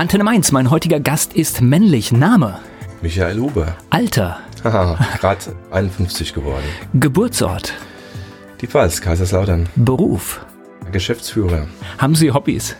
Antenne 0.00 0.22
Mainz, 0.22 0.52
mein 0.52 0.70
heutiger 0.70 1.00
Gast 1.00 1.32
ist 1.32 1.60
männlich. 1.60 2.12
Name? 2.12 2.60
Michael 3.02 3.40
Huber. 3.40 3.74
Alter? 3.90 4.38
Haha, 4.62 4.96
gerade 5.18 5.40
51 5.72 6.34
geworden. 6.34 6.62
Geburtsort? 6.94 7.74
Die 8.60 8.68
Pfalz, 8.68 9.00
Kaiserslautern. 9.00 9.68
Beruf? 9.74 10.46
Geschäftsführer. 10.92 11.66
Haben 11.98 12.14
Sie 12.14 12.30
Hobbys? 12.30 12.76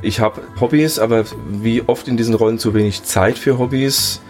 Ich 0.00 0.20
habe 0.20 0.40
Hobbys, 0.58 0.98
aber 0.98 1.24
wie 1.50 1.82
oft 1.82 2.08
in 2.08 2.16
diesen 2.16 2.32
Rollen 2.32 2.58
zu 2.58 2.72
wenig 2.72 3.02
Zeit 3.02 3.36
für 3.36 3.58
Hobbys. 3.58 4.22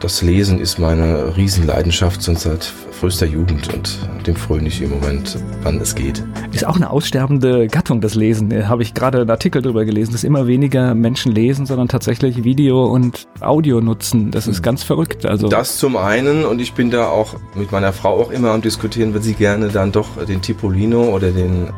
Das 0.00 0.22
Lesen 0.22 0.58
ist 0.58 0.78
meine 0.78 1.36
Riesenleidenschaft, 1.36 2.22
sonst 2.22 2.44
seit 2.44 2.72
frühester 3.02 3.26
Jugend 3.26 3.74
und 3.74 3.98
dem 4.28 4.36
fröne 4.36 4.68
ich 4.68 4.80
im 4.80 4.90
Moment, 4.90 5.36
wann 5.64 5.80
es 5.80 5.96
geht. 5.96 6.22
Ist 6.52 6.64
auch 6.64 6.76
eine 6.76 6.88
aussterbende 6.88 7.66
Gattung, 7.66 8.00
das 8.00 8.14
Lesen. 8.14 8.48
Da 8.50 8.68
habe 8.68 8.84
ich 8.84 8.94
gerade 8.94 9.22
einen 9.22 9.30
Artikel 9.30 9.60
darüber 9.60 9.84
gelesen, 9.84 10.12
dass 10.12 10.22
immer 10.22 10.46
weniger 10.46 10.94
Menschen 10.94 11.32
lesen, 11.32 11.66
sondern 11.66 11.88
tatsächlich 11.88 12.44
Video 12.44 12.86
und 12.86 13.26
Audio 13.40 13.80
nutzen. 13.80 14.30
Das 14.30 14.46
ist 14.46 14.62
ganz 14.62 14.84
verrückt. 14.84 15.26
Also 15.26 15.48
Das 15.48 15.78
zum 15.78 15.96
einen 15.96 16.44
und 16.44 16.60
ich 16.60 16.74
bin 16.74 16.92
da 16.92 17.08
auch 17.08 17.34
mit 17.56 17.72
meiner 17.72 17.92
Frau 17.92 18.20
auch 18.20 18.30
immer 18.30 18.52
am 18.52 18.62
diskutieren, 18.62 19.12
weil 19.14 19.22
sie 19.22 19.34
gerne 19.34 19.66
dann 19.66 19.90
doch 19.90 20.24
den 20.24 20.40
Tipolino 20.40 21.12
oder 21.12 21.32
den 21.32 21.70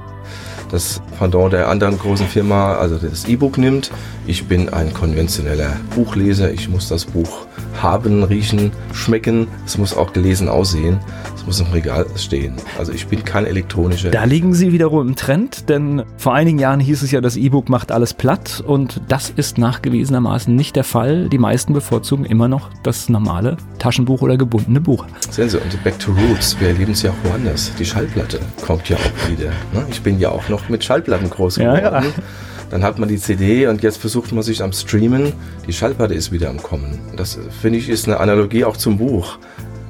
das 0.74 1.01
Pendant 1.19 1.52
der 1.52 1.69
anderen 1.69 1.96
großen 1.96 2.27
Firma, 2.27 2.74
also 2.74 2.98
das 2.98 3.27
E-Book 3.28 3.59
nimmt. 3.59 3.92
Ich 4.27 4.46
bin 4.46 4.69
ein 4.70 4.92
konventioneller 4.92 5.77
Buchleser. 5.95 6.51
Ich 6.51 6.69
muss 6.69 6.88
das 6.88 7.05
Buch 7.05 7.46
haben, 7.80 8.24
riechen, 8.24 8.73
schmecken. 8.92 9.46
Es 9.65 9.79
muss 9.79 9.95
auch 9.96 10.12
gelesen 10.12 10.48
aussehen. 10.48 10.98
Es 11.37 11.46
muss 11.46 11.60
im 11.60 11.66
Regal 11.66 12.06
stehen. 12.16 12.55
Also 12.79 12.92
ich 12.92 13.06
bin 13.06 13.24
kein 13.24 13.46
elektronischer. 13.46 14.10
Da 14.10 14.24
liegen 14.24 14.55
Sie 14.55 14.73
wiederum 14.73 15.09
im 15.09 15.16
Trend, 15.16 15.68
denn 15.68 16.02
vor 16.16 16.34
einigen 16.34 16.59
Jahren 16.59 16.80
hieß 16.80 17.02
es 17.02 17.10
ja, 17.10 17.20
das 17.20 17.37
E-Book 17.37 17.68
macht 17.68 17.93
alles 17.93 18.15
platt 18.15 18.65
und 18.66 19.02
das 19.09 19.30
ist 19.30 19.59
nachgewiesenermaßen 19.59 20.54
nicht 20.54 20.74
der 20.74 20.84
Fall. 20.84 21.29
Die 21.29 21.38
meisten 21.38 21.73
bevorzugen 21.73 22.24
immer 22.24 22.48
noch 22.48 22.70
das 22.82 23.09
normale 23.09 23.59
Taschenbuch 23.79 24.23
oder 24.23 24.37
gebundene 24.37 24.80
Buch. 24.80 25.04
Sehen 25.30 25.48
Sie, 25.48 25.59
und 25.59 25.85
Back 25.85 25.98
to 25.98 26.13
Roots, 26.13 26.59
wir 26.59 26.68
erleben 26.68 26.93
es 26.93 27.02
ja 27.02 27.10
auch 27.10 27.30
woanders. 27.30 27.73
Die 27.79 27.85
Schallplatte 27.85 28.41
kommt 28.65 28.88
ja 28.88 28.96
auch 28.96 29.30
wieder. 29.30 29.51
Ne? 29.73 29.85
Ich 29.91 30.01
bin 30.01 30.18
ja 30.18 30.30
auch 30.30 30.48
noch 30.48 30.63
mit 30.68 30.84
Schallplatten 30.84 31.30
groß 31.30 31.57
Ja, 31.57 31.74
geworden. 31.76 32.04
ja. 32.16 32.23
Dann 32.70 32.82
hat 32.82 32.98
man 32.98 33.09
die 33.09 33.18
CD 33.18 33.66
und 33.66 33.82
jetzt 33.82 33.98
versucht 33.98 34.32
man 34.32 34.43
sich 34.43 34.62
am 34.62 34.73
Streamen. 34.73 35.32
Die 35.66 35.73
Schallplatte 35.73 36.15
ist 36.15 36.32
wieder 36.32 36.51
am 36.51 36.62
Kommen. 36.62 36.98
Das 37.16 37.38
finde 37.60 37.79
ich 37.79 37.88
ist 37.88 38.07
eine 38.09 38.18
Analogie 38.20 38.65
auch 38.65 38.76
zum 38.76 38.98
Buch. 38.98 39.38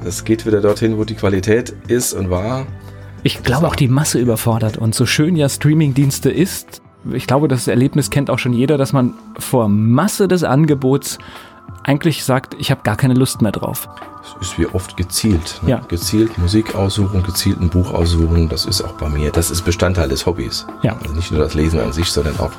Das 0.05 0.25
geht 0.25 0.45
wieder 0.45 0.61
dorthin, 0.61 0.99
wo 0.99 1.05
die 1.05 1.15
Qualität 1.15 1.75
ist 1.89 2.13
und 2.13 2.29
war. 2.31 2.67
Ich 3.23 3.43
glaube 3.43 3.67
auch 3.69 3.77
die 3.77 3.89
Masse 3.89 4.19
überfordert 4.19 4.77
und 4.77 4.95
so 4.95 5.07
schön 5.07 5.35
ja 5.37 5.49
Streamingdienste 5.49 6.31
ist, 6.31 6.83
ich 7.13 7.27
glaube, 7.27 7.49
das 7.49 7.69
Erlebnis 7.69 8.11
kennt 8.11 8.31
auch 8.31 8.39
schon 8.39 8.53
jeder, 8.55 8.77
dass 8.79 8.93
man 8.95 9.13
vor 9.39 9.69
Masse 9.69 10.27
des 10.29 10.43
Angebots 10.43 11.19
eigentlich 11.83 12.25
sagt, 12.25 12.55
ich 12.59 12.71
habe 12.71 12.81
gar 12.83 12.97
keine 12.97 13.15
Lust 13.15 13.43
mehr 13.43 13.53
drauf. 13.53 13.89
Es 14.41 14.49
ist 14.49 14.59
wie 14.59 14.67
oft 14.67 14.97
gezielt. 14.97 15.61
Ne? 15.63 15.71
Ja. 15.71 15.81
Gezielt 15.89 16.39
Musik 16.39 16.75
aussuchen, 16.75 17.23
gezielt 17.23 17.61
ein 17.61 17.69
Buch 17.69 17.93
aussuchen. 17.93 18.49
Das 18.49 18.65
ist 18.65 18.83
auch 18.83 18.93
bei 18.93 19.09
mir. 19.09 19.31
Das 19.31 19.51
ist 19.51 19.63
Bestandteil 19.63 20.09
des 20.09 20.25
Hobbys. 20.27 20.67
Ja. 20.83 20.97
Also 21.03 21.15
nicht 21.15 21.31
nur 21.31 21.41
das 21.41 21.55
Lesen 21.55 21.79
an 21.81 21.93
sich, 21.93 22.11
sondern 22.11 22.39
auch 22.41 22.51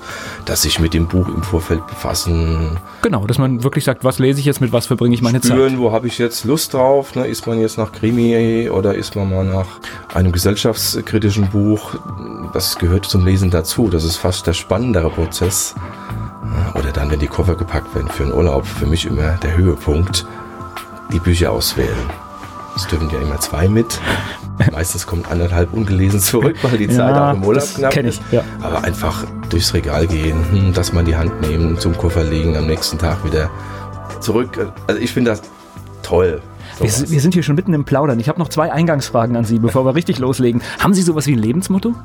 das 0.45 0.61
sich 0.61 0.79
mit 0.79 0.93
dem 0.93 1.07
Buch 1.07 1.27
im 1.27 1.41
Vorfeld 1.43 1.85
befassen, 1.87 2.77
Genau, 3.01 3.25
dass 3.27 3.37
man 3.37 3.63
wirklich 3.63 3.83
sagt, 3.83 4.03
was 4.03 4.19
lese 4.19 4.39
ich 4.39 4.45
jetzt, 4.45 4.61
mit 4.61 4.71
was 4.71 4.85
verbringe 4.87 5.13
ich 5.13 5.21
meine 5.21 5.39
spüren, 5.43 5.71
Zeit. 5.71 5.79
wo 5.79 5.91
habe 5.91 6.07
ich 6.07 6.17
jetzt 6.17 6.43
Lust 6.45 6.73
drauf? 6.73 7.15
Ne? 7.15 7.27
Ist 7.27 7.45
man 7.47 7.59
jetzt 7.59 7.77
nach 7.77 7.91
Krimi 7.91 8.69
oder 8.69 8.95
ist 8.95 9.15
man 9.15 9.29
mal 9.29 9.43
nach 9.45 9.67
einem 10.13 10.31
gesellschaftskritischen 10.31 11.49
Buch? 11.49 11.95
Das 12.53 12.77
gehört 12.77 13.05
zum 13.05 13.25
Lesen 13.25 13.49
dazu. 13.51 13.89
Das 13.89 14.03
ist 14.03 14.17
fast 14.17 14.47
der 14.47 14.53
spannendere 14.53 15.09
Prozess. 15.09 15.75
Ja, 16.43 16.79
Oder 16.79 16.91
dann, 16.91 17.09
wenn 17.11 17.19
die 17.19 17.27
Koffer 17.27 17.55
gepackt 17.55 17.93
werden 17.95 18.07
für 18.07 18.23
einen 18.23 18.33
Urlaub, 18.33 18.65
für 18.65 18.85
mich 18.85 19.05
immer 19.05 19.33
der 19.43 19.57
Höhepunkt, 19.57 20.25
die 21.11 21.19
Bücher 21.19 21.51
auswählen. 21.51 21.95
Es 22.75 22.85
dürfen 22.87 23.09
ja 23.09 23.19
immer 23.19 23.39
zwei 23.39 23.67
mit. 23.69 23.99
Meistens 24.71 25.05
kommt 25.05 25.29
anderthalb 25.29 25.73
ungelesen 25.73 26.19
zurück, 26.19 26.55
weil 26.61 26.77
die 26.77 26.87
Zeit 26.87 27.15
Ja, 27.15 27.31
auch 27.31 27.35
im 27.35 27.43
Urlaub 27.43 27.63
knapp 27.75 27.95
ist. 27.97 28.21
ja. 28.31 28.41
Aber 28.61 28.83
einfach 28.83 29.25
durchs 29.49 29.73
Regal 29.73 30.07
gehen, 30.07 30.37
hm, 30.51 30.73
das 30.73 30.93
mal 30.93 31.01
in 31.01 31.05
die 31.07 31.15
Hand 31.15 31.41
nehmen, 31.41 31.77
zum 31.77 31.97
Koffer 31.97 32.23
legen, 32.23 32.55
am 32.57 32.65
nächsten 32.67 32.97
Tag 32.97 33.23
wieder 33.25 33.49
zurück. 34.19 34.71
Also 34.87 34.99
ich 35.01 35.11
finde 35.11 35.31
das 35.31 35.41
toll. 36.03 36.41
Wir, 36.79 36.89
wir 36.89 37.21
sind 37.21 37.33
hier 37.33 37.43
schon 37.43 37.55
mitten 37.55 37.73
im 37.73 37.85
Plaudern. 37.85 38.19
Ich 38.19 38.27
habe 38.27 38.39
noch 38.39 38.49
zwei 38.49 38.71
Eingangsfragen 38.71 39.35
an 39.37 39.45
Sie, 39.45 39.59
bevor 39.59 39.85
wir 39.85 39.95
richtig 39.95 40.19
loslegen. 40.19 40.61
Haben 40.79 40.93
Sie 40.93 41.01
sowas 41.01 41.27
wie 41.27 41.33
ein 41.33 41.39
Lebensmotto? 41.39 41.95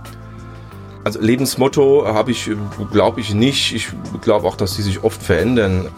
Also 1.02 1.20
Lebensmotto 1.20 2.04
habe 2.06 2.30
ich, 2.30 2.50
glaube 2.92 3.20
ich, 3.20 3.34
nicht. 3.34 3.74
Ich 3.74 3.88
glaube 4.20 4.46
auch, 4.46 4.54
dass 4.56 4.76
die 4.76 4.82
sich 4.82 5.02
oft 5.02 5.22
verändern. 5.22 5.88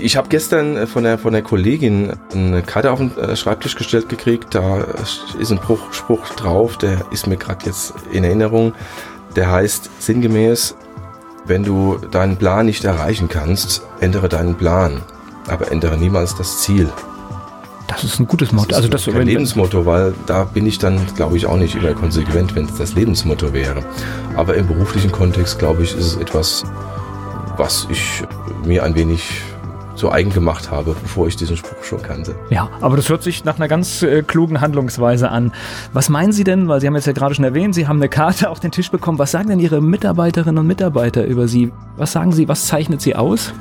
Ich 0.00 0.16
habe 0.16 0.28
gestern 0.28 0.76
äh, 0.76 0.86
von 0.86 1.04
der, 1.04 1.18
von 1.18 1.32
der 1.32 1.42
Kollegin 1.42 2.12
eine 2.32 2.62
Karte 2.62 2.90
auf 2.90 2.98
den 2.98 3.16
äh, 3.16 3.36
Schreibtisch 3.36 3.76
gestellt 3.76 4.08
gekriegt. 4.08 4.54
Da 4.54 4.84
ist 5.38 5.50
ein 5.50 5.58
Spruch, 5.58 5.92
Spruch 5.92 6.28
drauf, 6.30 6.76
der 6.78 7.04
ist 7.10 7.26
mir 7.26 7.36
gerade 7.36 7.66
jetzt 7.66 7.94
in 8.12 8.24
Erinnerung. 8.24 8.74
Der 9.36 9.50
heißt 9.50 9.90
sinngemäß, 9.98 10.76
wenn 11.46 11.64
du 11.64 11.98
deinen 12.10 12.36
Plan 12.36 12.66
nicht 12.66 12.84
erreichen 12.84 13.28
kannst, 13.28 13.82
ändere 14.00 14.28
deinen 14.28 14.54
Plan. 14.54 15.02
Aber 15.48 15.72
ändere 15.72 15.96
niemals 15.96 16.36
das 16.36 16.60
Ziel. 16.60 16.88
Das 17.88 18.04
ist 18.04 18.20
ein 18.20 18.26
gutes 18.26 18.52
Motto. 18.52 18.74
Also 18.74 18.88
das 18.88 19.06
kein 19.06 19.26
Lebensmotto, 19.26 19.84
weil 19.84 20.14
da 20.26 20.44
bin 20.44 20.66
ich 20.66 20.78
dann, 20.78 21.00
glaube 21.14 21.36
ich, 21.36 21.46
auch 21.46 21.56
nicht 21.56 21.74
immer 21.74 21.92
konsequent, 21.92 22.54
wenn 22.54 22.66
es 22.66 22.76
das 22.76 22.94
Lebensmotto 22.94 23.52
wäre. 23.52 23.84
Aber 24.36 24.54
im 24.54 24.66
beruflichen 24.66 25.12
Kontext, 25.12 25.58
glaube 25.58 25.82
ich, 25.82 25.96
ist 25.96 26.06
es 26.06 26.16
etwas, 26.16 26.64
was 27.56 27.86
ich 27.90 28.22
mir 28.64 28.84
ein 28.84 28.94
wenig 28.94 29.42
zu 30.02 30.10
eigen 30.10 30.30
gemacht 30.30 30.72
habe, 30.72 30.96
bevor 31.00 31.28
ich 31.28 31.36
diesen 31.36 31.56
Spruch 31.56 31.84
schon 31.84 32.02
kannte. 32.02 32.34
Ja, 32.50 32.68
aber 32.80 32.96
das 32.96 33.08
hört 33.08 33.22
sich 33.22 33.44
nach 33.44 33.54
einer 33.54 33.68
ganz 33.68 34.02
äh, 34.02 34.24
klugen 34.24 34.60
Handlungsweise 34.60 35.30
an. 35.30 35.52
Was 35.92 36.08
meinen 36.08 36.32
Sie 36.32 36.42
denn, 36.42 36.66
weil 36.66 36.80
Sie 36.80 36.88
haben 36.88 36.96
jetzt 36.96 37.06
ja 37.06 37.12
gerade 37.12 37.36
schon 37.36 37.44
erwähnt, 37.44 37.76
Sie 37.76 37.86
haben 37.86 37.98
eine 37.98 38.08
Karte 38.08 38.50
auf 38.50 38.58
den 38.58 38.72
Tisch 38.72 38.90
bekommen. 38.90 39.20
Was 39.20 39.30
sagen 39.30 39.48
denn 39.48 39.60
Ihre 39.60 39.80
Mitarbeiterinnen 39.80 40.58
und 40.58 40.66
Mitarbeiter 40.66 41.24
über 41.24 41.46
Sie? 41.46 41.70
Was 41.96 42.10
sagen 42.10 42.32
Sie, 42.32 42.48
was 42.48 42.66
zeichnet 42.66 43.00
Sie 43.00 43.14
aus? 43.14 43.54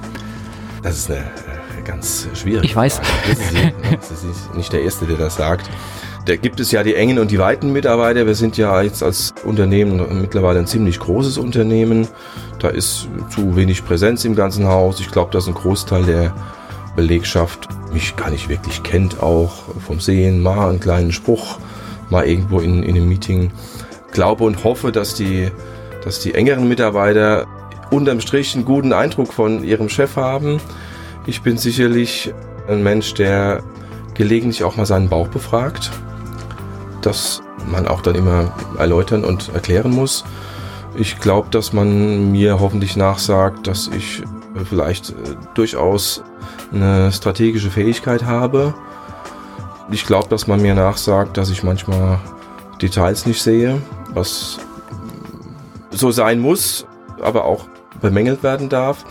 Das 0.82 0.98
ist 0.98 1.12
eine 1.12 1.20
äh, 1.20 1.84
ganz 1.86 2.28
schwierige 2.34 2.66
Ich 2.66 2.76
weiß. 2.76 3.02
Das 3.92 4.24
ist 4.24 4.56
nicht 4.56 4.74
der 4.74 4.82
Erste, 4.82 5.06
der 5.06 5.18
das 5.18 5.36
sagt. 5.36 5.70
Da 6.26 6.36
gibt 6.38 6.60
es 6.60 6.72
ja 6.72 6.82
die 6.82 6.96
engen 6.96 7.20
und 7.20 7.30
die 7.30 7.38
weiten 7.38 7.72
Mitarbeiter. 7.72 8.26
Wir 8.26 8.36
sind 8.36 8.58
ja 8.58 8.82
jetzt 8.82 9.04
als 9.04 9.34
Unternehmen 9.44 10.22
mittlerweile 10.22 10.58
ein 10.58 10.68
ziemlich 10.68 11.00
großes 11.00 11.38
Unternehmen. 11.38 12.08
Da 12.62 12.70
ist 12.70 13.08
zu 13.32 13.56
wenig 13.56 13.84
Präsenz 13.84 14.24
im 14.24 14.36
ganzen 14.36 14.68
Haus. 14.68 15.00
Ich 15.00 15.10
glaube, 15.10 15.32
dass 15.32 15.48
ein 15.48 15.56
Großteil 15.56 16.04
der 16.04 16.36
Belegschaft 16.96 17.68
mich 17.92 18.16
gar 18.16 18.30
nicht 18.30 18.50
wirklich 18.50 18.84
kennt, 18.84 19.20
auch 19.20 19.52
vom 19.84 20.00
Sehen, 20.00 20.44
mal 20.44 20.70
einen 20.70 20.80
kleinen 20.80 21.12
Spruch, 21.12 21.58
mal 22.12 22.28
irgendwo 22.28 22.60
in, 22.60 22.84
in 22.84 22.96
einem 22.96 23.10
Meeting. 23.10 23.52
Glaube 24.12 24.44
und 24.44 24.64
hoffe, 24.64 24.92
dass 24.92 25.16
die, 25.16 25.50
dass 26.04 26.20
die 26.20 26.36
engeren 26.36 26.68
Mitarbeiter 26.68 27.48
unterm 27.90 28.22
Strich 28.22 28.54
einen 28.54 28.64
guten 28.64 28.94
Eindruck 28.94 29.34
von 29.34 29.64
ihrem 29.64 29.90
Chef 29.90 30.16
haben. 30.16 30.62
Ich 31.26 31.42
bin 31.42 31.58
sicherlich 31.58 32.32
ein 32.68 32.84
Mensch, 32.84 33.16
der 33.16 33.64
gelegentlich 34.14 34.64
auch 34.64 34.76
mal 34.76 34.86
seinen 34.86 35.10
Bauch 35.10 35.30
befragt. 35.30 35.90
Das 37.02 37.42
man 37.66 37.88
auch 37.88 38.02
dann 38.02 38.14
immer 38.14 38.54
erläutern 38.78 39.24
und 39.24 39.50
erklären 39.56 39.92
muss. 39.92 40.24
Ich 40.96 41.20
glaube, 41.20 41.50
dass 41.52 41.74
man 41.74 42.32
mir 42.32 42.60
hoffentlich 42.60 42.98
nachsagt, 42.98 43.68
dass 43.68 43.88
ich 43.88 44.22
äh, 44.22 44.66
vielleicht 44.66 45.12
äh, 45.12 45.14
durchaus 45.54 46.24
eine 46.74 47.12
strategische 47.12 47.70
Fähigkeit 47.70 48.26
habe. 48.26 48.74
Ich 49.90 50.06
glaube, 50.06 50.30
dass 50.30 50.48
man 50.48 50.62
mir 50.62 50.74
nachsagt, 50.74 51.38
dass 51.38 51.50
ich 51.50 51.64
manchmal 51.64 52.20
Details 52.82 53.26
nicht 53.26 53.42
sehe, 53.42 53.82
was 54.14 54.60
so 55.92 56.12
sein 56.12 56.40
muss, 56.40 56.86
aber 57.22 57.46
auch 57.46 57.66
bemängelt 58.00 58.44
werden 58.44 58.70
darf. 58.70 59.06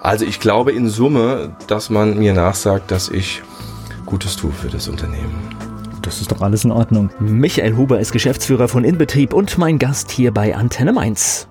Also 0.00 0.24
ich 0.24 0.40
glaube 0.40 0.72
in 0.72 0.88
Summe, 0.88 1.56
dass 1.66 1.90
man 1.90 2.18
mir 2.18 2.32
nachsagt, 2.32 2.90
dass 2.90 3.08
ich 3.08 3.42
Gutes 4.04 4.36
tue 4.36 4.52
für 4.52 4.68
das 4.68 4.88
Unternehmen. 4.88 5.55
Das 6.06 6.20
ist 6.20 6.30
doch 6.30 6.40
alles 6.40 6.64
in 6.64 6.70
Ordnung. 6.70 7.10
Michael 7.18 7.76
Huber 7.76 7.98
ist 7.98 8.12
Geschäftsführer 8.12 8.68
von 8.68 8.84
Inbetrieb 8.84 9.34
und 9.34 9.58
mein 9.58 9.76
Gast 9.80 10.08
hier 10.12 10.30
bei 10.30 10.54
Antenne 10.54 10.92
Mainz. 10.92 11.48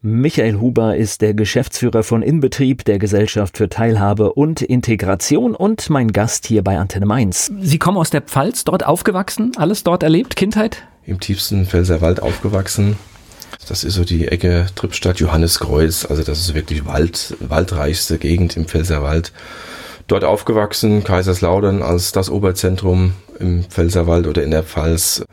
Michael 0.00 0.58
Huber 0.58 0.96
ist 0.96 1.20
der 1.20 1.34
Geschäftsführer 1.34 2.02
von 2.02 2.22
Inbetrieb, 2.22 2.86
der 2.86 2.98
Gesellschaft 2.98 3.58
für 3.58 3.68
Teilhabe 3.68 4.32
und 4.32 4.62
Integration 4.62 5.54
und 5.54 5.90
mein 5.90 6.12
Gast 6.12 6.46
hier 6.46 6.64
bei 6.64 6.78
Antenne 6.78 7.04
Mainz. 7.04 7.52
Sie 7.60 7.78
kommen 7.78 7.98
aus 7.98 8.08
der 8.08 8.22
Pfalz, 8.22 8.64
dort 8.64 8.86
aufgewachsen, 8.86 9.52
alles 9.58 9.84
dort 9.84 10.02
erlebt, 10.02 10.34
Kindheit? 10.34 10.82
Im 11.04 11.20
tiefsten 11.20 11.66
Pfälzerwald 11.66 12.22
aufgewachsen. 12.22 12.96
Das 13.68 13.84
ist 13.84 13.94
so 13.94 14.04
die 14.04 14.28
Ecke 14.28 14.64
Trippstadt 14.76 15.20
Johanniskreuz. 15.20 16.06
Also 16.06 16.22
das 16.22 16.38
ist 16.38 16.54
wirklich 16.54 16.86
Wald, 16.86 17.36
waldreichste 17.38 18.16
Gegend 18.16 18.56
im 18.56 18.64
Pfälzerwald. 18.64 19.30
Dort 20.06 20.24
aufgewachsen, 20.24 21.04
Kaiserslautern 21.04 21.82
als 21.82 22.12
das 22.12 22.30
Oberzentrum 22.30 23.14
im 23.38 23.64
Pfälzerwald 23.64 24.26
oder 24.26 24.42
in 24.42 24.50
der 24.50 24.62
Pfalz. 24.62 25.24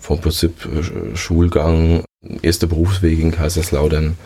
Vom 0.00 0.20
Prinzip 0.20 0.66
äh, 0.66 1.16
Schulgang, 1.16 2.04
erste 2.42 2.66
Berufswege 2.66 3.20
in 3.20 3.30
Kaiserslautern. 3.32 4.16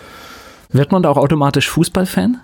Wird 0.71 0.93
man 0.93 1.03
da 1.03 1.11
auch 1.11 1.17
automatisch 1.17 1.69
Fußballfan? 1.71 2.41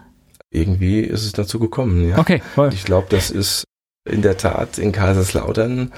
Irgendwie 0.50 1.00
ist 1.00 1.25
es 1.25 1.33
dazu 1.33 1.59
gekommen, 1.59 2.09
ja. 2.09 2.19
Okay, 2.19 2.43
voll. 2.55 2.73
Ich 2.73 2.85
glaube, 2.85 3.06
das 3.11 3.31
ist 3.31 3.65
in 4.09 4.23
der 4.23 4.37
Tat 4.37 4.79
in 4.79 4.93
Kaiserslautern 4.93 5.93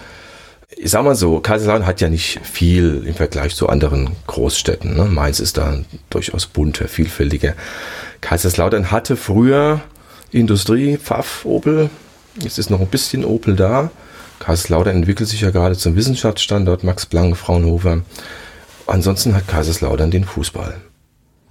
ich 0.76 0.90
sag 0.90 1.04
mal 1.04 1.14
so, 1.14 1.40
Kaiserslautern 1.40 1.86
hat 1.86 2.00
ja 2.00 2.08
nicht 2.08 2.40
viel 2.44 3.04
im 3.06 3.14
Vergleich 3.14 3.56
zu 3.56 3.68
anderen 3.68 4.10
Großstädten. 4.26 4.96
Ne? 4.96 5.04
Mainz 5.04 5.40
ist 5.40 5.56
da 5.56 5.78
durchaus 6.10 6.46
bunter, 6.46 6.88
vielfältiger. 6.88 7.54
Kaiserslautern 8.20 8.90
hatte 8.90 9.16
früher 9.16 9.80
Industrie, 10.32 10.96
Pfaff, 10.96 11.44
Opel. 11.44 11.90
Jetzt 12.40 12.58
ist 12.58 12.70
noch 12.70 12.80
ein 12.80 12.86
bisschen 12.86 13.24
Opel 13.24 13.56
da. 13.56 13.90
Kaiserslautern 14.38 14.96
entwickelt 14.96 15.28
sich 15.28 15.42
ja 15.42 15.50
gerade 15.50 15.76
zum 15.76 15.96
Wissenschaftsstandort 15.96 16.84
Max 16.84 17.06
Planck, 17.06 17.36
Fraunhofer. 17.36 18.02
Ansonsten 18.86 19.34
hat 19.34 19.46
Kaiserslautern 19.46 20.10
den 20.10 20.24
Fußball. 20.24 20.80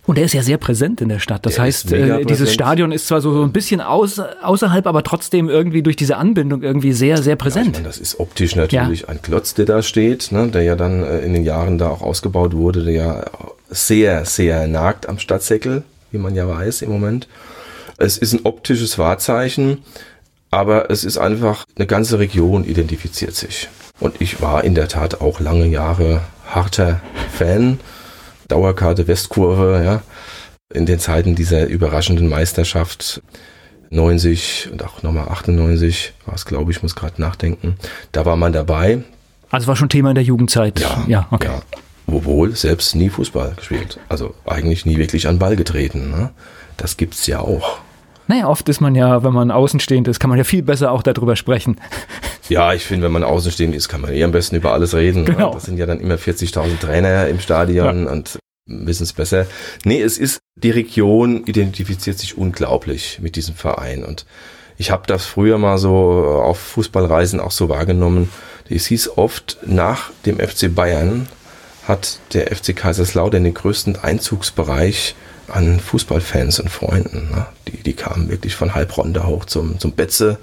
Und 0.09 0.17
er 0.17 0.25
ist 0.25 0.33
ja 0.33 0.41
sehr 0.41 0.57
präsent 0.57 1.01
in 1.01 1.09
der 1.09 1.19
Stadt. 1.19 1.45
Das 1.45 1.55
der 1.55 1.65
heißt, 1.65 1.91
äh, 1.91 2.25
dieses 2.25 2.51
Stadion 2.51 2.91
ist 2.91 3.05
zwar 3.05 3.21
so, 3.21 3.31
so 3.31 3.43
ein 3.43 3.51
bisschen 3.51 3.79
aus, 3.79 4.19
außerhalb, 4.19 4.87
aber 4.87 5.03
trotzdem 5.03 5.49
irgendwie 5.49 5.83
durch 5.83 5.95
diese 5.95 6.17
Anbindung 6.17 6.63
irgendwie 6.63 6.93
sehr, 6.93 7.21
sehr 7.21 7.35
präsent. 7.35 7.67
Ja, 7.67 7.71
meine, 7.73 7.83
das 7.83 7.99
ist 7.99 8.19
optisch 8.19 8.55
natürlich 8.55 9.01
ja. 9.01 9.09
ein 9.09 9.21
Klotz, 9.21 9.53
der 9.53 9.65
da 9.65 9.83
steht, 9.83 10.31
ne, 10.31 10.47
der 10.47 10.63
ja 10.63 10.75
dann 10.75 11.03
äh, 11.03 11.19
in 11.19 11.33
den 11.33 11.43
Jahren 11.43 11.77
da 11.77 11.89
auch 11.89 12.01
ausgebaut 12.01 12.55
wurde, 12.55 12.85
der 12.85 12.93
ja 12.93 13.25
sehr, 13.69 14.25
sehr 14.25 14.67
nagt 14.67 15.07
am 15.07 15.19
Stadtsäckel, 15.19 15.83
wie 16.11 16.17
man 16.17 16.33
ja 16.33 16.47
weiß 16.47 16.81
im 16.81 16.89
Moment. 16.89 17.27
Es 17.99 18.17
ist 18.17 18.33
ein 18.33 18.45
optisches 18.45 18.97
Wahrzeichen, 18.97 19.83
aber 20.51 20.89
es 20.89 21.03
ist 21.03 21.17
einfach, 21.17 21.65
eine 21.75 21.85
ganze 21.85 22.17
Region 22.17 22.63
identifiziert 22.63 23.35
sich. 23.35 23.67
Und 23.99 24.21
ich 24.21 24.41
war 24.41 24.63
in 24.63 24.73
der 24.73 24.87
Tat 24.87 25.19
auch 25.19 25.39
lange 25.39 25.67
Jahre 25.67 26.21
harter 26.47 27.01
Fan 27.31 27.79
Dauerkarte 28.47 29.07
Westkurve, 29.07 29.83
ja, 29.85 30.01
in 30.73 30.87
den 30.87 30.97
Zeiten 30.97 31.35
dieser 31.35 31.67
überraschenden 31.67 32.27
Meisterschaft 32.27 33.21
90 33.91 34.69
und 34.71 34.83
auch 34.83 35.03
nochmal 35.03 35.27
98 35.27 36.13
war 36.25 36.33
es, 36.33 36.45
glaube 36.45 36.71
ich, 36.71 36.81
muss 36.81 36.95
gerade 36.95 37.21
nachdenken. 37.21 37.77
Da 38.11 38.25
war 38.25 38.37
man 38.37 38.53
dabei. 38.53 39.03
Also 39.51 39.67
war 39.67 39.75
schon 39.75 39.89
Thema 39.89 40.09
in 40.09 40.15
der 40.15 40.23
Jugendzeit. 40.23 40.79
Ja, 40.79 41.03
ja 41.07 41.27
okay. 41.29 41.47
Ja. 41.47 41.61
Obwohl 42.07 42.55
selbst 42.55 42.95
nie 42.95 43.09
Fußball 43.09 43.53
gespielt. 43.55 43.99
Also 44.09 44.33
eigentlich 44.45 44.85
nie 44.85 44.97
wirklich 44.97 45.27
an 45.27 45.37
Ball 45.37 45.55
getreten. 45.55 46.09
Ne? 46.09 46.31
Das 46.77 46.97
gibt's 46.97 47.27
ja 47.27 47.41
auch. 47.41 47.79
Naja, 48.29 48.47
oft 48.47 48.69
ist 48.69 48.79
man 48.79 48.93
ja, 48.93 49.23
wenn 49.23 49.33
man 49.33 49.49
außenstehend 49.49 50.07
ist, 50.07 50.19
kann 50.19 50.29
man 50.29 50.37
ja 50.37 50.43
viel 50.43 50.61
besser 50.61 50.91
auch 50.91 51.03
darüber 51.03 51.35
sprechen. 51.35 51.81
Ja, 52.47 52.73
ich 52.73 52.83
finde, 52.83 53.05
wenn 53.05 53.11
man 53.11 53.23
außenstehend 53.23 53.75
ist, 53.75 53.89
kann 53.89 54.01
man 54.01 54.11
eh 54.11 54.23
am 54.23 54.31
besten 54.31 54.55
über 54.55 54.73
alles 54.73 54.95
reden. 54.95 55.21
Ne? 55.21 55.35
Genau. 55.35 55.53
Das 55.53 55.65
sind 55.65 55.77
ja 55.77 55.85
dann 55.85 55.99
immer 55.99 56.15
40.000 56.15 56.79
Trainer 56.79 57.27
im 57.27 57.39
Stadion 57.39 58.05
ja. 58.05 58.11
und 58.11 58.39
wissen 58.65 59.03
es 59.03 59.13
besser. 59.13 59.45
Nee, 59.85 60.01
es 60.01 60.17
ist, 60.17 60.39
die 60.55 60.71
Region 60.71 61.43
identifiziert 61.45 62.17
sich 62.17 62.39
unglaublich 62.39 63.19
mit 63.21 63.35
diesem 63.35 63.53
Verein 63.53 64.03
und 64.03 64.25
ich 64.79 64.89
habe 64.89 65.03
das 65.05 65.27
früher 65.27 65.59
mal 65.59 65.77
so 65.77 65.91
auf 65.91 66.57
Fußballreisen 66.57 67.39
auch 67.39 67.51
so 67.51 67.69
wahrgenommen. 67.69 68.29
Es 68.67 68.87
hieß 68.87 69.15
oft, 69.15 69.59
nach 69.67 70.09
dem 70.25 70.39
FC 70.39 70.73
Bayern 70.73 71.27
hat 71.87 72.17
der 72.33 72.47
FC 72.47 72.75
Kaiserslautern 72.75 73.43
den 73.43 73.53
größten 73.53 73.95
Einzugsbereich 73.95 75.13
an 75.51 75.79
Fußballfans 75.79 76.59
und 76.59 76.69
Freunden. 76.69 77.29
Ne? 77.31 77.45
Die, 77.67 77.83
die 77.83 77.93
kamen 77.93 78.29
wirklich 78.29 78.55
von 78.55 78.73
Heilbronn 78.75 79.13
da 79.13 79.25
hoch 79.25 79.45
zum, 79.45 79.79
zum 79.79 79.91
Betze. 79.93 80.37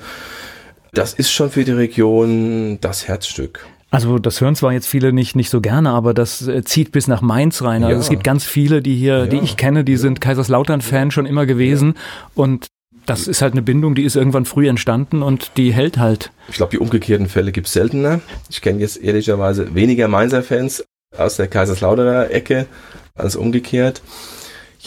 Das 0.93 1.13
ist 1.13 1.31
schon 1.31 1.51
für 1.51 1.65
die 1.65 1.73
Region 1.73 2.79
das 2.81 3.07
Herzstück. 3.07 3.67
Also 3.91 4.19
das 4.19 4.41
hören 4.41 4.57
zwar 4.57 4.73
jetzt 4.73 4.89
viele 4.89 5.13
nicht, 5.13 5.37
nicht 5.37 5.49
so 5.49 5.61
gerne, 5.61 5.91
aber 5.91 6.13
das 6.13 6.47
äh, 6.47 6.65
zieht 6.65 6.93
bis 6.93 7.07
nach 7.07 7.23
Mainz 7.23 7.63
rein. 7.63 7.85
Also 7.85 7.97
ja. 7.97 8.01
es 8.01 8.09
gibt 8.09 8.25
ganz 8.25 8.45
viele, 8.45 8.83
die 8.83 8.97
hier, 8.97 9.19
ja. 9.19 9.27
die 9.27 9.39
ich 9.39 9.57
kenne, 9.57 9.85
die 9.85 9.97
sind 9.97 10.21
Kaiserslautern-Fan 10.21 11.11
schon 11.11 11.25
immer 11.25 11.47
gewesen. 11.47 11.95
Und 12.35 12.67
das 13.07 13.29
ist 13.29 13.41
halt 13.41 13.53
eine 13.53 13.63
Bindung, 13.63 13.95
die 13.95 14.03
ist 14.03 14.17
irgendwann 14.17 14.45
früh 14.45 14.69
entstanden 14.69 15.23
und 15.23 15.53
die 15.57 15.73
hält 15.73 15.99
halt. 15.99 16.33
Ich 16.49 16.57
glaube, 16.57 16.73
die 16.73 16.79
umgekehrten 16.79 17.29
Fälle 17.29 17.53
gibt 17.53 17.69
es 17.69 17.73
seltener. 17.73 18.21
Ich 18.51 18.61
kenne 18.61 18.81
jetzt 18.81 19.01
ehrlicherweise 19.01 19.75
weniger 19.75 20.09
Mainzer-Fans 20.09 20.85
aus 21.17 21.37
der 21.37 21.47
Kaiserslauterer 21.47 22.33
Ecke 22.33 22.67
als 23.15 23.37
umgekehrt. 23.37 24.03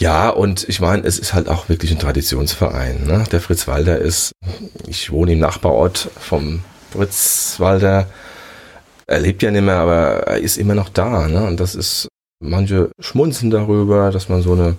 Ja, 0.00 0.30
und 0.30 0.68
ich 0.68 0.80
meine, 0.80 1.06
es 1.06 1.18
ist 1.18 1.34
halt 1.34 1.48
auch 1.48 1.68
wirklich 1.68 1.92
ein 1.92 1.98
Traditionsverein. 1.98 3.06
Ne? 3.06 3.24
Der 3.30 3.40
Fritz 3.40 3.68
Walder 3.68 3.98
ist, 3.98 4.32
ich 4.88 5.12
wohne 5.12 5.32
im 5.34 5.38
Nachbarort 5.38 6.10
vom 6.18 6.64
Fritz 6.90 7.56
Walder 7.58 8.08
er 9.10 9.18
lebt 9.18 9.42
ja 9.42 9.50
nicht 9.50 9.64
mehr, 9.64 9.78
aber 9.78 10.22
er 10.28 10.38
ist 10.38 10.56
immer 10.56 10.76
noch 10.76 10.88
da. 10.88 11.26
Ne? 11.26 11.44
Und 11.44 11.58
das 11.58 11.74
ist, 11.74 12.06
manche 12.40 12.90
schmunzen 13.00 13.50
darüber, 13.50 14.12
dass 14.12 14.28
man 14.28 14.40
so 14.40 14.52
eine, 14.52 14.76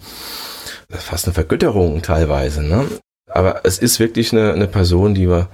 fast 0.90 1.26
eine 1.26 1.34
Vergötterung 1.34 2.02
teilweise. 2.02 2.64
Ne? 2.64 2.86
Aber 3.30 3.62
es 3.66 3.78
ist 3.78 4.00
wirklich 4.00 4.32
eine, 4.32 4.54
eine 4.54 4.68
Person, 4.68 5.14
die 5.14 5.28
wir, 5.28 5.50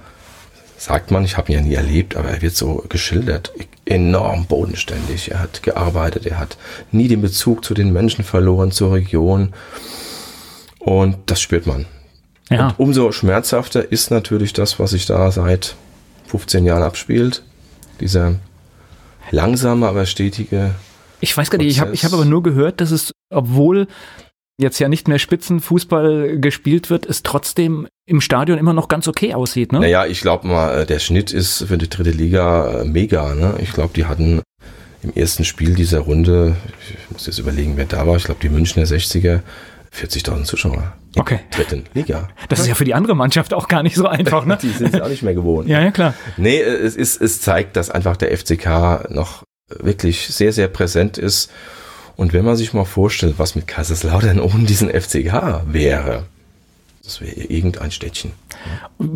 sagt 0.78 1.10
man, 1.10 1.24
ich 1.24 1.36
habe 1.36 1.52
ihn 1.52 1.58
ja 1.58 1.64
nie 1.64 1.74
erlebt, 1.74 2.16
aber 2.16 2.28
er 2.28 2.40
wird 2.40 2.54
so 2.54 2.84
geschildert, 2.88 3.52
enorm 3.84 4.46
bodenständig. 4.46 5.32
Er 5.32 5.40
hat 5.40 5.62
gearbeitet, 5.62 6.24
er 6.24 6.38
hat 6.38 6.56
nie 6.92 7.08
den 7.08 7.20
Bezug 7.20 7.64
zu 7.64 7.74
den 7.74 7.92
Menschen 7.92 8.24
verloren, 8.24 8.70
zur 8.70 8.92
Region. 8.92 9.52
Und 10.78 11.16
das 11.26 11.40
spürt 11.40 11.66
man. 11.66 11.86
Ja. 12.48 12.68
Und 12.68 12.78
umso 12.78 13.10
schmerzhafter 13.12 13.90
ist 13.90 14.10
natürlich 14.10 14.52
das, 14.52 14.78
was 14.78 14.90
sich 14.90 15.04
da 15.04 15.30
seit 15.32 15.74
15 16.28 16.64
Jahren 16.64 16.84
abspielt. 16.84 17.42
Dieser 18.00 18.36
langsame, 19.32 19.88
aber 19.88 20.06
stetige. 20.06 20.74
Ich 21.20 21.36
weiß 21.36 21.50
gar 21.50 21.58
nicht, 21.58 21.68
ich 21.68 21.80
habe 21.80 21.92
ich 21.92 22.04
hab 22.04 22.12
aber 22.12 22.24
nur 22.24 22.44
gehört, 22.44 22.80
dass 22.80 22.92
es, 22.92 23.10
obwohl 23.30 23.88
jetzt 24.58 24.78
ja 24.80 24.88
nicht 24.88 25.08
mehr 25.08 25.18
Spitzenfußball 25.18 26.38
gespielt 26.38 26.90
wird, 26.90 27.06
es 27.06 27.22
trotzdem 27.22 27.86
im 28.06 28.20
Stadion 28.20 28.58
immer 28.58 28.72
noch 28.72 28.88
ganz 28.88 29.06
okay 29.06 29.34
aussieht, 29.34 29.72
ne? 29.72 29.80
Naja, 29.80 30.06
ich 30.06 30.20
glaube 30.20 30.48
mal, 30.48 30.80
äh, 30.80 30.86
der 30.86 30.98
Schnitt 30.98 31.32
ist 31.32 31.64
für 31.68 31.78
die 31.78 31.88
dritte 31.88 32.10
Liga 32.10 32.80
äh, 32.80 32.84
mega, 32.84 33.34
ne? 33.34 33.54
Ich 33.62 33.72
glaube, 33.72 33.92
die 33.94 34.06
hatten 34.06 34.42
im 35.02 35.12
ersten 35.14 35.44
Spiel 35.44 35.74
dieser 35.74 36.00
Runde, 36.00 36.56
ich 36.80 37.10
muss 37.12 37.26
jetzt 37.26 37.38
überlegen, 37.38 37.76
wer 37.76 37.84
da 37.84 38.06
war, 38.06 38.16
ich 38.16 38.24
glaube, 38.24 38.40
die 38.42 38.48
Münchner 38.48 38.82
60er, 38.82 39.40
40.000 39.94 40.44
Zuschauer. 40.44 40.92
Okay. 41.16 41.40
Dritten 41.50 41.84
Liga. 41.94 42.28
Das 42.48 42.60
ist 42.60 42.66
ja 42.66 42.74
für 42.74 42.84
die 42.84 42.94
andere 42.94 43.14
Mannschaft 43.14 43.54
auch 43.54 43.68
gar 43.68 43.82
nicht 43.82 43.96
so 43.96 44.06
einfach, 44.06 44.44
ne? 44.44 44.58
die 44.62 44.70
sind 44.70 44.94
es 44.94 45.00
auch 45.00 45.08
nicht 45.08 45.22
mehr 45.22 45.34
gewohnt. 45.34 45.68
Ja, 45.68 45.80
ja, 45.80 45.92
klar. 45.92 46.14
Nee, 46.36 46.60
es 46.60 46.96
ist, 46.96 47.20
es 47.22 47.40
zeigt, 47.40 47.76
dass 47.76 47.90
einfach 47.90 48.16
der 48.16 48.36
FCK 48.36 49.10
noch 49.10 49.44
wirklich 49.68 50.26
sehr, 50.28 50.52
sehr 50.52 50.68
präsent 50.68 51.16
ist. 51.16 51.50
Und 52.18 52.32
wenn 52.32 52.44
man 52.44 52.56
sich 52.56 52.74
mal 52.74 52.84
vorstellt, 52.84 53.36
was 53.38 53.54
mit 53.54 53.68
Kaiserslautern 53.68 54.40
ohne 54.40 54.64
diesen 54.64 54.90
FCK 54.90 55.62
wäre, 55.68 56.24
das 57.04 57.20
wäre 57.20 57.30
irgendein 57.30 57.92
Städtchen. 57.92 58.32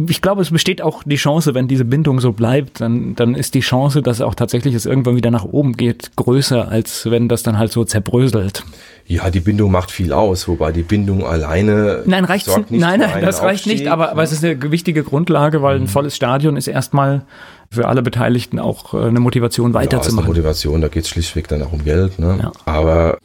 Ich 0.09 0.23
glaube, 0.23 0.41
es 0.41 0.53
besteht 0.53 0.81
auch 0.81 1.03
die 1.03 1.17
Chance, 1.17 1.53
wenn 1.53 1.67
diese 1.67 1.85
Bindung 1.85 2.21
so 2.21 2.31
bleibt, 2.31 2.81
dann, 2.81 3.17
dann 3.17 3.35
ist 3.35 3.55
die 3.55 3.61
Chance, 3.61 4.03
dass 4.03 4.21
auch 4.21 4.37
tatsächlich 4.37 4.77
es 4.77 4.87
irgendwann 4.87 5.17
wieder 5.17 5.33
nach 5.33 5.45
oben 5.45 5.77
geht, 5.77 6.13
größer, 6.15 6.69
als 6.69 7.11
wenn 7.11 7.29
das 7.29 7.43
dann 7.43 7.59
halt 7.59 7.73
so 7.73 7.85
zerbröselt. 7.85 8.63
Ja, 9.09 9.31
die 9.31 9.41
Bindung 9.41 9.73
macht 9.73 9.91
viel 9.91 10.13
aus, 10.13 10.47
wobei 10.47 10.71
die 10.71 10.85
Bindung 10.85 11.27
alleine. 11.27 12.05
Nein, 12.07 12.25
reicht 12.25 12.47
nicht. 12.47 12.71
Nein, 12.71 13.01
nein, 13.01 13.21
das 13.21 13.43
reicht 13.43 13.67
nicht, 13.67 13.89
aber, 13.89 14.13
aber 14.13 14.23
es 14.23 14.31
ist 14.31 14.45
eine 14.45 14.71
wichtige 14.71 15.03
Grundlage, 15.03 15.61
weil 15.61 15.75
ein 15.75 15.83
mhm. 15.83 15.89
volles 15.89 16.15
Stadion 16.15 16.57
ist 16.57 16.69
erstmal 16.69 17.25
für 17.73 17.89
alle 17.89 18.03
Beteiligten 18.03 18.59
auch 18.59 18.95
äh, 18.95 18.99
eine 18.99 19.21
Motivation 19.21 19.75
weiterzumachen. 19.75 20.03
Ja, 20.05 20.09
ist 20.09 20.19
eine 20.19 20.27
Motivation, 20.27 20.81
da 20.81 20.89
geht 20.89 21.05
es 21.05 21.09
schlichtweg 21.09 21.49
dann 21.49 21.63
auch 21.63 21.73
um 21.73 21.85
Geld. 21.85 22.19
Ne? 22.19 22.39
Ja. 22.43 22.53
Aber 22.65 23.19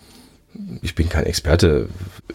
ich 0.82 0.96
bin 0.96 1.10
kein 1.10 1.26
Experte. 1.26 1.90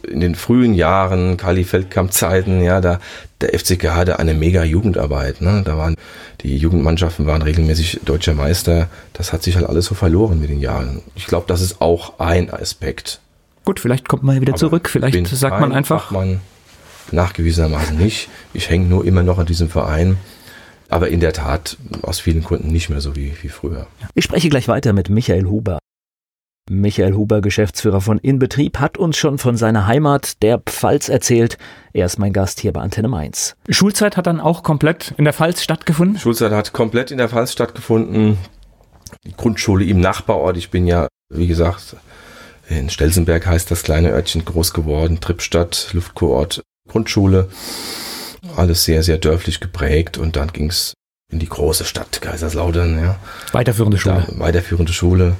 In 0.06 0.20
den 0.20 0.34
frühen 0.34 0.74
Jahren, 0.74 1.36
Kali 1.36 1.64
Feldkamp-Zeiten, 1.64 2.62
ja, 2.62 2.80
da 2.80 2.98
der 3.40 3.58
FCK 3.58 3.90
hatte 3.90 4.18
eine 4.18 4.34
mega 4.34 4.62
Jugendarbeit. 4.62 5.40
Ne? 5.40 5.62
Da 5.64 5.76
waren 5.78 5.96
die 6.42 6.56
Jugendmannschaften 6.56 7.26
waren 7.26 7.42
regelmäßig 7.42 8.00
deutscher 8.04 8.34
Meister. 8.34 8.88
Das 9.12 9.32
hat 9.32 9.42
sich 9.42 9.56
halt 9.56 9.66
alles 9.66 9.86
so 9.86 9.94
verloren 9.94 10.40
mit 10.40 10.50
den 10.50 10.60
Jahren. 10.60 11.02
Ich 11.14 11.26
glaube, 11.26 11.46
das 11.48 11.60
ist 11.60 11.80
auch 11.80 12.18
ein 12.18 12.50
Aspekt. 12.52 13.20
Gut, 13.64 13.80
vielleicht 13.80 14.08
kommt 14.08 14.22
man 14.22 14.40
wieder 14.40 14.52
Aber 14.52 14.58
zurück. 14.58 14.88
Vielleicht 14.88 15.26
sagt 15.26 15.60
man 15.60 15.72
einfach. 15.72 16.10
Man 16.10 16.40
nachgewiesenermaßen 17.10 17.96
nicht. 17.96 18.28
Ich 18.54 18.70
hänge 18.70 18.86
nur 18.86 19.04
immer 19.04 19.22
noch 19.22 19.38
an 19.38 19.46
diesem 19.46 19.68
Verein. 19.68 20.16
Aber 20.92 21.08
in 21.08 21.20
der 21.20 21.32
Tat 21.32 21.78
aus 22.02 22.20
vielen 22.20 22.42
Gründen 22.42 22.68
nicht 22.68 22.90
mehr 22.90 23.00
so 23.00 23.16
wie, 23.16 23.32
wie 23.40 23.48
früher. 23.48 23.86
Ich 24.14 24.24
spreche 24.24 24.50
gleich 24.50 24.68
weiter 24.68 24.92
mit 24.92 25.08
Michael 25.08 25.46
Huber. 25.46 25.78
Michael 26.68 27.14
Huber, 27.14 27.40
Geschäftsführer 27.40 28.02
von 28.02 28.18
Inbetrieb, 28.18 28.78
hat 28.78 28.98
uns 28.98 29.16
schon 29.16 29.38
von 29.38 29.56
seiner 29.56 29.86
Heimat, 29.86 30.42
der 30.42 30.58
Pfalz, 30.58 31.08
erzählt. 31.08 31.56
Er 31.94 32.04
ist 32.04 32.18
mein 32.18 32.34
Gast 32.34 32.60
hier 32.60 32.74
bei 32.74 32.82
Antenne 32.82 33.08
Mainz. 33.08 33.56
Schulzeit 33.70 34.18
hat 34.18 34.26
dann 34.26 34.38
auch 34.38 34.62
komplett 34.62 35.14
in 35.16 35.24
der 35.24 35.32
Pfalz 35.32 35.62
stattgefunden? 35.62 36.18
Schulzeit 36.18 36.52
hat 36.52 36.74
komplett 36.74 37.10
in 37.10 37.16
der 37.16 37.30
Pfalz 37.30 37.52
stattgefunden. 37.52 38.36
Die 39.24 39.34
Grundschule 39.34 39.86
im 39.86 39.98
Nachbarort. 39.98 40.58
Ich 40.58 40.68
bin 40.70 40.86
ja, 40.86 41.08
wie 41.30 41.46
gesagt, 41.46 41.96
in 42.68 42.90
Stelzenberg 42.90 43.46
heißt 43.46 43.70
das 43.70 43.82
kleine 43.82 44.10
Örtchen 44.10 44.44
groß 44.44 44.74
geworden. 44.74 45.20
Trippstadt, 45.20 45.88
Luftkurort, 45.94 46.60
Grundschule. 46.86 47.48
Alles 48.56 48.84
sehr, 48.84 49.02
sehr 49.02 49.18
dörflich 49.18 49.60
geprägt. 49.60 50.18
Und 50.18 50.36
dann 50.36 50.52
ging 50.52 50.68
es 50.68 50.94
in 51.30 51.38
die 51.38 51.48
große 51.48 51.84
Stadt 51.84 52.20
Kaiserslautern. 52.20 52.98
Ja. 52.98 53.18
Weiterführende 53.52 53.98
Schule. 53.98 54.26
Da, 54.28 54.38
weiterführende 54.38 54.92
Schule. 54.92 55.36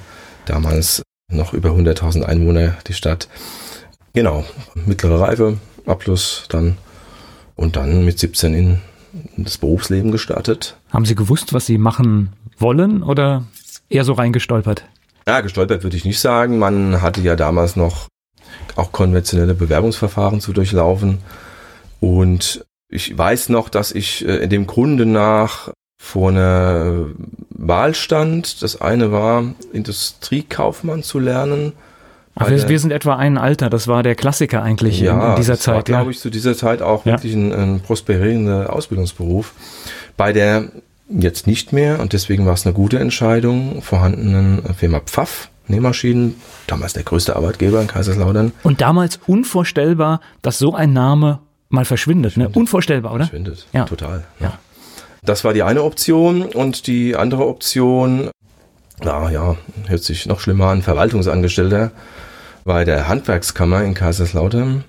Damals 0.46 1.02
noch 1.30 1.52
über 1.52 1.70
100.000 1.70 2.22
Einwohner, 2.22 2.76
die 2.86 2.94
Stadt. 2.94 3.28
Genau, 4.12 4.44
mittlere 4.74 5.20
Reife, 5.20 5.58
Abschluss 5.86 6.44
dann 6.48 6.76
und 7.56 7.76
dann 7.76 8.04
mit 8.04 8.18
17 8.18 8.54
in 8.54 8.80
das 9.36 9.58
Berufsleben 9.58 10.10
gestartet. 10.10 10.76
Haben 10.90 11.04
Sie 11.04 11.14
gewusst, 11.14 11.52
was 11.52 11.66
Sie 11.66 11.78
machen 11.78 12.32
wollen 12.58 13.02
oder 13.02 13.44
eher 13.88 14.04
so 14.04 14.12
reingestolpert? 14.12 14.84
Ja, 15.26 15.40
gestolpert 15.40 15.82
würde 15.82 15.96
ich 15.96 16.04
nicht 16.04 16.20
sagen. 16.20 16.58
Man 16.58 17.00
hatte 17.00 17.20
ja 17.20 17.36
damals 17.36 17.76
noch 17.76 18.08
auch 18.76 18.92
konventionelle 18.92 19.54
Bewerbungsverfahren 19.54 20.40
zu 20.40 20.52
durchlaufen. 20.52 21.18
Und 22.00 22.64
ich 22.92 23.16
weiß 23.16 23.48
noch, 23.48 23.68
dass 23.68 23.90
ich 23.90 24.26
äh, 24.26 24.36
in 24.36 24.50
dem 24.50 24.66
Grunde 24.66 25.06
nach 25.06 25.70
vor 26.00 26.30
einer 26.30 27.06
Wahl 27.50 27.94
stand. 27.94 28.62
Das 28.62 28.80
eine 28.80 29.12
war, 29.12 29.44
Industriekaufmann 29.72 31.02
zu 31.02 31.18
lernen. 31.18 31.72
Ach, 32.34 32.48
wir, 32.48 32.68
wir, 32.68 32.78
sind 32.78 32.92
etwa 32.92 33.16
ein 33.16 33.36
Alter, 33.36 33.68
das 33.68 33.88
war 33.88 34.02
der 34.02 34.14
Klassiker 34.14 34.62
eigentlich 34.62 35.00
ja, 35.00 35.12
in, 35.12 35.30
in 35.30 35.36
dieser 35.36 35.54
das 35.54 35.62
Zeit. 35.62 35.74
War, 35.74 35.82
glaube 35.82 36.10
ich, 36.10 36.18
zu 36.18 36.30
dieser 36.30 36.56
Zeit 36.56 36.80
auch 36.80 37.04
ja. 37.04 37.12
wirklich 37.12 37.34
ein, 37.34 37.52
ein 37.52 37.80
prosperierender 37.80 38.72
Ausbildungsberuf. 38.72 39.52
Bei 40.16 40.32
der 40.32 40.70
jetzt 41.08 41.46
nicht 41.46 41.72
mehr 41.72 42.00
und 42.00 42.14
deswegen 42.14 42.46
war 42.46 42.54
es 42.54 42.66
eine 42.66 42.74
gute 42.74 42.98
Entscheidung, 42.98 43.82
vorhandenen 43.82 44.62
Firma 44.74 45.00
Pfaff, 45.00 45.50
Nähmaschinen, 45.68 46.36
damals 46.66 46.94
der 46.94 47.02
größte 47.02 47.36
Arbeitgeber 47.36 47.80
in 47.80 47.86
Kaiserslautern. 47.86 48.52
Und 48.62 48.80
damals 48.80 49.20
unvorstellbar, 49.26 50.20
dass 50.40 50.58
so 50.58 50.74
ein 50.74 50.92
Name 50.92 51.40
mal 51.72 51.84
verschwindet. 51.84 52.36
Ne? 52.36 52.44
verschwindet. 52.44 52.56
Ne? 52.56 52.60
Unvorstellbar, 52.60 53.12
oder? 53.12 53.24
Verschwindet, 53.24 53.66
ja. 53.72 53.84
total. 53.84 54.24
Ja. 54.40 54.58
Das 55.24 55.44
war 55.44 55.52
die 55.52 55.62
eine 55.62 55.82
Option 55.82 56.42
und 56.42 56.86
die 56.86 57.16
andere 57.16 57.46
Option, 57.46 58.30
na 59.02 59.30
ja, 59.30 59.56
hört 59.86 60.02
sich 60.02 60.26
noch 60.26 60.40
schlimmer 60.40 60.66
an, 60.66 60.82
Verwaltungsangestellter 60.82 61.92
bei 62.64 62.84
der 62.84 63.08
Handwerkskammer 63.08 63.82
in 63.84 63.94
Kaiserslautern. 63.94 64.84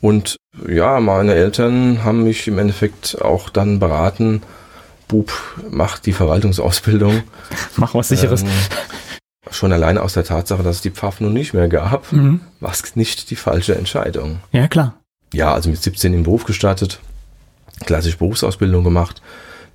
Und 0.00 0.36
ja, 0.68 1.00
meine 1.00 1.34
Eltern 1.34 2.04
haben 2.04 2.24
mich 2.24 2.46
im 2.48 2.58
Endeffekt 2.58 3.20
auch 3.20 3.50
dann 3.50 3.78
beraten, 3.78 4.42
Bub, 5.08 5.32
mach 5.70 5.98
die 5.98 6.12
Verwaltungsausbildung. 6.12 7.22
Mach 7.76 7.94
was 7.94 8.08
sicheres. 8.08 8.42
Ähm, 8.42 8.48
schon 9.52 9.72
alleine 9.72 10.02
aus 10.02 10.14
der 10.14 10.24
Tatsache, 10.24 10.64
dass 10.64 10.76
es 10.76 10.82
die 10.82 10.90
Pfaff 10.90 11.20
nun 11.20 11.32
nicht 11.32 11.54
mehr 11.54 11.68
gab, 11.68 12.12
mhm. 12.12 12.40
war 12.58 12.72
es 12.72 12.96
nicht 12.96 13.30
die 13.30 13.36
falsche 13.36 13.76
Entscheidung. 13.76 14.40
Ja, 14.50 14.66
klar. 14.66 14.94
Ja, 15.32 15.52
also 15.52 15.68
mit 15.68 15.82
17 15.82 16.14
im 16.14 16.22
Beruf 16.22 16.44
gestartet, 16.44 17.00
klassische 17.84 18.16
Berufsausbildung 18.16 18.84
gemacht, 18.84 19.22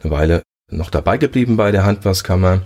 eine 0.04 0.12
Weile 0.12 0.42
noch 0.70 0.90
dabei 0.90 1.18
geblieben 1.18 1.58
bei 1.58 1.72
der 1.72 1.86
Handwerkskammer. 1.86 2.62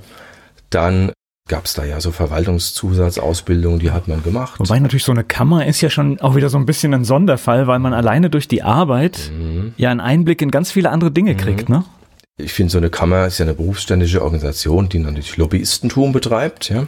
Dann 0.70 1.12
gab 1.48 1.66
es 1.66 1.74
da 1.76 1.84
ja 1.84 2.02
so 2.02 2.12
Verwaltungszusatzausbildungen, 2.12 3.80
die 3.80 3.92
hat 3.92 4.08
man 4.08 4.24
gemacht. 4.24 4.60
Wobei 4.60 4.80
natürlich 4.80 5.04
so 5.04 5.12
eine 5.12 5.24
Kammer 5.24 5.66
ist 5.66 5.82
ja 5.82 5.90
schon 5.90 6.20
auch 6.20 6.36
wieder 6.36 6.50
so 6.50 6.58
ein 6.58 6.66
bisschen 6.66 6.94
ein 6.94 7.06
Sonderfall, 7.06 7.68
weil 7.68 7.80
man 7.80 7.94
alleine 7.94 8.30
durch 8.30 8.48
die 8.48 8.64
Arbeit 8.64 9.32
mhm. 9.32 9.74
ja 9.78 9.92
einen 9.92 10.00
Einblick 10.00 10.42
in 10.42 10.50
ganz 10.50 10.72
viele 10.72 10.90
andere 10.90 11.12
Dinge 11.12 11.36
kriegt, 11.36 11.70
mhm. 11.70 11.76
ne? 11.76 11.86
Ich 12.38 12.52
finde, 12.52 12.72
so 12.72 12.80
eine 12.80 12.90
Kammer 12.90 13.28
ist 13.28 13.38
ja 13.38 13.46
eine 13.46 13.54
berufsständische 13.54 14.22
Organisation, 14.22 14.90
die 14.90 15.00
natürlich 15.00 15.38
Lobbyistentum 15.38 16.12
betreibt, 16.12 16.70
ja, 16.70 16.86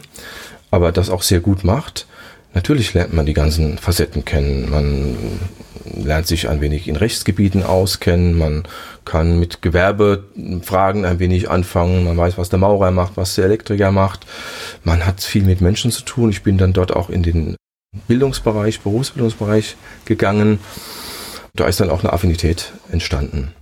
aber 0.70 0.92
das 0.92 1.08
auch 1.08 1.22
sehr 1.22 1.40
gut 1.40 1.64
macht. 1.64 2.06
Natürlich 2.52 2.92
lernt 2.92 3.14
man 3.14 3.24
die 3.24 3.32
ganzen 3.32 3.78
Facetten 3.78 4.26
kennen. 4.26 4.68
Man 4.70 5.16
lernt 5.96 6.26
sich 6.26 6.48
ein 6.48 6.60
wenig 6.60 6.88
in 6.88 6.96
Rechtsgebieten 6.96 7.62
auskennen. 7.62 8.36
Man 8.36 8.64
kann 9.04 9.38
mit 9.38 9.62
Gewerbefragen 9.62 11.04
ein 11.04 11.18
wenig 11.18 11.50
anfangen. 11.50 12.04
Man 12.04 12.16
weiß, 12.16 12.38
was 12.38 12.48
der 12.48 12.58
Maurer 12.58 12.90
macht, 12.90 13.16
was 13.16 13.34
der 13.34 13.46
Elektriker 13.46 13.90
macht. 13.90 14.26
Man 14.84 15.06
hat 15.06 15.22
viel 15.22 15.44
mit 15.44 15.60
Menschen 15.60 15.90
zu 15.90 16.02
tun. 16.02 16.30
Ich 16.30 16.42
bin 16.42 16.58
dann 16.58 16.72
dort 16.72 16.94
auch 16.94 17.10
in 17.10 17.22
den 17.22 17.56
Bildungsbereich, 18.06 18.80
Berufsbildungsbereich 18.80 19.76
gegangen. 20.04 20.58
Da 21.54 21.66
ist 21.66 21.80
dann 21.80 21.90
auch 21.90 22.04
eine 22.04 22.12
Affinität 22.12 22.72
entstanden. 22.90 23.52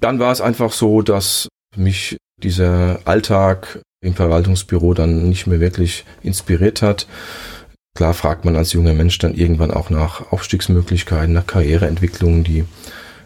Dann 0.00 0.18
war 0.18 0.32
es 0.32 0.40
einfach 0.40 0.72
so, 0.72 1.02
dass 1.02 1.48
mich 1.76 2.16
dieser 2.42 3.00
Alltag 3.04 3.80
im 4.04 4.14
Verwaltungsbüro 4.14 4.94
dann 4.94 5.28
nicht 5.28 5.46
mehr 5.46 5.60
wirklich 5.60 6.04
inspiriert 6.22 6.82
hat. 6.82 7.06
Klar 7.94 8.14
fragt 8.14 8.44
man 8.44 8.56
als 8.56 8.72
junger 8.72 8.92
Mensch 8.92 9.18
dann 9.18 9.34
irgendwann 9.34 9.70
auch 9.70 9.88
nach 9.88 10.32
Aufstiegsmöglichkeiten, 10.32 11.32
nach 11.32 11.46
Karriereentwicklungen, 11.46 12.42
die 12.42 12.64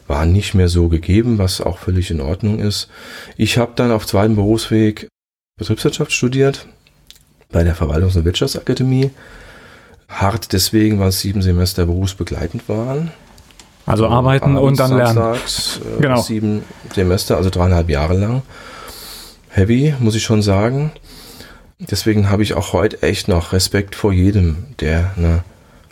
waren 0.06 0.32
nicht 0.32 0.54
mehr 0.54 0.68
so 0.68 0.88
gegeben, 0.88 1.38
was 1.38 1.60
auch 1.60 1.78
völlig 1.78 2.10
in 2.10 2.20
Ordnung 2.20 2.58
ist. 2.58 2.88
Ich 3.36 3.56
habe 3.58 3.72
dann 3.76 3.90
auf 3.92 4.06
zweiten 4.06 4.36
Berufsweg 4.36 5.08
Betriebswirtschaft 5.58 6.12
studiert 6.12 6.66
bei 7.50 7.64
der 7.64 7.74
Verwaltungs- 7.74 8.16
und 8.16 8.24
Wirtschaftsakademie. 8.24 9.10
Hart 10.08 10.52
deswegen, 10.52 11.00
weil 11.00 11.12
sieben 11.12 11.42
Semester 11.42 11.86
berufsbegleitend 11.86 12.68
waren. 12.68 13.10
Also 13.86 14.06
arbeiten 14.06 14.56
Abends, 14.56 14.62
und 14.62 14.78
dann 14.78 14.96
lernen. 14.96 15.14
Samstags, 15.14 15.80
äh, 15.98 16.02
genau. 16.02 16.20
Sieben 16.20 16.62
Semester, 16.94 17.36
also 17.38 17.48
dreieinhalb 17.48 17.88
Jahre 17.88 18.18
lang. 18.18 18.42
Heavy, 19.48 19.94
muss 19.98 20.14
ich 20.14 20.22
schon 20.22 20.42
sagen. 20.42 20.92
Deswegen 21.80 22.28
habe 22.28 22.42
ich 22.42 22.54
auch 22.54 22.72
heute 22.72 23.02
echt 23.02 23.28
noch 23.28 23.52
Respekt 23.52 23.94
vor 23.94 24.12
jedem, 24.12 24.66
der 24.80 25.12
eine 25.16 25.44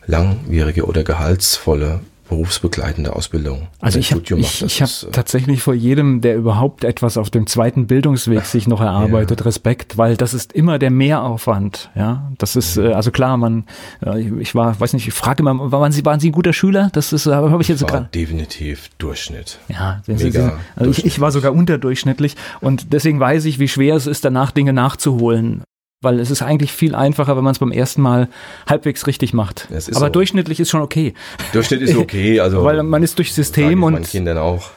langwierige 0.07 0.87
oder 0.87 1.05
gehaltsvolle 1.05 2.00
berufsbegleitende 2.28 3.14
Ausbildung. 3.14 3.69
Also 3.81 3.99
ich 3.99 4.12
habe 4.12 4.23
ich, 4.38 4.62
ich 4.62 4.83
hab 4.83 4.88
äh, 4.88 5.12
tatsächlich 5.12 5.62
vor 5.62 5.75
jedem, 5.75 6.21
der 6.21 6.37
überhaupt 6.37 6.85
etwas 6.85 7.16
auf 7.16 7.31
dem 7.31 7.47
zweiten 7.47 7.87
Bildungsweg 7.87 8.45
sich 8.45 8.66
noch 8.66 8.81
erarbeitet, 8.81 9.40
ja. 9.40 9.47
Respekt, 9.47 9.97
weil 9.97 10.16
das 10.16 10.35
ist 10.35 10.52
immer 10.52 10.78
der 10.78 10.90
Mehraufwand. 10.90 11.90
Ja, 11.95 12.33
das 12.38 12.57
ist 12.57 12.76
äh, 12.78 12.93
also 12.93 13.11
klar. 13.11 13.37
Man, 13.37 13.64
äh, 14.05 14.28
ich 14.40 14.55
war, 14.55 14.78
weiß 14.78 14.93
nicht, 14.95 15.07
ich 15.07 15.14
frage 15.14 15.43
immer, 15.43 15.71
waren 15.71 15.93
Sie, 15.93 16.05
waren 16.05 16.21
Sie 16.21 16.31
ein 16.31 16.33
guter 16.33 16.52
Schüler? 16.52 16.90
Das 16.93 17.12
ist, 17.12 17.26
habe 17.26 17.62
ich 17.62 17.69
jetzt 17.69 17.87
gerade. 17.87 18.09
Definitiv 18.12 18.90
Durchschnitt. 18.99 19.59
Ja, 19.69 20.02
Mega 20.07 20.31
Sie, 20.31 20.52
also. 20.75 20.90
Ich, 20.90 21.05
ich 21.05 21.21
war 21.21 21.31
sogar 21.31 21.52
unterdurchschnittlich 21.52 22.35
und 22.61 22.93
deswegen 22.93 23.21
weiß 23.21 23.45
ich, 23.45 23.59
wie 23.59 23.69
schwer 23.69 23.95
es 23.95 24.07
ist, 24.07 24.25
danach 24.25 24.50
Dinge 24.50 24.73
nachzuholen 24.73 25.62
weil 26.07 26.21
es 26.21 26.31
ist 26.31 26.41
eigentlich 26.41 26.71
viel 26.71 26.95
einfacher, 26.95 27.37
wenn 27.37 27.43
man 27.43 27.51
es 27.51 27.59
beim 27.59 27.73
ersten 27.73 28.01
Mal 28.01 28.29
halbwegs 28.69 29.09
richtig 29.09 29.35
macht. 29.35 29.67
Aber 29.71 29.81
so. 29.81 30.09
durchschnittlich 30.09 30.61
ist 30.61 30.71
schon 30.71 30.81
okay. 30.81 31.15
Durchschnitt 31.53 31.83
ist 31.83 31.97
okay, 31.97 32.39
also 32.47 32.63
weil 32.63 32.81
man 32.85 33.03
ist 33.03 33.19
durch 33.19 33.35
System 33.35 33.83
und 33.83 33.97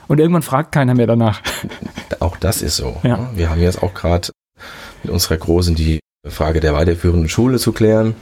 und 0.08 0.20
irgendwann 0.20 0.42
fragt 0.42 0.72
keiner 0.72 0.96
mehr 0.96 1.06
danach. 1.06 1.42
Auch 2.20 2.36
das 2.38 2.64
ist 2.64 2.78
so. 2.78 2.98
Ja. 3.04 3.30
Wir 3.36 3.52
haben 3.52 3.62
jetzt 3.62 3.84
auch 3.84 3.94
gerade 3.94 4.30
mit 5.04 5.14
unserer 5.14 5.38
Großen 5.38 5.76
die 5.76 6.00
Frage 6.28 6.62
der 6.62 6.74
weiterführenden 6.74 7.30
Schule 7.30 7.60
zu 7.60 7.74
klären 7.74 8.16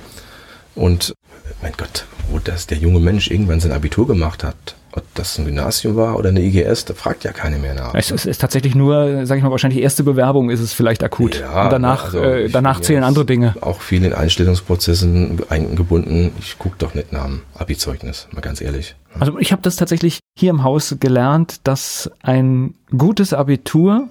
und 0.76 1.14
mein 1.62 1.72
Gott, 1.78 2.06
wo 2.30 2.40
das 2.40 2.68
der 2.68 2.78
junge 2.78 3.00
Mensch 3.00 3.32
irgendwann 3.32 3.62
sein 3.62 3.72
Abitur 3.72 4.06
gemacht 4.06 4.44
hat, 4.44 4.76
ob 4.92 5.04
das 5.16 5.38
ein 5.38 5.46
Gymnasium 5.46 5.96
war 5.96 6.18
oder 6.18 6.30
eine 6.30 6.42
IGS, 6.42 6.86
da 6.86 6.94
fragt 6.94 7.24
ja 7.24 7.32
keiner 7.32 7.58
mehr 7.58 7.76
nach. 7.76 7.94
Es 7.94 8.12
ist, 8.12 8.40
tatsächlich 8.40 8.76
nur, 8.76 9.26
sage 9.26 9.40
ich 9.40 9.44
mal, 9.44 9.52
wahrscheinlich 9.52 9.82
erste 9.82 10.04
Bewerbung 10.04 10.50
ist 10.50 10.60
es 10.60 10.74
vielleicht 10.74 11.04
akut. 11.04 11.40
Ja, 11.40 11.66
Und 11.66 11.72
danach, 11.72 12.06
also 12.06 12.22
äh, 12.22 12.50
danach 12.50 12.80
zählen 12.82 13.04
andere 13.04 13.26
Dinge. 13.26 13.56
Auch 13.62 13.82
viel 13.82 14.04
in 14.04 14.14
Einstellungsprozessen 14.14 15.40
eingebunden. 15.50 16.32
Ich 16.40 16.58
gucke 16.58 16.76
doch 16.80 16.94
nicht 16.94 17.12
nach 17.12 17.26
dem 17.26 17.42
Abi-Zeugnis, 17.56 18.28
mal 18.32 18.42
ganz 18.42 18.62
ehrlich. 18.62 18.96
Also 19.20 19.38
ich 19.40 19.52
habe 19.52 19.62
das 19.62 19.76
tatsächlich 19.76 20.20
hier 20.38 20.50
im 20.50 20.64
Haus 20.64 20.96
gelernt, 21.00 21.62
dass 21.64 22.10
ein 22.22 22.76
gutes 22.96 23.34
Abitur 23.34 24.08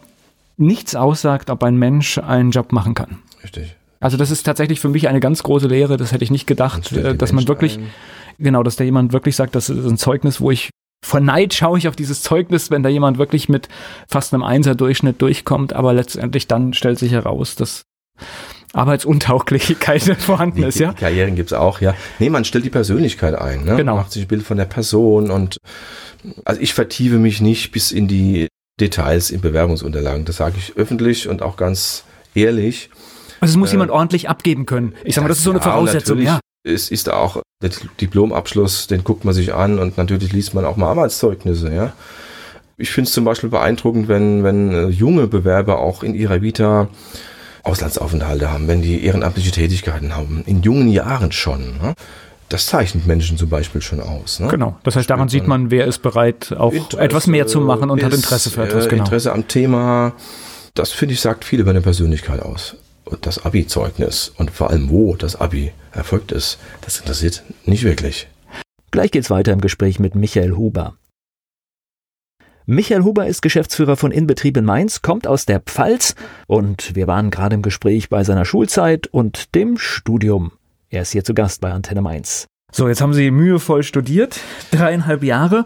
nichts 0.57 0.95
aussagt, 0.95 1.51
ob 1.51 1.63
ein 1.63 1.77
Mensch 1.77 2.19
einen 2.19 2.51
Job 2.51 2.73
machen 2.73 2.95
kann. 2.95 3.19
Richtig. 3.43 3.77
Also 4.01 4.17
das 4.17 4.31
ist 4.31 4.43
tatsächlich 4.43 4.81
für 4.81 4.89
mich 4.89 5.09
eine 5.09 5.21
ganz 5.21 5.43
große 5.43 5.69
Lehre. 5.69 5.97
Das 5.97 6.13
hätte 6.13 6.25
ich 6.25 6.31
nicht 6.31 6.47
gedacht, 6.47 6.93
äh, 6.93 7.15
dass 7.15 7.33
man 7.33 7.47
wirklich, 7.49 7.79
ein. 7.79 7.91
genau, 8.39 8.63
dass 8.63 8.77
da 8.77 8.85
jemand 8.85 9.13
wirklich 9.13 9.37
sagt, 9.37 9.55
das 9.55 9.69
ist 9.69 9.85
ein 9.85 9.99
Zeugnis, 9.99 10.41
wo 10.41 10.51
ich 10.51 10.71
vor 11.05 11.21
Neid 11.21 11.55
schaue 11.55 11.79
ich 11.79 11.89
auf 11.89 11.97
dieses 11.97 12.23
Zeugnis, 12.23 12.71
wenn 12.71 12.83
da 12.83 12.89
jemand 12.89 13.19
wirklich 13.19 13.49
mit 13.49 13.69
fast 14.09 14.35
einem 14.35 14.43
Einser-Durchschnitt 14.43 15.21
durchkommt, 15.23 15.73
aber 15.73 15.93
letztendlich 15.93 16.49
dann 16.49 16.73
stellt 16.73 16.99
sich 16.99 17.13
heraus, 17.13 17.55
dass 17.55 17.83
Arbeitsuntauglichkeit 18.73 20.03
vorhanden 20.19 20.63
die, 20.63 20.65
ist, 20.65 20.79
ja. 20.79 20.93
Die 20.93 21.01
Karrieren 21.01 21.37
gibt's 21.37 21.53
auch, 21.53 21.81
ja. 21.81 21.95
Nee, 22.19 22.31
man 22.31 22.45
stellt 22.45 22.65
die 22.65 22.71
Persönlichkeit 22.71 23.35
ein, 23.35 23.65
ne? 23.65 23.77
Genau. 23.77 23.95
Man 23.95 24.03
macht 24.03 24.13
sich 24.13 24.25
ein 24.25 24.29
Bild 24.29 24.43
von 24.43 24.57
der 24.57 24.65
Person 24.65 25.31
und 25.31 25.59
also 26.45 26.61
ich 26.61 26.75
vertiefe 26.75 27.19
mich 27.19 27.41
nicht 27.41 27.73
bis 27.73 27.93
in 27.93 28.09
die 28.09 28.49
Details 28.81 29.31
in 29.31 29.41
Bewerbungsunterlagen. 29.41 30.25
Das 30.25 30.37
sage 30.37 30.57
ich 30.59 30.77
öffentlich 30.77 31.29
und 31.29 31.43
auch 31.43 31.57
ganz 31.57 32.05
ehrlich. 32.35 32.91
Also 33.41 33.53
es 33.53 33.57
muss 33.57 33.71
äh, 33.71 33.73
jemand 33.73 33.91
ordentlich 33.91 34.29
abgeben 34.29 34.67
können. 34.67 34.95
Ich 35.05 35.15
sag 35.15 35.23
mal, 35.23 35.29
das 35.29 35.39
ist 35.39 35.45
so 35.45 35.51
eine 35.51 35.61
ja, 35.61 35.65
Voraussetzung, 35.65 36.19
ja 36.21 36.41
es 36.67 36.91
ist 36.91 37.11
auch 37.11 37.43
der 37.63 37.71
Diplomabschluss, 38.01 38.87
den 38.89 39.05
guckt 39.05 39.25
man 39.25 39.35
sich 39.35 39.55
an 39.55 39.79
und 39.79 39.97
natürlich 39.97 40.33
liest 40.33 40.53
man 40.55 40.65
auch 40.65 40.77
mal 40.77 40.89
Arbeitszeugnisse, 40.89 41.73
ja. 41.73 41.93
Ich 42.79 42.91
finde 42.91 43.09
es 43.09 43.15
zum 43.15 43.25
Beispiel 43.25 43.49
beeindruckend, 43.49 44.07
wenn, 44.09 44.45
wenn 44.45 44.71
äh, 44.71 44.89
junge 44.89 45.29
Bewerber 45.29 45.79
auch 45.79 46.03
in 46.03 46.15
ihrer 46.15 46.43
Vita 46.43 46.89
Auslandsaufenthalte 47.63 48.51
haben, 48.51 48.69
wenn 48.69 48.83
die 48.83 49.03
ehrenamtliche 49.03 49.51
Tätigkeiten 49.51 50.15
haben, 50.15 50.43
in 50.45 50.63
jungen 50.63 50.89
Jahren 50.89 51.33
schon. 51.33 51.79
Ne? 51.81 51.95
Das 52.51 52.67
zeichnet 52.67 53.07
Menschen 53.07 53.39
zum 53.39 53.49
Beispiel 53.49 53.81
schon 53.81 54.01
aus. 54.01 54.41
Ne? 54.41 54.49
Genau, 54.49 54.77
das 54.83 54.95
heißt, 54.95 55.09
daran 55.09 55.31
sieht 55.31 55.49
man, 55.49 55.71
wer 55.71 55.87
ist 55.87 56.03
bereit, 56.03 56.55
auch 56.57 56.75
Interesse 56.75 57.03
etwas 57.03 57.27
mehr 57.27 57.47
zu 57.47 57.63
machen 57.63 57.89
und 57.89 57.99
ist, 57.99 58.05
hat 58.05 58.13
Interesse 58.13 58.51
für 58.51 58.65
etwas. 58.65 58.85
Äh, 58.85 58.91
genau. 58.91 59.05
Interesse 59.05 59.33
am 59.33 59.49
Thema, 59.49 60.13
das 60.75 60.93
finde 60.93 61.15
ich, 61.15 61.21
sagt 61.21 61.47
viel 61.47 61.61
über 61.61 61.71
eine 61.71 61.81
Persönlichkeit 61.81 62.43
aus. 62.43 62.77
Und 63.07 63.25
das 63.25 63.45
Abi-Zeugnis 63.45 64.33
und 64.37 64.51
vor 64.51 64.71
allem 64.71 64.91
wo 64.91 65.15
das 65.15 65.37
Abi 65.37 65.73
erfolgt 65.93 66.33
ist, 66.33 66.59
das 66.81 66.99
interessiert 66.99 67.45
nicht 67.65 67.85
wirklich. 67.85 68.27
Gleich 68.91 69.13
geht's 69.13 69.31
weiter 69.31 69.53
im 69.53 69.61
Gespräch 69.61 70.01
mit 70.01 70.17
Michael 70.17 70.57
Huber. 70.57 70.97
Michael 72.67 73.05
Huber 73.05 73.29
ist 73.29 73.43
Geschäftsführer 73.43 73.97
von 73.97 74.11
Inbetrieb 74.11 74.57
in 74.57 74.65
Mainz, 74.65 75.03
kommt 75.03 75.29
aus 75.29 75.47
der 75.47 75.61
Pfalz 75.61 76.17
und 76.49 76.97
wir 76.97 77.07
waren 77.07 77.31
gerade 77.31 77.55
im 77.55 77.63
Gespräch 77.63 78.09
bei 78.09 78.25
seiner 78.25 78.45
Schulzeit 78.45 79.07
und 79.07 79.55
dem 79.55 79.79
Studium. 79.79 80.51
Er 80.91 81.03
ist 81.03 81.13
hier 81.13 81.23
zu 81.23 81.33
Gast 81.33 81.61
bei 81.61 81.71
Antenne 81.71 82.03
Mainz. 82.03 82.49
So, 82.73 82.89
jetzt 82.89 83.01
haben 83.01 83.15
Sie 83.15 83.31
mühevoll 83.31 83.85
studiert, 83.85 84.41
dreieinhalb 84.73 85.23
Jahre. 85.23 85.65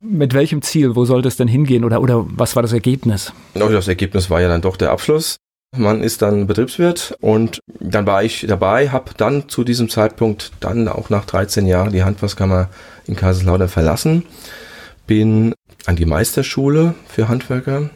Mit 0.00 0.34
welchem 0.34 0.60
Ziel? 0.60 0.94
Wo 0.94 1.06
sollte 1.06 1.28
es 1.28 1.38
denn 1.38 1.48
hingehen 1.48 1.84
oder, 1.84 2.02
oder 2.02 2.26
was 2.28 2.54
war 2.54 2.62
das 2.62 2.74
Ergebnis? 2.74 3.32
Das 3.54 3.88
Ergebnis 3.88 4.28
war 4.28 4.42
ja 4.42 4.48
dann 4.48 4.60
doch 4.60 4.76
der 4.76 4.90
Abschluss. 4.90 5.36
Man 5.74 6.02
ist 6.02 6.20
dann 6.20 6.46
Betriebswirt 6.46 7.16
und 7.22 7.60
dann 7.80 8.06
war 8.06 8.22
ich 8.22 8.44
dabei, 8.46 8.90
habe 8.90 9.12
dann 9.16 9.48
zu 9.48 9.64
diesem 9.64 9.88
Zeitpunkt 9.88 10.52
dann 10.60 10.86
auch 10.86 11.08
nach 11.08 11.24
13 11.24 11.66
Jahren 11.66 11.92
die 11.92 12.04
Handwerkskammer 12.04 12.68
in 13.06 13.16
Kaiserslautern 13.16 13.70
verlassen, 13.70 14.24
bin 15.06 15.54
an 15.86 15.96
die 15.96 16.04
Meisterschule 16.04 16.94
für 17.08 17.28
Handwerker. 17.28 17.88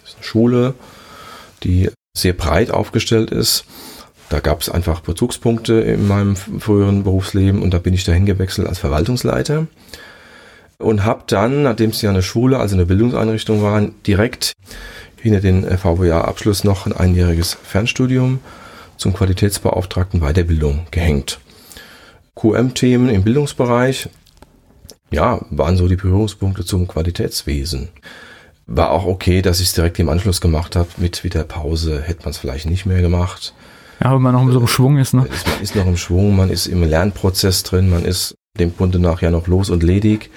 Das 0.00 0.10
ist 0.10 0.16
eine 0.16 0.24
Schule, 0.24 0.74
die 1.62 1.88
sehr 2.16 2.32
breit 2.32 2.72
aufgestellt 2.72 3.30
ist. 3.30 3.64
Da 4.28 4.40
gab 4.40 4.60
es 4.60 4.68
einfach 4.68 5.00
Bezugspunkte 5.00 5.74
in 5.74 6.08
meinem 6.08 6.34
früheren 6.34 7.04
Berufsleben 7.04 7.62
und 7.62 7.72
da 7.72 7.78
bin 7.78 7.94
ich 7.94 8.04
dahin 8.04 8.26
gewechselt 8.26 8.66
als 8.66 8.80
Verwaltungsleiter 8.80 9.68
und 10.78 11.04
habe 11.04 11.22
dann, 11.26 11.62
nachdem 11.62 11.90
es 11.90 12.02
ja 12.02 12.10
eine 12.10 12.22
Schule, 12.22 12.58
also 12.58 12.74
eine 12.74 12.86
Bildungseinrichtung 12.86 13.62
war, 13.62 13.80
direkt 14.06 14.52
hinter 15.20 15.40
den 15.40 15.64
VWA-Abschluss 15.64 16.64
noch 16.64 16.86
ein 16.86 16.92
einjähriges 16.92 17.56
Fernstudium 17.62 18.40
zum 18.96 19.14
Qualitätsbeauftragten 19.14 20.20
Weiterbildung 20.20 20.86
gehängt. 20.90 21.40
QM-Themen 22.34 23.08
im 23.08 23.22
Bildungsbereich, 23.22 24.08
ja, 25.10 25.40
waren 25.50 25.76
so 25.76 25.88
die 25.88 25.96
Berührungspunkte 25.96 26.64
zum 26.64 26.86
Qualitätswesen. 26.86 27.88
War 28.66 28.90
auch 28.90 29.06
okay, 29.06 29.40
dass 29.40 29.60
ich 29.60 29.68
es 29.68 29.74
direkt 29.74 29.98
im 29.98 30.08
Anschluss 30.08 30.40
gemacht 30.40 30.76
habe. 30.76 30.88
Mit 30.98 31.24
wieder 31.24 31.44
Pause 31.44 32.02
hätte 32.02 32.22
man 32.24 32.30
es 32.30 32.38
vielleicht 32.38 32.66
nicht 32.66 32.84
mehr 32.84 33.00
gemacht. 33.00 33.54
Ja, 34.02 34.14
wenn 34.14 34.22
man 34.22 34.34
noch 34.34 34.52
so 34.52 34.60
im 34.60 34.68
Schwung 34.68 34.98
ist, 34.98 35.14
ne? 35.14 35.22
Man 35.22 35.30
ist, 35.30 35.46
man 35.46 35.60
ist 35.62 35.74
noch 35.74 35.86
im 35.86 35.96
Schwung, 35.96 36.36
man 36.36 36.50
ist 36.50 36.66
im 36.66 36.84
Lernprozess 36.84 37.62
drin, 37.62 37.90
man 37.90 38.04
ist 38.04 38.36
dem 38.58 38.76
Grunde 38.76 38.98
nach 38.98 39.22
ja 39.22 39.30
noch 39.30 39.46
los 39.46 39.70
und 39.70 39.82
ledig. 39.82 40.30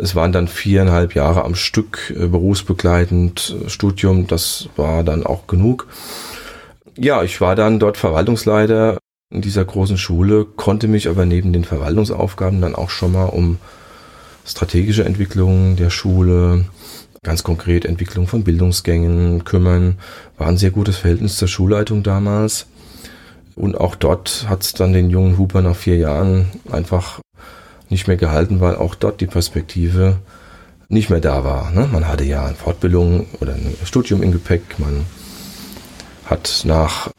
Es 0.00 0.14
waren 0.14 0.32
dann 0.32 0.48
viereinhalb 0.48 1.14
Jahre 1.14 1.44
am 1.44 1.54
Stück 1.54 2.14
äh, 2.16 2.26
berufsbegleitend 2.26 3.54
äh, 3.66 3.68
Studium, 3.68 4.26
das 4.26 4.68
war 4.76 5.04
dann 5.04 5.24
auch 5.24 5.46
genug. 5.46 5.86
Ja, 6.96 7.22
ich 7.22 7.40
war 7.40 7.54
dann 7.54 7.78
dort 7.78 7.96
Verwaltungsleiter 7.96 8.98
in 9.32 9.42
dieser 9.42 9.64
großen 9.64 9.98
Schule, 9.98 10.44
konnte 10.44 10.88
mich 10.88 11.08
aber 11.08 11.26
neben 11.26 11.52
den 11.52 11.64
Verwaltungsaufgaben 11.64 12.60
dann 12.60 12.74
auch 12.74 12.90
schon 12.90 13.12
mal 13.12 13.26
um 13.26 13.58
strategische 14.44 15.04
Entwicklung 15.04 15.76
der 15.76 15.90
Schule, 15.90 16.64
ganz 17.22 17.42
konkret 17.42 17.84
Entwicklung 17.84 18.26
von 18.26 18.42
Bildungsgängen 18.42 19.44
kümmern. 19.44 19.98
War 20.38 20.48
ein 20.48 20.56
sehr 20.56 20.70
gutes 20.70 20.96
Verhältnis 20.96 21.36
zur 21.36 21.48
Schulleitung 21.48 22.02
damals. 22.02 22.66
Und 23.54 23.78
auch 23.78 23.94
dort 23.94 24.46
hat 24.48 24.62
es 24.62 24.72
dann 24.72 24.92
den 24.92 25.10
jungen 25.10 25.36
Huber 25.36 25.60
nach 25.60 25.76
vier 25.76 25.96
Jahren 25.96 26.48
einfach 26.72 27.20
nicht 27.90 28.08
mehr 28.08 28.16
gehalten, 28.16 28.60
weil 28.60 28.76
auch 28.76 28.94
dort 28.94 29.20
die 29.20 29.26
Perspektive 29.26 30.16
nicht 30.88 31.10
mehr 31.10 31.20
da 31.20 31.44
war. 31.44 31.70
Ne? 31.70 31.88
Man 31.90 32.08
hatte 32.08 32.24
ja 32.24 32.46
eine 32.46 32.56
Fortbildung 32.56 33.26
oder 33.40 33.54
ein 33.54 33.74
Studium 33.84 34.22
im 34.22 34.32
Gepäck. 34.32 34.78
Man 34.78 35.04
hat 36.24 36.62
nach 36.64 37.10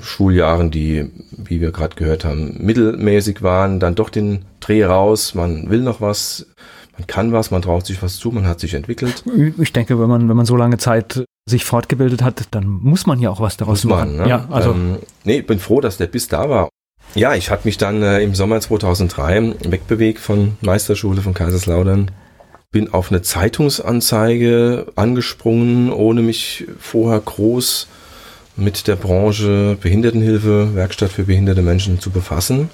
Schuljahren, 0.00 0.70
die, 0.70 1.10
wie 1.30 1.60
wir 1.60 1.72
gerade 1.72 1.96
gehört 1.96 2.24
haben, 2.24 2.56
mittelmäßig 2.58 3.42
waren, 3.42 3.80
dann 3.80 3.94
doch 3.94 4.10
den 4.10 4.44
Dreh 4.60 4.84
raus. 4.84 5.34
Man 5.34 5.70
will 5.70 5.80
noch 5.80 6.00
was, 6.00 6.46
man 6.96 7.06
kann 7.06 7.32
was, 7.32 7.50
man 7.50 7.62
traut 7.62 7.86
sich 7.86 8.02
was 8.02 8.18
zu, 8.18 8.30
man 8.30 8.46
hat 8.46 8.60
sich 8.60 8.74
entwickelt. 8.74 9.24
Ich 9.58 9.72
denke, 9.72 10.00
wenn 10.00 10.08
man, 10.08 10.28
wenn 10.28 10.36
man 10.36 10.46
so 10.46 10.56
lange 10.56 10.78
Zeit 10.78 11.24
sich 11.48 11.64
fortgebildet 11.64 12.22
hat, 12.22 12.48
dann 12.52 12.66
muss 12.66 13.06
man 13.06 13.20
ja 13.20 13.30
auch 13.30 13.40
was 13.40 13.56
daraus 13.56 13.84
muss 13.84 13.94
machen. 13.94 14.16
Man, 14.16 14.26
ne? 14.26 14.30
Ja, 14.30 14.46
also. 14.50 14.72
Ähm, 14.72 14.98
nee, 15.24 15.38
ich 15.38 15.46
bin 15.46 15.58
froh, 15.58 15.80
dass 15.80 15.96
der 15.96 16.06
Biss 16.06 16.28
da 16.28 16.48
war. 16.48 16.68
Ja, 17.16 17.34
ich 17.34 17.50
hatte 17.50 17.66
mich 17.66 17.78
dann 17.78 18.02
äh, 18.02 18.20
im 18.20 18.34
Sommer 18.34 18.60
2003 18.60 19.54
wegbewegt 19.70 20.20
von 20.20 20.58
Meisterschule 20.60 21.22
von 21.22 21.32
Kaiserslautern. 21.32 22.10
Bin 22.70 22.92
auf 22.92 23.10
eine 23.10 23.22
Zeitungsanzeige 23.22 24.88
angesprungen, 24.96 25.90
ohne 25.90 26.20
mich 26.20 26.66
vorher 26.78 27.20
groß 27.20 27.88
mit 28.56 28.86
der 28.86 28.96
Branche 28.96 29.78
Behindertenhilfe, 29.80 30.74
Werkstatt 30.74 31.10
für 31.10 31.24
behinderte 31.24 31.62
Menschen 31.62 32.00
zu 32.00 32.10
befassen. 32.10 32.68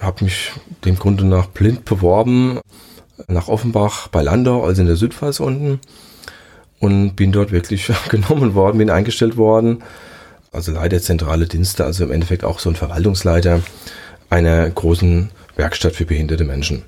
Habe 0.00 0.24
mich 0.24 0.50
dem 0.84 0.98
Grunde 0.98 1.24
nach 1.24 1.46
blind 1.46 1.84
beworben, 1.84 2.58
nach 3.28 3.46
Offenbach 3.46 4.08
bei 4.08 4.20
Landau, 4.20 4.64
also 4.64 4.80
in 4.80 4.88
der 4.88 4.96
Südpfalz 4.96 5.38
unten. 5.38 5.78
Und 6.80 7.14
bin 7.14 7.30
dort 7.30 7.52
wirklich 7.52 7.88
genommen 8.08 8.54
worden, 8.54 8.78
bin 8.78 8.90
eingestellt 8.90 9.36
worden. 9.36 9.84
Also 10.52 10.72
Leiter 10.72 11.00
zentrale 11.00 11.46
Dienste, 11.46 11.84
also 11.84 12.04
im 12.04 12.10
Endeffekt 12.10 12.44
auch 12.44 12.58
so 12.58 12.70
ein 12.70 12.76
Verwaltungsleiter 12.76 13.60
einer 14.30 14.68
großen 14.68 15.30
Werkstatt 15.56 15.94
für 15.94 16.04
behinderte 16.04 16.44
Menschen. 16.44 16.84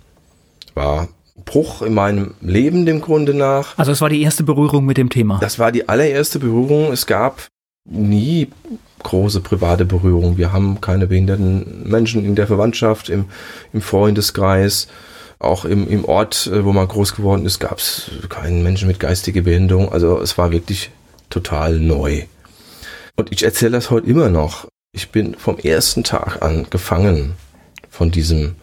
War 0.75 1.09
Bruch 1.45 1.83
in 1.83 1.95
meinem 1.95 2.35
Leben 2.41 2.87
dem 2.87 3.01
Grunde 3.01 3.35
nach. 3.35 3.77
Also 3.79 3.93
es 3.93 4.01
war 4.01 4.09
die 4.09 4.23
erste 4.23 4.45
Berührung 4.45 4.85
mit 4.85 4.97
dem 4.97 5.11
Thema. 5.11 5.39
Das 5.41 5.59
war 5.59 5.73
die 5.73 5.89
allererste 5.89 6.39
Berührung. 6.39 6.93
Es 6.93 7.07
gab 7.07 7.47
nie 7.85 8.49
große 9.03 9.41
private 9.41 9.85
Berührung. 9.85 10.37
Wir 10.39 10.53
haben 10.53 10.81
keine 10.81 11.07
behinderten 11.07 11.89
Menschen 11.89 12.25
in 12.25 12.35
der 12.35 12.47
Verwandtschaft, 12.47 13.09
im, 13.09 13.27
im 13.73 13.81
Freundeskreis. 13.81 14.89
Auch 15.39 15.65
im, 15.65 15.89
im 15.89 16.05
Ort, 16.05 16.49
äh, 16.49 16.65
wo 16.65 16.73
man 16.73 16.87
groß 16.87 17.17
geworden 17.17 17.47
ist, 17.47 17.61
gab 17.61 17.79
es 17.79 18.11
keinen 18.29 18.63
Menschen 18.63 18.87
mit 18.87 19.01
geistiger 19.01 19.41
Behinderung. 19.41 19.91
Also 19.91 20.21
es 20.21 20.37
war 20.37 20.53
wirklich 20.53 20.91
total 21.31 21.79
neu. 21.79 22.25
Und 23.21 23.33
ich 23.33 23.43
erzähle 23.43 23.73
das 23.73 23.91
heute 23.91 24.07
immer 24.09 24.31
noch. 24.31 24.67
Ich 24.93 25.11
bin 25.11 25.35
vom 25.35 25.59
ersten 25.59 26.05
Tag 26.05 26.41
an 26.41 26.69
gefangen 26.71 27.35
von 27.91 28.11
diesem, 28.11 28.55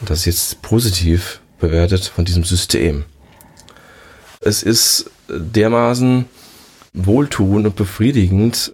das 0.00 0.20
ist 0.20 0.26
jetzt 0.26 0.62
positiv 0.62 1.40
bewertet, 1.58 2.04
von 2.04 2.24
diesem 2.24 2.44
System. 2.44 3.04
Es 4.38 4.62
ist 4.62 5.10
dermaßen 5.28 6.26
wohltuend 6.92 7.66
und 7.66 7.74
befriedigend, 7.74 8.70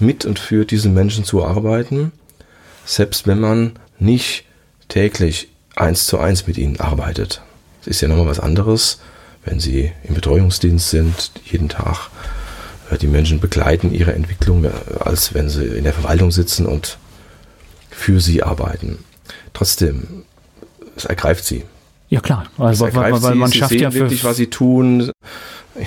mit 0.00 0.24
und 0.24 0.40
für 0.40 0.64
diese 0.64 0.88
Menschen 0.88 1.22
zu 1.22 1.44
arbeiten, 1.44 2.10
selbst 2.84 3.28
wenn 3.28 3.38
man 3.38 3.78
nicht 4.00 4.44
täglich 4.88 5.50
eins 5.76 6.06
zu 6.06 6.18
eins 6.18 6.48
mit 6.48 6.58
ihnen 6.58 6.80
arbeitet. 6.80 7.42
Es 7.82 7.86
ist 7.86 8.00
ja 8.00 8.08
nochmal 8.08 8.26
was 8.26 8.40
anderes, 8.40 8.98
wenn 9.44 9.60
sie 9.60 9.92
im 10.02 10.16
Betreuungsdienst 10.16 10.90
sind, 10.90 11.30
jeden 11.44 11.68
Tag 11.68 12.10
die 12.96 13.06
Menschen 13.06 13.40
begleiten 13.40 13.92
ihre 13.92 14.14
Entwicklung, 14.14 14.64
äh, 14.64 14.70
als 15.00 15.34
wenn 15.34 15.48
sie 15.48 15.64
in 15.64 15.84
der 15.84 15.92
Verwaltung 15.92 16.30
sitzen 16.30 16.66
und 16.66 16.98
für 17.90 18.20
sie 18.20 18.42
arbeiten. 18.42 18.98
Trotzdem, 19.52 20.24
es 20.96 21.04
ergreift 21.04 21.44
sie. 21.44 21.64
Ja 22.08 22.20
klar, 22.20 22.46
also, 22.56 22.86
weil, 22.86 22.94
weil, 22.94 23.22
weil, 23.22 23.34
man 23.34 23.50
sie 23.50 23.58
schafft 23.58 23.70
sehen 23.70 23.82
ja 23.82 23.92
wirklich, 23.92 24.24
was 24.24 24.36
sie 24.36 24.48
tun. 24.48 25.10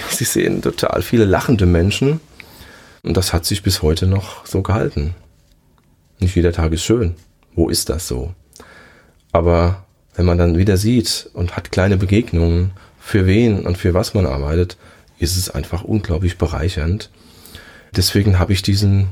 Sie 0.09 0.23
sehen 0.23 0.61
total 0.61 1.01
viele 1.01 1.25
lachende 1.25 1.65
Menschen 1.65 2.21
und 3.03 3.17
das 3.17 3.33
hat 3.33 3.45
sich 3.45 3.63
bis 3.63 3.81
heute 3.81 4.05
noch 4.05 4.45
so 4.45 4.61
gehalten. 4.61 5.15
Nicht 6.19 6.35
jeder 6.35 6.53
Tag 6.53 6.71
ist 6.71 6.83
schön. 6.83 7.15
Wo 7.55 7.69
ist 7.69 7.89
das 7.89 8.07
so? 8.07 8.33
Aber 9.31 9.85
wenn 10.15 10.25
man 10.25 10.37
dann 10.37 10.57
wieder 10.57 10.77
sieht 10.77 11.29
und 11.33 11.57
hat 11.57 11.71
kleine 11.71 11.97
Begegnungen, 11.97 12.71
für 12.99 13.25
wen 13.25 13.65
und 13.65 13.77
für 13.77 13.93
was 13.93 14.13
man 14.13 14.27
arbeitet, 14.27 14.77
ist 15.21 15.37
es 15.37 15.49
einfach 15.49 15.83
unglaublich 15.83 16.37
bereichernd. 16.37 17.09
Deswegen 17.95 18.39
habe 18.39 18.53
ich 18.53 18.61
diesen 18.61 19.09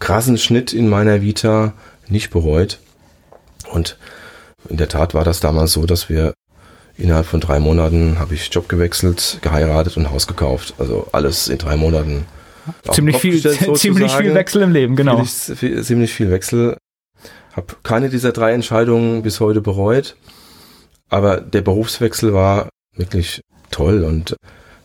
krassen 0.00 0.36
Schnitt 0.36 0.72
in 0.72 0.88
meiner 0.88 1.22
Vita 1.22 1.74
nicht 2.08 2.30
bereut. 2.30 2.80
Und 3.70 3.96
in 4.68 4.76
der 4.76 4.88
Tat 4.88 5.14
war 5.14 5.24
das 5.24 5.40
damals 5.40 5.72
so, 5.72 5.86
dass 5.86 6.08
wir 6.08 6.34
innerhalb 6.96 7.26
von 7.26 7.40
drei 7.40 7.60
Monaten 7.60 8.18
habe 8.18 8.34
ich 8.34 8.52
Job 8.52 8.68
gewechselt, 8.68 9.38
geheiratet 9.42 9.96
und 9.96 10.10
Haus 10.10 10.26
gekauft. 10.26 10.74
Also 10.78 11.08
alles 11.12 11.48
in 11.48 11.58
drei 11.58 11.76
Monaten. 11.76 12.24
Ziemlich 12.92 13.18
viel, 13.18 13.40
ziemlich 13.76 14.12
viel 14.12 14.34
Wechsel 14.34 14.62
im 14.62 14.72
Leben, 14.72 14.96
genau. 14.96 15.22
Ziemlich 15.22 15.60
viel, 15.60 15.82
ziemlich 15.84 16.14
viel 16.14 16.30
Wechsel. 16.30 16.78
Habe 17.52 17.76
keine 17.82 18.08
dieser 18.08 18.32
drei 18.32 18.54
Entscheidungen 18.54 19.22
bis 19.22 19.38
heute 19.38 19.60
bereut. 19.60 20.16
Aber 21.10 21.40
der 21.40 21.60
Berufswechsel 21.60 22.32
war 22.32 22.70
wirklich 22.96 23.42
toll 23.70 24.02
und 24.02 24.34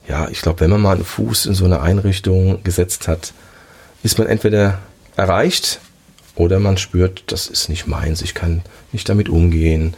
ja, 0.09 0.27
ich 0.29 0.41
glaube, 0.41 0.61
wenn 0.61 0.71
man 0.71 0.81
mal 0.81 0.95
einen 0.95 1.05
Fuß 1.05 1.45
in 1.45 1.53
so 1.53 1.65
eine 1.65 1.81
Einrichtung 1.81 2.63
gesetzt 2.63 3.07
hat, 3.07 3.31
ist 4.01 4.17
man 4.17 4.27
entweder 4.27 4.79
erreicht 5.15 5.79
oder 6.35 6.59
man 6.59 6.77
spürt, 6.77 7.23
das 7.27 7.47
ist 7.47 7.69
nicht 7.69 7.85
meins, 7.85 8.21
ich 8.21 8.33
kann 8.33 8.63
nicht 8.91 9.07
damit 9.07 9.29
umgehen. 9.29 9.93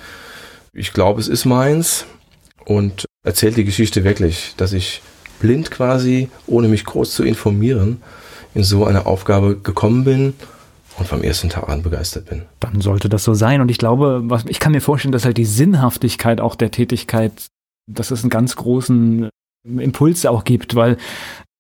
Ich 0.74 0.92
glaube, 0.92 1.22
es 1.22 1.30
ist 1.30 1.46
meins 1.46 2.06
und 2.66 3.06
erzählt 3.24 3.56
die 3.56 3.64
Geschichte 3.64 4.04
wirklich, 4.04 4.54
dass 4.58 4.74
ich 4.74 5.02
blind 5.40 5.72
quasi, 5.72 6.30
ohne 6.46 6.68
mich 6.68 6.84
groß 6.84 7.14
zu 7.14 7.24
informieren, 7.24 8.02
in 8.54 8.64
so 8.64 8.86
eine 8.86 9.06
Aufgabe 9.06 9.58
gekommen 9.58 10.04
bin 10.04 10.34
und 10.98 11.08
vom 11.08 11.24
ersten 11.24 11.50
Tag 11.50 11.70
an 11.70 11.84
begeistert 11.84 12.26
bin. 12.26 12.44
Dann 12.60 12.82
sollte 12.82 13.08
das 13.08 13.24
so 13.24 13.34
sein. 13.34 13.62
Und 13.62 13.72
ich 13.72 13.78
glaube, 13.78 14.22
was, 14.26 14.46
ich 14.46 14.60
kann 14.60 14.74
mir 14.74 14.82
vorstellen, 14.82 15.14
dass 15.14 15.24
halt 15.24 15.38
die 15.38 15.46
Sinnhaftigkeit 15.46 16.42
auch 16.42 16.56
der 16.56 16.72
Tätigkeit, 16.72 17.48
dass 17.88 18.12
es 18.12 18.24
einen 18.24 18.30
ganz 18.30 18.56
großen 18.58 19.30
Impuls 19.64 20.26
auch 20.26 20.44
gibt, 20.44 20.76
weil 20.76 20.98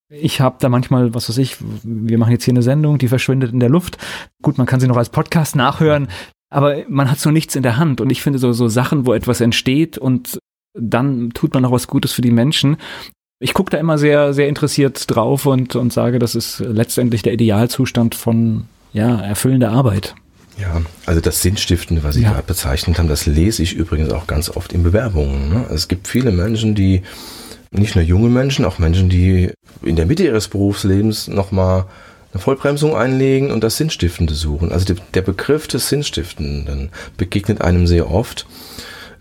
ich 0.10 0.42
habe 0.42 0.58
da 0.60 0.70
manchmal, 0.70 1.14
was 1.14 1.30
weiß 1.30 1.38
ich, 1.38 1.58
wir 1.84 2.18
machen 2.18 2.32
jetzt 2.32 2.44
hier 2.44 2.54
eine 2.54 2.64
Sendung, 2.64 2.98
die 2.98 3.08
verschwindet 3.08 3.54
in 3.54 3.60
der 3.60 3.70
Luft. 3.70 3.98
Gut, 4.42 4.58
man 4.58 4.68
kann 4.68 4.80
sie 4.80 4.88
noch 4.88 4.98
als 4.98 5.10
Podcast 5.10 5.56
nachhören, 5.56 6.10
aber 6.50 6.84
man 6.90 7.10
hat 7.10 7.20
so 7.20 7.32
nichts 7.32 7.56
in 7.56 7.64
der 7.64 7.78
Hand. 7.78 8.02
Und 8.02 8.10
ich 8.10 8.22
finde 8.22 8.40
so, 8.40 8.52
so 8.52 8.68
Sachen, 8.68 9.06
wo 9.06 9.14
etwas 9.14 9.40
entsteht 9.40 9.98
und 9.98 10.40
dann 10.78 11.32
tut 11.32 11.54
man 11.54 11.64
noch 11.64 11.72
was 11.72 11.88
Gutes 11.88 12.12
für 12.12 12.22
die 12.22 12.32
Menschen. 12.32 12.78
Ich 13.40 13.54
gucke 13.54 13.72
da 13.72 13.78
immer 13.78 13.98
sehr, 13.98 14.34
sehr 14.34 14.48
interessiert 14.48 15.04
drauf 15.14 15.46
und, 15.46 15.76
und 15.76 15.92
sage, 15.92 16.20
das 16.20 16.36
ist 16.36 16.60
letztendlich 16.60 17.24
der 17.24 17.34
Idealzustand 17.34 18.14
von 18.16 18.66
ja, 18.94 19.20
erfüllender 19.20 19.72
Arbeit. 19.72 20.16
Ja, 20.58 20.82
also 21.06 21.22
das 21.22 21.42
Sinnstiftende, 21.42 22.04
was 22.04 22.16
Sie 22.16 22.22
ja. 22.22 22.32
gerade 22.32 22.46
bezeichnet 22.46 23.00
haben, 23.00 23.08
das 23.08 23.26
lese 23.26 23.64
ich 23.64 23.74
übrigens 23.74 24.12
auch 24.12 24.28
ganz 24.28 24.50
oft 24.50 24.74
in 24.74 24.84
Bewerbungen. 24.84 25.50
Ne? 25.50 25.66
Es 25.74 25.88
gibt 25.88 26.08
viele 26.08 26.32
Menschen, 26.32 26.76
die 26.76 27.02
nicht 27.72 27.96
nur 27.96 28.04
junge 28.04 28.30
Menschen, 28.30 28.66
auch 28.66 28.80
Menschen, 28.80 29.10
die 29.10 29.52
in 29.82 29.96
der 29.96 30.06
Mitte 30.06 30.24
ihres 30.24 30.50
Berufslebens 30.50 31.28
nochmal 31.28 31.86
eine 32.34 32.42
Vollbremsung 32.42 32.96
einlegen 32.96 33.52
und 33.52 33.64
das 33.64 33.78
Sinnstiftende 33.78 34.34
suchen. 34.34 34.72
Also 34.72 34.94
der 35.14 35.22
Begriff 35.22 35.68
des 35.68 35.90
Sinnstiftenden 35.90 36.92
begegnet 37.18 37.62
einem 37.62 37.88
sehr 37.88 38.10
oft. 38.10 38.46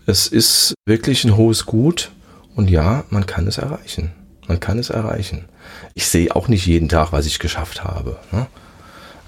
Es 0.05 0.27
ist 0.27 0.73
wirklich 0.85 1.23
ein 1.23 1.35
hohes 1.35 1.65
Gut 1.65 2.11
und 2.55 2.69
ja, 2.69 3.03
man 3.09 3.25
kann 3.25 3.47
es 3.47 3.57
erreichen. 3.57 4.11
Man 4.47 4.59
kann 4.59 4.79
es 4.79 4.89
erreichen. 4.89 5.45
Ich 5.93 6.07
sehe 6.07 6.35
auch 6.35 6.47
nicht 6.47 6.65
jeden 6.65 6.89
Tag, 6.89 7.11
was 7.11 7.25
ich 7.25 7.39
geschafft 7.39 7.83
habe. 7.83 8.17
Ne? 8.31 8.47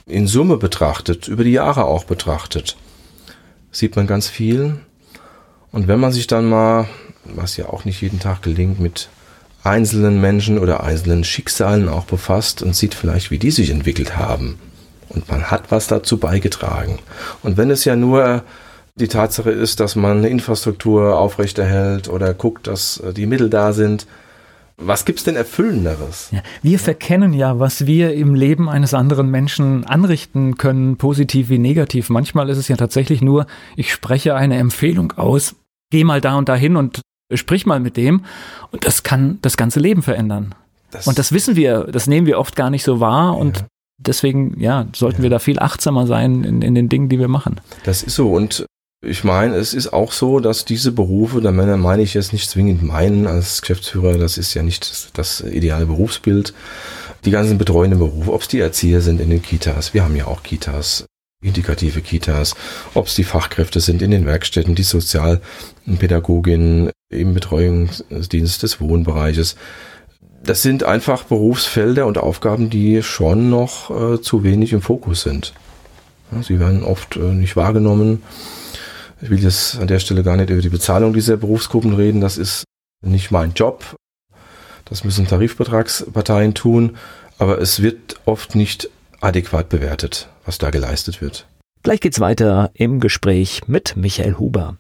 In 0.06 0.28
Summe 0.28 0.58
betrachtet, 0.58 1.28
über 1.28 1.44
die 1.44 1.52
Jahre 1.52 1.86
auch 1.86 2.04
betrachtet, 2.04 2.76
sieht 3.72 3.96
man 3.96 4.08
ganz 4.08 4.28
viel. 4.28 4.76
Und 5.72 5.88
wenn 5.88 6.00
man 6.00 6.12
sich 6.12 6.28
dann 6.28 6.50
mal, 6.50 6.88
was 7.26 7.58
ja 7.58 7.70
auch 7.70 7.86
nicht 7.86 8.02
jeden 8.02 8.20
Tag 8.20 8.42
gelingt, 8.42 8.80
mit 8.80 9.10
einzelnen 9.64 10.20
Menschen 10.20 10.60
oder 10.60 10.84
einzelnen 10.84 11.24
Schicksalen 11.24 11.88
auch 11.90 12.06
befasst 12.06 12.62
und 12.62 12.76
sieht 12.76 12.94
vielleicht, 12.94 13.32
wie 13.32 13.40
die 13.40 13.52
sich 13.52 13.70
entwickelt 13.70 14.18
haben. 14.18 14.60
Und 15.10 15.30
man 15.30 15.52
hat 15.52 15.72
was 15.72 15.88
dazu 15.88 16.18
beigetragen. 16.18 17.00
Und 17.44 17.58
wenn 17.58 17.70
es 17.70 17.86
ja 17.86 17.96
nur 17.96 18.44
die 18.96 19.08
Tatsache 19.08 19.52
ist, 19.52 19.80
dass 19.80 19.96
man 19.96 20.18
eine 20.18 20.30
Infrastruktur 20.30 21.18
aufrechterhält 21.18 22.10
oder 22.10 22.34
guckt, 22.34 22.68
dass 22.68 22.98
äh, 22.98 23.14
die 23.14 23.26
Mittel 23.26 23.50
da 23.50 23.74
sind, 23.74 24.06
was 24.78 25.06
gibt's 25.06 25.24
denn 25.24 25.36
Erfüllenderes? 25.36 26.30
Ja, 26.32 26.42
wir 26.62 26.80
verkennen 26.80 27.34
ja, 27.34 27.60
was 27.60 27.86
wir 27.86 28.14
im 28.14 28.34
Leben 28.36 28.70
eines 28.70 28.94
anderen 28.94 29.30
Menschen 29.30 29.86
anrichten 29.86 30.58
können, 30.58 30.98
positiv 30.98 31.50
wie 31.50 31.60
negativ. 31.60 32.10
Manchmal 32.10 32.50
ist 32.50 32.58
es 32.58 32.68
ja 32.68 32.76
tatsächlich 32.76 33.22
nur, 33.22 33.46
ich 33.76 33.94
spreche 33.94 34.36
eine 34.36 34.58
Empfehlung 34.58 35.14
aus, 35.14 35.56
geh 35.92 36.04
mal 36.04 36.22
da 36.22 36.36
und 36.38 36.50
dahin 36.50 36.76
und 36.76 37.02
sprich 37.36 37.66
mal 37.66 37.80
mit 37.80 37.98
dem. 37.98 38.24
Und 38.72 38.86
das 38.86 39.04
kann 39.04 39.40
das 39.42 39.58
ganze 39.58 39.80
Leben 39.80 40.02
verändern. 40.02 40.56
Das 40.92 41.08
und 41.08 41.18
das 41.18 41.32
wissen 41.32 41.56
wir, 41.56 41.88
das 41.92 42.08
nehmen 42.08 42.28
wir 42.28 42.40
oft 42.40 42.56
gar 42.56 42.70
nicht 42.70 42.84
so 42.84 43.00
wahr 43.00 43.38
und 43.38 43.58
ja. 43.58 43.66
deswegen, 43.98 44.60
ja, 44.60 44.88
sollten 44.96 45.18
ja. 45.18 45.24
wir 45.24 45.30
da 45.30 45.40
viel 45.40 45.60
achtsamer 45.60 46.08
sein 46.08 46.44
in, 46.44 46.62
in 46.62 46.76
den 46.76 46.90
Dingen, 46.90 47.10
die 47.10 47.20
wir 47.20 47.28
machen. 47.28 47.60
Das 47.84 48.04
ist 48.04 48.16
so 48.16 48.32
und 48.32 48.66
ich 49.06 49.26
meine, 49.26 49.56
es 49.56 49.74
ist 49.74 49.92
auch 49.92 50.14
so, 50.14 50.40
dass 50.40 50.64
diese 50.64 50.94
Berufe, 50.94 51.42
da 51.42 51.52
meine 51.52 52.02
ich 52.02 52.14
jetzt 52.14 52.32
nicht 52.32 52.50
zwingend 52.50 52.84
meinen 52.84 53.28
als 53.28 53.62
Geschäftsführer, 53.62 54.18
das 54.18 54.38
ist 54.38 54.54
ja 54.54 54.64
nicht 54.64 54.90
das, 54.90 55.10
das 55.14 55.42
ideale 55.42 55.86
Berufsbild. 55.86 56.54
Die 57.26 57.32
ganzen 57.32 57.58
betreuenden 57.58 58.00
Berufe, 58.00 58.32
ob 58.32 58.44
es 58.44 58.48
die 58.48 58.62
Erzieher 58.62 59.02
sind 59.02 59.20
in 59.20 59.30
den 59.30 59.42
Kitas, 59.42 59.94
wir 59.94 60.04
haben 60.04 60.16
ja 60.16 60.28
auch 60.28 60.44
Kitas, 60.44 61.06
indikative 61.44 62.02
Kitas, 62.02 62.56
ob 62.94 63.08
es 63.08 63.16
die 63.16 63.26
Fachkräfte 63.26 63.82
sind 63.82 64.02
in 64.02 64.12
den 64.12 64.26
Werkstätten, 64.26 64.76
die 64.76 64.84
Sozialpädagoginnen 64.84 66.92
im 67.14 67.34
Betreuungsdienst 67.34 68.64
des 68.64 68.82
Wohnbereiches. 68.82 69.56
Das 70.44 70.62
sind 70.62 70.84
einfach 70.84 71.24
Berufsfelder 71.24 72.06
und 72.06 72.18
Aufgaben, 72.18 72.70
die 72.70 73.02
schon 73.02 73.50
noch 73.50 73.90
äh, 73.90 74.22
zu 74.22 74.44
wenig 74.44 74.74
im 74.74 74.82
Fokus 74.82 75.22
sind. 75.22 75.54
Ja, 76.32 76.44
sie 76.44 76.60
werden 76.60 76.84
oft 76.84 77.16
äh, 77.16 77.20
nicht 77.20 77.56
wahrgenommen. 77.56 78.24
Ich 79.22 79.30
will 79.30 79.42
jetzt 79.42 79.80
an 79.80 79.88
der 79.88 80.00
Stelle 80.00 80.24
gar 80.24 80.36
nicht 80.36 80.50
über 80.50 80.62
die 80.62 80.70
Bezahlung 80.70 81.14
dieser 81.14 81.38
Berufsgruppen 81.38 81.94
reden. 81.94 82.20
Das 82.20 82.38
ist 82.38 82.66
nicht 83.02 83.32
mein 83.32 83.54
Job. 83.54 83.96
Das 84.86 85.06
müssen 85.06 85.28
Tarifbetragsparteien 85.28 86.54
tun. 86.54 86.98
Aber 87.40 87.60
es 87.60 87.82
wird 87.82 88.20
oft 88.26 88.56
nicht 88.56 88.90
adäquat 89.22 89.70
bewertet, 89.70 90.28
was 90.46 90.58
da 90.58 90.70
geleistet 90.70 91.22
wird. 91.22 91.48
Gleich 91.84 92.00
geht's 92.00 92.20
weiter 92.20 92.72
im 92.74 93.00
Gespräch 93.00 93.62
mit 93.68 93.96
Michael 93.96 94.38
Huber. 94.38 94.78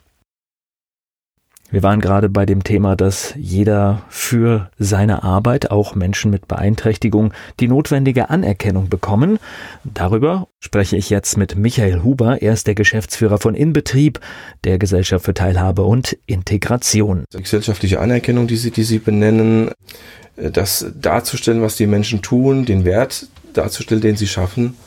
Wir 1.73 1.81
waren 1.81 2.01
gerade 2.01 2.29
bei 2.29 2.45
dem 2.45 2.63
Thema, 2.63 2.95
dass 2.95 3.33
jeder 3.35 4.03
für 4.07 4.69
seine 4.77 5.23
Arbeit, 5.23 5.71
auch 5.71 5.95
Menschen 5.95 6.29
mit 6.29 6.47
Beeinträchtigung, 6.47 7.33
die 7.59 7.67
notwendige 7.67 8.29
Anerkennung 8.29 8.89
bekommen. 8.89 9.39
Darüber 9.83 10.47
spreche 10.59 10.97
ich 10.97 11.09
jetzt 11.09 11.35
mit 11.35 11.55
Michael 11.55 12.03
Huber. 12.03 12.43
Er 12.43 12.53
ist 12.53 12.67
der 12.67 12.75
Geschäftsführer 12.75 13.39
von 13.39 13.55
Inbetrieb, 13.55 14.19
der 14.65 14.77
Gesellschaft 14.77 15.25
für 15.25 15.33
Teilhabe 15.33 15.81
und 15.81 16.15
Integration. 16.27 17.23
Die 17.33 17.41
gesellschaftliche 17.41 17.99
Anerkennung, 17.99 18.45
die 18.45 18.57
Sie, 18.57 18.69
die 18.69 18.83
Sie 18.83 18.99
benennen, 18.99 19.71
das 20.35 20.85
darzustellen, 20.93 21.63
was 21.63 21.75
die 21.75 21.87
Menschen 21.87 22.21
tun, 22.21 22.65
den 22.65 22.85
Wert 22.85 23.25
darzustellen, 23.53 24.01
den 24.01 24.15
sie 24.15 24.27
schaffen, 24.27 24.77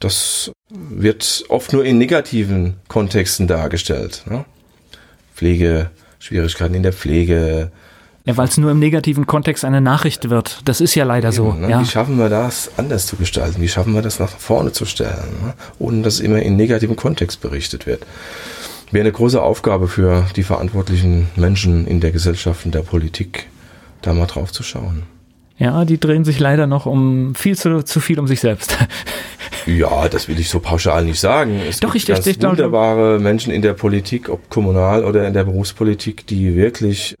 das 0.00 0.52
wird 0.70 1.44
oft 1.50 1.74
nur 1.74 1.84
in 1.84 1.98
negativen 1.98 2.76
Kontexten 2.88 3.46
dargestellt. 3.46 4.22
Ne? 4.24 4.46
Pflege, 5.38 5.90
Schwierigkeiten 6.18 6.74
in 6.74 6.82
der 6.82 6.92
Pflege. 6.92 7.70
Ja, 8.24 8.36
weil 8.36 8.48
es 8.48 8.58
nur 8.58 8.72
im 8.72 8.80
negativen 8.80 9.24
Kontext 9.24 9.64
eine 9.64 9.80
Nachricht 9.80 10.30
wird. 10.30 10.62
Das 10.64 10.80
ist 10.80 10.96
ja 10.96 11.04
leider 11.04 11.28
Eben, 11.28 11.36
so. 11.36 11.52
Ne? 11.52 11.70
Ja. 11.70 11.80
Wie 11.80 11.86
schaffen 11.86 12.18
wir 12.18 12.28
das 12.28 12.72
anders 12.76 13.06
zu 13.06 13.14
gestalten? 13.14 13.62
Wie 13.62 13.68
schaffen 13.68 13.94
wir 13.94 14.02
das 14.02 14.18
nach 14.18 14.30
vorne 14.30 14.72
zu 14.72 14.84
stellen, 14.84 15.30
ne? 15.44 15.54
ohne 15.78 16.02
dass 16.02 16.18
immer 16.18 16.42
in 16.42 16.56
negativem 16.56 16.96
Kontext 16.96 17.40
berichtet 17.40 17.86
wird? 17.86 18.04
Wäre 18.90 19.04
eine 19.04 19.12
große 19.12 19.40
Aufgabe 19.40 19.86
für 19.86 20.26
die 20.34 20.42
verantwortlichen 20.42 21.28
Menschen 21.36 21.86
in 21.86 22.00
der 22.00 22.10
Gesellschaft 22.10 22.66
und 22.66 22.74
der 22.74 22.82
Politik, 22.82 23.46
da 24.02 24.14
mal 24.14 24.26
drauf 24.26 24.50
zu 24.50 24.64
schauen. 24.64 25.04
Ja, 25.56 25.84
die 25.84 26.00
drehen 26.00 26.24
sich 26.24 26.40
leider 26.40 26.66
noch 26.66 26.86
um 26.86 27.36
viel 27.36 27.56
zu, 27.56 27.84
zu 27.84 28.00
viel 28.00 28.18
um 28.18 28.26
sich 28.26 28.40
selbst. 28.40 28.76
Ja, 29.68 30.08
das 30.08 30.28
will 30.28 30.40
ich 30.40 30.48
so 30.48 30.60
pauschal 30.60 31.04
nicht 31.04 31.20
sagen. 31.20 31.60
Es 31.68 31.80
Doch, 31.80 31.92
gibt 31.92 32.02
ich, 32.02 32.06
ganz 32.06 32.26
ich, 32.26 32.42
wunderbare 32.42 33.18
Menschen 33.18 33.52
in 33.52 33.60
der 33.60 33.74
Politik, 33.74 34.30
ob 34.30 34.48
kommunal 34.48 35.04
oder 35.04 35.26
in 35.26 35.34
der 35.34 35.44
Berufspolitik, 35.44 36.26
die 36.26 36.56
wirklich 36.56 37.16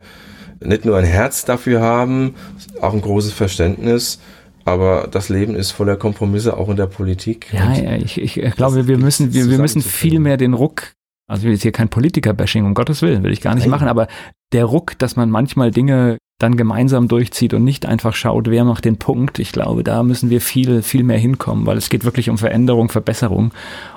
nicht 0.60 0.84
nur 0.84 0.96
ein 0.96 1.04
Herz 1.04 1.44
dafür 1.44 1.80
haben, 1.80 2.34
auch 2.80 2.94
ein 2.94 3.02
großes 3.02 3.32
Verständnis, 3.32 4.18
aber 4.64 5.08
das 5.10 5.28
Leben 5.28 5.54
ist 5.54 5.70
voller 5.70 5.96
Kompromisse 5.96 6.56
auch 6.56 6.68
in 6.68 6.76
der 6.76 6.86
Politik. 6.86 7.52
Ja, 7.52 7.72
ja 7.74 7.96
ich, 7.96 8.20
ich 8.20 8.34
glaube, 8.56 8.88
wir 8.88 8.98
müssen, 8.98 9.34
wir, 9.34 9.50
wir 9.50 9.58
müssen 9.58 9.82
viel 9.82 10.18
mehr 10.18 10.36
den 10.36 10.54
Ruck, 10.54 10.92
also 11.28 11.40
ich 11.40 11.44
will 11.44 11.52
jetzt 11.52 11.62
hier 11.62 11.72
kein 11.72 11.90
Politiker-Bashing, 11.90 12.64
um 12.64 12.74
Gottes 12.74 13.02
Willen, 13.02 13.22
will 13.22 13.32
ich 13.32 13.40
gar 13.40 13.54
nicht 13.54 13.64
Nein. 13.64 13.70
machen, 13.70 13.88
aber 13.88 14.08
der 14.52 14.64
Ruck, 14.64 14.98
dass 14.98 15.16
man 15.16 15.30
manchmal 15.30 15.70
Dinge 15.70 16.18
dann 16.38 16.56
gemeinsam 16.56 17.08
durchzieht 17.08 17.52
und 17.52 17.64
nicht 17.64 17.84
einfach 17.84 18.14
schaut, 18.14 18.48
wer 18.48 18.64
macht 18.64 18.84
den 18.84 18.96
Punkt. 18.96 19.40
Ich 19.40 19.50
glaube, 19.50 19.82
da 19.82 20.04
müssen 20.04 20.30
wir 20.30 20.40
viel, 20.40 20.82
viel 20.82 21.02
mehr 21.02 21.18
hinkommen, 21.18 21.66
weil 21.66 21.76
es 21.76 21.90
geht 21.90 22.04
wirklich 22.04 22.30
um 22.30 22.38
Veränderung, 22.38 22.90
Verbesserung. 22.90 23.52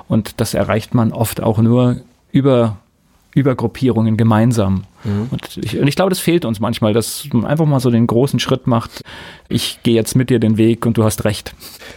Und 0.08 0.40
das 0.40 0.54
erreicht 0.54 0.92
man 0.92 1.12
oft 1.12 1.40
auch 1.40 1.58
nur 1.58 1.98
über, 2.32 2.78
über 3.32 3.54
Gruppierungen 3.54 4.16
gemeinsam. 4.16 4.82
Mhm. 5.04 5.28
Und, 5.30 5.56
ich, 5.62 5.78
und 5.78 5.86
ich 5.86 5.94
glaube, 5.94 6.10
das 6.10 6.18
fehlt 6.18 6.44
uns 6.44 6.58
manchmal, 6.58 6.92
dass 6.92 7.28
man 7.32 7.44
einfach 7.44 7.66
mal 7.66 7.78
so 7.78 7.90
den 7.92 8.08
großen 8.08 8.40
Schritt 8.40 8.66
macht. 8.66 9.02
Ich 9.48 9.78
gehe 9.84 9.94
jetzt 9.94 10.16
mit 10.16 10.28
dir 10.28 10.40
den 10.40 10.58
Weg 10.58 10.84
und 10.84 10.98
du 10.98 11.04
hast 11.04 11.24
recht. 11.24 11.54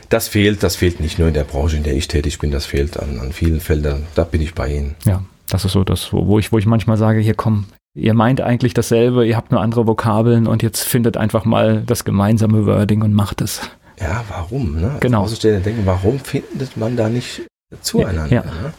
Das 0.10 0.27
fehlt, 0.27 0.62
das 0.62 0.75
fehlt 0.75 0.99
nicht 0.99 1.17
nur 1.17 1.27
in 1.27 1.34
der 1.34 1.43
Branche, 1.43 1.77
in 1.77 1.84
der 1.84 1.95
ich 1.95 2.08
tätig 2.08 2.38
bin, 2.38 2.51
das 2.51 2.67
fehlt 2.67 2.99
an, 2.99 3.19
an 3.19 3.31
vielen 3.31 3.62
Feldern. 3.62 4.03
Da 4.13 4.23
bin 4.23 4.41
ich 4.41 4.53
bei 4.53 4.71
Ihnen. 4.71 4.95
Ja. 5.05 5.23
Das 5.47 5.63
ist 5.63 5.73
so 5.73 5.84
das, 5.84 6.12
wo 6.12 6.39
ich, 6.39 6.51
wo 6.51 6.58
ich 6.58 6.65
manchmal 6.65 6.97
sage, 6.97 7.19
hier 7.19 7.36
komm, 7.36 7.65
ihr 7.95 8.13
meint 8.13 8.41
eigentlich 8.41 8.73
dasselbe, 8.73 9.25
ihr 9.25 9.38
habt 9.38 9.51
nur 9.51 9.62
andere 9.62 9.88
Vokabeln 9.88 10.45
und 10.45 10.62
jetzt 10.62 10.84
findet 10.84 11.17
einfach 11.17 11.45
mal 11.45 11.81
das 11.86 12.03
gemeinsame 12.03 12.65
Wording 12.65 13.01
und 13.01 13.13
macht 13.13 13.41
es. 13.41 13.62
Ja, 13.99 14.23
warum? 14.29 14.79
Ne? 14.79 14.97
Genau. 14.99 15.23
Als 15.23 15.39
denken, 15.39 15.81
warum 15.86 16.19
findet 16.19 16.75
man 16.75 16.97
da 16.97 17.10
nicht 17.10 17.43
zueinander? 17.81 18.27
Ja, 18.27 18.43
ja. 18.43 18.51
Ne? 18.51 18.73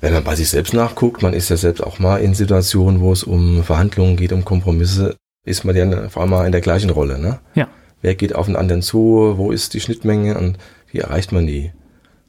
Wenn 0.00 0.12
man 0.12 0.24
bei 0.24 0.36
sich 0.36 0.48
selbst 0.48 0.74
nachguckt, 0.74 1.22
man 1.22 1.32
ist 1.32 1.48
ja 1.48 1.56
selbst 1.56 1.82
auch 1.82 1.98
mal 1.98 2.18
in 2.18 2.34
Situationen, 2.34 3.00
wo 3.00 3.12
es 3.12 3.24
um 3.24 3.62
Verhandlungen 3.62 4.16
geht, 4.16 4.32
um 4.32 4.44
Kompromisse, 4.44 5.16
ist 5.44 5.64
man 5.64 5.76
ja 5.76 6.08
vor 6.08 6.22
allem 6.22 6.30
mal 6.30 6.46
in 6.46 6.52
der 6.52 6.60
gleichen 6.60 6.90
Rolle. 6.90 7.18
Ne? 7.18 7.40
Ja. 7.54 7.68
Wer 8.00 8.14
geht 8.14 8.34
auf 8.34 8.46
den 8.46 8.56
anderen 8.56 8.82
zu? 8.82 9.34
Wo 9.36 9.50
ist 9.50 9.74
die 9.74 9.80
Schnittmenge 9.80 10.38
und 10.38 10.58
wie 10.90 10.98
erreicht 10.98 11.32
man 11.32 11.46
die? 11.46 11.72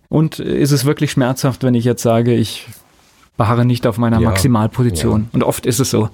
Und 0.10 0.39
ist 0.39 0.71
es 0.71 0.86
wirklich 0.86 1.12
schmerzhaft, 1.12 1.63
wenn 1.63 1.73
ich 1.73 1.86
jetzt 1.86 2.03
sage, 2.03 2.34
ich 2.34 2.67
beharre 3.38 3.65
nicht 3.65 3.88
auf 3.88 3.98
meiner 3.98 4.19
ja, 4.19 4.30
Maximalposition. 4.30 5.22
Ja. 5.22 5.28
Und 5.34 5.43
oft 5.43 5.65
ist 5.65 5.80
es 5.80 5.89
so. 5.89 6.10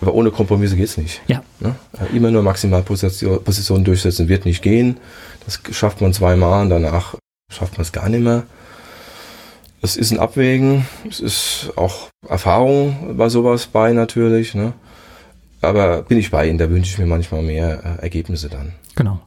Aber 0.00 0.14
ohne 0.14 0.30
Kompromisse 0.30 0.76
geht's 0.76 0.96
nicht. 0.96 1.22
Ja. 1.28 1.42
Ne? 1.60 1.76
Immer 2.12 2.30
nur 2.30 2.42
Maximalpositionen 2.42 3.84
durchsetzen 3.84 4.28
wird 4.28 4.44
nicht 4.44 4.62
gehen. 4.62 4.98
Das 5.44 5.60
schafft 5.70 6.00
man 6.00 6.12
zweimal 6.12 6.62
und 6.62 6.70
danach 6.70 7.14
schafft 7.50 7.74
man 7.74 7.82
es 7.82 7.92
gar 7.92 8.08
nicht 8.08 8.22
mehr. 8.22 8.42
Es 9.80 9.96
ist 9.96 10.12
ein 10.12 10.18
Abwägen, 10.18 10.86
es 11.08 11.20
ist 11.20 11.72
auch 11.76 12.08
Erfahrung 12.28 13.16
bei 13.16 13.28
sowas 13.28 13.66
bei 13.66 13.92
natürlich. 13.92 14.54
Ne? 14.54 14.72
Aber 15.62 16.02
bin 16.02 16.18
ich 16.18 16.30
bei 16.30 16.48
Ihnen, 16.48 16.58
da 16.58 16.68
wünsche 16.68 16.90
ich 16.90 16.98
mir 16.98 17.06
manchmal 17.06 17.42
mehr 17.42 17.98
äh, 17.98 18.02
Ergebnisse 18.02 18.48
dann. 18.48 18.72
Genau. 18.96 19.20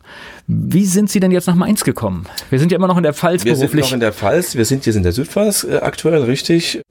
Wie 0.47 0.85
sind 0.85 1.09
Sie 1.09 1.21
denn 1.21 1.31
jetzt 1.31 1.47
nach 1.47 1.55
Mainz 1.55 1.85
gekommen? 1.85 2.25
Wir 2.49 2.59
sind 2.59 2.71
ja 2.73 2.77
immer 2.77 2.87
noch 2.87 2.97
in 2.97 3.03
der 3.03 3.13
Pfalz 3.13 3.45
wir 3.45 3.53
beruflich. 3.53 3.73
Wir 3.73 3.83
sind 3.83 3.89
noch 3.89 3.93
in 3.93 3.99
der 4.01 4.13
Pfalz. 4.13 4.55
Wir 4.55 4.65
sind 4.65 4.85
jetzt 4.85 4.95
in 4.95 5.03
der 5.03 5.13
Südpfalz 5.13 5.63
äh, 5.63 5.77
aktuell, 5.77 6.23
richtig. 6.23 6.81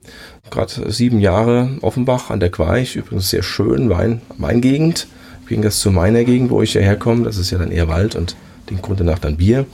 Gerade 0.49 0.91
sieben 0.91 1.19
Jahre 1.19 1.77
Offenbach 1.81 2.31
an 2.31 2.39
der 2.39 2.49
Queich. 2.49 2.95
Übrigens 2.95 3.29
sehr 3.29 3.43
schön, 3.43 3.89
Wein, 3.89 4.21
Weingegend. 4.37 5.07
Im 5.43 5.47
Gegensatz 5.47 5.79
zu 5.79 5.91
meiner 5.91 6.23
Gegend, 6.23 6.49
wo 6.49 6.63
ich 6.63 6.71
hierher 6.71 6.97
komme. 6.97 7.23
Das 7.23 7.37
ist 7.37 7.51
ja 7.51 7.59
dann 7.59 7.71
eher 7.71 7.87
Wald 7.87 8.15
und 8.15 8.35
den 8.71 8.81
Grunde 8.81 9.03
nach 9.03 9.19
dann 9.19 9.37
Bier. 9.37 9.67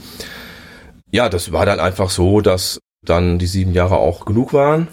Ja, 1.10 1.30
das 1.30 1.50
war 1.50 1.64
dann 1.64 1.80
einfach 1.80 2.10
so, 2.10 2.42
dass 2.42 2.78
dann 3.04 3.38
die 3.38 3.46
sieben 3.46 3.72
Jahre 3.72 3.96
auch 3.96 4.26
genug 4.26 4.52
waren, 4.52 4.86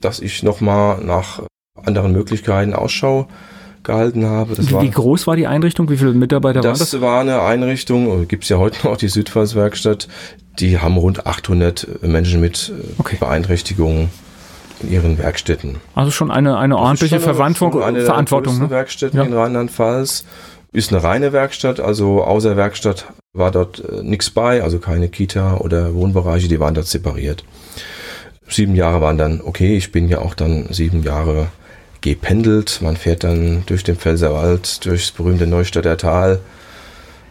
dass 0.00 0.18
ich 0.18 0.42
nochmal 0.42 1.02
nach 1.04 1.44
anderen 1.74 2.12
Möglichkeiten 2.12 2.74
Ausschau 2.74 3.28
gehalten 3.82 4.26
habe. 4.26 4.56
Wie, 4.58 4.72
war, 4.72 4.82
wie, 4.82 4.90
groß 4.90 5.26
war 5.26 5.36
die 5.36 5.46
Einrichtung? 5.46 5.88
Wie 5.90 5.96
viele 5.96 6.12
Mitarbeiter 6.12 6.60
das 6.60 6.66
waren 6.66 6.78
das? 6.78 6.90
Das 6.90 7.00
war 7.00 7.20
eine 7.20 7.42
Einrichtung, 7.42 8.28
gibt 8.28 8.44
es 8.44 8.50
ja 8.50 8.58
heute 8.58 8.86
noch, 8.86 8.96
die 8.96 9.08
Südpfalzwerkstatt. 9.08 10.08
Die 10.58 10.78
haben 10.78 10.96
rund 10.96 11.26
800 11.26 12.02
Menschen 12.02 12.40
mit 12.40 12.72
äh, 12.76 12.82
okay. 12.98 13.16
Beeinträchtigungen 13.18 14.10
in 14.82 14.92
ihren 14.92 15.18
Werkstätten. 15.18 15.76
Also 15.94 16.10
schon 16.10 16.30
eine, 16.30 16.58
eine 16.58 16.76
ordentliche 16.76 17.20
Verantwortung. 17.20 17.82
Eine 17.82 18.02
Verantwortung 18.02 18.58
der 18.58 18.64
ne? 18.64 18.70
Werkstätten 18.70 19.18
ja. 19.18 19.24
in 19.24 19.32
Rheinland-Pfalz. 19.32 20.24
Ist 20.70 20.92
eine 20.92 21.02
reine 21.02 21.32
Werkstatt, 21.32 21.80
also 21.80 22.22
außer 22.22 22.56
Werkstatt 22.56 23.06
war 23.32 23.50
dort 23.50 23.82
äh, 23.82 24.02
nichts 24.02 24.30
bei, 24.30 24.62
also 24.62 24.78
keine 24.78 25.08
Kita 25.08 25.56
oder 25.56 25.94
Wohnbereiche, 25.94 26.48
die 26.48 26.60
waren 26.60 26.74
dort 26.74 26.86
separiert. 26.86 27.44
Sieben 28.46 28.74
Jahre 28.74 29.00
waren 29.00 29.16
dann 29.16 29.40
okay, 29.40 29.76
ich 29.76 29.92
bin 29.92 30.08
ja 30.08 30.18
auch 30.18 30.34
dann 30.34 30.66
sieben 30.70 31.02
Jahre 31.02 31.48
gependelt. 32.00 32.80
Man 32.82 32.96
fährt 32.96 33.24
dann 33.24 33.64
durch 33.66 33.84
den 33.84 33.96
Pfälzerwald, 33.96 34.84
durchs 34.84 35.10
berühmte 35.10 35.46
Neustädter 35.46 35.96
Tal. 35.96 36.40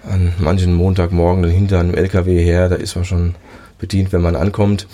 An 0.03 0.33
manchen 0.39 0.73
Montagmorgen 0.73 1.43
hinter 1.45 1.79
einem 1.79 1.93
LKW 1.93 2.41
her, 2.43 2.69
da 2.69 2.75
ist 2.75 2.95
man 2.95 3.05
schon 3.05 3.35
bedient, 3.79 4.13
wenn 4.13 4.21
man 4.21 4.35
ankommt. 4.35 4.87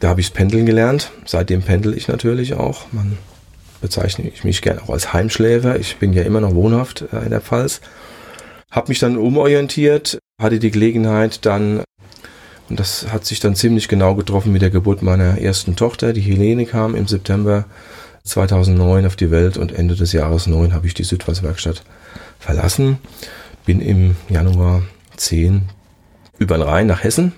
Da 0.00 0.08
habe 0.08 0.20
ich 0.20 0.32
Pendeln 0.32 0.66
gelernt. 0.66 1.10
Seitdem 1.26 1.62
pendel 1.62 1.96
ich 1.96 2.08
natürlich 2.08 2.54
auch. 2.54 2.86
Man 2.92 3.18
bezeichne 3.80 4.28
ich 4.28 4.44
mich 4.44 4.62
gerne 4.62 4.82
auch 4.82 4.90
als 4.90 5.12
Heimschläfer. 5.12 5.78
Ich 5.78 5.96
bin 5.96 6.12
ja 6.12 6.22
immer 6.22 6.40
noch 6.40 6.54
wohnhaft 6.54 7.04
äh, 7.12 7.24
in 7.24 7.30
der 7.30 7.40
Pfalz. 7.40 7.80
Habe 8.70 8.88
mich 8.88 8.98
dann 8.98 9.16
umorientiert, 9.16 10.18
hatte 10.40 10.58
die 10.58 10.70
Gelegenheit 10.70 11.44
dann, 11.44 11.82
und 12.68 12.78
das 12.78 13.08
hat 13.12 13.24
sich 13.24 13.40
dann 13.40 13.56
ziemlich 13.56 13.88
genau 13.88 14.14
getroffen 14.14 14.52
mit 14.52 14.62
der 14.62 14.70
Geburt 14.70 15.02
meiner 15.02 15.38
ersten 15.38 15.74
Tochter, 15.74 16.12
die 16.12 16.20
Helene 16.20 16.66
kam 16.66 16.94
im 16.94 17.08
September 17.08 17.64
2009 18.30 19.06
auf 19.06 19.16
die 19.16 19.30
Welt 19.30 19.56
und 19.56 19.72
Ende 19.72 19.96
des 19.96 20.12
Jahres 20.12 20.46
9 20.46 20.72
habe 20.72 20.86
ich 20.86 20.94
die 20.94 21.04
Südwasserwerkstatt 21.04 21.82
verlassen. 22.38 22.98
Bin 23.66 23.80
im 23.80 24.16
Januar 24.28 24.82
10 25.16 25.62
über 26.38 26.56
den 26.56 26.62
Rhein 26.62 26.86
nach 26.86 27.04
Hessen, 27.04 27.32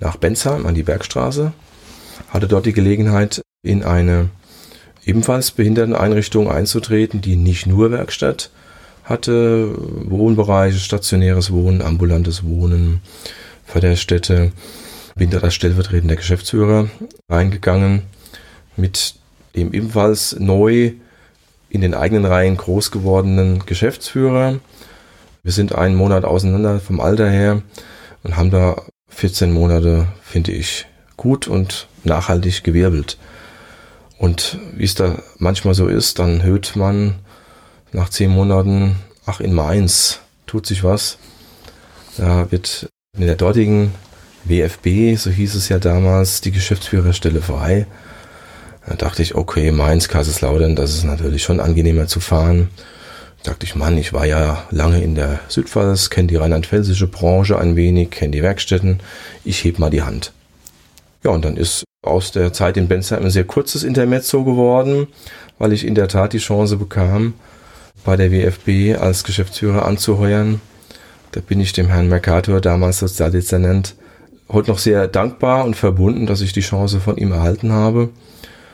nach 0.00 0.16
Bensheim 0.16 0.66
an 0.66 0.74
die 0.74 0.82
Bergstraße. 0.82 1.52
Hatte 2.28 2.48
dort 2.48 2.66
die 2.66 2.72
Gelegenheit, 2.72 3.42
in 3.62 3.84
eine 3.84 4.30
ebenfalls 5.04 5.52
Behinderteneinrichtung 5.52 6.50
einzutreten, 6.50 7.20
die 7.20 7.36
nicht 7.36 7.66
nur 7.66 7.90
Werkstatt 7.92 8.50
hatte, 9.04 9.74
Wohnbereiche, 9.76 10.78
stationäres 10.78 11.52
Wohnen, 11.52 11.82
ambulantes 11.82 12.44
Wohnen, 12.44 13.00
Förderstätte. 13.64 14.52
Bin 15.14 15.30
da 15.30 15.38
als 15.38 15.54
stellvertretender 15.54 16.16
Geschäftsführer 16.16 16.88
reingegangen 17.28 18.02
mit 18.76 19.16
dem 19.56 19.72
ebenfalls 19.72 20.36
neu 20.38 20.92
in 21.68 21.80
den 21.80 21.94
eigenen 21.94 22.24
Reihen 22.24 22.56
groß 22.56 22.90
gewordenen 22.90 23.64
Geschäftsführer. 23.66 24.60
Wir 25.42 25.52
sind 25.52 25.74
einen 25.74 25.94
Monat 25.94 26.24
auseinander 26.24 26.80
vom 26.80 27.00
Alter 27.00 27.28
her 27.28 27.62
und 28.22 28.36
haben 28.36 28.50
da 28.50 28.82
14 29.08 29.52
Monate, 29.52 30.08
finde 30.22 30.52
ich, 30.52 30.86
gut 31.16 31.48
und 31.48 31.88
nachhaltig 32.04 32.62
gewirbelt. 32.62 33.18
Und 34.18 34.58
wie 34.76 34.84
es 34.84 34.94
da 34.94 35.18
manchmal 35.38 35.74
so 35.74 35.88
ist, 35.88 36.18
dann 36.18 36.42
hört 36.42 36.76
man 36.76 37.16
nach 37.92 38.08
zehn 38.08 38.30
Monaten, 38.30 38.96
ach 39.26 39.40
in 39.40 39.52
Mainz 39.52 40.20
tut 40.46 40.66
sich 40.66 40.84
was. 40.84 41.18
Da 42.16 42.50
wird 42.50 42.88
in 43.18 43.26
der 43.26 43.36
dortigen 43.36 43.92
WFB, 44.44 45.16
so 45.16 45.30
hieß 45.30 45.54
es 45.54 45.68
ja 45.68 45.78
damals, 45.78 46.40
die 46.40 46.52
Geschäftsführerstelle 46.52 47.42
frei. 47.42 47.86
Da 48.86 48.94
dachte 48.94 49.22
ich, 49.22 49.34
okay, 49.34 49.70
Mainz, 49.70 50.08
Kaiserslautern, 50.08 50.74
das 50.74 50.94
ist 50.94 51.04
natürlich 51.04 51.42
schon 51.42 51.60
angenehmer 51.60 52.08
zu 52.08 52.20
fahren. 52.20 52.68
Da 53.42 53.52
dachte 53.52 53.64
ich, 53.64 53.76
Mann, 53.76 53.96
ich 53.96 54.12
war 54.12 54.26
ja 54.26 54.64
lange 54.70 55.02
in 55.02 55.14
der 55.14 55.40
Südpfalz, 55.48 56.10
kenne 56.10 56.28
die 56.28 56.36
rheinland-pfälzische 56.36 57.06
Branche 57.06 57.58
ein 57.58 57.76
wenig, 57.76 58.10
kenne 58.10 58.32
die 58.32 58.42
Werkstätten. 58.42 59.00
Ich 59.44 59.64
heb 59.64 59.78
mal 59.78 59.90
die 59.90 60.02
Hand. 60.02 60.32
Ja, 61.24 61.30
und 61.30 61.44
dann 61.44 61.56
ist 61.56 61.84
aus 62.02 62.32
der 62.32 62.52
Zeit 62.52 62.76
in 62.76 62.88
Bensheim 62.88 63.24
ein 63.24 63.30
sehr 63.30 63.44
kurzes 63.44 63.84
Intermezzo 63.84 64.42
geworden, 64.42 65.06
weil 65.58 65.72
ich 65.72 65.86
in 65.86 65.94
der 65.94 66.08
Tat 66.08 66.32
die 66.32 66.38
Chance 66.38 66.76
bekam, 66.76 67.34
bei 68.04 68.16
der 68.16 68.32
WFB 68.32 69.00
als 69.00 69.22
Geschäftsführer 69.22 69.86
anzuheuern. 69.86 70.60
Da 71.30 71.40
bin 71.40 71.60
ich 71.60 71.72
dem 71.72 71.86
Herrn 71.86 72.08
Mercator, 72.08 72.60
damals 72.60 72.98
Sozialdezernent, 72.98 73.94
heute 74.48 74.72
noch 74.72 74.78
sehr 74.78 75.06
dankbar 75.06 75.64
und 75.64 75.76
verbunden, 75.76 76.26
dass 76.26 76.40
ich 76.40 76.52
die 76.52 76.60
Chance 76.60 76.98
von 76.98 77.16
ihm 77.16 77.30
erhalten 77.30 77.70
habe 77.70 78.10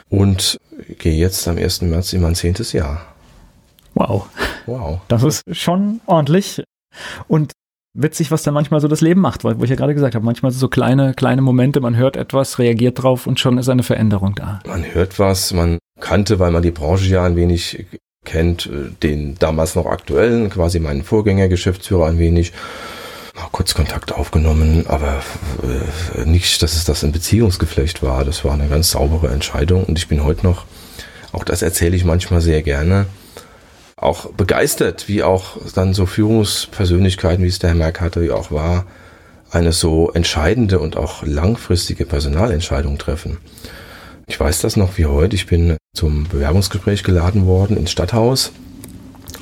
und 0.08 0.58
gehe 0.98 1.14
jetzt 1.14 1.46
am 1.48 1.58
1. 1.58 1.82
März 1.82 2.12
in 2.12 2.22
mein 2.22 2.34
zehntes 2.34 2.72
Jahr. 2.72 3.04
Wow. 3.94 4.28
Wow. 4.66 5.00
Das 5.08 5.22
ist 5.24 5.42
schon 5.52 6.00
ordentlich. 6.06 6.62
Und 7.26 7.52
witzig, 7.94 8.30
was 8.30 8.42
dann 8.42 8.54
manchmal 8.54 8.80
so 8.80 8.88
das 8.88 9.00
Leben 9.00 9.20
macht, 9.20 9.44
weil, 9.44 9.58
wo 9.58 9.64
ich 9.64 9.70
ja 9.70 9.76
gerade 9.76 9.94
gesagt 9.94 10.14
habe, 10.14 10.24
manchmal 10.24 10.52
so 10.52 10.68
kleine, 10.68 11.14
kleine 11.14 11.42
Momente, 11.42 11.80
man 11.80 11.96
hört 11.96 12.16
etwas, 12.16 12.58
reagiert 12.58 13.02
drauf 13.02 13.26
und 13.26 13.40
schon 13.40 13.58
ist 13.58 13.68
eine 13.68 13.82
Veränderung 13.82 14.34
da. 14.34 14.60
Man 14.66 14.84
hört 14.84 15.18
was, 15.18 15.52
man 15.52 15.78
kannte, 16.00 16.38
weil 16.38 16.50
man 16.50 16.62
die 16.62 16.70
Branche 16.70 17.06
ja 17.06 17.24
ein 17.24 17.36
wenig 17.36 17.86
kennt, 18.24 18.68
den 19.02 19.36
damals 19.38 19.74
noch 19.74 19.86
aktuellen, 19.86 20.50
quasi 20.50 20.80
meinen 20.80 21.02
Vorgänger, 21.02 21.48
Geschäftsführer 21.48 22.06
ein 22.06 22.18
wenig 22.18 22.52
kurz 23.52 23.74
Kontakt 23.74 24.12
aufgenommen, 24.12 24.86
aber 24.88 25.22
äh, 26.16 26.24
nicht, 26.24 26.62
dass 26.62 26.74
es 26.74 26.84
das 26.84 27.04
ein 27.04 27.12
Beziehungsgeflecht 27.12 28.02
war. 28.02 28.24
Das 28.24 28.44
war 28.44 28.52
eine 28.52 28.68
ganz 28.68 28.90
saubere 28.90 29.28
Entscheidung 29.28 29.84
und 29.84 29.98
ich 29.98 30.08
bin 30.08 30.24
heute 30.24 30.46
noch, 30.46 30.64
auch 31.32 31.44
das 31.44 31.62
erzähle 31.62 31.96
ich 31.96 32.04
manchmal 32.04 32.40
sehr 32.40 32.62
gerne, 32.62 33.06
auch 33.96 34.30
begeistert, 34.32 35.08
wie 35.08 35.22
auch 35.22 35.56
dann 35.74 35.94
so 35.94 36.06
Führungspersönlichkeiten, 36.06 37.44
wie 37.44 37.48
es 37.48 37.58
der 37.58 37.70
Herr 37.70 37.76
Mercator 37.76 38.22
ja 38.22 38.34
auch 38.34 38.50
war, 38.50 38.86
eine 39.50 39.72
so 39.72 40.10
entscheidende 40.12 40.78
und 40.78 40.96
auch 40.96 41.22
langfristige 41.22 42.04
Personalentscheidung 42.04 42.98
treffen. 42.98 43.38
Ich 44.26 44.38
weiß 44.38 44.60
das 44.60 44.76
noch 44.76 44.98
wie 44.98 45.06
heute. 45.06 45.34
Ich 45.34 45.46
bin 45.46 45.78
zum 45.94 46.28
Bewerbungsgespräch 46.28 47.02
geladen 47.02 47.46
worden 47.46 47.76
ins 47.76 47.90
Stadthaus 47.90 48.52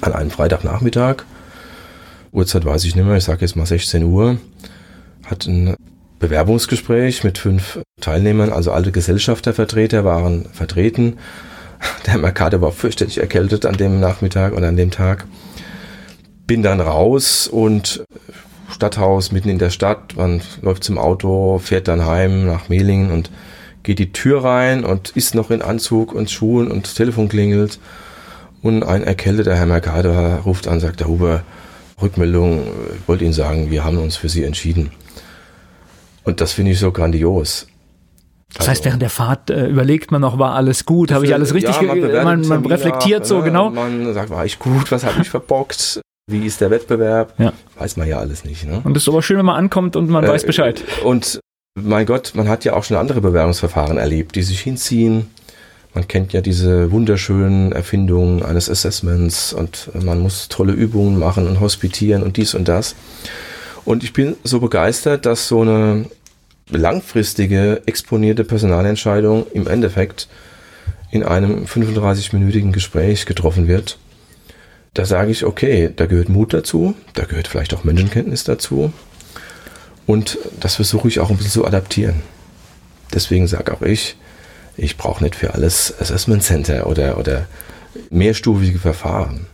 an 0.00 0.12
einem 0.12 0.30
Freitagnachmittag 0.30 1.24
Uhrzeit 2.32 2.64
weiß 2.64 2.84
ich 2.84 2.96
nicht 2.96 3.04
mehr, 3.04 3.16
ich 3.16 3.24
sage 3.24 3.40
jetzt 3.42 3.56
mal 3.56 3.66
16 3.66 4.04
Uhr, 4.04 4.38
hat 5.24 5.46
ein 5.46 5.74
Bewerbungsgespräch 6.18 7.24
mit 7.24 7.38
fünf 7.38 7.80
Teilnehmern, 8.00 8.52
also 8.52 8.72
alte 8.72 8.92
Gesellschaftervertreter 8.92 10.04
waren 10.04 10.46
vertreten. 10.52 11.18
Der 12.06 12.18
Mercator 12.18 12.60
war 12.60 12.72
fürchterlich 12.72 13.18
erkältet 13.18 13.66
an 13.66 13.76
dem 13.76 14.00
Nachmittag 14.00 14.52
und 14.54 14.64
an 14.64 14.76
dem 14.76 14.90
Tag. 14.90 15.26
Bin 16.46 16.62
dann 16.62 16.80
raus 16.80 17.48
und 17.48 18.04
Stadthaus 18.70 19.32
mitten 19.32 19.48
in 19.48 19.58
der 19.58 19.70
Stadt, 19.70 20.16
man 20.16 20.40
läuft 20.62 20.84
zum 20.84 20.98
Auto, 20.98 21.58
fährt 21.58 21.88
dann 21.88 22.06
heim 22.06 22.46
nach 22.46 22.68
Mehlingen 22.68 23.10
und 23.10 23.30
geht 23.82 23.98
die 23.98 24.12
Tür 24.12 24.42
rein 24.42 24.84
und 24.84 25.10
ist 25.10 25.34
noch 25.34 25.50
in 25.50 25.62
Anzug 25.62 26.12
und 26.12 26.30
Schuhen 26.30 26.70
und 26.70 26.94
Telefon 26.94 27.28
klingelt. 27.28 27.78
Und 28.62 28.82
ein 28.82 29.04
erkälteter 29.04 29.54
Herr 29.54 29.66
Mercator 29.66 30.40
ruft 30.44 30.66
an, 30.66 30.80
sagt 30.80 31.00
der 31.00 31.08
Huber, 31.08 31.42
Rückmeldung, 32.00 32.62
ich 32.94 33.08
wollte 33.08 33.24
Ihnen 33.24 33.32
sagen, 33.32 33.70
wir 33.70 33.84
haben 33.84 33.98
uns 33.98 34.16
für 34.16 34.28
Sie 34.28 34.44
entschieden. 34.44 34.90
Und 36.24 36.40
das 36.40 36.52
finde 36.52 36.72
ich 36.72 36.78
so 36.78 36.92
grandios. 36.92 37.66
Das 38.54 38.68
heißt, 38.68 38.84
während 38.84 39.02
der 39.02 39.10
Fahrt 39.10 39.50
äh, 39.50 39.66
überlegt 39.66 40.10
man 40.10 40.20
noch, 40.20 40.38
war 40.38 40.54
alles 40.54 40.84
gut, 40.84 41.12
habe 41.12 41.24
ich 41.26 41.34
alles 41.34 41.52
richtig, 41.52 41.80
ja, 41.80 41.94
man, 41.94 42.40
man, 42.40 42.46
man, 42.46 42.66
reflektiert 42.66 43.22
ab, 43.22 43.26
so, 43.26 43.38
ne? 43.38 43.44
genau. 43.44 43.70
Man 43.70 44.12
sagt, 44.14 44.30
war 44.30 44.44
ich 44.44 44.58
gut, 44.58 44.90
was 44.92 45.04
habe 45.04 45.20
ich 45.20 45.28
verbockt, 45.28 46.00
wie 46.28 46.46
ist 46.46 46.60
der 46.60 46.70
Wettbewerb, 46.70 47.34
ja. 47.38 47.52
weiß 47.78 47.96
man 47.96 48.08
ja 48.08 48.18
alles 48.18 48.44
nicht. 48.44 48.66
Ne? 48.66 48.80
Und 48.82 48.96
es 48.96 49.02
ist 49.02 49.08
aber 49.08 49.22
schön, 49.22 49.38
wenn 49.38 49.46
man 49.46 49.56
ankommt 49.56 49.96
und 49.96 50.08
man 50.08 50.24
äh, 50.24 50.28
weiß 50.28 50.46
Bescheid. 50.46 50.82
Und 51.04 51.40
mein 51.78 52.06
Gott, 52.06 52.32
man 52.34 52.48
hat 52.48 52.64
ja 52.64 52.74
auch 52.74 52.84
schon 52.84 52.96
andere 52.96 53.20
Bewerbungsverfahren 53.20 53.98
erlebt, 53.98 54.34
die 54.36 54.42
sich 54.42 54.60
hinziehen. 54.60 55.28
Man 55.96 56.08
kennt 56.08 56.34
ja 56.34 56.42
diese 56.42 56.92
wunderschönen 56.92 57.72
Erfindungen 57.72 58.42
eines 58.42 58.68
Assessments 58.68 59.54
und 59.54 59.88
man 59.94 60.20
muss 60.20 60.48
tolle 60.48 60.74
Übungen 60.74 61.18
machen 61.18 61.48
und 61.48 61.58
hospitieren 61.58 62.22
und 62.22 62.36
dies 62.36 62.54
und 62.54 62.68
das. 62.68 62.94
Und 63.86 64.04
ich 64.04 64.12
bin 64.12 64.36
so 64.44 64.60
begeistert, 64.60 65.24
dass 65.24 65.48
so 65.48 65.62
eine 65.62 66.04
langfristige 66.68 67.80
exponierte 67.86 68.44
Personalentscheidung 68.44 69.46
im 69.54 69.66
Endeffekt 69.66 70.28
in 71.12 71.22
einem 71.22 71.64
35-minütigen 71.64 72.72
Gespräch 72.72 73.24
getroffen 73.24 73.66
wird. 73.66 73.96
Da 74.92 75.06
sage 75.06 75.30
ich, 75.30 75.46
okay, 75.46 75.88
da 75.96 76.04
gehört 76.04 76.28
Mut 76.28 76.52
dazu, 76.52 76.94
da 77.14 77.24
gehört 77.24 77.48
vielleicht 77.48 77.72
auch 77.72 77.84
Menschenkenntnis 77.84 78.44
dazu. 78.44 78.92
Und 80.04 80.36
das 80.60 80.74
versuche 80.74 81.08
ich 81.08 81.20
auch 81.20 81.30
ein 81.30 81.38
bisschen 81.38 81.52
zu 81.52 81.64
adaptieren. 81.64 82.16
Deswegen 83.14 83.46
sage 83.46 83.72
auch 83.72 83.80
ich, 83.80 84.16
ich 84.76 84.96
brauche 84.96 85.22
nicht 85.22 85.34
für 85.34 85.54
alles 85.54 85.94
Assessment 86.00 86.42
Center 86.42 86.86
oder, 86.86 87.18
oder 87.18 87.46
mehrstufige 88.10 88.78
Verfahren. 88.78 89.46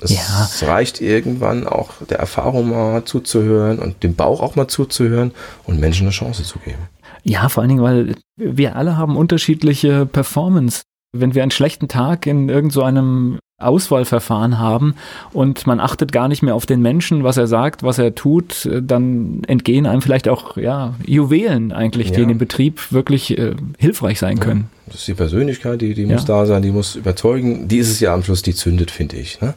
Es 0.00 0.10
ja. 0.10 0.68
reicht 0.68 1.00
irgendwann 1.00 1.66
auch 1.66 1.90
der 2.08 2.18
Erfahrung 2.18 2.70
mal 2.70 3.04
zuzuhören 3.04 3.78
und 3.78 4.02
dem 4.02 4.14
Bauch 4.14 4.42
auch 4.42 4.54
mal 4.54 4.68
zuzuhören 4.68 5.32
und 5.64 5.80
Menschen 5.80 6.02
eine 6.02 6.10
Chance 6.10 6.42
zu 6.42 6.58
geben. 6.58 6.88
Ja, 7.22 7.48
vor 7.48 7.62
allen 7.62 7.70
Dingen, 7.70 7.82
weil 7.82 8.14
wir 8.36 8.76
alle 8.76 8.96
haben 8.96 9.16
unterschiedliche 9.16 10.06
Performance. 10.06 10.82
Wenn 11.12 11.34
wir 11.34 11.42
einen 11.42 11.50
schlechten 11.50 11.88
Tag 11.88 12.26
in 12.26 12.48
irgendeinem 12.48 13.32
so 13.32 13.38
Auswahlverfahren 13.58 14.58
haben 14.58 14.96
und 15.32 15.66
man 15.66 15.80
achtet 15.80 16.12
gar 16.12 16.28
nicht 16.28 16.42
mehr 16.42 16.54
auf 16.54 16.66
den 16.66 16.82
Menschen, 16.82 17.24
was 17.24 17.38
er 17.38 17.46
sagt, 17.46 17.82
was 17.82 17.96
er 17.96 18.14
tut, 18.14 18.68
dann 18.82 19.44
entgehen 19.46 19.86
einem 19.86 20.02
vielleicht 20.02 20.28
auch 20.28 20.58
ja, 20.58 20.92
Juwelen 21.06 21.72
eigentlich, 21.72 22.10
ja. 22.10 22.16
die 22.16 22.22
in 22.22 22.28
dem 22.28 22.38
Betrieb 22.38 22.92
wirklich 22.92 23.38
äh, 23.38 23.54
hilfreich 23.78 24.18
sein 24.18 24.40
können. 24.40 24.68
Das 24.88 24.96
ist 24.96 25.08
die 25.08 25.14
Persönlichkeit, 25.14 25.80
die, 25.80 25.94
die 25.94 26.02
ja. 26.02 26.12
muss 26.12 26.26
da 26.26 26.44
sein, 26.44 26.60
die 26.60 26.70
muss 26.70 26.96
überzeugen. 26.96 27.66
Die 27.66 27.78
ist 27.78 27.90
es 27.90 27.98
ja 28.00 28.12
am 28.12 28.22
Schluss, 28.22 28.42
die 28.42 28.54
zündet, 28.54 28.90
finde 28.90 29.16
ich. 29.16 29.40
Ne? 29.40 29.54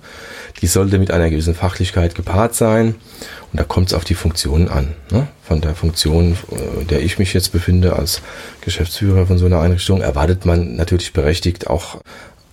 Die 0.62 0.68
sollte 0.68 0.98
mit 0.98 1.12
einer 1.12 1.30
gewissen 1.30 1.54
Fachlichkeit 1.54 2.16
gepaart 2.16 2.56
sein 2.56 2.96
und 3.52 3.60
da 3.60 3.66
kommt 3.66 3.88
es 3.90 3.94
auf 3.94 4.06
die 4.06 4.16
Funktionen 4.16 4.70
an. 4.70 4.94
Ne? 5.12 5.28
Von 5.44 5.60
der 5.60 5.76
Funktion, 5.76 6.38
in 6.52 6.84
äh, 6.84 6.86
der 6.86 7.02
ich 7.02 7.20
mich 7.20 7.34
jetzt 7.34 7.52
befinde 7.52 7.98
als 7.98 8.22
Geschäftsführer 8.62 9.28
von 9.28 9.38
so 9.38 9.46
einer 9.46 9.60
Einrichtung, 9.60 10.00
erwartet 10.00 10.46
man 10.46 10.78
natürlich 10.78 11.12
berechtigt 11.12 11.70
auch 11.70 11.98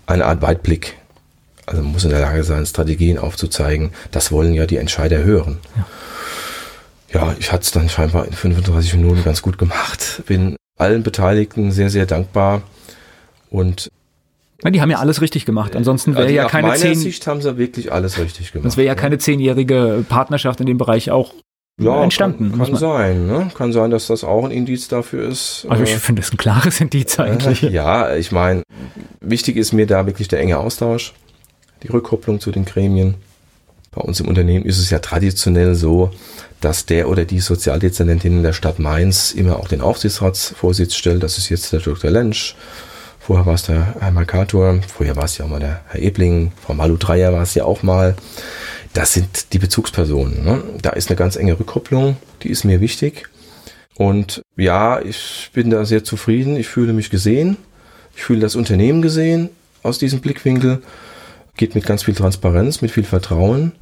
eine 0.07 0.25
Art 0.27 0.43
Weitblick 0.43 0.97
also 1.67 1.83
man 1.83 1.93
muss 1.93 2.05
in 2.05 2.11
der 2.11 2.21
Lage 2.21 2.45
sein, 2.45 2.65
Strategien 2.65 3.19
aufzuzeigen. 3.19 3.91
Das 4.13 4.31
wollen 4.31 4.55
ja 4.55 4.67
die 4.67 4.77
Entscheider 4.77 5.25
hören. 5.25 5.59
Ja, 7.13 7.21
ja 7.21 7.37
ich 7.39 7.53
hatte 7.53 7.65
es 7.65 7.73
dann 7.73 7.89
scheinbar 7.89 8.27
in 8.27 8.33
35 8.33 8.95
Minuten 8.95 9.25
ganz 9.25 9.43
gut 9.43 9.59
gemacht. 9.59 10.23
Bin 10.27 10.57
allen 10.79 11.03
Beteiligten 11.03 11.73
sehr, 11.73 11.91
sehr 11.91 12.07
dankbar. 12.07 12.63
Und 13.51 13.91
ja, 14.63 14.71
die 14.71 14.81
haben 14.81 14.91
ja 14.91 14.99
alles 14.99 15.21
richtig 15.21 15.45
gemacht. 15.45 15.77
Ansonsten 15.77 16.15
wäre 16.15 16.25
also 16.25 16.35
ja 16.35 16.49
keine 16.49 16.73
zehn. 16.75 16.95
Sicht 16.95 17.27
haben 17.27 17.43
sie 17.43 17.59
wirklich 17.59 17.93
alles 17.93 18.19
richtig 18.19 18.53
gemacht. 18.53 18.67
Das 18.67 18.77
wäre 18.77 18.87
ja 18.87 18.95
keine 18.95 19.19
zehnjährige 19.19 20.05
Partnerschaft 20.09 20.61
in 20.61 20.67
dem 20.67 20.79
Bereich 20.79 21.11
auch 21.11 21.35
ja, 21.79 22.03
entstanden. 22.03 22.53
Kann, 22.57 22.67
kann 22.67 22.77
sein, 22.77 23.27
ne? 23.27 23.51
Kann 23.55 23.73
sein, 23.73 23.91
dass 23.91 24.07
das 24.07 24.25
auch 24.25 24.45
ein 24.45 24.51
Indiz 24.51 24.89
dafür 24.89 25.29
ist. 25.29 25.67
Also 25.69 25.83
ich 25.83 25.93
äh, 25.93 25.99
finde 25.99 26.23
es 26.23 26.33
ein 26.33 26.39
klares 26.39 26.81
Indiz 26.81 27.19
eigentlich. 27.21 27.65
Äh, 27.65 27.71
ja, 27.71 28.15
ich 28.15 28.33
meine, 28.33 28.63
wichtig 29.21 29.57
ist 29.57 29.73
mir 29.73 29.87
da 29.87 30.07
wirklich 30.07 30.29
der 30.29 30.41
enge 30.41 30.59
Austausch 30.59 31.13
die 31.83 31.89
Rückkopplung 31.89 32.41
zu 32.41 32.51
den 32.51 32.65
Gremien. 32.65 33.15
Bei 33.93 34.03
uns 34.03 34.21
im 34.21 34.29
Unternehmen 34.29 34.67
ist 34.67 34.79
es 34.79 34.91
ja 34.91 34.99
traditionell 34.99 35.75
so, 35.75 36.11
dass 36.61 36.85
der 36.85 37.09
oder 37.09 37.25
die 37.25 37.41
Sozialdezernentin 37.41 38.39
in 38.39 38.43
der 38.43 38.53
Stadt 38.53 38.79
Mainz 38.79 39.33
immer 39.33 39.59
auch 39.59 39.69
den 39.69 39.81
Aufsichtsratsvorsitz 39.81 40.95
stellt. 40.95 41.23
Das 41.23 41.39
ist 41.39 41.49
jetzt 41.49 41.73
der 41.73 41.81
Dr. 41.81 42.11
Lensch. 42.11 42.57
Vorher 43.19 43.47
war 43.47 43.55
es 43.55 43.65
der 43.65 43.97
Herr 43.99 44.11
Mercator. 44.11 44.81
Vorher 44.87 45.17
war 45.17 45.25
es 45.25 45.39
ja 45.39 45.47
auch 45.47 45.49
mal 45.49 45.61
der 45.61 45.81
Herr 45.89 46.01
Ebling. 46.01 46.53
Frau 46.65 46.75
Malu 46.75 46.97
Dreier 46.97 47.33
war 47.33 47.43
es 47.43 47.55
ja 47.55 47.65
auch 47.65 47.83
mal. 47.83 48.15
Das 48.93 49.15
sind 49.15 49.53
die 49.53 49.59
Bezugspersonen. 49.59 50.45
Ne? 50.45 50.63
Da 50.83 50.91
ist 50.91 51.09
eine 51.09 51.17
ganz 51.17 51.37
enge 51.37 51.59
Rückkopplung. 51.59 52.17
Die 52.43 52.51
ist 52.51 52.65
mir 52.65 52.81
wichtig. 52.81 53.29
Und 53.97 54.43
ja, 54.57 55.01
ich 55.01 55.51
bin 55.55 55.71
da 55.71 55.85
sehr 55.85 56.05
zufrieden. 56.05 56.57
Ich 56.57 56.69
fühle 56.69 56.93
mich 56.93 57.11
gesehen. 57.11 57.57
Ich 58.15 58.23
fühle 58.23 58.41
das 58.41 58.57
Unternehmen 58.57 59.03
gesehen 59.03 59.51
aus 59.83 59.99
diesem 59.99 60.21
Blickwinkel 60.21 60.83
geht 61.57 61.75
mit 61.75 61.87
ganz 61.87 62.05
viel 62.05 62.15
Transparenz, 62.15 62.83
mit 62.83 62.91
viel 62.91 63.05
Vertrauen 63.05 63.73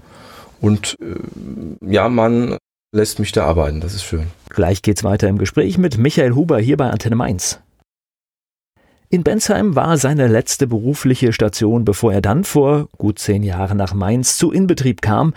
und 0.60 0.96
äh, 1.00 1.92
ja, 1.92 2.08
man 2.08 2.56
lässt 2.92 3.18
mich 3.18 3.32
da 3.32 3.44
arbeiten, 3.44 3.80
das 3.80 3.94
ist 3.94 4.04
schön. 4.04 4.28
Gleich 4.48 4.82
geht's 4.82 5.04
weiter 5.04 5.28
im 5.28 5.38
Gespräch 5.38 5.78
mit 5.78 5.98
Michael 5.98 6.34
Huber 6.34 6.58
hier 6.58 6.76
bei 6.76 6.88
Antenne 6.88 7.16
Mainz. 7.16 7.60
In 9.10 9.22
Bensheim 9.22 9.76
war 9.76 9.96
seine 9.96 10.26
letzte 10.26 10.66
berufliche 10.66 11.32
Station, 11.32 11.84
bevor 11.84 12.12
er 12.12 12.20
dann 12.20 12.44
vor 12.44 12.88
gut 12.98 13.18
zehn 13.18 13.42
Jahren 13.42 13.76
nach 13.76 13.94
Mainz 13.94 14.38
zu 14.38 14.50
Inbetrieb 14.50 15.02
kam. 15.02 15.34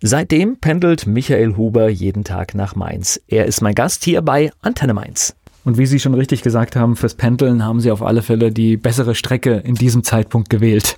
Seitdem 0.00 0.58
pendelt 0.58 1.06
Michael 1.06 1.56
Huber 1.56 1.88
jeden 1.88 2.24
Tag 2.24 2.54
nach 2.54 2.74
Mainz. 2.74 3.20
Er 3.26 3.46
ist 3.46 3.60
mein 3.60 3.74
Gast 3.74 4.04
hier 4.04 4.22
bei 4.22 4.50
Antenne 4.62 4.94
Mainz. 4.94 5.34
Und 5.68 5.76
wie 5.76 5.84
Sie 5.84 6.00
schon 6.00 6.14
richtig 6.14 6.40
gesagt 6.40 6.76
haben, 6.76 6.96
fürs 6.96 7.12
Pendeln 7.12 7.62
haben 7.62 7.82
Sie 7.82 7.90
auf 7.90 8.00
alle 8.00 8.22
Fälle 8.22 8.50
die 8.50 8.78
bessere 8.78 9.14
Strecke 9.14 9.56
in 9.66 9.74
diesem 9.74 10.02
Zeitpunkt 10.02 10.48
gewählt. 10.48 10.96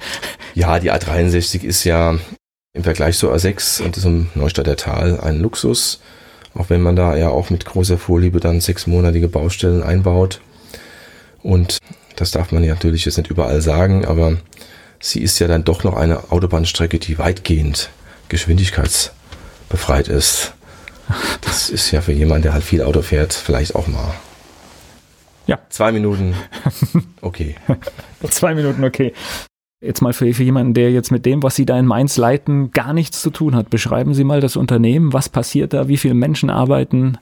Ja, 0.55 0.79
die 0.79 0.93
A63 0.93 1.65
ist 1.65 1.83
ja 1.83 2.17
im 2.73 2.85
Vergleich 2.85 3.19
zur 3.19 3.35
A6 3.35 3.83
und 3.83 3.97
zum 3.97 4.29
Neustadter 4.37 4.77
Tal 4.77 5.19
ein 5.19 5.41
Luxus. 5.41 6.01
Auch 6.55 6.71
wenn 6.71 6.83
man 6.83 6.95
da 6.95 7.17
ja 7.17 7.31
auch 7.31 7.51
mit 7.51 7.65
großer 7.65 7.99
Vorliebe 7.99 8.39
dann 8.39 8.61
sechsmonatige 8.61 9.27
Baustellen 9.27 9.83
einbaut. 9.83 10.41
Und 11.43 11.79
das 12.15 12.31
darf 12.31 12.53
man 12.53 12.63
ja 12.63 12.75
natürlich 12.75 13.05
jetzt 13.07 13.19
nicht 13.19 13.29
überall 13.29 13.61
sagen, 13.63 14.05
aber 14.05 14.37
sie 15.01 15.21
ist 15.21 15.41
ja 15.41 15.49
dann 15.49 15.65
doch 15.65 15.83
noch 15.83 15.97
eine 15.97 16.31
Autobahnstrecke, 16.31 17.01
die 17.01 17.19
weitgehend 17.19 17.91
geschwindigkeitsbefreit 18.29 20.07
ist. 20.07 20.55
Das 21.41 21.71
ist 21.71 21.91
ja 21.91 22.03
für 22.03 22.13
jemanden, 22.13 22.43
der 22.43 22.53
halt 22.53 22.63
viel 22.63 22.85
Auto 22.85 23.03
fährt, 23.03 23.33
vielleicht 23.33 23.75
auch 23.75 23.89
mal 23.89 24.15
ja. 25.51 25.59
Zwei 25.69 25.91
Minuten. 25.91 26.35
Okay. 27.23 27.57
Zwei 28.31 28.55
Minuten, 28.55 28.85
okay. 28.85 29.13
Jetzt 29.83 30.01
mal 30.01 30.13
für, 30.13 30.33
für 30.33 30.45
jemanden, 30.45 30.75
der 30.75 30.93
jetzt 30.93 31.11
mit 31.11 31.27
dem, 31.27 31.43
was 31.43 31.57
Sie 31.57 31.67
da 31.67 31.77
in 31.77 31.87
Mainz 31.87 32.17
leiten, 32.17 32.71
gar 32.71 32.93
nichts 32.93 33.21
zu 33.21 33.31
tun 33.31 33.57
hat. 33.57 33.69
Beschreiben 33.69 34.15
Sie 34.15 34.23
mal 34.23 34.41
das 34.41 34.57
Unternehmen. 34.57 35.13
Was 35.13 35.29
passiert 35.29 35.73
da? 35.73 35.89
Wie 35.89 35.97
viele 35.97 36.15
Menschen 36.15 36.51
arbeiten? 36.51 37.19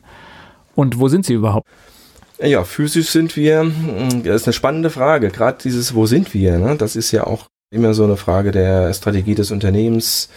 Und 0.74 0.98
wo 0.98 1.08
sind 1.08 1.24
Sie 1.24 1.32
überhaupt? 1.32 1.66
Ja, 2.40 2.64
physisch 2.64 3.08
sind 3.08 3.34
wir, 3.34 3.62
hm, 3.62 4.22
das 4.24 4.42
ist 4.42 4.46
eine 4.46 4.52
spannende 4.52 4.90
Frage. 4.90 5.30
Gerade 5.30 5.58
dieses, 5.62 5.94
wo 5.94 6.04
sind 6.04 6.34
wir? 6.34 6.58
Ne? 6.58 6.76
Das 6.76 6.96
ist 6.96 7.10
ja 7.12 7.26
auch 7.26 7.46
immer 7.70 7.94
so 7.94 8.04
eine 8.04 8.18
Frage 8.18 8.50
der 8.50 8.92
Strategie 8.92 9.34
des 9.36 9.50
Unternehmens 9.50 10.28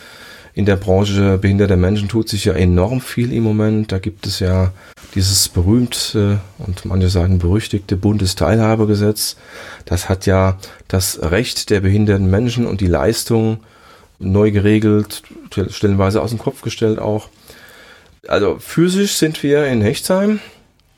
in 0.53 0.65
der 0.65 0.75
Branche 0.75 1.37
behinderter 1.37 1.77
Menschen 1.77 2.09
tut 2.09 2.27
sich 2.27 2.45
ja 2.45 2.53
enorm 2.53 2.99
viel 2.99 3.31
im 3.31 3.43
Moment. 3.43 3.91
Da 3.91 3.99
gibt 3.99 4.27
es 4.27 4.39
ja 4.39 4.71
dieses 5.15 5.47
berühmte 5.49 6.39
und 6.57 6.85
manche 6.85 7.09
sagen 7.09 7.39
berüchtigte 7.39 7.95
Bundesteilhabegesetz. 7.95 9.37
Das 9.85 10.09
hat 10.09 10.25
ja 10.25 10.57
das 10.87 11.19
Recht 11.21 11.69
der 11.69 11.79
behinderten 11.79 12.29
Menschen 12.29 12.65
und 12.65 12.81
die 12.81 12.87
Leistung 12.87 13.59
neu 14.19 14.51
geregelt, 14.51 15.23
stellenweise 15.69 16.21
aus 16.21 16.29
dem 16.29 16.39
Kopf 16.39 16.61
gestellt 16.61 16.99
auch. 16.99 17.29
Also 18.27 18.57
physisch 18.59 19.15
sind 19.15 19.41
wir 19.41 19.65
in 19.65 19.81
Hechtsheim. 19.81 20.39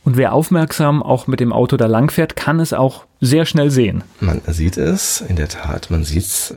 Und 0.04 0.18
wer 0.18 0.34
aufmerksam 0.34 1.02
auch 1.02 1.28
mit 1.28 1.40
dem 1.40 1.54
Auto 1.54 1.78
da 1.78 1.86
langfährt, 1.86 2.36
kann 2.36 2.60
es 2.60 2.74
auch 2.74 3.06
sehr 3.22 3.46
schnell 3.46 3.72
sehen. 3.72 4.04
Man 4.20 4.42
sieht 4.48 4.78
es, 4.78 5.22
in 5.22 5.38
der 5.38 5.48
Tat, 5.48 5.90
man 5.90 6.04
sieht 6.04 6.24
es 6.24 6.56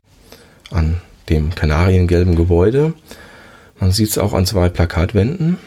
an 0.73 1.01
dem 1.29 1.55
kanariengelben 1.55 2.37
Gebäude. 2.37 2.95
Man 3.79 3.93
sieht 3.93 4.11
es 4.11 4.19
auch 4.19 4.33
an 4.33 4.47
zwei 4.47 4.69
Plakatwänden. 4.69 5.59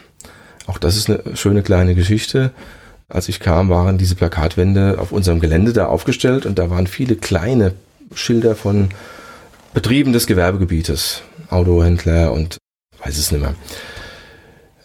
Auch 0.67 0.77
das 0.77 0.95
ist 0.95 1.09
eine 1.09 1.35
schöne 1.35 1.63
kleine 1.63 1.95
Geschichte. 1.95 2.51
Als 3.07 3.27
ich 3.27 3.39
kam, 3.39 3.69
waren 3.69 3.97
diese 3.97 4.15
Plakatwände 4.15 4.97
auf 4.99 5.11
unserem 5.11 5.39
Gelände 5.39 5.73
da 5.73 5.87
aufgestellt 5.87 6.45
und 6.45 6.59
da 6.59 6.69
waren 6.69 6.87
viele 6.87 7.15
kleine 7.15 7.73
Schilder 8.13 8.55
von 8.55 8.89
Betrieben 9.73 10.13
des 10.13 10.27
Gewerbegebietes, 10.27 11.21
Autohändler 11.49 12.31
und 12.33 12.57
weiß 13.03 13.17
es 13.17 13.31
nicht 13.31 13.41
mehr. 13.41 13.55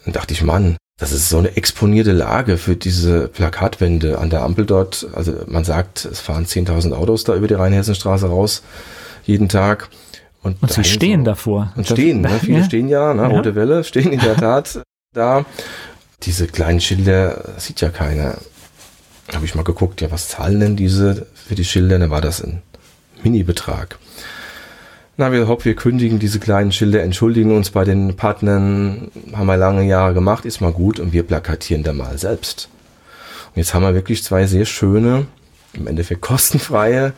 Dann 0.05 0.13
dachte 0.13 0.35
ich, 0.35 0.43
Mann, 0.43 0.77
das 0.99 1.13
ist 1.13 1.29
so 1.29 1.39
eine 1.39 1.57
exponierte 1.57 2.13
Lage 2.13 2.57
für 2.57 2.77
diese 2.77 3.29
Plakatwände 3.29 4.19
an 4.19 4.31
der 4.31 4.43
Ampel 4.43 4.65
dort. 4.65 5.07
Also 5.13 5.35
man 5.47 5.65
sagt, 5.65 6.05
es 6.05 6.21
fahren 6.21 6.47
10.000 6.47 6.93
Autos 6.93 7.25
da 7.25 7.35
über 7.35 7.49
die 7.49 7.55
Rheinhessenstraße 7.55 8.27
raus 8.27 8.63
jeden 9.25 9.49
Tag. 9.49 9.89
Und, 10.45 10.63
und 10.63 10.71
sie 10.71 10.85
stehen 10.85 11.23
so, 11.23 11.25
davor. 11.25 11.73
Und 11.75 11.87
stehen, 11.89 12.21
ne? 12.21 12.39
viele 12.39 12.59
ja. 12.59 12.65
stehen 12.65 12.89
ja, 12.89 13.15
ne? 13.15 13.23
Ja. 13.23 13.29
rote 13.29 13.55
Welle, 13.55 13.83
stehen 13.83 14.13
in 14.13 14.21
der 14.21 14.37
Tat 14.37 14.83
da. 15.15 15.45
Diese 16.23 16.47
kleinen 16.47 16.81
Schilder 16.81 17.55
sieht 17.57 17.81
ja 17.81 17.89
keiner. 17.89 18.37
Habe 19.35 19.47
ich 19.47 19.55
mal 19.55 19.65
geguckt, 19.65 20.03
ja, 20.03 20.11
was 20.11 20.29
zahlen 20.29 20.61
denn 20.61 20.77
diese 20.77 21.27
für 21.35 21.55
die 21.55 21.65
Schilder? 21.65 21.99
Dann 21.99 22.11
war 22.11 22.21
das 22.21 22.45
ein 22.45 22.63
Mini-Betrag. 23.23 23.99
Na, 25.17 25.33
wir 25.33 25.49
hopp, 25.49 25.65
wir 25.65 25.77
kündigen 25.77 26.19
diese 26.19 26.41
kleinen 26.41 26.73
Schilder, 26.73 27.03
entschuldigen 27.03 27.57
uns 27.57 27.71
bei 27.71 27.85
den 27.85 28.17
Partnern, 28.17 29.11
haben 29.33 29.47
wir 29.47 29.57
lange 29.57 29.85
Jahre 29.85 30.13
gemacht, 30.13 30.45
ist 30.45 30.61
mal 30.61 30.73
gut 30.73 31.01
und 31.01 31.13
wir 31.13 31.23
plakatieren 31.23 31.85
da 31.85 31.93
mal 31.93 32.19
selbst. 32.19 32.69
Und 33.55 33.61
jetzt 33.61 33.73
haben 33.73 33.83
wir 33.83 33.95
wirklich 33.95 34.25
zwei 34.25 34.47
sehr 34.47 34.67
schöne, 34.67 35.27
im 35.73 35.87
Endeffekt 35.87 36.21
kostenfreie 36.21 37.13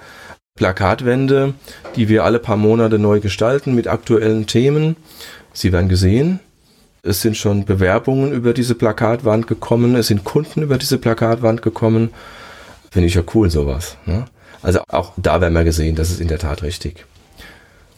Plakatwände, 0.57 1.55
die 1.95 2.09
wir 2.09 2.25
alle 2.25 2.39
paar 2.39 2.57
Monate 2.57 2.99
neu 2.99 3.21
gestalten 3.21 3.75
mit 3.75 3.87
aktuellen 3.87 4.47
Themen. 4.47 4.97
Sie 5.53 5.73
werden 5.73 5.89
gesehen. 5.89 6.41
Es 7.03 7.21
sind 7.21 7.37
schon 7.37 7.65
Bewerbungen 7.65 8.33
über 8.33 8.53
diese 8.53 8.75
Plakatwand 8.75 9.47
gekommen. 9.47 9.95
Es 9.95 10.09
sind 10.09 10.25
Kunden 10.25 10.63
über 10.63 10.79
diese 10.79 10.99
Plakatwand 10.99 11.63
gekommen. 11.63 12.11
Finde 12.91 13.07
ich 13.07 13.15
ja 13.15 13.23
cool, 13.35 13.51
sowas. 13.51 13.97
Ne? 14.07 14.25
Also 14.63 14.81
auch 14.89 15.13
da 15.17 15.41
werden 15.41 15.55
wir 15.55 15.65
gesehen, 15.65 15.95
das 15.95 16.11
ist 16.11 16.21
in 16.21 16.29
der 16.29 16.39
Tat 16.39 16.63
richtig. 16.63 17.05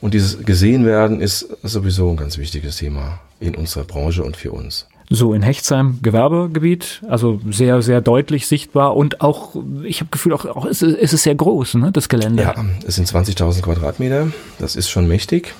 Und 0.00 0.14
dieses 0.14 0.44
gesehen 0.44 0.84
werden 0.84 1.20
ist 1.20 1.48
sowieso 1.62 2.10
ein 2.10 2.16
ganz 2.16 2.38
wichtiges 2.38 2.76
Thema 2.76 3.20
in 3.40 3.54
unserer 3.54 3.84
Branche 3.84 4.22
und 4.22 4.36
für 4.36 4.52
uns. 4.52 4.86
So 5.10 5.32
in 5.32 5.42
Hechtsheim 5.42 6.00
Gewerbegebiet, 6.02 7.02
also 7.08 7.40
sehr, 7.50 7.80
sehr 7.80 8.00
deutlich 8.02 8.46
sichtbar 8.46 8.94
und 8.94 9.22
auch, 9.22 9.56
ich 9.82 10.00
habe 10.00 10.10
Gefühl, 10.10 10.34
auch, 10.34 10.44
auch 10.44 10.66
ist, 10.66 10.82
ist 10.82 11.14
es 11.14 11.22
sehr 11.22 11.34
groß, 11.34 11.74
ne, 11.74 11.92
das 11.92 12.10
Gelände. 12.10 12.42
Ja, 12.42 12.54
es 12.86 12.96
sind 12.96 13.08
20.000 13.08 13.62
Quadratmeter, 13.62 14.28
das 14.58 14.76
ist 14.76 14.90
schon 14.90 15.08
mächtig. 15.08 15.54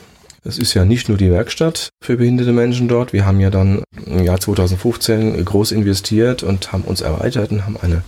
Es 0.45 0.59
ist 0.59 0.75
ja 0.75 0.85
nicht 0.85 1.09
nur 1.09 1.19
die 1.19 1.31
Werkstatt 1.31 1.89
für 2.03 2.17
behinderte 2.17 2.53
Menschen 2.53 2.89
dort. 2.89 3.13
Wir 3.13 3.27
haben 3.27 3.41
ja 3.41 3.51
dann 3.51 3.83
im 4.07 4.23
Jahr 4.23 4.39
2015 4.39 5.45
groß 5.45 5.73
investiert 5.73 6.43
und 6.43 6.73
haben 6.73 6.85
uns 6.85 7.01
erweitert 7.01 7.51
und 7.51 7.65
haben 7.67 7.77
eine 7.81 8.03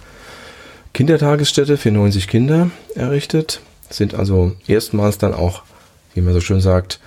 Kindertagesstätte 0.94 1.76
für 1.76 1.90
90 1.90 2.28
Kinder 2.28 2.70
errichtet. 2.94 3.60
Sind 3.90 4.14
also 4.14 4.52
erstmals 4.66 5.18
dann 5.18 5.34
auch, 5.34 5.62
wie 6.14 6.20
man 6.20 6.32
so 6.32 6.40
schön 6.40 6.60
sagt, 6.60 7.00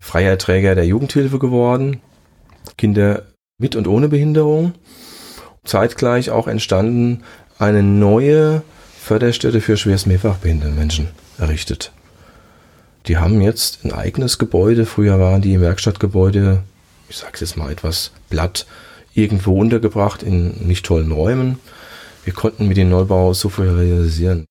freier 0.00 0.38
Träger 0.38 0.74
der 0.74 0.86
Jugendhilfe 0.86 1.38
geworden. 1.38 2.00
Kinder 2.78 3.24
mit 3.60 3.76
und 3.76 3.86
ohne 3.86 4.08
Behinderung. 4.08 4.72
Zeitgleich 5.64 6.30
auch 6.30 6.48
entstanden 6.48 7.22
eine 7.58 7.82
neue 7.82 8.62
Förderstätte 8.98 9.60
für 9.60 9.76
schwerst 9.76 10.06
mehrfach 10.06 10.38
behinderte 10.38 10.74
Menschen 10.74 11.08
errichtet. 11.38 11.92
Die 13.06 13.18
haben 13.18 13.40
jetzt 13.40 13.84
ein 13.84 13.92
eigenes 13.92 14.38
Gebäude. 14.38 14.86
Früher 14.86 15.18
waren 15.20 15.42
die 15.42 15.54
im 15.54 15.60
Werkstattgebäude, 15.60 16.62
ich 17.08 17.16
sag's 17.16 17.40
jetzt 17.40 17.56
mal 17.56 17.70
etwas 17.70 18.12
platt, 18.30 18.66
irgendwo 19.14 19.58
untergebracht 19.58 20.22
in 20.22 20.66
nicht 20.66 20.84
tollen 20.86 21.12
Räumen. 21.12 21.58
Wir 22.24 22.32
konnten 22.32 22.68
mit 22.68 22.76
dem 22.76 22.90
Neubau 22.90 23.32
so 23.32 23.48
viel 23.48 23.68
realisieren. 23.68 24.44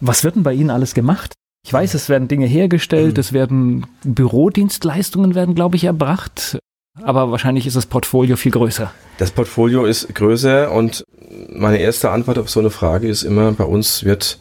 Was 0.00 0.24
wird 0.24 0.36
denn 0.36 0.42
bei 0.42 0.52
Ihnen 0.52 0.70
alles 0.70 0.94
gemacht? 0.94 1.32
Ich 1.66 1.72
weiß, 1.72 1.94
es 1.94 2.08
werden 2.08 2.28
Dinge 2.28 2.46
hergestellt, 2.46 3.14
mhm. 3.16 3.20
es 3.20 3.32
werden 3.32 3.86
Bürodienstleistungen 4.04 5.34
werden, 5.34 5.54
glaube 5.54 5.76
ich, 5.76 5.84
erbracht 5.84 6.58
aber 7.02 7.30
wahrscheinlich 7.30 7.66
ist 7.66 7.76
das 7.76 7.86
Portfolio 7.86 8.36
viel 8.36 8.52
größer. 8.52 8.92
Das 9.18 9.30
Portfolio 9.30 9.84
ist 9.84 10.14
größer 10.14 10.70
und 10.70 11.04
meine 11.48 11.78
erste 11.78 12.10
Antwort 12.10 12.38
auf 12.38 12.50
so 12.50 12.60
eine 12.60 12.70
Frage 12.70 13.08
ist 13.08 13.22
immer, 13.22 13.52
bei 13.52 13.64
uns 13.64 14.04
wird 14.04 14.38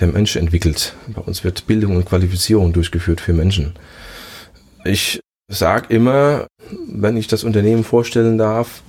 der 0.00 0.08
Mensch 0.08 0.36
entwickelt. 0.36 0.94
Bei 1.08 1.20
uns 1.22 1.44
wird 1.44 1.66
Bildung 1.66 1.96
und 1.96 2.06
Qualifizierung 2.06 2.72
durchgeführt 2.72 3.20
für 3.20 3.32
Menschen. 3.32 3.74
Ich 4.84 5.20
sage 5.48 5.94
immer, 5.94 6.46
wenn 6.88 7.16
ich 7.16 7.28
das 7.28 7.44
Unternehmen 7.44 7.84
vorstellen 7.84 8.38
darf, 8.38 8.82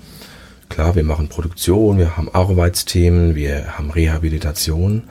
klar, 0.69 0.95
wir 0.95 1.03
machen 1.03 1.27
Produktion, 1.27 1.97
wir 1.97 2.17
haben 2.17 2.33
Arbeitsthemen, 2.33 3.35
wir 3.35 3.77
haben 3.77 3.91
Rehabilitation, 3.91 5.03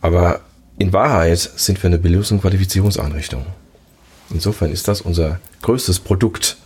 aber 0.00 0.40
in 0.78 0.92
Wahrheit 0.92 1.38
sind 1.38 1.82
wir 1.82 1.88
eine 1.88 1.98
Bildungs- 1.98 2.30
und 2.30 2.40
Qualifizierungseinrichtung. 2.40 3.44
Insofern 4.30 4.70
ist 4.70 4.88
das 4.88 5.00
unser 5.00 5.40
größtes 5.62 6.00
Produkt 6.00 6.56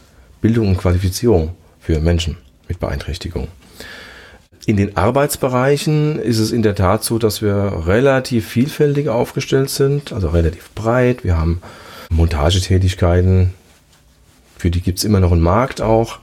Bildung 0.40 0.68
und 0.68 0.78
Qualifizierung 0.78 1.54
für 1.78 2.00
Menschen 2.00 2.36
mit 2.68 2.80
Beeinträchtigung. 2.80 3.48
In 4.66 4.76
den 4.76 4.96
Arbeitsbereichen 4.96 6.18
ist 6.18 6.38
es 6.38 6.52
in 6.52 6.62
der 6.62 6.74
Tat 6.74 7.02
so, 7.02 7.18
dass 7.18 7.42
wir 7.42 7.86
relativ 7.86 8.46
vielfältig 8.46 9.08
aufgestellt 9.08 9.70
sind, 9.70 10.12
also 10.12 10.28
relativ 10.28 10.70
breit. 10.74 11.24
Wir 11.24 11.38
haben 11.38 11.60
Montagetätigkeiten, 12.10 13.54
für 14.58 14.70
die 14.70 14.82
gibt 14.82 14.98
es 14.98 15.04
immer 15.04 15.20
noch 15.20 15.32
einen 15.32 15.40
Markt 15.40 15.80
auch, 15.80 16.18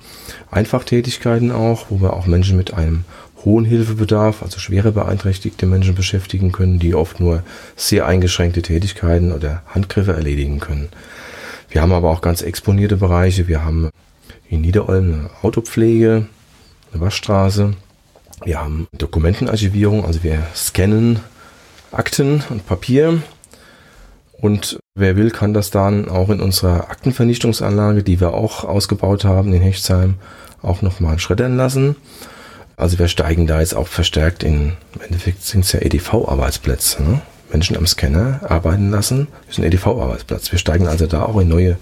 Einfachtätigkeiten 0.52 1.52
auch, 1.52 1.88
wo 1.90 2.00
wir 2.00 2.14
auch 2.14 2.28
Menschen 2.28 2.58
mit 2.58 2.74
einem 2.74 3.06
hohen 3.44 3.66
Hilfebedarf, 3.66 4.44
also 4.44 4.60
schwere 4.60 4.92
beeinträchtigte 4.92 5.66
Menschen 5.66 5.96
beschäftigen 5.96 6.52
können, 6.52 6.80
die 6.80 6.94
oft 6.94 7.20
nur 7.20 7.44
sehr 7.76 8.06
eingeschränkte 8.06 8.62
Tätigkeiten 8.62 9.32
oder 9.32 9.64
Handgriffe 9.74 10.14
erledigen 10.14 10.60
können. 10.60 10.90
Wir 11.70 11.82
haben 11.82 11.92
aber 11.92 12.10
auch 12.10 12.22
ganz 12.22 12.42
exponierte 12.42 12.98
Bereiche. 12.98 13.48
Wir 13.48 13.64
haben 13.64 13.90
in 14.50 14.62
Niederolm 14.62 15.14
eine 15.14 15.30
Autopflege, 15.42 16.28
eine 16.92 17.02
Waschstraße. 17.02 17.74
Wir 18.44 18.60
haben 18.60 18.88
Dokumentenarchivierung, 18.98 20.06
also 20.06 20.24
wir 20.24 20.44
scannen 20.56 21.20
Akten 21.92 22.44
und 22.50 22.66
Papier. 22.68 23.22
Und 24.40 24.78
wer 24.96 25.16
will, 25.16 25.32
kann 25.32 25.54
das 25.54 25.72
dann 25.72 26.10
auch 26.10 26.30
in 26.30 26.42
unserer 26.42 26.90
Aktenvernichtungsanlage, 26.90 28.04
die 28.04 28.20
wir 28.20 28.34
auch 28.34 28.64
ausgebaut 28.64 29.26
haben 29.26 29.54
in 29.54 29.62
Hechtsheim, 29.62 30.16
auch 30.62 30.82
nochmal 30.82 31.18
schreddern 31.18 31.58
lassen. 31.58 31.96
Also 32.76 33.00
wir 33.00 33.08
steigen 33.08 33.48
da 33.48 33.60
jetzt 33.60 33.76
auch 33.76 33.88
verstärkt 33.88 34.44
in, 34.44 34.74
im 34.94 35.02
Endeffekt 35.02 35.42
sind 35.44 35.66
es 35.66 35.72
ja 35.72 35.80
EDV-Arbeitsplätze. 35.82 37.02
Ne? 37.02 37.22
Menschen 37.52 37.76
am 37.76 37.88
Scanner 37.88 38.42
arbeiten 38.48 38.92
lassen, 38.92 39.28
ist 39.50 39.58
ein 39.58 39.64
EDV-Arbeitsplatz. 39.64 40.52
Wir 40.52 40.60
steigen 40.60 40.88
also 40.88 41.08
da 41.08 41.24
auch 41.24 41.40
in 41.40 41.48
neue 41.48 41.78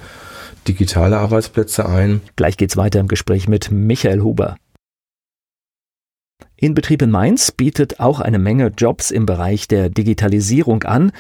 digitale 0.68 1.18
Arbeitsplätze 1.18 1.88
ein. 1.88 2.22
Gleich 2.36 2.58
geht's 2.58 2.78
weiter 2.78 3.00
im 3.00 3.08
Gespräch 3.08 3.48
mit 3.48 3.72
Michael 3.72 4.22
Huber. 4.22 4.58
Inbetrieb 6.58 7.02
in 7.02 7.12
Mainz 7.12 7.52
bietet 7.52 8.00
auch 8.00 8.20
eine 8.20 8.40
Menge 8.40 8.68
Jobs 8.68 9.12
im 9.12 9.26
Bereich 9.26 9.68
der 9.68 9.90
Digitalisierung 9.90 10.84
an. 10.84 11.12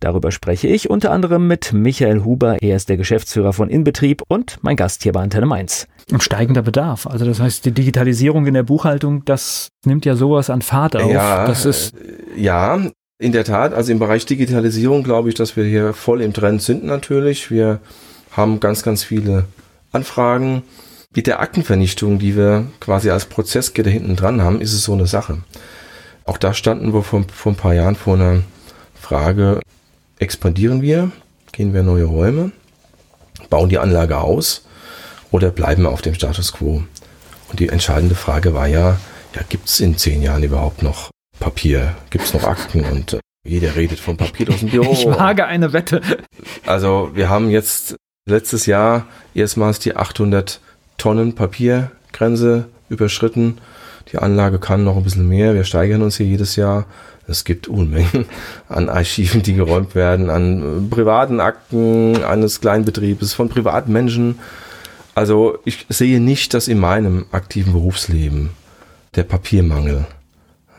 Darüber 0.00 0.30
spreche 0.30 0.68
ich 0.68 0.88
unter 0.88 1.10
anderem 1.10 1.48
mit 1.48 1.72
Michael 1.72 2.24
Huber. 2.24 2.62
Er 2.62 2.76
ist 2.76 2.88
der 2.88 2.96
Geschäftsführer 2.96 3.52
von 3.52 3.68
Inbetrieb 3.68 4.22
und 4.28 4.58
mein 4.62 4.76
Gast 4.76 5.02
hier 5.02 5.12
bei 5.12 5.20
Antenne 5.20 5.46
Mainz. 5.46 5.88
Und 6.12 6.22
steigender 6.22 6.62
Bedarf. 6.62 7.06
Also 7.06 7.24
das 7.24 7.40
heißt, 7.40 7.64
die 7.64 7.72
Digitalisierung 7.72 8.46
in 8.46 8.54
der 8.54 8.62
Buchhaltung, 8.62 9.24
das 9.24 9.70
nimmt 9.84 10.04
ja 10.06 10.14
sowas 10.14 10.50
an 10.50 10.62
Fahrt 10.62 10.96
auf. 10.96 11.10
Ja, 11.10 11.46
das 11.46 11.64
ist 11.64 11.94
ja, 12.36 12.80
in 13.18 13.32
der 13.32 13.44
Tat. 13.44 13.74
Also 13.74 13.90
im 13.92 13.98
Bereich 13.98 14.24
Digitalisierung 14.24 15.02
glaube 15.02 15.28
ich, 15.28 15.34
dass 15.34 15.56
wir 15.56 15.64
hier 15.64 15.92
voll 15.92 16.22
im 16.22 16.32
Trend 16.32 16.62
sind 16.62 16.84
natürlich. 16.84 17.50
Wir 17.50 17.80
haben 18.32 18.60
ganz, 18.60 18.82
ganz 18.82 19.04
viele 19.04 19.44
Anfragen. 19.92 20.62
Mit 21.14 21.26
der 21.26 21.40
Aktenvernichtung, 21.40 22.18
die 22.18 22.36
wir 22.36 22.66
quasi 22.80 23.10
als 23.10 23.26
Prozesskette 23.26 23.88
hinten 23.88 24.16
dran 24.16 24.42
haben, 24.42 24.60
ist 24.60 24.74
es 24.74 24.84
so 24.84 24.92
eine 24.92 25.06
Sache. 25.06 25.38
Auch 26.24 26.36
da 26.36 26.52
standen 26.52 26.92
wir 26.92 27.02
vor, 27.02 27.24
vor 27.32 27.52
ein 27.52 27.56
paar 27.56 27.72
Jahren 27.72 27.96
vor 27.96 28.14
einer 28.14 28.42
Frage, 29.00 29.60
expandieren 30.18 30.82
wir, 30.82 31.10
gehen 31.52 31.72
wir 31.72 31.82
neue 31.82 32.04
Räume, 32.04 32.52
bauen 33.48 33.70
die 33.70 33.78
Anlage 33.78 34.18
aus 34.18 34.66
oder 35.30 35.50
bleiben 35.50 35.84
wir 35.84 35.90
auf 35.90 36.02
dem 36.02 36.14
Status 36.14 36.52
quo? 36.52 36.82
Und 37.48 37.60
die 37.60 37.70
entscheidende 37.70 38.14
Frage 38.14 38.52
war 38.52 38.66
ja, 38.66 38.98
ja 39.34 39.42
gibt 39.48 39.68
es 39.68 39.80
in 39.80 39.96
zehn 39.96 40.22
Jahren 40.22 40.42
überhaupt 40.42 40.82
noch 40.82 41.10
Papier? 41.40 41.96
Gibt 42.10 42.24
es 42.24 42.34
noch 42.34 42.44
Akten? 42.44 42.84
Und 42.84 43.14
äh, 43.14 43.20
jeder 43.46 43.74
redet 43.76 43.98
von 43.98 44.16
Papier 44.16 44.50
aus 44.50 44.60
dem 44.60 44.68
Büro. 44.68 44.92
Ich 44.92 45.06
wage 45.06 45.46
eine 45.46 45.72
Wette. 45.72 46.02
Also 46.66 47.10
wir 47.14 47.30
haben 47.30 47.48
jetzt 47.48 47.96
letztes 48.28 48.66
Jahr 48.66 49.06
erstmals 49.34 49.78
die 49.78 49.96
800 49.96 50.60
Tonnen 50.96 51.34
Papiergrenze 51.34 52.66
überschritten. 52.88 53.58
Die 54.12 54.18
Anlage 54.18 54.58
kann 54.58 54.84
noch 54.84 54.96
ein 54.96 55.04
bisschen 55.04 55.28
mehr. 55.28 55.54
Wir 55.54 55.64
steigern 55.64 56.02
uns 56.02 56.16
hier 56.16 56.26
jedes 56.26 56.56
Jahr. 56.56 56.86
Es 57.26 57.44
gibt 57.44 57.68
Unmengen 57.68 58.24
an 58.68 58.88
Archiven, 58.88 59.42
die 59.42 59.54
geräumt 59.54 59.94
werden, 59.94 60.30
an 60.30 60.88
privaten 60.90 61.40
Akten 61.40 62.22
eines 62.24 62.60
Kleinbetriebes, 62.60 63.34
von 63.34 63.48
privaten 63.48 63.92
Menschen. 63.92 64.38
Also 65.14 65.58
ich 65.64 65.86
sehe 65.88 66.20
nicht, 66.20 66.54
dass 66.54 66.68
in 66.68 66.78
meinem 66.78 67.26
aktiven 67.32 67.72
Berufsleben 67.72 68.50
der 69.14 69.24
Papiermangel 69.24 70.06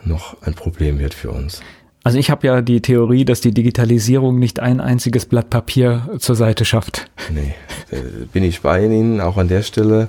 noch 0.03 0.41
ein 0.41 0.53
Problem 0.53 0.97
wird 0.97 1.13
für 1.13 1.29
uns. 1.29 1.61
Also 2.03 2.17
ich 2.17 2.29
habe 2.29 2.47
ja 2.47 2.61
die 2.61 2.81
Theorie, 2.81 3.25
dass 3.25 3.41
die 3.41 3.53
Digitalisierung 3.53 4.39
nicht 4.39 4.59
ein 4.59 4.79
einziges 4.79 5.25
Blatt 5.25 5.49
Papier 5.49 6.09
zur 6.19 6.35
Seite 6.35 6.63
schafft. 6.65 7.09
Nee, 7.29 7.53
bin 8.31 8.43
ich 8.43 8.61
bei 8.61 8.85
Ihnen, 8.85 9.19
auch 9.19 9.37
an 9.37 9.49
der 9.49 9.63
Stelle. 9.63 10.07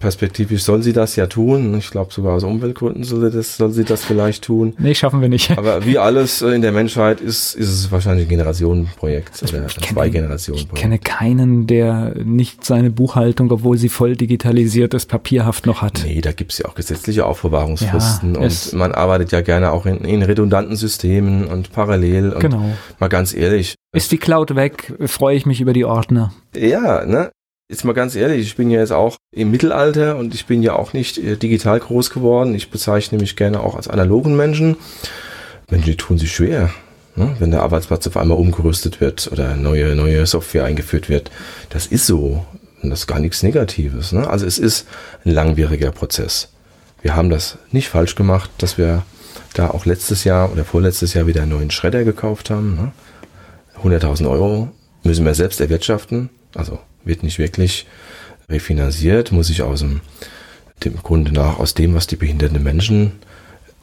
Perspektivisch 0.00 0.62
soll 0.62 0.82
sie 0.82 0.94
das 0.94 1.14
ja 1.16 1.26
tun. 1.26 1.76
Ich 1.76 1.90
glaube 1.90 2.10
sogar 2.10 2.32
aus 2.32 2.42
Umweltgründen 2.42 3.04
soll, 3.04 3.30
das, 3.30 3.58
soll 3.58 3.70
sie 3.70 3.84
das 3.84 4.02
vielleicht 4.02 4.44
tun. 4.44 4.74
Nee, 4.78 4.94
schaffen 4.94 5.20
wir 5.20 5.28
nicht. 5.28 5.56
Aber 5.58 5.84
wie 5.84 5.98
alles 5.98 6.40
in 6.40 6.62
der 6.62 6.72
Menschheit 6.72 7.20
ist, 7.20 7.54
ist 7.54 7.68
es 7.68 7.92
wahrscheinlich 7.92 8.26
ein 8.26 8.30
Generationenprojekt 8.30 9.42
oder 9.42 9.66
ich 9.66 9.78
zwei 9.78 10.08
Generationenprojekt. 10.08 10.74
Ich 10.74 10.80
kenne 10.80 10.98
keinen, 10.98 11.66
der 11.66 12.14
nicht 12.24 12.64
seine 12.64 12.90
Buchhaltung, 12.90 13.52
obwohl 13.52 13.76
sie 13.76 13.90
voll 13.90 14.16
digitalisiert 14.16 14.94
ist, 14.94 15.06
papierhaft 15.06 15.66
noch 15.66 15.82
hat. 15.82 16.02
Nee, 16.02 16.22
da 16.22 16.32
gibt 16.32 16.52
es 16.52 16.58
ja 16.58 16.64
auch 16.64 16.74
gesetzliche 16.74 17.26
Aufbewahrungsfristen 17.26 18.36
ja, 18.36 18.40
und 18.40 18.72
man 18.72 18.92
arbeitet 18.92 19.32
ja 19.32 19.42
gerne 19.42 19.70
auch 19.70 19.84
in, 19.84 19.98
in 19.98 20.22
redundanten 20.22 20.76
Systemen 20.76 21.46
und 21.46 21.72
parallel. 21.72 22.32
Und 22.32 22.40
genau. 22.40 22.64
Mal 22.98 23.08
ganz 23.08 23.34
ehrlich. 23.34 23.74
Ist 23.94 24.10
die 24.12 24.18
Cloud 24.18 24.54
weg, 24.56 24.94
freue 25.04 25.36
ich 25.36 25.44
mich 25.44 25.60
über 25.60 25.74
die 25.74 25.84
Ordner. 25.84 26.32
Ja, 26.56 27.04
ne? 27.04 27.30
Jetzt 27.70 27.84
mal 27.84 27.92
ganz 27.92 28.16
ehrlich, 28.16 28.40
ich 28.40 28.56
bin 28.56 28.68
ja 28.68 28.80
jetzt 28.80 28.90
auch 28.90 29.16
im 29.30 29.52
Mittelalter 29.52 30.16
und 30.16 30.34
ich 30.34 30.46
bin 30.46 30.60
ja 30.60 30.74
auch 30.74 30.92
nicht 30.92 31.18
äh, 31.18 31.36
digital 31.36 31.78
groß 31.78 32.10
geworden. 32.10 32.52
Ich 32.56 32.68
bezeichne 32.68 33.16
mich 33.18 33.36
gerne 33.36 33.60
auch 33.60 33.76
als 33.76 33.86
analogen 33.86 34.34
Menschen. 34.34 34.76
Menschen, 35.70 35.86
die 35.86 35.96
tun 35.96 36.18
sich 36.18 36.34
schwer. 36.34 36.70
Ne? 37.14 37.36
Wenn 37.38 37.52
der 37.52 37.62
Arbeitsplatz 37.62 38.08
auf 38.08 38.16
einmal 38.16 38.38
umgerüstet 38.38 39.00
wird 39.00 39.30
oder 39.30 39.54
neue, 39.54 39.94
neue 39.94 40.26
Software 40.26 40.64
eingeführt 40.64 41.08
wird. 41.08 41.30
Das 41.68 41.86
ist 41.86 42.06
so. 42.06 42.44
Und 42.82 42.90
das 42.90 43.00
ist 43.00 43.06
gar 43.06 43.20
nichts 43.20 43.44
Negatives. 43.44 44.10
Ne? 44.10 44.28
Also 44.28 44.46
es 44.46 44.58
ist 44.58 44.88
ein 45.24 45.30
langwieriger 45.30 45.92
Prozess. 45.92 46.48
Wir 47.02 47.14
haben 47.14 47.30
das 47.30 47.56
nicht 47.70 47.88
falsch 47.88 48.16
gemacht, 48.16 48.50
dass 48.58 48.78
wir 48.78 49.04
da 49.54 49.70
auch 49.70 49.86
letztes 49.86 50.24
Jahr 50.24 50.50
oder 50.50 50.64
vorletztes 50.64 51.14
Jahr 51.14 51.28
wieder 51.28 51.42
einen 51.42 51.52
neuen 51.52 51.70
Schredder 51.70 52.02
gekauft 52.02 52.50
haben. 52.50 52.74
Ne? 52.74 52.92
100.000 53.84 54.28
Euro 54.28 54.70
müssen 55.04 55.24
wir 55.24 55.34
selbst 55.34 55.60
erwirtschaften. 55.60 56.30
Also 56.56 56.80
wird 57.04 57.22
nicht 57.22 57.38
wirklich 57.38 57.86
refinanziert, 58.48 59.32
muss 59.32 59.50
ich 59.50 59.62
aus 59.62 59.80
dem, 59.80 60.00
dem 60.84 60.96
Grunde 60.96 61.32
nach 61.32 61.58
aus 61.58 61.74
dem, 61.74 61.94
was 61.94 62.06
die 62.06 62.16
behinderten 62.16 62.62
Menschen 62.62 63.12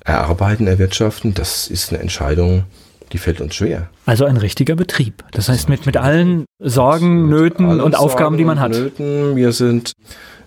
erarbeiten, 0.04 0.68
erwirtschaften. 0.68 1.34
Das 1.34 1.68
ist 1.68 1.92
eine 1.92 2.02
Entscheidung, 2.02 2.64
die 3.12 3.18
fällt 3.18 3.42
uns 3.42 3.56
schwer. 3.56 3.90
Also 4.06 4.26
ein 4.26 4.38
richtiger 4.38 4.76
Betrieb. 4.76 5.24
Das 5.32 5.50
heißt 5.50 5.70
mit, 5.70 5.86
mit 5.86 5.98
allen 5.98 6.46
Sorgen, 6.60 7.28
mit 7.28 7.30
Nöten 7.30 7.82
und 7.82 7.96
Aufgaben, 7.96 8.24
Sorgen 8.24 8.38
die 8.38 8.46
man 8.46 8.60
hat. 8.60 8.72
Nöten. 8.72 9.36
Wir 9.36 9.52
sind 9.52 9.94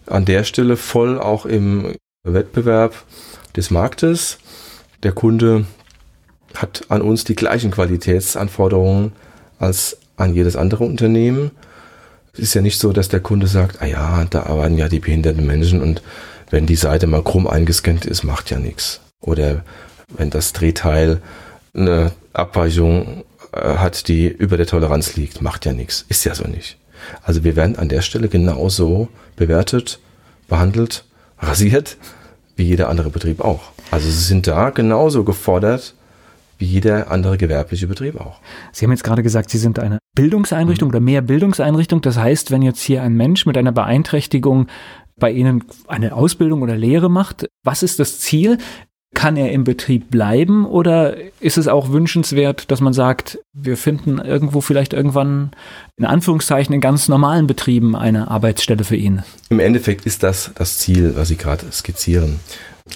an 0.07 0.25
der 0.25 0.45
Stelle 0.45 0.77
voll 0.77 1.19
auch 1.19 1.47
im 1.47 1.95
Wettbewerb 2.25 2.95
des 3.57 3.71
Marktes. 3.71 4.39
Der 5.03 5.13
Kunde 5.13 5.65
hat 6.55 6.85
an 6.89 7.01
uns 7.03 7.25
die 7.25 7.37
gleichen 7.37 7.71
Qualitätsanforderungen 7.71 9.13
als 9.59 9.99
an 10.17 10.35
jedes 10.35 10.57
andere 10.57 10.85
Unternehmen. 10.85 11.51
Es 12.33 12.41
ist 12.41 12.55
ja 12.55 12.63
nicht 12.63 12.79
so, 12.79 12.93
dass 12.93 13.09
der 13.09 13.21
Kunde 13.21 13.47
sagt, 13.47 13.83
ah 13.83 13.87
ja, 13.87 14.25
da 14.29 14.45
arbeiten 14.45 14.77
ja 14.77 14.89
die 14.89 15.01
behinderten 15.01 15.47
Menschen 15.47 15.83
und 15.83 16.03
wenn 16.51 16.67
die 16.67 16.77
Seite 16.77 17.07
mal 17.07 17.23
krumm 17.23 17.47
eingescannt 17.47 18.05
ist, 18.05 18.25
macht 18.25 18.51
ja 18.51 18.59
nichts. 18.59 19.01
Oder 19.21 19.65
wenn 20.09 20.31
das 20.31 20.53
Drehteil 20.53 21.21
eine 21.75 22.13
Abweichung 22.33 23.25
äh, 23.53 23.77
hat, 23.77 24.09
die 24.09 24.27
über 24.27 24.57
der 24.57 24.67
Toleranz 24.67 25.17
liegt, 25.17 25.43
macht 25.43 25.67
ja 25.67 25.73
nichts. 25.73 26.05
Ist 26.09 26.25
ja 26.25 26.35
so 26.35 26.45
nicht. 26.45 26.77
Also 27.23 27.45
wir 27.45 27.57
werden 27.57 27.77
an 27.77 27.89
der 27.89 28.03
Stelle 28.03 28.29
genauso 28.29 29.09
bewertet, 29.37 30.01
behandelt, 30.49 31.05
rasiert, 31.39 31.97
wie 32.57 32.65
jeder 32.65 32.89
andere 32.89 33.11
Betrieb 33.11 33.41
auch. 33.41 33.71
Also 33.91 34.09
sie 34.09 34.25
sind 34.25 34.47
da 34.47 34.71
genauso 34.71 35.25
gefordert 35.25 35.95
wie 36.61 36.67
jeder 36.67 37.11
andere 37.11 37.39
gewerbliche 37.39 37.87
Betrieb 37.87 38.21
auch. 38.21 38.41
Sie 38.73 38.85
haben 38.85 38.93
jetzt 38.93 39.05
gerade 39.05 39.23
gesagt, 39.23 39.51
Sie 39.51 39.59
sind 39.59 39.79
eine 39.79 39.99
Bildungseinrichtung 40.15 40.89
mhm. 40.89 40.95
oder 40.95 41.01
mehr 41.01 41.23
Bildungseinrichtung. 41.23 42.03
Das 42.03 42.19
heißt, 42.19 42.51
wenn 42.51 42.63
jetzt 42.63 42.83
hier 42.83 43.03
ein 43.03 43.15
Mensch 43.15 43.47
mit 43.47 43.57
einer 43.57 43.73
Beeinträchtigung 43.73 44.67
bei 45.19 45.31
Ihnen 45.31 45.65
eine 45.89 46.15
Ausbildung 46.15 46.63
oder 46.63 46.77
Lehre 46.77 47.11
macht, 47.11 47.49
was 47.65 47.83
ist 47.83 47.99
das 47.99 48.21
Ziel? 48.21 48.59
Kann 49.13 49.37
er 49.37 49.51
im 49.51 49.65
Betrieb 49.65 50.09
bleiben 50.11 50.65
oder 50.65 51.17
ist 51.41 51.59
es 51.59 51.67
auch 51.67 51.91
wünschenswert, 51.91 52.71
dass 52.71 52.81
man 52.81 52.93
sagt, 52.93 53.41
wir 53.53 53.77
finden 53.77 54.19
irgendwo 54.19 54.61
vielleicht 54.61 54.93
irgendwann 54.93 55.51
in 55.97 56.05
Anführungszeichen 56.05 56.73
in 56.73 56.81
ganz 56.81 57.09
normalen 57.09 57.49
Betrieben 57.49 57.97
eine 57.97 58.31
Arbeitsstelle 58.31 58.85
für 58.85 58.95
ihn? 58.95 59.25
Im 59.49 59.59
Endeffekt 59.59 60.07
ist 60.07 60.23
das 60.23 60.53
das 60.55 60.79
Ziel, 60.79 61.15
was 61.17 61.27
Sie 61.27 61.37
gerade 61.37 61.67
skizzieren. 61.73 62.39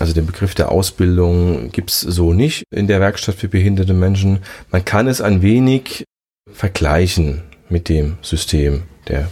Also 0.00 0.12
den 0.12 0.26
Begriff 0.26 0.54
der 0.54 0.70
Ausbildung 0.72 1.70
gibt 1.70 1.90
es 1.90 2.00
so 2.00 2.32
nicht 2.32 2.64
in 2.70 2.86
der 2.86 3.00
Werkstatt 3.00 3.36
für 3.36 3.48
behinderte 3.48 3.94
Menschen. 3.94 4.40
Man 4.70 4.84
kann 4.84 5.06
es 5.06 5.20
ein 5.20 5.42
wenig 5.42 6.04
vergleichen 6.52 7.42
mit 7.68 7.88
dem 7.88 8.18
System 8.20 8.82
der 9.08 9.30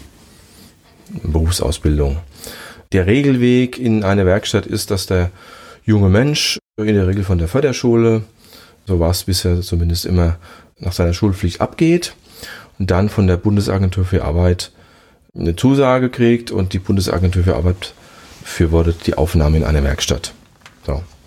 Berufsausbildung. 1.23 2.19
Der 2.93 3.07
Regelweg 3.07 3.79
in 3.79 4.05
eine 4.05 4.25
Werkstatt 4.27 4.67
ist, 4.67 4.91
dass 4.91 5.07
der 5.07 5.31
junge 5.85 6.09
Mensch 6.09 6.59
in 6.79 6.95
der 6.95 7.07
Regel 7.07 7.25
von 7.25 7.39
der 7.39 7.49
Förderschule, 7.49 8.23
so 8.87 9.01
war 9.01 9.11
es 9.11 9.25
bisher 9.25 9.61
zumindest 9.61 10.07
immer, 10.07 10.39
nach 10.79 10.93
seiner 10.93 11.13
Schulpflicht 11.13 11.61
abgeht 11.61 12.15
und 12.79 12.91
dann 12.91 13.09
von 13.09 13.27
der 13.27 13.37
Bundesagentur 13.37 14.05
für 14.05 14.25
Arbeit 14.25 14.73
eine 15.35 15.57
Zusage 15.57 16.11
kriegt 16.11 16.51
und 16.51 16.73
die 16.73 16.79
Bundesagentur 16.79 17.45
für 17.45 17.57
Arbeit 17.57 17.95
befürwortet 18.43 19.07
die 19.07 19.15
Aufnahme 19.15 19.59
in 19.59 19.65
eine 19.65 19.83
Werkstatt. 19.85 20.35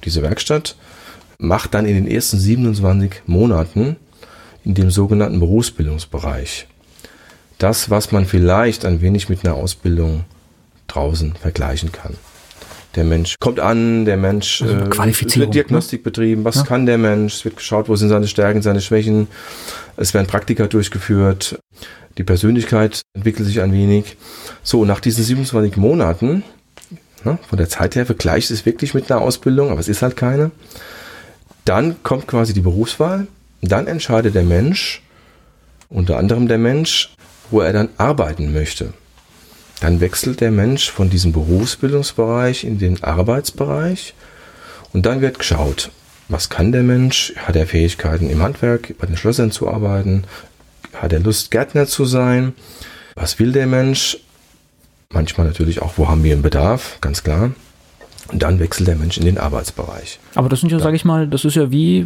Diese 0.06 0.22
Werkstatt 0.22 0.76
macht 1.38 1.74
dann 1.74 1.86
in 1.86 1.95
den 1.95 2.08
ersten 2.08 2.38
27 2.38 3.24
Monaten 3.26 3.97
in 4.64 4.74
dem 4.74 4.89
sogenannten 4.89 5.39
Berufsbildungsbereich 5.39 6.68
das, 7.58 7.89
was 7.89 8.12
man 8.12 8.26
vielleicht 8.26 8.86
ein 8.86 9.01
wenig 9.01 9.30
mit 9.30 9.45
einer 9.45 9.56
Ausbildung 9.56 10.26
draußen 10.88 11.34
vergleichen 11.36 11.91
kann. 11.91 12.16
Der 12.95 13.03
Mensch 13.03 13.36
kommt 13.39 13.60
an, 13.60 14.06
der 14.06 14.16
Mensch 14.16 14.62
also 14.62 14.74
äh, 14.74 15.36
wird 15.36 15.53
Diagnostik 15.53 15.99
ne? 15.99 16.03
betrieben, 16.03 16.45
was 16.45 16.56
ja. 16.56 16.64
kann 16.64 16.86
der 16.86 16.97
Mensch, 16.97 17.36
es 17.36 17.45
wird 17.45 17.58
geschaut, 17.58 17.89
wo 17.89 17.95
sind 17.95 18.10
seine 18.10 18.28
Stärken, 18.28 18.62
seine 18.62 18.80
Schwächen, 18.80 19.28
es 19.97 20.14
werden 20.14 20.28
Praktika 20.28 20.68
durchgeführt, 20.68 21.60
die 22.18 22.24
Persönlichkeit 22.24 23.01
entwickelt 23.14 23.47
sich 23.47 23.62
ein 23.62 23.74
wenig. 23.74 24.16
So, 24.64 24.86
nach 24.86 25.01
diesen 25.01 25.26
27 25.26 25.76
Monaten, 25.76 26.43
ne, 27.26 27.39
von 27.47 27.57
der 27.57 27.69
Zeit 27.69 27.95
her 27.95 28.05
vergleicht 28.05 28.51
es 28.51 28.65
wirklich 28.65 28.93
mit 28.93 29.11
einer 29.11 29.21
Ausbildung, 29.21 29.71
aber 29.71 29.80
es 29.80 29.88
ist 29.88 30.01
halt 30.01 30.15
keine. 30.15 30.51
Dann 31.65 32.01
kommt 32.03 32.28
quasi 32.28 32.53
die 32.53 32.61
Berufswahl, 32.61 33.28
dann 33.61 33.88
entscheidet 33.88 34.36
der 34.36 34.43
Mensch, 34.43 35.01
unter 35.89 36.17
anderem 36.17 36.47
der 36.47 36.57
Mensch, 36.57 37.13
wo 37.49 37.61
er 37.61 37.73
dann 37.73 37.89
arbeiten 37.97 38.53
möchte. 38.53 38.93
Dann 39.82 39.99
wechselt 39.99 40.41
der 40.41 40.51
Mensch 40.51 40.89
von 40.89 41.09
diesem 41.09 41.32
Berufsbildungsbereich 41.34 42.63
in 42.63 42.78
den 42.78 43.03
Arbeitsbereich 43.03 44.13
und 44.93 45.05
dann 45.05 45.21
wird 45.21 45.39
geschaut, 45.39 45.91
was 46.28 46.49
kann 46.49 46.71
der 46.71 46.84
Mensch? 46.84 47.34
Hat 47.36 47.55
er 47.55 47.67
Fähigkeiten 47.67 48.30
im 48.30 48.41
Handwerk, 48.41 48.95
bei 48.97 49.05
den 49.05 49.17
Schlössern 49.17 49.51
zu 49.51 49.67
arbeiten? 49.69 50.23
Hat 50.93 51.13
er 51.13 51.19
Lust, 51.19 51.51
Gärtner 51.51 51.86
zu 51.86 52.05
sein? 52.05 52.53
Was 53.15 53.38
will 53.38 53.51
der 53.51 53.67
Mensch? 53.67 54.17
Manchmal 55.16 55.47
natürlich 55.47 55.82
auch, 55.82 55.93
wo 55.95 56.09
haben 56.09 56.24
wir 56.24 56.34
einen 56.34 56.41
Bedarf, 56.41 56.97
ganz 56.99 57.24
klar. 57.24 57.51
Und 58.32 58.43
dann 58.43 58.59
wechselt 58.59 58.88
der 58.88 58.97
Mensch 58.97 59.18
in 59.18 59.26
den 59.26 59.38
Arbeitsbereich. 59.38 60.20
Aber 60.36 60.49
das 60.49 60.59
sind 60.59 60.72
ja, 60.72 60.80
sage 60.80 60.95
ich 60.95 61.05
mal, 61.05 61.28
das 61.28 61.45
ist 61.45 61.55
ja 61.55 61.72
wie 61.72 62.05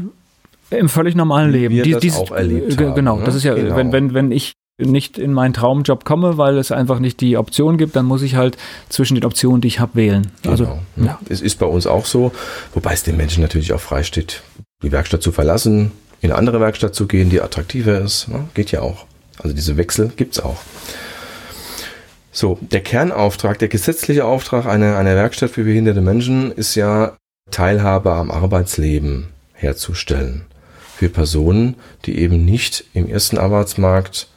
im 0.70 0.89
völlig 0.89 1.16
normalen 1.16 1.51
Leben. 1.51 1.74
Wir 1.74 1.84
das 1.93 2.01
Dies, 2.01 2.16
auch 2.16 2.32
erlebt 2.32 2.80
haben, 2.80 2.93
Genau, 2.93 3.18
ne? 3.18 3.24
das 3.24 3.34
ist 3.34 3.43
ja, 3.43 3.55
genau. 3.55 3.76
wenn, 3.76 3.91
wenn, 3.91 4.14
wenn 4.14 4.32
ich 4.32 4.53
nicht 4.78 5.18
in 5.18 5.34
meinen 5.34 5.53
Traumjob 5.53 6.05
komme, 6.05 6.38
weil 6.38 6.57
es 6.57 6.72
einfach 6.72 6.99
nicht 6.99 7.20
die 7.20 7.36
Option 7.36 7.78
gibt, 7.78 7.95
dann 7.95 8.05
muss 8.05 8.22
ich 8.22 8.36
halt 8.36 8.57
zwischen 8.89 9.16
den 9.16 9.26
Optionen, 9.26 9.60
die 9.62 9.68
ich 9.68 9.80
habe, 9.80 9.95
wählen. 9.95 10.28
Also, 10.45 10.80
genau. 10.95 11.07
ja. 11.07 11.20
Es 11.28 11.41
ist 11.41 11.57
bei 11.57 11.66
uns 11.66 11.88
auch 11.88 12.05
so, 12.05 12.32
wobei 12.74 12.93
es 12.93 13.03
den 13.03 13.18
Menschen 13.18 13.41
natürlich 13.41 13.74
auch 13.74 13.82
frei 13.82 14.03
steht, 14.03 14.43
die 14.84 14.91
Werkstatt 14.91 15.24
zu 15.24 15.32
verlassen, 15.32 15.91
in 16.22 16.30
eine 16.30 16.38
andere 16.38 16.60
Werkstatt 16.60 16.93
zu 16.93 17.07
gehen, 17.07 17.30
die 17.30 17.41
attraktiver 17.41 17.99
ist. 17.99 18.28
Ne? 18.28 18.45
Geht 18.53 18.72
ja 18.72 18.82
auch. 18.82 19.05
Also 19.41 19.55
diese 19.55 19.78
Wechsel 19.78 20.12
gibt 20.16 20.38
es 20.38 20.43
auch. 20.43 20.57
So, 22.32 22.59
der 22.61 22.82
Kernauftrag, 22.82 23.59
der 23.59 23.69
gesetzliche 23.69 24.25
Auftrag 24.25 24.65
einer, 24.65 24.97
einer 24.97 25.15
Werkstatt 25.15 25.51
für 25.51 25.63
behinderte 25.63 26.01
Menschen 26.01 26.51
ist 26.51 26.75
ja, 26.75 27.17
Teilhabe 27.51 28.13
am 28.13 28.30
Arbeitsleben 28.30 29.30
herzustellen. 29.53 30.45
Für 30.95 31.09
Personen, 31.09 31.75
die 32.05 32.19
eben 32.19 32.45
nicht 32.45 32.86
im 32.93 33.09
ersten 33.09 33.38
Arbeitsmarkt 33.38 34.27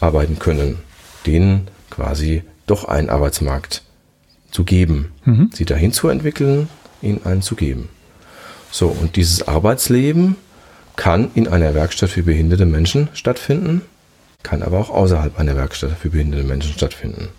arbeiten 0.00 0.38
können, 0.38 0.78
denen 1.26 1.68
quasi 1.90 2.42
doch 2.66 2.84
einen 2.84 3.10
Arbeitsmarkt 3.10 3.82
zu 4.50 4.64
geben, 4.64 5.12
mhm. 5.24 5.50
sie 5.52 5.64
dahin 5.64 5.92
zu 5.92 6.08
entwickeln, 6.08 6.68
ihnen 7.02 7.20
einen 7.24 7.42
zu 7.42 7.56
geben. 7.56 7.88
So, 8.70 8.88
und 8.88 9.16
dieses 9.16 9.46
Arbeitsleben 9.46 10.36
kann 10.96 11.30
in 11.34 11.48
einer 11.48 11.74
Werkstatt 11.74 12.10
für 12.10 12.22
behinderte 12.22 12.66
Menschen 12.66 13.08
stattfinden, 13.12 13.82
kann 14.46 14.62
aber 14.62 14.78
auch 14.78 14.90
außerhalb 14.90 15.40
einer 15.40 15.56
Werkstatt 15.56 15.98
für 16.00 16.10
behinderte 16.10 16.44
Menschen 16.44 16.72
stattfinden. 16.72 17.30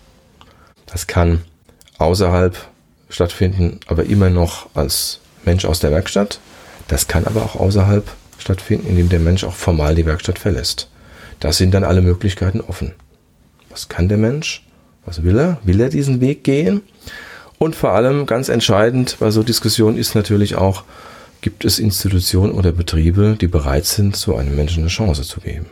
Das 0.84 1.06
kann 1.06 1.40
außerhalb 1.96 2.54
stattfinden, 3.08 3.80
aber 3.86 4.04
immer 4.04 4.28
noch 4.28 4.68
als 4.74 5.20
Mensch 5.42 5.64
aus 5.64 5.80
der 5.80 5.90
Werkstatt. 5.90 6.38
Das 6.86 7.08
kann 7.08 7.26
aber 7.26 7.42
auch 7.42 7.56
außerhalb 7.56 8.06
stattfinden, 8.36 8.88
indem 8.88 9.08
der 9.08 9.20
Mensch 9.20 9.44
auch 9.44 9.54
formal 9.54 9.94
die 9.94 10.04
Werkstatt 10.04 10.38
verlässt. 10.38 10.90
Da 11.40 11.50
sind 11.50 11.72
dann 11.72 11.82
alle 11.82 12.02
Möglichkeiten 12.02 12.60
offen. 12.60 12.92
Was 13.70 13.88
kann 13.88 14.10
der 14.10 14.18
Mensch? 14.18 14.66
Was 15.06 15.22
will 15.22 15.38
er? 15.38 15.60
Will 15.64 15.80
er 15.80 15.88
diesen 15.88 16.20
Weg 16.20 16.44
gehen? 16.44 16.82
Und 17.56 17.74
vor 17.74 17.92
allem 17.92 18.26
ganz 18.26 18.50
entscheidend 18.50 19.16
bei 19.18 19.30
so 19.30 19.42
Diskussionen 19.42 19.96
ist 19.96 20.14
natürlich 20.14 20.56
auch, 20.56 20.84
gibt 21.40 21.64
es 21.64 21.78
Institutionen 21.78 22.52
oder 22.52 22.70
Betriebe, 22.70 23.38
die 23.40 23.48
bereit 23.48 23.86
sind, 23.86 24.14
so 24.14 24.36
einem 24.36 24.54
Menschen 24.54 24.82
eine 24.82 24.90
Chance 24.90 25.22
zu 25.22 25.40
geben. 25.40 25.64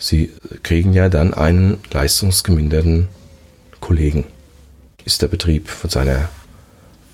Sie 0.00 0.30
kriegen 0.62 0.92
ja 0.92 1.08
dann 1.08 1.34
einen 1.34 1.78
leistungsgeminderten 1.90 3.08
Kollegen. 3.80 4.24
Ist 5.04 5.22
der 5.22 5.26
Betrieb 5.26 5.68
von 5.68 5.90
seiner 5.90 6.28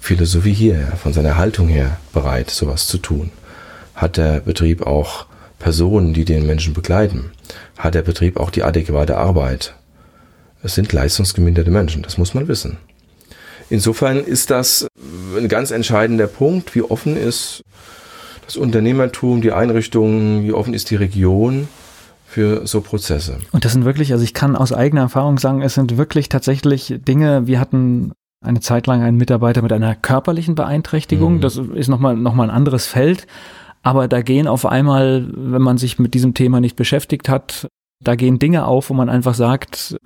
Philosophie 0.01 0.53
her, 0.53 0.93
von 1.03 1.14
seiner 1.14 1.39
Haltung 1.39 1.68
her 1.68 1.97
bereit, 2.12 2.51
sowas 2.51 2.87
zu 2.87 2.99
tun? 2.99 3.30
Hat 3.95 4.18
der 4.18 4.41
Betrieb 4.41 4.87
auch 4.87 5.24
Personen, 5.59 6.12
die 6.12 6.26
den 6.26 6.47
Menschen 6.47 6.74
begleiten? 6.74 7.32
Hat 7.78 7.95
der 7.95 8.03
Betrieb 8.03 8.37
auch 8.37 8.51
die 8.51 8.62
adäquate 8.62 9.16
Arbeit? 9.16 9.74
Es 10.62 10.74
sind 10.74 10.93
leistungsgeminderte 10.93 11.70
Menschen, 11.70 12.03
das 12.03 12.18
muss 12.18 12.35
man 12.35 12.49
wissen. 12.49 12.76
Insofern 13.70 14.22
ist 14.22 14.51
das 14.51 14.87
ein 15.35 15.49
ganz 15.49 15.70
entscheidender 15.70 16.26
Punkt, 16.26 16.74
wie 16.74 16.82
offen 16.82 17.16
ist 17.16 17.62
das 18.45 18.59
Unternehmertum, 18.59 19.41
die 19.41 19.53
Einrichtungen, 19.53 20.45
wie 20.45 20.53
offen 20.53 20.74
ist 20.74 20.91
die 20.91 20.97
Region 20.97 21.66
für 22.35 22.66
so 22.66 22.80
Prozesse. 22.80 23.39
Und 23.53 23.64
das 23.64 23.74
sind 23.74 23.85
wirklich, 23.85 24.11
also 24.11 24.24
ich 24.24 24.35
kann 24.35 24.57
aus 24.57 24.72
eigener 24.72 25.03
Erfahrung 25.03 25.39
sagen, 25.39 25.62
es 25.62 25.74
sind 25.74 25.97
wirklich 25.97 26.28
tatsächlich 26.28 26.93
Dinge, 27.07 27.47
wir 27.47 27.61
hatten 27.61 28.11
eine 28.45 28.59
Zeit 28.59 28.89
lang 28.89 29.03
einen 29.03 29.18
Mitarbeiter 29.18 29.62
mit 29.62 29.72
einer 29.72 29.95
körperlichen 29.95 30.57
Beeinträchtigung, 30.57 31.35
mhm. 31.37 31.41
das 31.43 31.59
ist 31.59 31.87
nochmal 31.87 32.16
noch 32.16 32.35
mal 32.35 32.43
ein 32.43 32.57
anderes 32.57 32.89
Feld, 32.89 33.28
aber 33.85 34.09
da 34.09 34.20
gehen 34.20 34.49
auf 34.49 34.66
einmal, 34.66 35.30
wenn 35.32 35.62
man 35.62 35.78
sich 35.78 36.01
mit 36.01 36.12
diesem 36.14 36.35
Thema 36.35 36.61
nicht 36.61 36.74
beschäftigt 36.74 37.28
hat, 37.28 37.68
da 38.03 38.16
gehen 38.16 38.41
Dinge 38.41 38.66
auf, 38.66 38.91
wo 38.91 38.95
man 38.95 39.09
einfach 39.09 39.35
sagt, 39.35 39.97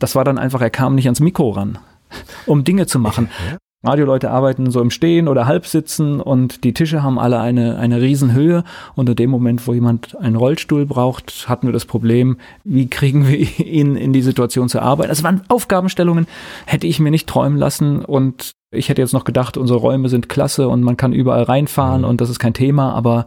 das 0.00 0.16
war 0.16 0.24
dann 0.24 0.38
einfach, 0.38 0.60
er 0.62 0.70
kam 0.70 0.96
nicht 0.96 1.06
ans 1.06 1.20
Mikro 1.20 1.50
ran, 1.50 1.78
um 2.46 2.64
Dinge 2.64 2.88
zu 2.88 2.98
machen. 2.98 3.30
Ja. 3.48 3.58
Radioleute 3.82 4.30
arbeiten 4.30 4.70
so 4.70 4.82
im 4.82 4.90
Stehen 4.90 5.26
oder 5.26 5.46
Halbsitzen 5.46 6.20
und 6.20 6.64
die 6.64 6.74
Tische 6.74 7.02
haben 7.02 7.18
alle 7.18 7.40
eine, 7.40 7.78
eine 7.78 8.02
Riesenhöhe. 8.02 8.62
Und 8.94 9.08
in 9.08 9.16
dem 9.16 9.30
Moment, 9.30 9.66
wo 9.66 9.72
jemand 9.72 10.18
einen 10.18 10.36
Rollstuhl 10.36 10.84
braucht, 10.84 11.48
hatten 11.48 11.66
wir 11.66 11.72
das 11.72 11.86
Problem, 11.86 12.36
wie 12.62 12.88
kriegen 12.88 13.26
wir 13.26 13.38
ihn 13.58 13.96
in 13.96 14.12
die 14.12 14.22
Situation 14.22 14.68
zu 14.68 14.80
arbeiten. 14.80 15.08
Das 15.08 15.22
waren 15.22 15.42
Aufgabenstellungen, 15.48 16.26
hätte 16.66 16.86
ich 16.86 17.00
mir 17.00 17.10
nicht 17.10 17.26
träumen 17.26 17.58
lassen. 17.58 18.04
Und 18.04 18.52
ich 18.70 18.90
hätte 18.90 19.00
jetzt 19.00 19.14
noch 19.14 19.24
gedacht, 19.24 19.56
unsere 19.56 19.78
Räume 19.78 20.10
sind 20.10 20.28
klasse 20.28 20.68
und 20.68 20.82
man 20.82 20.98
kann 20.98 21.14
überall 21.14 21.44
reinfahren 21.44 22.02
mhm. 22.02 22.08
und 22.08 22.20
das 22.20 22.28
ist 22.28 22.38
kein 22.38 22.54
Thema, 22.54 22.92
aber 22.92 23.26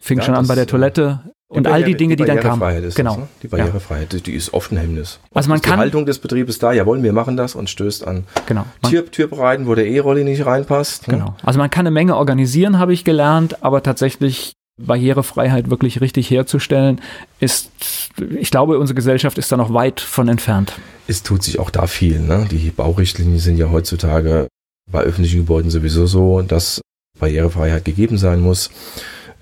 fing 0.00 0.18
ja, 0.18 0.24
schon 0.24 0.34
an 0.34 0.46
bei 0.46 0.56
der 0.56 0.66
Toilette 0.66 1.33
und 1.48 1.66
all 1.66 1.84
die 1.84 1.94
Dinge, 1.94 2.16
die, 2.16 2.22
die 2.24 2.28
dann 2.28 2.40
kamen. 2.40 2.84
Ist 2.84 2.96
genau. 2.96 3.10
Das, 3.12 3.20
ne? 3.20 3.28
Die 3.42 3.48
Barrierefreiheit, 3.48 4.12
ja. 4.12 4.20
die 4.20 4.32
ist 4.32 4.54
oft 4.54 4.72
ein 4.72 4.78
Hemmnis. 4.78 5.20
Also 5.32 5.48
man 5.48 5.56
ist 5.56 5.64
kann 5.64 5.74
die 5.74 5.80
Haltung 5.80 6.06
des 6.06 6.18
Betriebes 6.18 6.58
da, 6.58 6.72
jawohl, 6.72 7.02
wir 7.02 7.12
machen 7.12 7.36
das 7.36 7.54
und 7.54 7.70
stößt 7.70 8.06
an 8.06 8.24
genau. 8.46 8.64
Tür, 8.88 9.10
Türbereiten, 9.10 9.66
wo 9.66 9.74
der 9.74 9.86
E-Rolli 9.86 10.24
nicht 10.24 10.46
reinpasst. 10.46 11.08
Ne? 11.08 11.18
Genau. 11.18 11.36
Also 11.42 11.58
man 11.58 11.70
kann 11.70 11.86
eine 11.86 11.92
Menge 11.92 12.16
organisieren, 12.16 12.78
habe 12.78 12.92
ich 12.92 13.04
gelernt, 13.04 13.62
aber 13.62 13.82
tatsächlich 13.82 14.54
Barrierefreiheit 14.76 15.70
wirklich 15.70 16.00
richtig 16.00 16.30
herzustellen, 16.30 17.00
ist, 17.38 17.70
ich 18.18 18.50
glaube, 18.50 18.78
unsere 18.78 18.96
Gesellschaft 18.96 19.38
ist 19.38 19.52
da 19.52 19.56
noch 19.56 19.72
weit 19.72 20.00
von 20.00 20.28
entfernt. 20.28 20.72
Es 21.06 21.22
tut 21.22 21.42
sich 21.42 21.60
auch 21.60 21.70
da 21.70 21.86
viel. 21.86 22.18
Ne? 22.18 22.48
Die 22.50 22.70
Baurichtlinien 22.70 23.38
sind 23.38 23.56
ja 23.56 23.70
heutzutage 23.70 24.48
bei 24.90 25.02
öffentlichen 25.02 25.40
Gebäuden 25.40 25.70
sowieso 25.70 26.06
so, 26.06 26.42
dass 26.42 26.80
Barrierefreiheit 27.18 27.84
gegeben 27.84 28.18
sein 28.18 28.40
muss. 28.40 28.70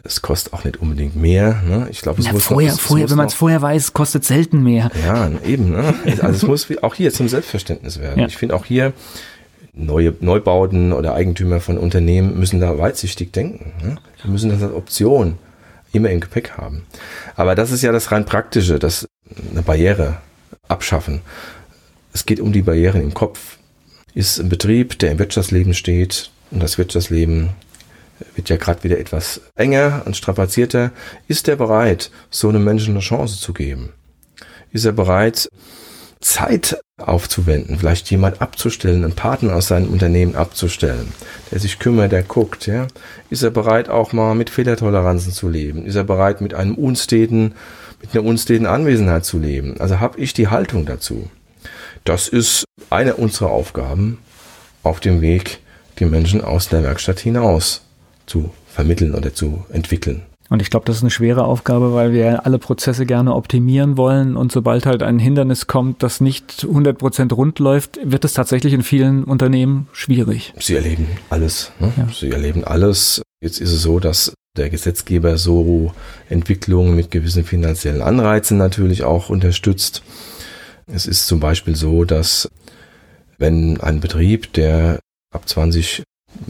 Es 0.05 0.21
kostet 0.21 0.53
auch 0.53 0.65
nicht 0.65 0.79
unbedingt 0.79 1.15
mehr. 1.15 1.63
Ne? 1.67 1.87
Ich 1.91 2.01
glaube, 2.01 2.21
es 2.21 2.27
ja, 2.27 2.33
muss 2.33 2.45
vorher, 2.45 2.71
noch, 2.71 2.79
es, 2.79 2.85
vorher, 2.85 3.05
es 3.05 3.11
wenn 3.11 3.19
man 3.19 3.27
es 3.29 3.35
vorher 3.35 3.63
weiß, 3.63 3.93
kostet 3.93 4.25
selten 4.25 4.63
mehr. 4.63 4.91
Ja, 5.05 5.31
eben. 5.45 5.71
Ne? 5.71 5.95
Also 6.21 6.35
es 6.35 6.43
muss 6.43 6.83
auch 6.83 6.95
hier 6.95 7.13
zum 7.13 7.29
Selbstverständnis 7.29 8.01
werden. 8.01 8.21
Ja. 8.21 8.27
Ich 8.27 8.37
finde 8.37 8.57
auch 8.57 8.65
hier 8.65 8.93
neue 9.75 10.15
Neubauten 10.21 10.93
oder 10.93 11.15
Eigentümer 11.15 11.61
von 11.61 11.79
Unternehmen 11.79 12.39
müssen 12.39 12.61
da 12.61 12.77
weitsichtig 12.79 13.33
denken. 13.33 13.73
Ne? 13.83 13.97
Wir 14.23 14.31
müssen 14.31 14.51
das 14.51 14.63
als 14.63 14.73
Option 14.73 15.39
immer 15.93 16.11
im 16.11 16.21
Gepäck 16.21 16.53
haben. 16.57 16.85
Aber 17.37 17.55
das 17.55 17.71
ist 17.71 17.83
ja 17.83 17.93
das 17.93 18.11
rein 18.11 18.25
praktische, 18.25 18.79
das 18.79 19.07
eine 19.51 19.63
Barriere 19.63 20.17
abschaffen. 20.69 21.21
Es 22.13 22.27
geht 22.27 22.41
um 22.41 22.53
die 22.53 22.63
Barrieren 22.63 23.01
im 23.01 23.15
Kopf. 23.15 23.59
Ist 24.15 24.39
ein 24.39 24.49
Betrieb, 24.49 24.99
der 24.99 25.13
im 25.13 25.19
Wirtschaftsleben 25.19 25.75
steht 25.75 26.31
und 26.51 26.63
das 26.63 26.77
Wirtschaftsleben 26.77 27.51
wird 28.35 28.49
ja 28.49 28.57
gerade 28.57 28.85
wieder 28.85 28.99
etwas 28.99 29.41
enger 29.55 30.03
und 30.05 30.17
strapazierter. 30.17 30.91
Ist 31.29 31.49
er 31.49 31.57
bereit, 31.57 32.11
so 32.31 32.49
einem 32.49 32.65
Menschen 32.65 32.95
eine 32.95 33.01
Chance 33.01 33.39
zu 33.39 33.53
geben? 33.53 33.93
Ist 34.73 34.85
er 34.85 34.93
bereit, 34.93 35.49
Zeit 36.23 36.81
aufzuwenden, 36.99 37.79
vielleicht 37.79 38.11
jemand 38.11 38.41
abzustellen, 38.41 39.05
einen 39.05 39.15
Partner 39.15 39.57
aus 39.57 39.69
seinem 39.69 39.93
Unternehmen 39.93 40.37
abzustellen, 40.37 41.13
der 41.51 41.59
sich 41.59 41.79
kümmert, 41.79 42.13
der 42.13 42.23
guckt, 42.23 42.67
ja? 42.67 42.87
Ist 43.29 43.43
er 43.43 43.51
bereit, 43.51 43.89
auch 43.89 44.13
mal 44.13 44.35
mit 44.35 44.49
Fehlertoleranzen 44.49 45.33
zu 45.33 45.49
leben? 45.49 45.85
Ist 45.85 45.97
er 45.97 46.05
bereit, 46.05 46.41
mit 46.41 46.55
einem 46.55 46.77
unsteten, 46.77 47.55
mit 48.01 48.15
einer 48.15 48.25
unsteten 48.25 48.67
Anwesenheit 48.67 49.25
zu 49.25 49.39
leben? 49.39 49.81
Also 49.81 50.01
habe 50.01 50.21
ich 50.21 50.33
die 50.33 50.49
Haltung 50.49 50.87
dazu. 50.87 51.29
Das 52.05 52.29
ist 52.29 52.65
eine 52.89 53.15
unserer 53.15 53.51
Aufgaben 53.51 54.19
auf 54.83 55.01
dem 55.01 55.21
Weg, 55.21 55.61
die 55.99 56.05
Menschen 56.05 56.41
aus 56.41 56.69
der 56.69 56.83
Werkstatt 56.83 57.21
hinaus 57.21 57.83
zu 58.33 58.51
vermitteln 58.67 59.15
oder 59.15 59.35
zu 59.35 59.65
entwickeln. 59.71 60.23
Und 60.49 60.61
ich 60.61 60.71
glaube, 60.71 60.85
das 60.87 60.97
ist 60.97 61.03
eine 61.03 61.11
schwere 61.11 61.45
Aufgabe, 61.45 61.95
weil 61.95 62.13
wir 62.13 62.45
alle 62.45 62.59
Prozesse 62.59 63.07
gerne 63.07 63.35
optimieren 63.35 63.97
wollen. 63.97 64.37
Und 64.37 64.53
sobald 64.53 64.85
halt 64.85 65.03
ein 65.03 65.19
Hindernis 65.19 65.67
kommt, 65.67 66.03
das 66.03 66.21
nicht 66.21 66.67
100% 66.69 67.33
rund 67.33 67.59
läuft, 67.59 67.99
wird 68.03 68.25
es 68.25 68.35
tatsächlich 68.35 68.73
in 68.73 68.83
vielen 68.83 69.25
Unternehmen 69.25 69.89
schwierig. 69.93 70.53
Sie 70.59 70.75
erleben 70.75 71.07
alles. 71.31 71.73
Ne? 71.79 71.93
Ja. 71.97 72.09
Sie 72.13 72.31
erleben 72.31 72.65
alles. 72.65 73.23
Jetzt 73.43 73.61
ist 73.61 73.73
es 73.73 73.83
so, 73.83 73.99
dass 73.99 74.35
der 74.57 74.69
Gesetzgeber 74.69 75.39
so 75.39 75.93
Entwicklungen 76.29 76.97
mit 76.97 77.11
gewissen 77.11 77.45
finanziellen 77.45 78.03
Anreizen 78.03 78.59
natürlich 78.59 79.05
auch 79.05 79.31
unterstützt. 79.31 80.03
Es 80.87 81.07
ist 81.07 81.27
zum 81.27 81.41
Beispiel 81.41 81.77
so, 81.77 82.05
dass 82.05 82.49
wenn 83.39 83.81
ein 83.81 84.01
Betrieb, 84.01 84.53
der 84.53 84.99
ab 85.33 85.49
20 85.49 86.03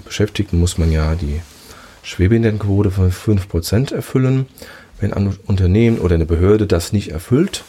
Beschäftigten 0.05 0.59
muss 0.59 0.78
man 0.78 0.91
ja 0.91 1.14
die 1.14 1.41
Schwerbehindertenquote 2.03 2.90
von 2.90 3.11
5% 3.11 3.94
erfüllen. 3.94 4.46
Wenn 5.00 5.12
ein 5.12 5.36
Unternehmen 5.46 5.98
oder 5.98 6.14
eine 6.14 6.26
Behörde 6.26 6.66
das 6.66 6.92
nicht 6.92 7.11
erfüllt, 7.11 7.64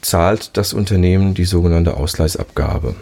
zahlt 0.00 0.56
das 0.56 0.72
Unternehmen 0.72 1.34
die 1.34 1.44
sogenannte 1.44 1.96
Ausgleichsabgabe. 1.96 2.94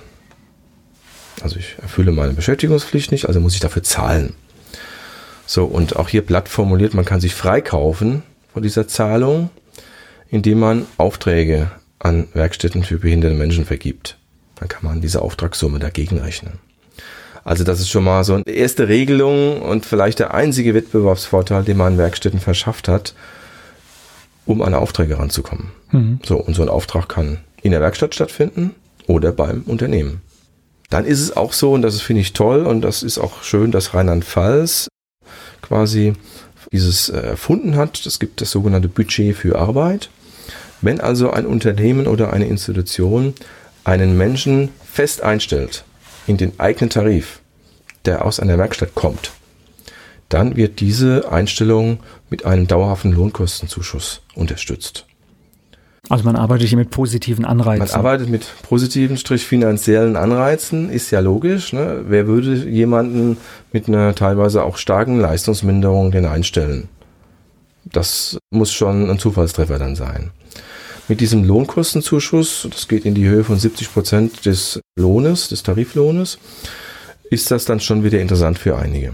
Also 1.42 1.58
ich 1.58 1.76
erfülle 1.80 2.12
meine 2.12 2.32
Beschäftigungspflicht 2.32 3.12
nicht, 3.12 3.26
also 3.26 3.40
muss 3.40 3.54
ich 3.54 3.60
dafür 3.60 3.82
zahlen. 3.82 4.34
So, 5.46 5.64
und 5.64 5.96
auch 5.96 6.08
hier 6.08 6.22
platt 6.22 6.48
formuliert, 6.48 6.94
man 6.94 7.04
kann 7.04 7.20
sich 7.20 7.34
freikaufen 7.34 8.22
von 8.52 8.62
dieser 8.62 8.88
Zahlung, 8.88 9.50
indem 10.28 10.58
man 10.58 10.86
Aufträge 10.96 11.70
an 11.98 12.28
Werkstätten 12.32 12.82
für 12.82 12.98
behinderte 12.98 13.34
Menschen 13.34 13.64
vergibt. 13.64 14.16
Dann 14.56 14.68
kann 14.68 14.84
man 14.84 15.00
diese 15.00 15.22
Auftragssumme 15.22 15.78
dagegen 15.78 16.18
rechnen. 16.18 16.58
Also 17.46 17.62
das 17.62 17.78
ist 17.78 17.90
schon 17.90 18.02
mal 18.02 18.24
so 18.24 18.34
eine 18.34 18.42
erste 18.44 18.88
Regelung 18.88 19.62
und 19.62 19.86
vielleicht 19.86 20.18
der 20.18 20.34
einzige 20.34 20.74
Wettbewerbsvorteil, 20.74 21.62
den 21.62 21.76
man 21.76 21.96
Werkstätten 21.96 22.40
verschafft 22.40 22.88
hat, 22.88 23.14
um 24.46 24.62
an 24.62 24.74
Aufträge 24.74 25.16
ranzukommen. 25.20 25.70
Mhm. 25.92 26.18
So, 26.26 26.38
und 26.38 26.54
so 26.54 26.62
ein 26.62 26.68
Auftrag 26.68 27.08
kann 27.08 27.38
in 27.62 27.70
der 27.70 27.80
Werkstatt 27.80 28.16
stattfinden 28.16 28.74
oder 29.06 29.30
beim 29.30 29.62
Unternehmen. 29.62 30.22
Dann 30.90 31.04
ist 31.04 31.20
es 31.20 31.36
auch 31.36 31.52
so, 31.52 31.72
und 31.72 31.82
das 31.82 32.00
finde 32.00 32.22
ich 32.22 32.32
toll, 32.32 32.66
und 32.66 32.80
das 32.80 33.04
ist 33.04 33.16
auch 33.16 33.44
schön, 33.44 33.70
dass 33.70 33.94
Rheinland-Pfalz 33.94 34.88
quasi 35.62 36.14
dieses 36.72 37.10
äh, 37.10 37.20
erfunden 37.20 37.76
hat. 37.76 38.06
Es 38.06 38.18
gibt 38.18 38.40
das 38.40 38.50
sogenannte 38.50 38.88
Budget 38.88 39.36
für 39.36 39.56
Arbeit. 39.56 40.10
Wenn 40.80 41.00
also 41.00 41.30
ein 41.30 41.46
Unternehmen 41.46 42.08
oder 42.08 42.32
eine 42.32 42.48
Institution 42.48 43.34
einen 43.84 44.16
Menschen 44.18 44.70
fest 44.84 45.22
einstellt, 45.22 45.84
in 46.26 46.36
den 46.36 46.58
eigenen 46.58 46.90
Tarif, 46.90 47.40
der 48.04 48.24
aus 48.24 48.40
einer 48.40 48.58
Werkstatt 48.58 48.94
kommt, 48.94 49.32
dann 50.28 50.56
wird 50.56 50.80
diese 50.80 51.30
Einstellung 51.30 52.00
mit 52.30 52.44
einem 52.44 52.66
dauerhaften 52.66 53.12
Lohnkostenzuschuss 53.12 54.22
unterstützt. 54.34 55.06
Also 56.08 56.24
man 56.24 56.36
arbeitet 56.36 56.68
hier 56.68 56.78
mit 56.78 56.90
positiven 56.90 57.44
Anreizen. 57.44 57.80
Man 57.80 57.94
arbeitet 57.94 58.28
mit 58.28 58.46
positiven, 58.62 59.16
strich 59.16 59.44
finanziellen 59.44 60.14
Anreizen, 60.16 60.88
ist 60.88 61.10
ja 61.10 61.20
logisch. 61.20 61.72
Ne? 61.72 62.04
Wer 62.06 62.28
würde 62.28 62.54
jemanden 62.54 63.38
mit 63.72 63.88
einer 63.88 64.14
teilweise 64.14 64.62
auch 64.62 64.76
starken 64.76 65.18
Leistungsminderung 65.18 66.12
denn 66.12 66.24
einstellen? 66.24 66.88
Das 67.84 68.38
muss 68.50 68.72
schon 68.72 69.10
ein 69.10 69.18
Zufallstreffer 69.18 69.78
dann 69.78 69.96
sein. 69.96 70.30
Mit 71.08 71.20
diesem 71.20 71.44
Lohnkostenzuschuss, 71.44 72.66
das 72.68 72.88
geht 72.88 73.04
in 73.04 73.14
die 73.14 73.28
Höhe 73.28 73.44
von 73.44 73.58
70 73.58 73.92
Prozent 73.92 74.44
des 74.44 74.80
Lohnes, 74.98 75.48
des 75.48 75.62
Tariflohnes, 75.62 76.38
ist 77.30 77.50
das 77.50 77.64
dann 77.64 77.78
schon 77.78 78.02
wieder 78.02 78.20
interessant 78.20 78.58
für 78.58 78.76
einige. 78.76 79.12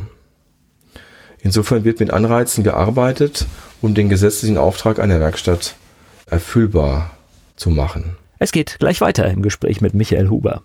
Insofern 1.43 1.85
wird 1.85 2.01
mit 2.01 2.11
Anreizen 2.11 2.65
gearbeitet, 2.65 3.47
um 3.83 3.95
den 3.95 4.09
gesetzlichen 4.09 4.57
Auftrag 4.57 5.01
einer 5.01 5.21
Werkstatt 5.21 5.75
erfüllbar 6.27 7.11
zu 7.57 7.69
machen. 7.69 8.17
Es 8.39 8.53
geht 8.53 8.79
gleich 8.79 9.01
weiter 9.01 9.27
im 9.27 9.43
Gespräch 9.43 9.81
mit 9.81 9.93
Michael 9.93 10.31
Huber. 10.31 10.63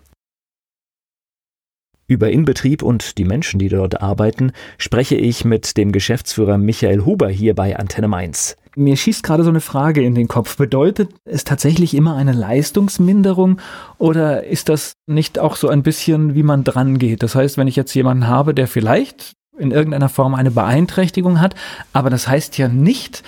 Über 2.10 2.30
Inbetrieb 2.30 2.82
und 2.82 3.18
die 3.18 3.26
Menschen, 3.26 3.58
die 3.58 3.68
dort 3.68 4.00
arbeiten, 4.00 4.52
spreche 4.78 5.14
ich 5.14 5.44
mit 5.44 5.76
dem 5.76 5.92
Geschäftsführer 5.92 6.56
Michael 6.56 7.04
Huber 7.04 7.28
hier 7.28 7.54
bei 7.54 7.78
Antenne 7.78 8.08
Mainz. 8.08 8.56
Mir 8.76 8.96
schießt 8.96 9.22
gerade 9.22 9.44
so 9.44 9.50
eine 9.50 9.60
Frage 9.60 10.02
in 10.02 10.14
den 10.14 10.26
Kopf. 10.26 10.56
Bedeutet 10.56 11.10
es 11.26 11.44
tatsächlich 11.44 11.92
immer 11.92 12.16
eine 12.16 12.32
Leistungsminderung 12.32 13.60
oder 13.98 14.44
ist 14.44 14.70
das 14.70 14.94
nicht 15.06 15.38
auch 15.38 15.56
so 15.56 15.68
ein 15.68 15.82
bisschen, 15.82 16.34
wie 16.34 16.42
man 16.42 16.64
dran 16.64 16.98
geht? 16.98 17.22
Das 17.22 17.34
heißt, 17.34 17.58
wenn 17.58 17.68
ich 17.68 17.76
jetzt 17.76 17.92
jemanden 17.92 18.26
habe, 18.26 18.54
der 18.54 18.68
vielleicht 18.68 19.34
in 19.58 19.70
irgendeiner 19.70 20.08
Form 20.08 20.34
eine 20.34 20.50
Beeinträchtigung 20.50 21.42
hat, 21.42 21.56
aber 21.92 22.08
das 22.08 22.26
heißt 22.26 22.56
ja 22.56 22.68
nicht, 22.68 23.22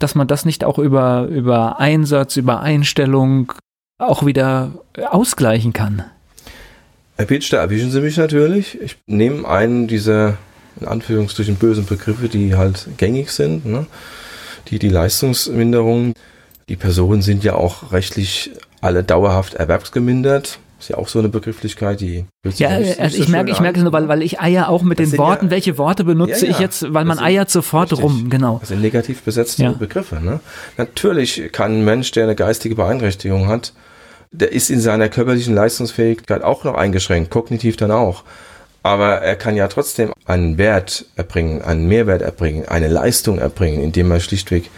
dass 0.00 0.16
man 0.16 0.26
das 0.26 0.44
nicht 0.44 0.64
auch 0.64 0.80
über, 0.80 1.26
über 1.26 1.78
Einsatz, 1.78 2.36
über 2.36 2.58
Einstellung 2.58 3.52
auch 3.98 4.26
wieder 4.26 4.72
ausgleichen 5.08 5.72
kann. 5.72 6.02
Da 7.16 7.58
erwischen 7.58 7.90
Sie 7.90 8.00
mich 8.00 8.16
natürlich. 8.16 8.80
Ich 8.80 8.96
nehme 9.06 9.48
einen 9.48 9.86
dieser 9.86 10.36
in 10.80 10.88
Anführungsstrichen 10.88 11.56
bösen 11.56 11.86
Begriffe, 11.86 12.28
die 12.28 12.54
halt 12.54 12.88
gängig 12.96 13.30
sind, 13.30 13.64
ne? 13.64 13.86
die 14.68 14.78
die 14.78 14.88
Leistungsminderung. 14.88 16.14
Die 16.68 16.76
Personen 16.76 17.22
sind 17.22 17.44
ja 17.44 17.54
auch 17.54 17.92
rechtlich 17.92 18.50
alle 18.80 19.04
dauerhaft 19.04 19.54
erwerbsgemindert. 19.54 20.58
Ist 20.80 20.90
ja 20.90 20.96
auch 20.96 21.08
so 21.08 21.18
eine 21.18 21.28
Begrifflichkeit, 21.28 22.00
die. 22.00 22.26
Ja, 22.56 22.70
also 22.70 23.22
ich 23.22 23.28
merke, 23.28 23.50
ich 23.50 23.60
merke 23.60 23.78
es 23.78 23.84
nur, 23.84 23.92
weil, 23.92 24.08
weil 24.08 24.22
ich 24.22 24.40
eier 24.40 24.68
auch 24.68 24.82
mit 24.82 24.98
das 24.98 25.10
den 25.10 25.18
Worten, 25.18 25.46
ja, 25.46 25.50
welche 25.52 25.78
Worte 25.78 26.04
benutze 26.04 26.44
ja, 26.44 26.44
ja. 26.44 26.50
ich 26.50 26.58
jetzt, 26.58 26.92
weil 26.92 27.04
man 27.04 27.18
eiert 27.18 27.48
sofort 27.48 27.92
richtig. 27.92 28.04
rum, 28.04 28.28
genau. 28.28 28.58
Das 28.58 28.70
sind 28.70 28.82
negativ 28.82 29.22
besetzte 29.22 29.70
Begriffe. 29.78 30.16
Ne? 30.16 30.40
Natürlich 30.76 31.50
kann 31.52 31.78
ein 31.78 31.84
Mensch, 31.84 32.10
der 32.10 32.24
eine 32.24 32.34
geistige 32.34 32.74
Beeinträchtigung 32.74 33.46
hat, 33.46 33.72
der 34.34 34.52
ist 34.52 34.68
in 34.68 34.80
seiner 34.80 35.08
körperlichen 35.08 35.54
Leistungsfähigkeit 35.54 36.42
auch 36.42 36.64
noch 36.64 36.74
eingeschränkt, 36.74 37.30
kognitiv 37.30 37.76
dann 37.76 37.92
auch. 37.92 38.24
Aber 38.82 39.22
er 39.22 39.36
kann 39.36 39.56
ja 39.56 39.68
trotzdem 39.68 40.12
einen 40.26 40.58
Wert 40.58 41.06
erbringen, 41.16 41.62
einen 41.62 41.86
Mehrwert 41.86 42.20
erbringen, 42.20 42.68
eine 42.68 42.88
Leistung 42.88 43.38
erbringen, 43.38 43.82
indem 43.82 44.10
er 44.10 44.20
schlichtweg 44.20 44.70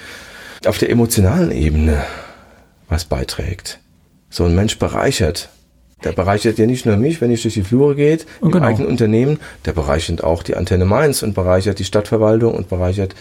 auf 0.67 0.79
der 0.79 0.91
emotionalen 0.91 1.51
Ebene 1.51 2.05
was 2.89 3.05
beiträgt. 3.05 3.81
So 4.31 4.45
ein 4.45 4.55
Mensch 4.55 4.79
bereichert. 4.79 5.49
Der 6.05 6.13
bereichert 6.13 6.59
ja 6.59 6.67
nicht 6.67 6.85
nur 6.85 6.97
mich, 6.99 7.23
wenn 7.23 7.31
ich 7.31 7.43
durch 7.43 7.55
die 7.55 7.63
Flure 7.63 7.95
geht, 7.95 8.27
im 8.43 8.51
genau. 8.51 8.67
eigenen 8.67 8.87
Unternehmen, 8.89 9.41
der 9.65 9.73
bereichert 9.73 10.23
auch 10.23 10.43
die 10.43 10.55
Antenne 10.55 10.85
Mainz 10.85 11.23
und 11.23 11.35
bereichert 11.35 11.79
die 11.79 11.85
Stadtverwaltung 11.85 12.55
und 12.55 12.69
bereichert 12.69 13.15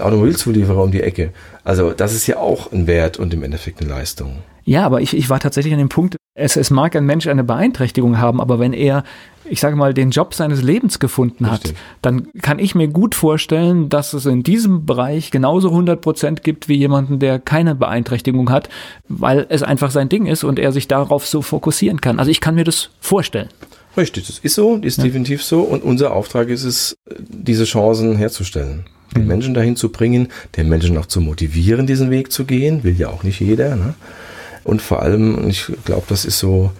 Automobilzulieferer 0.00 0.82
um 0.82 0.90
die 0.90 1.02
Ecke. 1.02 1.32
Also 1.64 1.92
das 1.92 2.14
ist 2.14 2.26
ja 2.26 2.38
auch 2.38 2.72
ein 2.72 2.86
Wert 2.86 3.18
und 3.18 3.32
im 3.34 3.42
Endeffekt 3.42 3.80
eine 3.80 3.90
Leistung. 3.90 4.38
Ja, 4.64 4.84
aber 4.84 5.00
ich, 5.00 5.16
ich 5.16 5.28
war 5.30 5.40
tatsächlich 5.40 5.72
an 5.72 5.78
dem 5.78 5.88
Punkt, 5.88 6.16
es, 6.34 6.56
es 6.56 6.70
mag 6.70 6.94
ein 6.94 7.04
Mensch 7.04 7.26
eine 7.26 7.44
Beeinträchtigung 7.44 8.18
haben, 8.18 8.40
aber 8.40 8.58
wenn 8.58 8.72
er, 8.72 9.04
ich 9.44 9.60
sage 9.60 9.76
mal, 9.76 9.94
den 9.94 10.10
Job 10.10 10.32
seines 10.34 10.62
Lebens 10.62 10.98
gefunden 10.98 11.44
Richtig. 11.44 11.72
hat, 11.72 11.78
dann 12.02 12.28
kann 12.40 12.58
ich 12.58 12.74
mir 12.74 12.88
gut 12.88 13.14
vorstellen, 13.14 13.88
dass 13.88 14.12
es 14.12 14.26
in 14.26 14.42
diesem 14.42 14.86
Bereich 14.86 15.30
genauso 15.30 15.70
100 15.70 16.00
Prozent 16.00 16.42
gibt 16.44 16.68
wie 16.68 16.76
jemanden, 16.76 17.18
der 17.18 17.38
keine 17.38 17.74
Beeinträchtigung 17.74 18.50
hat, 18.50 18.68
weil 19.08 19.46
es 19.48 19.62
einfach 19.62 19.90
sein 19.90 20.08
Ding 20.08 20.26
ist 20.26 20.44
und 20.44 20.58
er 20.58 20.72
sich 20.72 20.88
darauf 20.88 21.26
so 21.26 21.42
fokussieren 21.42 22.00
kann. 22.00 22.18
Also 22.18 22.30
ich 22.30 22.40
kann 22.40 22.54
mir 22.54 22.64
das 22.64 22.90
vorstellen. 23.00 23.48
Richtig, 23.96 24.28
das 24.28 24.38
ist 24.38 24.54
so, 24.54 24.76
ist 24.76 24.98
ja. 24.98 25.04
definitiv 25.04 25.42
so 25.42 25.62
und 25.62 25.82
unser 25.82 26.12
Auftrag 26.14 26.48
ist 26.48 26.64
es, 26.64 26.96
diese 27.18 27.64
Chancen 27.64 28.16
herzustellen 28.16 28.84
den 29.14 29.22
mhm. 29.22 29.28
Menschen 29.28 29.54
dahin 29.54 29.76
zu 29.76 29.90
bringen, 29.90 30.28
den 30.56 30.68
Menschen 30.68 30.96
auch 30.98 31.06
zu 31.06 31.20
motivieren, 31.20 31.86
diesen 31.86 32.10
Weg 32.10 32.32
zu 32.32 32.44
gehen, 32.44 32.84
will 32.84 32.98
ja 32.98 33.08
auch 33.08 33.22
nicht 33.22 33.40
jeder. 33.40 33.76
Ne? 33.76 33.94
Und 34.64 34.82
vor 34.82 35.02
allem, 35.02 35.48
ich 35.48 35.66
glaube, 35.84 36.04
das 36.08 36.24
ist 36.24 36.38
so, 36.38 36.70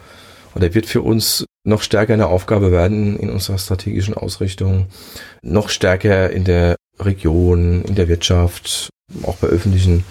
oder 0.55 0.75
wird 0.75 0.87
für 0.87 1.03
uns 1.03 1.45
noch 1.65 1.83
stärker 1.83 2.15
eine 2.15 2.27
Aufgabe 2.27 2.73
werden 2.73 3.19
in 3.19 3.31
unserer 3.31 3.59
strategischen 3.59 4.15
Ausrichtung, 4.15 4.87
noch 5.43 5.69
stärker 5.69 6.31
in 6.31 6.45
der 6.45 6.77
Region, 6.99 7.83
in 7.83 7.95
der 7.95 8.09
Wirtschaft, 8.09 8.89
auch 9.23 9.37
bei 9.37 9.49
öffentlichen, 9.49 10.05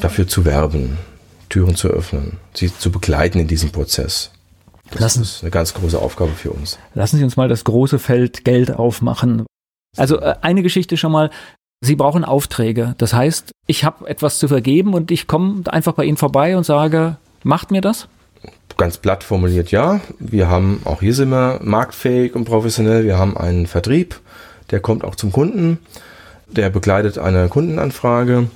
dafür 0.00 0.26
zu 0.26 0.44
werben, 0.44 0.98
Türen 1.48 1.74
zu 1.74 1.88
öffnen, 1.88 2.38
sie 2.54 2.76
zu 2.76 2.90
begleiten 2.90 3.38
in 3.38 3.48
diesem 3.48 3.70
Prozess. 3.70 4.30
Das 4.90 5.00
Lassen, 5.00 5.22
ist 5.22 5.42
eine 5.42 5.50
ganz 5.50 5.74
große 5.74 5.98
Aufgabe 5.98 6.32
für 6.32 6.50
uns. 6.50 6.78
Lassen 6.94 7.18
Sie 7.18 7.24
uns 7.24 7.36
mal 7.36 7.48
das 7.48 7.64
große 7.64 7.98
Feld 7.98 8.44
Geld 8.44 8.70
aufmachen. 8.70 9.44
Also 9.96 10.20
äh, 10.20 10.34
eine 10.40 10.62
Geschichte 10.62 10.96
schon 10.96 11.12
mal, 11.12 11.30
Sie 11.80 11.96
brauchen 11.96 12.24
Aufträge. 12.24 12.94
Das 12.98 13.12
heißt, 13.12 13.52
ich 13.66 13.84
habe 13.84 14.08
etwas 14.08 14.38
zu 14.38 14.48
vergeben 14.48 14.94
und 14.94 15.10
ich 15.10 15.26
komme 15.26 15.62
einfach 15.66 15.92
bei 15.92 16.04
Ihnen 16.04 16.16
vorbei 16.16 16.56
und 16.56 16.64
sage, 16.64 17.16
macht 17.42 17.70
mir 17.70 17.82
das? 17.82 18.08
Ganz 18.76 18.96
platt 18.96 19.22
formuliert 19.22 19.70
ja. 19.70 20.00
Wir 20.18 20.48
haben, 20.48 20.80
auch 20.84 21.00
hier 21.00 21.14
sind 21.14 21.28
wir 21.28 21.60
marktfähig 21.62 22.34
und 22.34 22.44
professionell. 22.44 23.04
Wir 23.04 23.18
haben 23.18 23.36
einen 23.36 23.66
Vertrieb, 23.66 24.20
der 24.70 24.80
kommt 24.80 25.04
auch 25.04 25.14
zum 25.14 25.30
Kunden, 25.30 25.78
der 26.48 26.70
begleitet 26.70 27.18
eine 27.18 27.48
Kundenanfrage. 27.48 28.48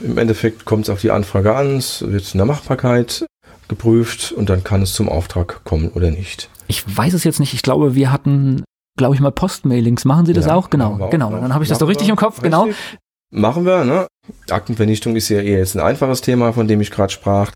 Im 0.00 0.18
Endeffekt 0.18 0.64
kommt 0.64 0.84
es 0.84 0.90
auf 0.90 1.00
die 1.00 1.10
Anfrage 1.10 1.56
an, 1.56 1.76
es 1.78 2.02
wird 2.06 2.34
in 2.34 2.38
der 2.38 2.46
Machbarkeit 2.46 3.26
geprüft 3.68 4.32
und 4.32 4.50
dann 4.50 4.62
kann 4.62 4.82
es 4.82 4.92
zum 4.92 5.08
Auftrag 5.08 5.64
kommen 5.64 5.88
oder 5.88 6.10
nicht. 6.10 6.50
Ich 6.68 6.84
weiß 6.96 7.14
es 7.14 7.24
jetzt 7.24 7.40
nicht. 7.40 7.54
Ich 7.54 7.62
glaube, 7.62 7.94
wir 7.94 8.12
hatten 8.12 8.64
glaube 8.96 9.14
ich 9.14 9.20
mal, 9.20 9.32
Postmailings. 9.32 10.04
Machen 10.04 10.26
Sie 10.26 10.32
das 10.32 10.46
ja, 10.46 10.54
auch? 10.54 10.70
Genau, 10.70 10.98
auch, 11.00 11.10
genau. 11.10 11.30
Dann 11.30 11.54
habe 11.54 11.64
ich 11.64 11.70
das 11.70 11.78
doch 11.78 11.88
richtig 11.88 12.08
im 12.08 12.16
Kopf, 12.16 12.40
genau. 12.40 12.64
richtig. 12.64 12.90
genau. 12.90 13.00
Machen 13.48 13.64
wir, 13.66 13.84
ne? 13.84 14.06
Aktenvernichtung 14.48 15.16
ist 15.16 15.28
ja 15.28 15.40
eher 15.40 15.58
jetzt 15.58 15.74
ein 15.74 15.80
einfaches 15.80 16.20
Thema, 16.20 16.52
von 16.52 16.68
dem 16.68 16.80
ich 16.80 16.90
gerade 16.90 17.12
sprach. 17.12 17.50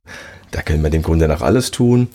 Da 0.50 0.62
können 0.62 0.82
wir 0.82 0.90
dem 0.90 1.02
Grunde 1.02 1.28
nach 1.28 1.40
alles 1.40 1.70
tun. 1.70 2.08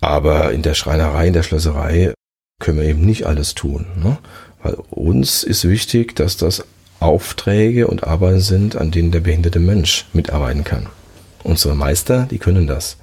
Aber 0.00 0.52
in 0.52 0.62
der 0.62 0.74
Schreinerei, 0.74 1.28
in 1.28 1.32
der 1.32 1.44
Schlosserei 1.44 2.14
können 2.58 2.78
wir 2.78 2.86
eben 2.86 3.02
nicht 3.02 3.26
alles 3.26 3.54
tun. 3.54 3.86
Ne? 4.02 4.18
Weil 4.62 4.74
uns 4.90 5.44
ist 5.44 5.68
wichtig, 5.68 6.16
dass 6.16 6.36
das 6.36 6.64
Aufträge 6.98 7.86
und 7.86 8.04
Arbeiten 8.04 8.40
sind, 8.40 8.76
an 8.76 8.90
denen 8.90 9.12
der 9.12 9.20
behinderte 9.20 9.60
Mensch 9.60 10.06
mitarbeiten 10.12 10.64
kann. 10.64 10.86
Unsere 11.44 11.76
Meister, 11.76 12.26
die 12.28 12.38
können 12.38 12.66
das. 12.66 12.96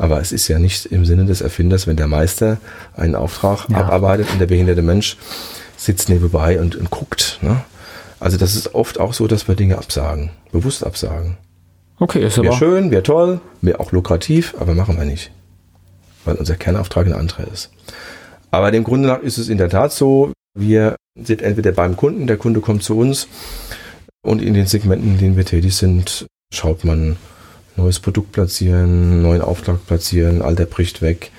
Aber 0.00 0.18
es 0.18 0.32
ist 0.32 0.48
ja 0.48 0.58
nicht 0.58 0.86
im 0.86 1.04
Sinne 1.04 1.26
des 1.26 1.42
Erfinders, 1.42 1.86
wenn 1.86 1.96
der 1.96 2.06
Meister 2.06 2.56
einen 2.96 3.14
Auftrag 3.14 3.68
ja. 3.68 3.76
abarbeitet 3.76 4.28
und 4.32 4.38
der 4.38 4.46
behinderte 4.46 4.80
Mensch 4.80 5.18
sitzt 5.76 6.08
nebenbei 6.08 6.58
und, 6.58 6.74
und 6.74 6.88
guckt. 6.88 7.38
Ne? 7.42 7.60
Also 8.18 8.38
das 8.38 8.56
ist 8.56 8.74
oft 8.74 8.98
auch 8.98 9.12
so, 9.12 9.26
dass 9.26 9.46
wir 9.46 9.56
Dinge 9.56 9.76
absagen, 9.76 10.30
bewusst 10.52 10.86
absagen. 10.86 11.36
Okay, 11.98 12.24
ist 12.26 12.38
aber. 12.38 12.48
Wäre 12.48 12.56
schön, 12.56 12.90
wäre 12.90 13.02
toll, 13.02 13.42
wäre 13.60 13.78
auch 13.78 13.92
lukrativ, 13.92 14.54
aber 14.58 14.74
machen 14.74 14.96
wir 14.96 15.04
nicht. 15.04 15.32
Weil 16.24 16.36
unser 16.36 16.56
Kernauftrag 16.56 17.06
ein 17.06 17.12
anderer 17.12 17.46
ist. 17.52 17.70
Aber 18.50 18.70
dem 18.70 18.84
Grunde 18.84 19.06
nach 19.06 19.20
ist 19.20 19.36
es 19.36 19.50
in 19.50 19.58
der 19.58 19.68
Tat 19.68 19.92
so, 19.92 20.32
wir 20.58 20.96
sind 21.14 21.42
entweder 21.42 21.72
beim 21.72 21.94
Kunden, 21.94 22.26
der 22.26 22.38
Kunde 22.38 22.62
kommt 22.62 22.82
zu 22.82 22.96
uns 22.96 23.28
und 24.22 24.40
in 24.40 24.54
den 24.54 24.64
Segmenten, 24.64 25.12
in 25.12 25.18
denen 25.18 25.36
wir 25.36 25.44
tätig 25.44 25.76
sind, 25.76 26.26
schaut 26.50 26.84
man 26.84 27.18
neues 27.76 28.00
Produkt 28.00 28.32
platzieren, 28.32 29.22
neuen 29.22 29.42
Auftrag 29.42 29.86
platzieren, 29.86 30.42
alter 30.42 30.66
bricht 30.66 31.02
weg. 31.02 31.30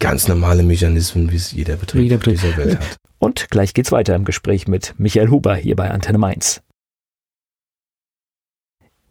Ganz 0.00 0.28
normale 0.28 0.62
Mechanismen, 0.62 1.30
wie 1.30 1.36
es 1.36 1.52
jeder 1.52 1.76
Betrieb, 1.76 2.02
jeder 2.02 2.16
Betrieb. 2.16 2.40
dieser 2.40 2.56
Welt 2.56 2.78
hat. 2.78 2.96
Und 3.18 3.48
gleich 3.50 3.72
geht's 3.72 3.92
weiter 3.92 4.14
im 4.14 4.24
Gespräch 4.24 4.68
mit 4.68 4.94
Michael 4.98 5.30
Huber 5.30 5.54
hier 5.56 5.76
bei 5.76 5.90
Antenne 5.90 6.18
Mainz. 6.18 6.60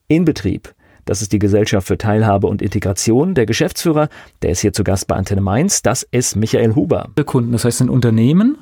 In 0.07 0.25
Betrieb. 0.25 0.75
Das 1.05 1.21
ist 1.21 1.33
die 1.33 1.39
Gesellschaft 1.39 1.87
für 1.87 1.97
Teilhabe 1.97 2.47
und 2.47 2.61
Integration. 2.61 3.33
Der 3.33 3.45
Geschäftsführer, 3.45 4.09
der 4.41 4.51
ist 4.51 4.59
hier 4.59 4.71
zu 4.71 4.83
Gast 4.83 5.07
bei 5.07 5.15
Antenne 5.15 5.41
Mainz, 5.41 5.81
das 5.81 6.03
ist 6.03 6.35
Michael 6.35 6.75
Huber. 6.75 7.09
Kunden, 7.25 7.51
das 7.51 7.65
heißt 7.65 7.81
ein 7.81 7.89
Unternehmen, 7.89 8.57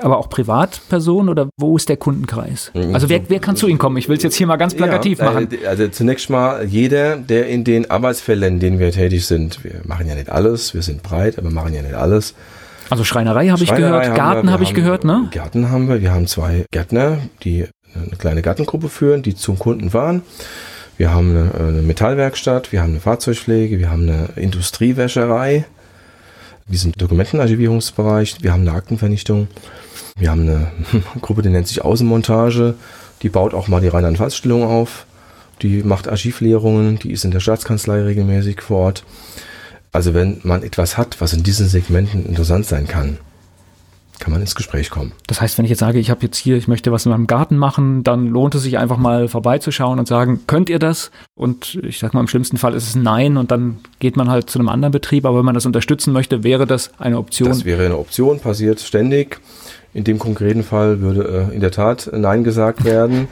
aber 0.00 0.18
auch 0.18 0.30
Privatpersonen 0.30 1.28
oder 1.28 1.48
wo 1.56 1.76
ist 1.76 1.88
der 1.88 1.96
Kundenkreis? 1.96 2.70
Mhm. 2.74 2.94
Also 2.94 3.08
wer, 3.08 3.28
wer 3.28 3.40
kann 3.40 3.56
zu 3.56 3.68
Ihnen 3.68 3.78
kommen? 3.78 3.96
Ich 3.96 4.08
will 4.08 4.16
es 4.16 4.22
jetzt 4.22 4.36
hier 4.36 4.46
mal 4.46 4.56
ganz 4.56 4.74
plakativ 4.74 5.18
ja, 5.18 5.26
machen. 5.26 5.48
Äh, 5.52 5.66
also 5.66 5.88
zunächst 5.88 6.30
mal 6.30 6.64
jeder, 6.64 7.16
der 7.16 7.48
in 7.48 7.64
den 7.64 7.90
Arbeitsfällen, 7.90 8.54
in 8.54 8.60
denen 8.60 8.78
wir 8.78 8.90
tätig 8.92 9.26
sind, 9.26 9.64
wir 9.64 9.82
machen 9.84 10.08
ja 10.08 10.14
nicht 10.14 10.30
alles, 10.30 10.74
wir 10.74 10.82
sind 10.82 11.02
breit, 11.02 11.38
aber 11.38 11.50
machen 11.50 11.74
ja 11.74 11.82
nicht 11.82 11.94
alles. 11.94 12.34
Also 12.90 13.04
Schreinerei 13.04 13.48
habe 13.48 13.62
ich 13.62 13.74
gehört, 13.74 14.14
Garten 14.14 14.50
habe 14.50 14.64
ich 14.64 14.74
gehört, 14.74 15.04
ne? 15.04 15.28
Garten 15.30 15.70
haben 15.70 15.88
wir, 15.88 16.02
wir 16.02 16.12
haben 16.12 16.26
zwei 16.26 16.66
Gärtner, 16.70 17.18
die 17.42 17.66
eine 17.94 18.16
kleine 18.18 18.42
Gartengruppe 18.42 18.88
führen, 18.88 19.22
die 19.22 19.34
zum 19.34 19.58
Kunden 19.58 19.90
fahren. 19.90 20.22
Wir 20.98 21.12
haben 21.12 21.30
eine, 21.30 21.68
eine 21.68 21.82
Metallwerkstatt, 21.82 22.72
wir 22.72 22.82
haben 22.82 22.90
eine 22.90 23.00
Fahrzeugpflege, 23.00 23.78
wir 23.78 23.90
haben 23.90 24.02
eine 24.02 24.28
Industriewäscherei, 24.36 25.64
sind 26.70 27.00
Dokumentenarchivierungsbereich, 27.00 28.36
wir 28.40 28.52
haben 28.52 28.62
eine 28.62 28.72
Aktenvernichtung, 28.72 29.48
wir 30.16 30.30
haben 30.30 30.42
eine 30.42 30.72
Gruppe, 31.20 31.42
die 31.42 31.48
nennt 31.48 31.68
sich 31.68 31.82
Außenmontage, 31.82 32.74
die 33.22 33.28
baut 33.28 33.54
auch 33.54 33.68
mal 33.68 33.80
die 33.80 33.88
Rheinland-Pfalz-Stellung 33.88 34.64
auf, 34.64 35.06
die 35.62 35.82
macht 35.82 36.08
Archivlehrungen, 36.08 36.98
die 36.98 37.12
ist 37.12 37.24
in 37.24 37.30
der 37.30 37.40
Staatskanzlei 37.40 38.02
regelmäßig 38.02 38.60
vor 38.62 38.78
Ort. 38.78 39.04
Also 39.92 40.14
wenn 40.14 40.40
man 40.42 40.62
etwas 40.62 40.96
hat, 40.96 41.20
was 41.20 41.34
in 41.34 41.42
diesen 41.42 41.68
Segmenten 41.68 42.24
interessant 42.24 42.66
sein 42.66 42.88
kann, 42.88 43.18
kann 44.22 44.32
man 44.32 44.40
ins 44.40 44.54
Gespräch 44.54 44.88
kommen. 44.88 45.10
Das 45.26 45.40
heißt, 45.40 45.58
wenn 45.58 45.64
ich 45.64 45.70
jetzt 45.70 45.80
sage, 45.80 45.98
ich 45.98 46.08
habe 46.08 46.22
jetzt 46.22 46.36
hier, 46.36 46.56
ich 46.56 46.68
möchte 46.68 46.92
was 46.92 47.06
in 47.06 47.10
meinem 47.10 47.26
Garten 47.26 47.56
machen, 47.56 48.04
dann 48.04 48.28
lohnt 48.28 48.54
es 48.54 48.62
sich 48.62 48.78
einfach 48.78 48.96
mal 48.96 49.26
vorbeizuschauen 49.26 49.98
und 49.98 50.06
sagen, 50.06 50.42
könnt 50.46 50.70
ihr 50.70 50.78
das? 50.78 51.10
Und 51.34 51.74
ich 51.82 51.98
sage 51.98 52.16
mal, 52.16 52.20
im 52.20 52.28
schlimmsten 52.28 52.56
Fall 52.56 52.74
ist 52.74 52.86
es 52.86 52.94
Nein 52.94 53.36
und 53.36 53.50
dann 53.50 53.78
geht 53.98 54.16
man 54.16 54.30
halt 54.30 54.48
zu 54.48 54.60
einem 54.60 54.68
anderen 54.68 54.92
Betrieb. 54.92 55.26
Aber 55.26 55.38
wenn 55.38 55.44
man 55.44 55.56
das 55.56 55.66
unterstützen 55.66 56.12
möchte, 56.12 56.44
wäre 56.44 56.68
das 56.68 56.92
eine 56.98 57.18
Option. 57.18 57.48
Das 57.48 57.64
wäre 57.64 57.84
eine 57.84 57.98
Option, 57.98 58.38
passiert 58.38 58.78
ständig. 58.78 59.40
In 59.92 60.04
dem 60.04 60.20
konkreten 60.20 60.62
Fall 60.62 61.00
würde 61.00 61.48
äh, 61.50 61.54
in 61.54 61.60
der 61.60 61.72
Tat 61.72 62.08
Nein 62.12 62.44
gesagt 62.44 62.84
werden, 62.84 63.26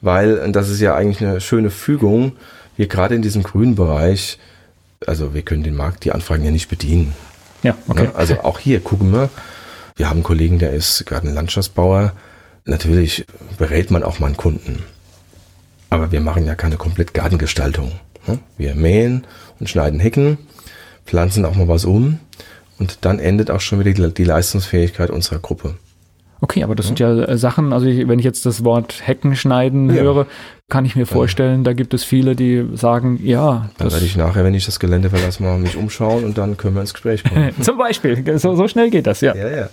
weil 0.00 0.52
das 0.52 0.68
ist 0.68 0.80
ja 0.80 0.94
eigentlich 0.94 1.26
eine 1.26 1.40
schöne 1.40 1.70
Fügung. 1.70 2.32
Wir 2.76 2.86
gerade 2.86 3.16
in 3.16 3.22
diesem 3.22 3.42
grünen 3.42 3.74
Bereich, 3.74 4.38
also 5.04 5.34
wir 5.34 5.42
können 5.42 5.64
den 5.64 5.74
Markt, 5.74 6.04
die 6.04 6.12
Anfragen 6.12 6.44
ja 6.44 6.52
nicht 6.52 6.68
bedienen. 6.68 7.14
Ja, 7.64 7.74
okay. 7.88 8.04
Ne? 8.04 8.14
Also 8.14 8.40
auch 8.44 8.60
hier 8.60 8.78
gucken 8.78 9.12
wir, 9.12 9.28
wir 9.96 10.08
haben 10.08 10.18
einen 10.18 10.24
Kollegen, 10.24 10.58
der 10.58 10.72
ist 10.72 11.04
gerade 11.06 11.26
ein 11.26 11.34
Landschaftsbauer. 11.34 12.12
Natürlich 12.64 13.24
berät 13.58 13.90
man 13.90 14.02
auch 14.02 14.18
mal 14.18 14.26
einen 14.26 14.36
Kunden. 14.36 14.82
Aber 15.90 16.12
wir 16.12 16.20
machen 16.20 16.46
ja 16.46 16.54
keine 16.54 16.76
komplett 16.76 17.14
Gartengestaltung. 17.14 17.92
Ne? 18.26 18.38
Wir 18.58 18.74
mähen 18.74 19.26
und 19.58 19.68
schneiden 19.68 20.00
Hecken, 20.00 20.38
pflanzen 21.06 21.44
auch 21.44 21.54
mal 21.54 21.68
was 21.68 21.84
um 21.84 22.18
und 22.78 22.98
dann 23.02 23.18
endet 23.18 23.50
auch 23.50 23.60
schon 23.60 23.82
wieder 23.82 24.10
die 24.10 24.24
Leistungsfähigkeit 24.24 25.10
unserer 25.10 25.38
Gruppe. 25.38 25.76
Okay, 26.40 26.62
aber 26.62 26.74
das 26.74 26.86
sind 26.86 26.98
ja 26.98 27.14
äh, 27.24 27.38
Sachen, 27.38 27.72
also 27.72 27.86
ich, 27.86 28.06
wenn 28.08 28.18
ich 28.18 28.24
jetzt 28.24 28.44
das 28.44 28.62
Wort 28.62 29.06
Hecken 29.06 29.36
schneiden 29.36 29.88
Ja. 29.88 30.02
höre, 30.02 30.26
kann 30.68 30.84
ich 30.84 30.96
mir 30.96 31.06
vorstellen, 31.06 31.62
da 31.62 31.74
gibt 31.74 31.94
es 31.94 32.02
viele, 32.02 32.34
die 32.34 32.66
sagen, 32.74 33.20
ja, 33.22 33.70
Dann 33.78 33.92
werde 33.92 34.04
ich 34.04 34.16
nachher, 34.16 34.42
wenn 34.42 34.54
ich 34.54 34.66
das 34.66 34.80
Gelände 34.80 35.10
verlasse, 35.10 35.42
mal 35.42 35.58
mich 35.58 35.76
umschauen 35.76 36.24
und 36.24 36.38
dann 36.38 36.56
können 36.56 36.74
wir 36.74 36.80
ins 36.80 36.92
Gespräch 36.92 37.22
kommen. 37.22 37.52
zum 37.60 37.78
Beispiel, 37.78 38.38
so, 38.38 38.56
so 38.56 38.66
schnell 38.66 38.90
geht 38.90 39.06
das, 39.06 39.20
ja. 39.20 39.34
ja, 39.34 39.48
ja. 39.48 39.68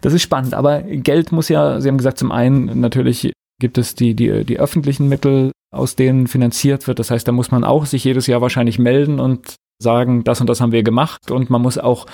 Das 0.00 0.12
ist 0.12 0.22
spannend, 0.22 0.54
aber 0.54 0.82
Geld 0.82 1.30
muss 1.30 1.48
ja, 1.48 1.80
Sie 1.80 1.88
haben 1.88 1.98
gesagt, 1.98 2.18
zum 2.18 2.32
einen 2.32 2.80
natürlich 2.80 3.32
gibt 3.60 3.78
es 3.78 3.94
die, 3.94 4.14
die, 4.14 4.44
die 4.44 4.58
öffentlichen 4.58 5.08
Mittel, 5.08 5.52
aus 5.70 5.94
denen 5.94 6.26
finanziert 6.26 6.88
wird. 6.88 6.98
Das 6.98 7.10
heißt, 7.10 7.26
da 7.26 7.32
muss 7.32 7.50
man 7.50 7.62
auch 7.62 7.86
sich 7.86 8.02
jedes 8.02 8.26
Jahr 8.26 8.40
wahrscheinlich 8.40 8.78
melden 8.78 9.20
und 9.20 9.54
sagen, 9.80 10.24
das 10.24 10.40
und 10.40 10.48
das 10.48 10.60
haben 10.60 10.72
wir 10.72 10.82
gemacht 10.82 11.30
und 11.30 11.48
man 11.50 11.62
muss 11.62 11.78
auch 11.78 12.06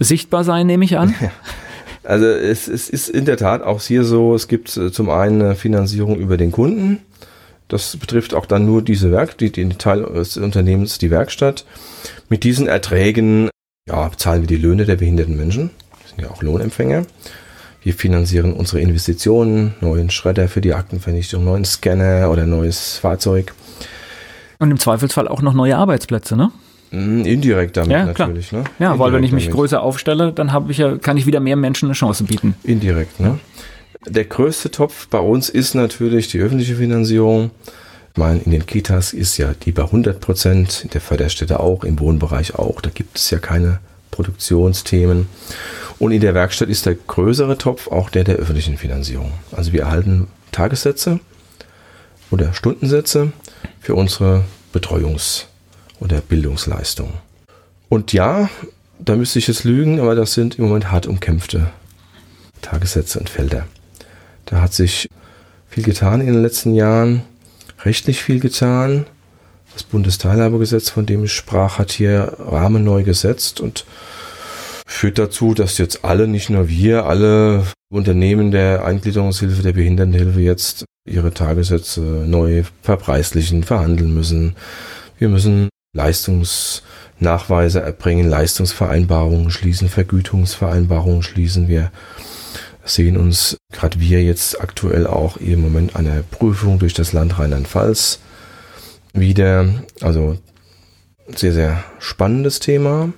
sichtbar 0.00 0.42
sein, 0.42 0.66
nehme 0.66 0.84
ich 0.84 0.98
an. 0.98 1.14
Also 2.04 2.26
es, 2.26 2.66
es 2.66 2.90
ist 2.90 3.08
in 3.08 3.26
der 3.26 3.36
Tat 3.36 3.62
auch 3.62 3.80
hier 3.80 4.02
so, 4.02 4.34
es 4.34 4.48
gibt 4.48 4.76
äh, 4.76 4.90
zum 4.90 5.08
einen 5.08 5.40
eine 5.40 5.54
Finanzierung 5.54 6.16
über 6.16 6.36
den 6.36 6.50
Kunden. 6.50 6.98
Das 7.72 7.96
betrifft 7.96 8.34
auch 8.34 8.44
dann 8.44 8.66
nur 8.66 8.82
diese 8.82 9.10
Werk, 9.12 9.38
die, 9.38 9.50
den 9.50 9.78
Teil 9.78 10.02
des 10.02 10.36
Unternehmens, 10.36 10.98
die 10.98 11.10
Werkstatt. 11.10 11.64
Mit 12.28 12.44
diesen 12.44 12.66
Erträgen 12.66 13.48
ja, 13.88 14.08
bezahlen 14.08 14.42
wir 14.42 14.46
die 14.46 14.58
Löhne 14.58 14.84
der 14.84 14.96
behinderten 14.96 15.38
Menschen. 15.38 15.70
Wir 16.02 16.08
sind 16.10 16.20
ja 16.20 16.30
auch 16.30 16.42
Lohnempfänger. 16.42 17.06
Wir 17.82 17.94
finanzieren 17.94 18.52
unsere 18.52 18.80
Investitionen, 18.82 19.72
neuen 19.80 20.10
Schredder 20.10 20.48
für 20.48 20.60
die 20.60 20.74
Aktenvernichtung, 20.74 21.44
neuen 21.44 21.64
Scanner 21.64 22.30
oder 22.30 22.44
neues 22.44 22.98
Fahrzeug. 22.98 23.54
Und 24.58 24.70
im 24.70 24.78
Zweifelsfall 24.78 25.26
auch 25.26 25.40
noch 25.40 25.54
neue 25.54 25.78
Arbeitsplätze, 25.78 26.36
ne? 26.36 26.52
Mm, 26.90 27.24
Indirekt 27.24 27.78
damit 27.78 27.92
Ja, 27.92 28.04
natürlich. 28.04 28.52
Ne? 28.52 28.64
Ja, 28.80 28.98
weil 28.98 29.14
wenn 29.14 29.24
Indirekt 29.24 29.24
ich 29.24 29.32
mich 29.32 29.44
damit. 29.44 29.56
größer 29.56 29.82
aufstelle, 29.82 30.34
dann 30.34 30.52
habe 30.52 30.70
ich 30.70 30.76
ja, 30.76 30.98
kann 30.98 31.16
ich 31.16 31.24
wieder 31.24 31.40
mehr 31.40 31.56
Menschen 31.56 31.86
eine 31.86 31.94
Chance 31.94 32.24
bieten. 32.24 32.54
Indirekt, 32.64 33.18
ne? 33.18 33.38
Der 34.06 34.24
größte 34.24 34.70
Topf 34.70 35.06
bei 35.08 35.20
uns 35.20 35.48
ist 35.48 35.74
natürlich 35.74 36.28
die 36.28 36.40
öffentliche 36.40 36.76
Finanzierung. 36.76 37.52
Ich 38.12 38.18
meine, 38.18 38.40
in 38.40 38.50
den 38.50 38.66
Kitas 38.66 39.12
ist 39.12 39.38
ja 39.38 39.54
die 39.54 39.72
bei 39.72 39.84
100 39.84 40.20
Prozent, 40.20 40.82
in 40.84 40.90
der 40.90 41.00
Förderstätte 41.00 41.60
auch, 41.60 41.84
im 41.84 41.98
Wohnbereich 42.00 42.56
auch. 42.56 42.80
Da 42.80 42.90
gibt 42.90 43.16
es 43.16 43.30
ja 43.30 43.38
keine 43.38 43.78
Produktionsthemen. 44.10 45.28
Und 45.98 46.12
in 46.12 46.20
der 46.20 46.34
Werkstatt 46.34 46.68
ist 46.68 46.84
der 46.84 46.96
größere 46.96 47.58
Topf 47.58 47.88
auch 47.88 48.10
der 48.10 48.24
der 48.24 48.36
öffentlichen 48.36 48.76
Finanzierung. 48.76 49.32
Also 49.52 49.72
wir 49.72 49.82
erhalten 49.82 50.26
Tagessätze 50.50 51.20
oder 52.30 52.52
Stundensätze 52.52 53.32
für 53.80 53.94
unsere 53.94 54.44
Betreuungs- 54.74 55.44
oder 56.00 56.20
Bildungsleistung. 56.20 57.12
Und 57.88 58.12
ja, 58.12 58.50
da 58.98 59.14
müsste 59.14 59.38
ich 59.38 59.46
jetzt 59.46 59.64
lügen, 59.64 60.00
aber 60.00 60.16
das 60.16 60.34
sind 60.34 60.58
im 60.58 60.64
Moment 60.64 60.90
hart 60.90 61.06
umkämpfte 61.06 61.70
Tagessätze 62.62 63.18
und 63.20 63.28
Felder. 63.28 63.66
Da 64.52 64.60
hat 64.60 64.74
sich 64.74 65.08
viel 65.66 65.82
getan 65.82 66.20
in 66.20 66.26
den 66.26 66.42
letzten 66.42 66.74
Jahren, 66.74 67.22
rechtlich 67.86 68.22
viel 68.22 68.38
getan. 68.38 69.06
Das 69.72 69.82
Bundesteilhabegesetz, 69.82 70.90
von 70.90 71.06
dem 71.06 71.24
ich 71.24 71.32
sprach, 71.32 71.78
hat 71.78 71.90
hier 71.90 72.36
Rahmen 72.38 72.84
neu 72.84 73.02
gesetzt 73.02 73.62
und 73.62 73.86
führt 74.86 75.18
dazu, 75.18 75.54
dass 75.54 75.78
jetzt 75.78 76.04
alle, 76.04 76.28
nicht 76.28 76.50
nur 76.50 76.68
wir, 76.68 77.06
alle 77.06 77.64
Unternehmen 77.90 78.50
der 78.50 78.84
Eingliederungshilfe, 78.84 79.62
der 79.62 79.72
Behindertenhilfe 79.72 80.40
jetzt 80.40 80.84
ihre 81.08 81.32
Tagessätze 81.32 82.02
neu 82.02 82.64
verpreislichen, 82.82 83.62
verhandeln 83.62 84.12
müssen. 84.12 84.54
Wir 85.18 85.30
müssen 85.30 85.70
Leistungsnachweise 85.96 87.80
erbringen, 87.80 88.28
Leistungsvereinbarungen 88.28 89.50
schließen, 89.50 89.88
Vergütungsvereinbarungen 89.88 91.22
schließen. 91.22 91.68
Wir 91.68 91.90
sehen 92.84 93.16
uns, 93.16 93.56
gerade 93.72 94.00
wir 94.00 94.22
jetzt 94.22 94.60
aktuell 94.60 95.06
auch 95.06 95.36
im 95.36 95.60
Moment 95.60 95.96
einer 95.96 96.22
Prüfung 96.22 96.78
durch 96.78 96.94
das 96.94 97.12
Land 97.12 97.38
Rheinland-Pfalz 97.38 98.18
wieder. 99.12 99.68
Also 100.00 100.38
sehr, 101.34 101.52
sehr 101.52 101.84
spannendes 101.98 102.58
Thema 102.58 103.12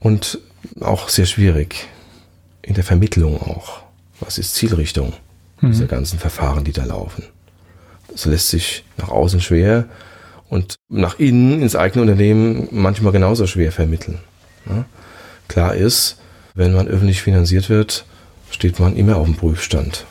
und 0.00 0.38
auch 0.80 1.08
sehr 1.08 1.26
schwierig 1.26 1.88
in 2.62 2.74
der 2.74 2.84
Vermittlung 2.84 3.40
auch. 3.40 3.82
Was 4.20 4.38
ist 4.38 4.54
Zielrichtung 4.54 5.12
dieser 5.62 5.86
ganzen 5.86 6.18
Verfahren, 6.18 6.64
die 6.64 6.72
da 6.72 6.84
laufen? 6.84 7.24
Das 8.10 8.26
lässt 8.26 8.48
sich 8.50 8.84
nach 8.98 9.08
außen 9.08 9.40
schwer 9.40 9.86
und 10.48 10.76
nach 10.88 11.18
innen 11.18 11.62
ins 11.62 11.74
eigene 11.74 12.02
Unternehmen 12.02 12.68
manchmal 12.70 13.12
genauso 13.12 13.46
schwer 13.46 13.72
vermitteln. 13.72 14.18
Ja? 14.66 14.84
Klar 15.48 15.74
ist, 15.74 16.18
wenn 16.54 16.72
man 16.72 16.86
öffentlich 16.86 17.22
finanziert 17.22 17.70
wird, 17.70 18.04
steht 18.54 18.78
man 18.78 18.96
immer 18.96 19.16
auf 19.16 19.26
dem 19.26 19.34
Prüfstand. 19.34 20.06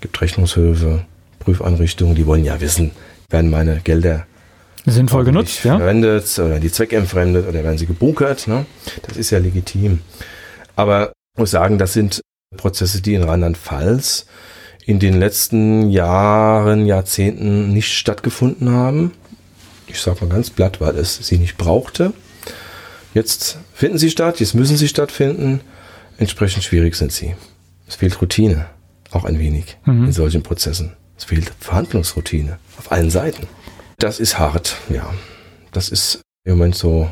gibt 0.00 0.20
Rechnungshöfe, 0.20 1.04
Prüfeinrichtungen, 1.40 2.14
die 2.14 2.26
wollen 2.26 2.44
ja 2.44 2.60
wissen, 2.60 2.92
werden 3.30 3.50
meine 3.50 3.80
Gelder 3.80 4.26
Sinnvoll 4.86 5.24
genutzt, 5.24 5.64
ja? 5.64 5.78
verwendet 5.78 6.38
oder 6.38 6.60
die 6.60 6.70
zweckentfremdet 6.70 7.48
oder 7.48 7.64
werden 7.64 7.78
sie 7.78 7.86
gebunkert. 7.86 8.46
Ne? 8.46 8.66
Das 9.02 9.16
ist 9.16 9.30
ja 9.30 9.38
legitim. 9.38 10.00
Aber 10.76 11.12
ich 11.34 11.40
muss 11.40 11.52
sagen, 11.52 11.78
das 11.78 11.94
sind 11.94 12.20
Prozesse, 12.56 13.00
die 13.00 13.14
in 13.14 13.22
Rheinland-Pfalz 13.22 14.26
in 14.84 14.98
den 14.98 15.18
letzten 15.18 15.88
Jahren, 15.88 16.86
Jahrzehnten 16.86 17.72
nicht 17.72 17.90
stattgefunden 17.92 18.70
haben. 18.70 19.12
Ich 19.86 20.00
sage 20.00 20.26
mal 20.26 20.34
ganz 20.34 20.50
platt, 20.50 20.82
weil 20.82 20.96
es 20.96 21.16
sie 21.16 21.38
nicht 21.38 21.56
brauchte. 21.56 22.12
Jetzt 23.14 23.58
finden 23.72 23.96
sie 23.96 24.10
statt, 24.10 24.40
jetzt 24.40 24.54
müssen 24.54 24.76
sie 24.76 24.88
stattfinden. 24.88 25.60
Entsprechend 26.18 26.62
schwierig 26.62 26.94
sind 26.94 27.10
sie. 27.10 27.34
Es 27.94 27.98
fehlt 28.00 28.20
Routine, 28.20 28.66
auch 29.12 29.24
ein 29.24 29.38
wenig 29.38 29.76
Mhm. 29.84 30.06
in 30.06 30.12
solchen 30.12 30.42
Prozessen. 30.42 30.94
Es 31.16 31.22
fehlt 31.22 31.52
Verhandlungsroutine 31.60 32.58
auf 32.76 32.90
allen 32.90 33.08
Seiten. 33.08 33.46
Das 34.00 34.18
ist 34.18 34.36
hart, 34.36 34.78
ja. 34.88 35.14
Das 35.70 35.90
ist 35.90 36.20
im 36.42 36.56
Moment 36.58 36.74
so 36.74 37.08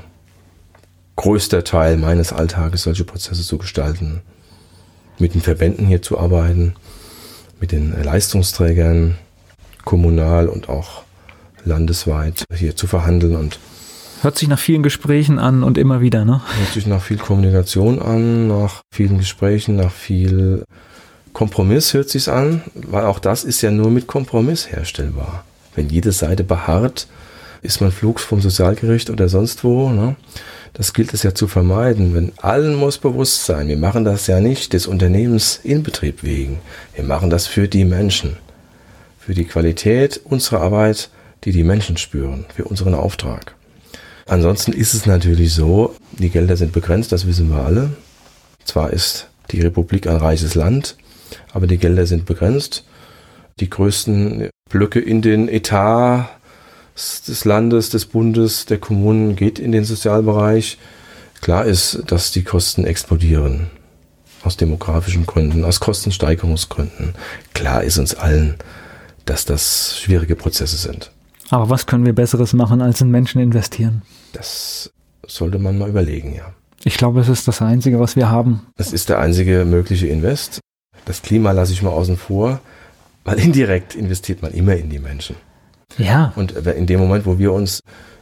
größter 1.14 1.62
Teil 1.62 1.98
meines 1.98 2.32
Alltages, 2.32 2.82
solche 2.82 3.04
Prozesse 3.04 3.44
zu 3.44 3.58
gestalten. 3.58 4.22
Mit 5.20 5.34
den 5.34 5.40
Verbänden 5.40 5.86
hier 5.86 6.02
zu 6.02 6.18
arbeiten, 6.18 6.74
mit 7.60 7.70
den 7.70 7.94
Leistungsträgern, 8.02 9.16
kommunal 9.84 10.48
und 10.48 10.68
auch 10.68 11.04
landesweit 11.64 12.42
hier 12.52 12.74
zu 12.74 12.88
verhandeln 12.88 13.36
und 13.36 13.60
Hört 14.22 14.38
sich 14.38 14.46
nach 14.46 14.58
vielen 14.58 14.84
Gesprächen 14.84 15.40
an 15.40 15.64
und 15.64 15.76
immer 15.76 16.00
wieder, 16.00 16.24
ne? 16.24 16.42
hört 16.56 16.72
sich 16.72 16.86
nach 16.86 17.02
viel 17.02 17.16
Kommunikation 17.16 18.00
an, 18.00 18.46
nach 18.46 18.82
vielen 18.94 19.18
Gesprächen, 19.18 19.74
nach 19.74 19.90
viel 19.90 20.64
Kompromiss 21.32 21.92
hört 21.92 22.08
sich's 22.08 22.28
an, 22.28 22.62
weil 22.74 23.04
auch 23.04 23.18
das 23.18 23.42
ist 23.42 23.62
ja 23.62 23.72
nur 23.72 23.90
mit 23.90 24.06
Kompromiss 24.06 24.70
herstellbar. 24.70 25.44
Wenn 25.74 25.88
jede 25.88 26.12
Seite 26.12 26.44
beharrt, 26.44 27.08
ist 27.62 27.80
man 27.80 27.90
flugs 27.90 28.22
vom 28.22 28.40
Sozialgericht 28.40 29.10
oder 29.10 29.28
sonst 29.28 29.64
wo. 29.64 29.90
Ne? 29.90 30.14
Das 30.72 30.92
gilt 30.92 31.12
es 31.14 31.24
ja 31.24 31.34
zu 31.34 31.48
vermeiden. 31.48 32.14
Wenn 32.14 32.30
allen 32.36 32.76
muss 32.76 32.98
bewusst 32.98 33.44
sein, 33.44 33.66
wir 33.66 33.76
machen 33.76 34.04
das 34.04 34.28
ja 34.28 34.38
nicht 34.38 34.72
des 34.72 34.86
Unternehmens 34.86 35.58
in 35.64 35.82
Betrieb 35.82 36.22
wegen. 36.22 36.60
Wir 36.94 37.02
machen 37.02 37.28
das 37.28 37.48
für 37.48 37.66
die 37.66 37.84
Menschen. 37.84 38.36
Für 39.18 39.34
die 39.34 39.46
Qualität 39.46 40.20
unserer 40.22 40.60
Arbeit, 40.60 41.10
die 41.42 41.50
die 41.50 41.64
Menschen 41.64 41.96
spüren, 41.96 42.44
für 42.54 42.66
unseren 42.66 42.94
Auftrag. 42.94 43.56
Ansonsten 44.26 44.72
ist 44.72 44.94
es 44.94 45.06
natürlich 45.06 45.54
so, 45.54 45.94
die 46.12 46.30
Gelder 46.30 46.56
sind 46.56 46.72
begrenzt, 46.72 47.12
das 47.12 47.26
wissen 47.26 47.50
wir 47.50 47.64
alle. 47.64 47.90
Zwar 48.64 48.92
ist 48.92 49.28
die 49.50 49.60
Republik 49.60 50.06
ein 50.06 50.16
reiches 50.16 50.54
Land, 50.54 50.96
aber 51.52 51.66
die 51.66 51.78
Gelder 51.78 52.06
sind 52.06 52.24
begrenzt. 52.24 52.84
Die 53.60 53.68
größten 53.68 54.48
Blöcke 54.70 55.00
in 55.00 55.22
den 55.22 55.48
Etat 55.48 56.30
des 56.94 57.44
Landes, 57.44 57.90
des 57.90 58.06
Bundes, 58.06 58.66
der 58.66 58.78
Kommunen 58.78 59.36
geht 59.36 59.58
in 59.58 59.72
den 59.72 59.84
Sozialbereich. 59.84 60.78
Klar 61.40 61.64
ist, 61.64 62.02
dass 62.06 62.30
die 62.30 62.44
Kosten 62.44 62.84
explodieren. 62.84 63.70
Aus 64.44 64.56
demografischen 64.56 65.26
Gründen, 65.26 65.64
aus 65.64 65.80
Kostensteigerungsgründen. 65.80 67.14
Klar 67.54 67.84
ist 67.84 67.98
uns 67.98 68.14
allen, 68.14 68.56
dass 69.24 69.44
das 69.44 69.98
schwierige 69.98 70.36
Prozesse 70.36 70.76
sind. 70.76 71.10
Aber 71.52 71.68
was 71.68 71.84
können 71.84 72.06
wir 72.06 72.14
Besseres 72.14 72.54
machen, 72.54 72.80
als 72.80 73.02
in 73.02 73.10
Menschen 73.10 73.38
investieren? 73.38 74.00
Das 74.32 74.90
sollte 75.26 75.58
man 75.58 75.76
mal 75.76 75.90
überlegen, 75.90 76.34
ja. 76.34 76.54
Ich 76.82 76.96
glaube, 76.96 77.20
es 77.20 77.28
ist 77.28 77.46
das 77.46 77.60
Einzige, 77.60 78.00
was 78.00 78.16
wir 78.16 78.30
haben. 78.30 78.66
Das 78.78 78.94
ist 78.94 79.10
der 79.10 79.18
einzige 79.18 79.66
mögliche 79.66 80.06
Invest. 80.06 80.60
Das 81.04 81.20
Klima 81.20 81.52
lasse 81.52 81.74
ich 81.74 81.82
mal 81.82 81.90
außen 81.90 82.16
vor, 82.16 82.60
weil 83.24 83.38
indirekt 83.38 83.94
investiert 83.94 84.40
man 84.40 84.52
immer 84.52 84.76
in 84.76 84.88
die 84.88 84.98
Menschen. 84.98 85.36
Ja. 85.98 86.32
Und 86.36 86.52
in 86.52 86.86
dem 86.86 86.98
Moment, 86.98 87.26
wo 87.26 87.38
wir 87.38 87.52
uns 87.52 87.80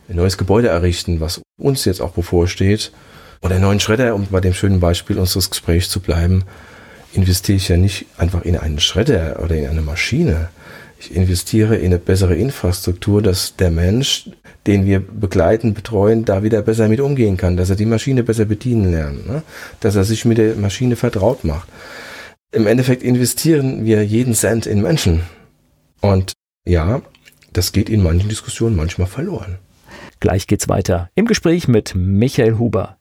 ein 0.08 0.16
neues 0.16 0.36
Gebäude 0.36 0.66
errichten, 0.66 1.20
was 1.20 1.40
uns 1.56 1.84
jetzt 1.84 2.00
auch 2.00 2.10
bevorsteht, 2.10 2.90
oder 3.42 3.54
einen 3.54 3.62
neuen 3.62 3.80
Schredder, 3.80 4.16
um 4.16 4.26
bei 4.26 4.40
dem 4.40 4.54
schönen 4.54 4.80
Beispiel 4.80 5.18
unseres 5.18 5.50
Gesprächs 5.50 5.88
zu 5.88 6.00
bleiben, 6.00 6.42
investiere 7.12 7.56
ich 7.56 7.68
ja 7.68 7.76
nicht 7.76 8.06
einfach 8.18 8.42
in 8.42 8.56
einen 8.56 8.80
Schredder 8.80 9.38
oder 9.40 9.54
in 9.54 9.68
eine 9.68 9.82
Maschine. 9.82 10.48
Ich 11.00 11.16
investiere 11.16 11.76
in 11.76 11.86
eine 11.86 11.98
bessere 11.98 12.34
Infrastruktur, 12.34 13.22
dass 13.22 13.56
der 13.56 13.70
Mensch, 13.70 14.28
den 14.66 14.84
wir 14.84 15.00
begleiten, 15.00 15.72
betreuen, 15.72 16.26
da 16.26 16.42
wieder 16.42 16.60
besser 16.60 16.88
mit 16.88 17.00
umgehen 17.00 17.38
kann, 17.38 17.56
dass 17.56 17.70
er 17.70 17.76
die 17.76 17.86
Maschine 17.86 18.22
besser 18.22 18.44
bedienen 18.44 18.90
lernt, 18.92 19.26
ne? 19.26 19.42
dass 19.80 19.96
er 19.96 20.04
sich 20.04 20.26
mit 20.26 20.36
der 20.36 20.56
Maschine 20.56 20.96
vertraut 20.96 21.42
macht. 21.42 21.68
im 22.52 22.66
Endeffekt 22.66 23.02
investieren 23.02 23.86
wir 23.86 24.04
jeden 24.04 24.34
Cent 24.34 24.66
in 24.66 24.82
Menschen. 24.82 25.22
Und 26.02 26.34
ja, 26.66 27.00
das 27.54 27.72
geht 27.72 27.88
in 27.88 28.02
manchen 28.02 28.28
Diskussionen 28.28 28.76
manchmal 28.76 29.06
verloren. 29.06 29.58
Gleich 30.20 30.46
geht's 30.46 30.68
weiter 30.68 31.08
im 31.14 31.24
Gespräch 31.24 31.66
mit 31.66 31.94
Michael 31.94 32.58
Huber. 32.58 32.99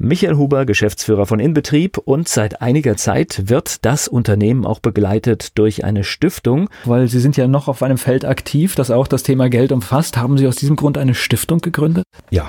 Michael 0.00 0.36
Huber, 0.36 0.64
Geschäftsführer 0.64 1.26
von 1.26 1.40
Inbetrieb 1.40 1.98
und 1.98 2.28
seit 2.28 2.62
einiger 2.62 2.96
Zeit 2.96 3.48
wird 3.48 3.84
das 3.84 4.06
Unternehmen 4.06 4.64
auch 4.64 4.78
begleitet 4.78 5.58
durch 5.58 5.82
eine 5.82 6.04
Stiftung. 6.04 6.70
Weil 6.84 7.08
Sie 7.08 7.18
sind 7.18 7.36
ja 7.36 7.48
noch 7.48 7.66
auf 7.66 7.82
einem 7.82 7.98
Feld 7.98 8.24
aktiv, 8.24 8.76
das 8.76 8.92
auch 8.92 9.08
das 9.08 9.24
Thema 9.24 9.48
Geld 9.48 9.72
umfasst. 9.72 10.16
Haben 10.16 10.38
Sie 10.38 10.46
aus 10.46 10.54
diesem 10.54 10.76
Grund 10.76 10.98
eine 10.98 11.16
Stiftung 11.16 11.58
gegründet? 11.58 12.04
Ja, 12.30 12.48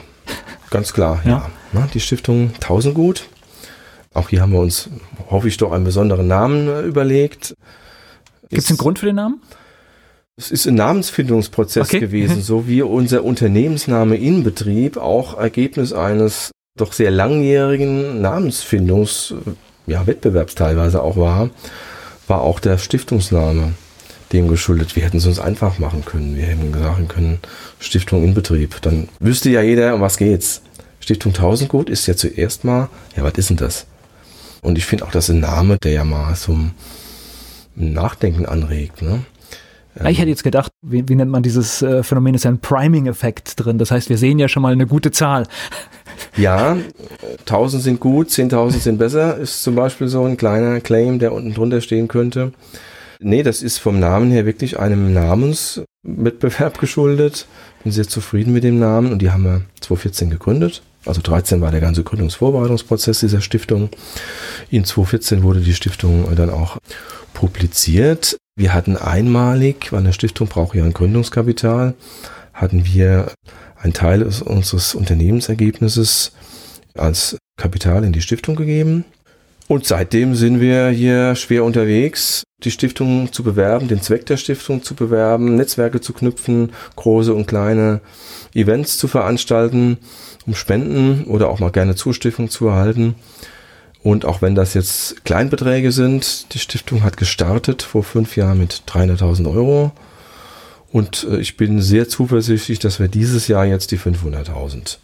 ganz 0.70 0.94
klar, 0.94 1.24
ja. 1.26 1.50
ja. 1.74 1.90
Die 1.92 2.00
Stiftung 2.00 2.52
Tausendgut. 2.60 3.26
Auch 4.14 4.30
hier 4.30 4.42
haben 4.42 4.52
wir 4.52 4.60
uns, 4.60 4.88
hoffe 5.32 5.48
ich, 5.48 5.58
doch 5.58 5.72
einen 5.72 5.86
besonderen 5.86 6.28
Namen 6.28 6.68
äh, 6.68 6.82
überlegt. 6.82 7.56
Gibt 8.50 8.62
es 8.62 8.70
einen 8.70 8.78
Grund 8.78 9.00
für 9.00 9.08
den 9.08 9.16
Namen? 9.16 9.42
Es 10.38 10.52
ist 10.52 10.68
ein 10.68 10.76
Namensfindungsprozess 10.76 11.88
okay. 11.88 12.00
gewesen, 12.00 12.42
so 12.44 12.68
wie 12.68 12.84
unser 12.84 13.24
Unternehmensname 13.24 14.18
Inbetrieb 14.18 14.98
auch 14.98 15.36
Ergebnis 15.36 15.94
eines 15.94 16.52
doch 16.82 16.94
sehr 16.94 17.12
langjährigen 17.12 18.22
Namensfindungs, 18.22 19.34
ja, 19.88 20.06
teilweise 20.56 21.02
auch 21.02 21.18
war, 21.18 21.50
war 22.28 22.42
auch 22.42 22.60
der 22.60 22.78
Stiftungsname 22.78 23.74
dem 24.32 24.48
geschuldet. 24.48 24.96
Wir 24.96 25.04
hätten 25.04 25.18
es 25.18 25.26
uns 25.26 25.40
einfach 25.40 25.80
machen 25.80 26.06
können. 26.06 26.36
Wir 26.36 26.46
hätten 26.46 26.74
sagen 26.74 27.08
können, 27.08 27.40
Stiftung 27.80 28.24
in 28.24 28.34
Betrieb. 28.34 28.82
Dann 28.82 29.10
wüsste 29.20 29.50
ja 29.50 29.62
jeder, 29.62 29.96
um 29.96 30.02
was 30.02 30.18
geht's. 30.18 30.62
Stiftung 31.00 31.34
Tausendgut 31.34 31.90
ist 31.90 32.06
ja 32.08 32.16
zuerst 32.16 32.64
mal, 32.64 32.90
ja, 33.16 33.24
was 33.24 33.34
ist 33.34 33.50
denn 33.50 33.58
das? 33.58 33.88
Und 34.62 34.78
ich 34.78 34.86
finde 34.86 35.06
auch, 35.06 35.12
das 35.12 35.30
ist 35.30 35.36
ein 35.36 35.42
Name, 35.42 35.78
der 35.80 35.94
ja 35.94 36.04
mal 36.04 36.36
zum 36.36 36.72
Nachdenken 37.76 38.46
anregt. 38.46 39.02
Ne? 39.02 39.24
Ich 40.08 40.20
hätte 40.20 40.30
jetzt 40.30 40.44
gedacht, 40.44 40.72
wie, 40.82 41.08
wie 41.08 41.16
nennt 41.16 41.32
man 41.32 41.44
dieses 41.44 41.82
äh, 41.82 42.04
Phänomen, 42.04 42.36
ist 42.36 42.44
ja 42.44 42.52
ein 42.52 42.60
Priming-Effekt 42.60 43.54
drin. 43.58 43.78
Das 43.78 43.92
heißt, 43.92 44.10
wir 44.10 44.18
sehen 44.18 44.40
ja 44.40 44.48
schon 44.48 44.62
mal 44.62 44.74
eine 44.74 44.88
gute 44.88 45.12
Zahl. 45.12 45.46
Ja, 46.36 46.76
1000 47.46 47.82
sind 47.82 48.00
gut, 48.02 48.28
10.000 48.28 48.80
sind 48.80 48.98
besser, 48.98 49.38
ist 49.38 49.64
zum 49.64 49.76
Beispiel 49.76 50.10
so 50.10 50.26
ein 50.26 50.36
kleiner 50.36 50.82
Claim, 50.82 51.18
der 51.18 51.32
unten 51.32 51.54
drunter 51.54 51.80
stehen 51.80 52.10
könnte. 52.10 52.52
Nee, 53.22 53.44
das 53.44 53.62
ist 53.62 53.78
vom 53.78 54.00
Namen 54.00 54.30
her 54.32 54.46
wirklich 54.46 54.80
einem 54.80 55.14
Namenswettbewerb 55.14 56.78
geschuldet. 56.78 57.48
Bin 57.84 57.92
sehr 57.92 58.08
zufrieden 58.08 58.54
mit 58.54 58.66
dem 58.66 58.80
Namen 58.80 59.14
und 59.14 59.22
die 59.22 59.32
haben 59.32 59.44
wir 59.44 59.62
2014 59.82 60.30
gegründet. 60.30 60.82
Also 61.06 61.22
13 61.22 61.62
war 61.62 61.72
der 61.72 61.82
ganze 61.82 62.04
Gründungsvorbereitungsprozess 62.04 63.22
dieser 63.22 63.42
Stiftung. 63.42 63.90
In 64.70 64.86
2014 64.86 65.44
wurde 65.44 65.62
die 65.62 65.74
Stiftung 65.74 66.34
dann 66.36 66.50
auch 66.50 66.78
publiziert. 67.40 68.38
Wir 68.58 68.74
hatten 68.74 68.98
einmalig, 68.98 69.94
weil 69.94 70.00
eine 70.00 70.12
Stiftung 70.12 70.50
braucht 70.50 70.76
ja 70.76 70.84
ein 70.84 70.92
Gründungskapital, 70.92 71.94
hatten 72.54 72.86
wir 72.86 73.32
einen 73.82 73.94
Teil 73.94 74.24
unseres 74.24 74.94
Unternehmensergebnisses 74.94 76.34
als 76.96 77.38
Kapital 77.56 78.04
in 78.04 78.12
die 78.12 78.22
Stiftung 78.22 78.58
gegeben. 78.58 79.06
Und 79.70 79.86
seitdem 79.86 80.36
sind 80.36 80.60
wir 80.60 80.90
hier 80.90 81.36
schwer 81.36 81.64
unterwegs, 81.64 82.44
die 82.64 82.72
Stiftung 82.72 83.32
zu 83.32 83.42
bewerben, 83.42 83.88
den 83.88 84.02
Zweck 84.02 84.26
der 84.26 84.36
Stiftung 84.36 84.84
zu 84.84 84.94
bewerben, 84.94 85.56
Netzwerke 85.56 86.02
zu 86.02 86.12
knüpfen, 86.12 86.74
große 86.98 87.34
und 87.34 87.48
kleine 87.48 88.02
Events 88.54 88.98
zu 88.98 89.08
veranstalten, 89.08 89.98
um 90.46 90.56
Spenden 90.56 91.24
oder 91.24 91.50
auch 91.50 91.60
mal 91.60 91.72
gerne 91.72 91.96
Zustiftung 91.96 92.50
zu 92.50 92.68
erhalten. 92.68 93.16
Und 94.02 94.26
auch 94.26 94.42
wenn 94.42 94.56
das 94.56 94.74
jetzt 94.74 95.26
Kleinbeträge 95.26 95.92
sind, 95.92 96.54
die 96.54 96.60
Stiftung 96.60 97.04
hat 97.04 97.18
gestartet 97.18 97.82
vor 97.82 98.04
fünf 98.04 98.38
Jahren 98.38 98.58
mit 98.58 98.84
300.000 98.88 99.54
Euro. 99.54 99.92
Und 100.92 101.28
äh, 101.30 101.38
ich 101.40 101.58
bin 101.58 101.82
sehr 101.82 102.08
zuversichtlich, 102.08 102.80
dass 102.80 103.00
wir 103.00 103.10
dieses 103.10 103.48
Jahr 103.48 103.66
jetzt 103.66 103.92
die 103.92 104.00
500.000 104.00 104.98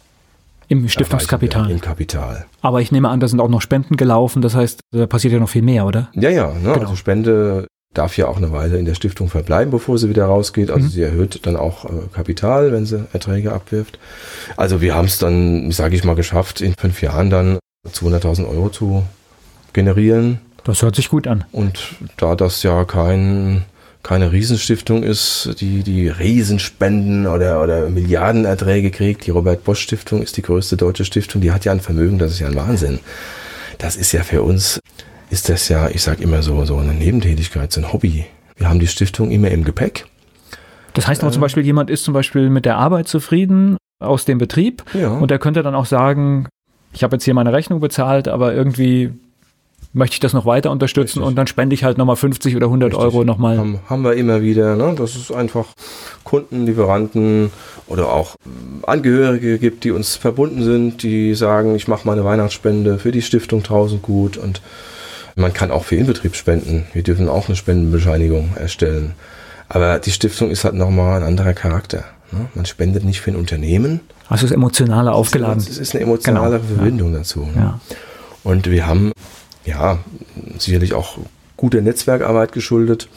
im 0.68 0.88
Stiftungskapital. 0.88 1.70
Im 1.70 1.80
Kapital. 1.80 2.46
Aber 2.60 2.80
ich 2.80 2.90
nehme 2.90 3.08
an, 3.08 3.20
da 3.20 3.28
sind 3.28 3.40
auch 3.40 3.48
noch 3.48 3.60
Spenden 3.60 3.96
gelaufen. 3.96 4.42
Das 4.42 4.54
heißt, 4.54 4.80
da 4.90 5.06
passiert 5.06 5.32
ja 5.32 5.38
noch 5.38 5.48
viel 5.48 5.62
mehr, 5.62 5.86
oder? 5.86 6.08
Ja, 6.14 6.30
ja. 6.30 6.52
Ne? 6.54 6.72
Genau. 6.72 6.80
Also 6.80 6.96
Spende 6.96 7.66
darf 7.94 8.16
ja 8.16 8.26
auch 8.26 8.36
eine 8.36 8.52
Weile 8.52 8.78
in 8.78 8.84
der 8.84 8.94
Stiftung 8.94 9.28
verbleiben, 9.28 9.70
bevor 9.70 9.96
sie 9.98 10.08
wieder 10.08 10.26
rausgeht. 10.26 10.70
Also 10.70 10.86
mhm. 10.86 10.90
sie 10.90 11.02
erhöht 11.02 11.46
dann 11.46 11.56
auch 11.56 11.84
äh, 11.84 11.88
Kapital, 12.12 12.72
wenn 12.72 12.84
sie 12.84 13.06
Erträge 13.12 13.52
abwirft. 13.52 13.98
Also 14.56 14.80
wir 14.80 14.94
haben 14.94 15.06
es 15.06 15.18
dann, 15.18 15.70
sage 15.70 15.94
ich 15.94 16.04
mal, 16.04 16.16
geschafft, 16.16 16.60
in 16.60 16.74
fünf 16.76 17.00
Jahren 17.00 17.30
dann 17.30 17.58
200.000 17.92 18.48
Euro 18.48 18.68
zu 18.68 19.04
generieren. 19.72 20.40
Das 20.64 20.82
hört 20.82 20.96
sich 20.96 21.10
gut 21.10 21.26
an. 21.26 21.44
Und 21.52 21.94
da 22.16 22.34
das 22.34 22.62
ja 22.62 22.84
kein, 22.84 23.64
keine 24.02 24.32
Riesenstiftung 24.32 25.02
ist, 25.02 25.54
die 25.60 25.82
die 25.82 26.08
Riesenspenden 26.08 27.26
oder, 27.26 27.62
oder 27.62 27.88
Milliardenerträge 27.88 28.90
kriegt, 28.90 29.26
die 29.26 29.30
Robert 29.30 29.64
Bosch 29.64 29.80
Stiftung 29.80 30.22
ist 30.22 30.36
die 30.36 30.42
größte 30.42 30.76
deutsche 30.76 31.04
Stiftung, 31.04 31.40
die 31.40 31.52
hat 31.52 31.64
ja 31.64 31.72
ein 31.72 31.80
Vermögen, 31.80 32.18
das 32.18 32.32
ist 32.32 32.40
ja 32.40 32.48
ein 32.48 32.56
Wahnsinn. 32.56 32.98
Das 33.78 33.96
ist 33.96 34.12
ja 34.12 34.22
für 34.22 34.42
uns, 34.42 34.80
ist 35.30 35.48
das 35.48 35.68
ja, 35.68 35.88
ich 35.88 36.02
sage 36.02 36.22
immer 36.22 36.42
so, 36.42 36.64
so 36.64 36.76
eine 36.76 36.94
Nebentätigkeit, 36.94 37.70
so 37.70 37.80
ein 37.80 37.92
Hobby. 37.92 38.26
Wir 38.56 38.68
haben 38.68 38.80
die 38.80 38.86
Stiftung 38.86 39.30
immer 39.30 39.50
im 39.50 39.64
Gepäck. 39.64 40.06
Das 40.94 41.06
heißt 41.06 41.22
aber 41.22 41.30
zum 41.30 41.42
Beispiel, 41.42 41.64
jemand 41.64 41.90
ist 41.90 42.04
zum 42.04 42.14
Beispiel 42.14 42.48
mit 42.48 42.64
der 42.64 42.78
Arbeit 42.78 43.06
zufrieden 43.06 43.76
aus 44.00 44.24
dem 44.24 44.38
Betrieb 44.38 44.82
ja. 44.94 45.10
und 45.10 45.30
der 45.30 45.38
könnte 45.38 45.62
dann 45.62 45.74
auch 45.74 45.86
sagen, 45.86 46.48
ich 46.96 47.02
habe 47.02 47.16
jetzt 47.16 47.24
hier 47.24 47.34
meine 47.34 47.52
Rechnung 47.52 47.80
bezahlt, 47.80 48.26
aber 48.26 48.54
irgendwie 48.54 49.10
möchte 49.92 50.14
ich 50.14 50.20
das 50.20 50.32
noch 50.32 50.46
weiter 50.46 50.70
unterstützen 50.70 51.18
Richtig. 51.18 51.28
und 51.28 51.36
dann 51.36 51.46
spende 51.46 51.74
ich 51.74 51.84
halt 51.84 51.98
nochmal 51.98 52.16
50 52.16 52.56
oder 52.56 52.66
100 52.66 52.92
Richtig. 52.92 53.04
Euro 53.04 53.22
nochmal. 53.24 53.58
Haben, 53.58 53.80
haben 53.86 54.02
wir 54.02 54.14
immer 54.14 54.40
wieder, 54.40 54.76
ne? 54.76 54.94
dass 54.96 55.14
es 55.14 55.30
einfach 55.30 55.66
Kunden, 56.24 56.64
Lieferanten 56.64 57.50
oder 57.86 58.10
auch 58.10 58.36
Angehörige 58.86 59.58
gibt, 59.58 59.84
die 59.84 59.90
uns 59.90 60.16
verbunden 60.16 60.62
sind, 60.62 61.02
die 61.02 61.34
sagen, 61.34 61.74
ich 61.74 61.86
mache 61.86 62.06
meine 62.06 62.24
Weihnachtsspende 62.24 62.98
für 62.98 63.12
die 63.12 63.22
Stiftung 63.22 63.58
1000 63.60 64.00
gut 64.00 64.38
und 64.38 64.62
man 65.34 65.52
kann 65.52 65.70
auch 65.70 65.84
für 65.84 65.96
Inbetrieb 65.96 66.34
spenden. 66.34 66.86
Wir 66.94 67.02
dürfen 67.02 67.28
auch 67.28 67.48
eine 67.48 67.56
Spendenbescheinigung 67.56 68.52
erstellen. 68.56 69.12
Aber 69.68 69.98
die 69.98 70.12
Stiftung 70.12 70.50
ist 70.50 70.64
halt 70.64 70.74
nochmal 70.74 71.18
ein 71.20 71.28
anderer 71.28 71.52
Charakter. 71.52 72.04
Ne? 72.38 72.46
Man 72.54 72.66
spendet 72.66 73.04
nicht 73.04 73.20
für 73.20 73.30
ein 73.30 73.36
Unternehmen, 73.36 74.00
also 74.28 74.44
es 74.44 74.50
ist 74.50 74.56
emotionaler 74.56 75.14
aufgeladen. 75.14 75.58
Es 75.58 75.78
ist 75.78 75.94
eine 75.94 76.04
emotionale 76.04 76.58
genau. 76.58 76.74
Verbindung 76.74 77.12
ja. 77.12 77.18
dazu. 77.18 77.40
Ne? 77.40 77.52
Ja. 77.56 77.80
Und 78.42 78.68
wir 78.70 78.86
haben 78.86 79.12
ja 79.64 79.98
sicherlich 80.58 80.94
auch 80.94 81.18
gute 81.56 81.80
Netzwerkarbeit 81.82 82.52
geschuldet 82.52 83.08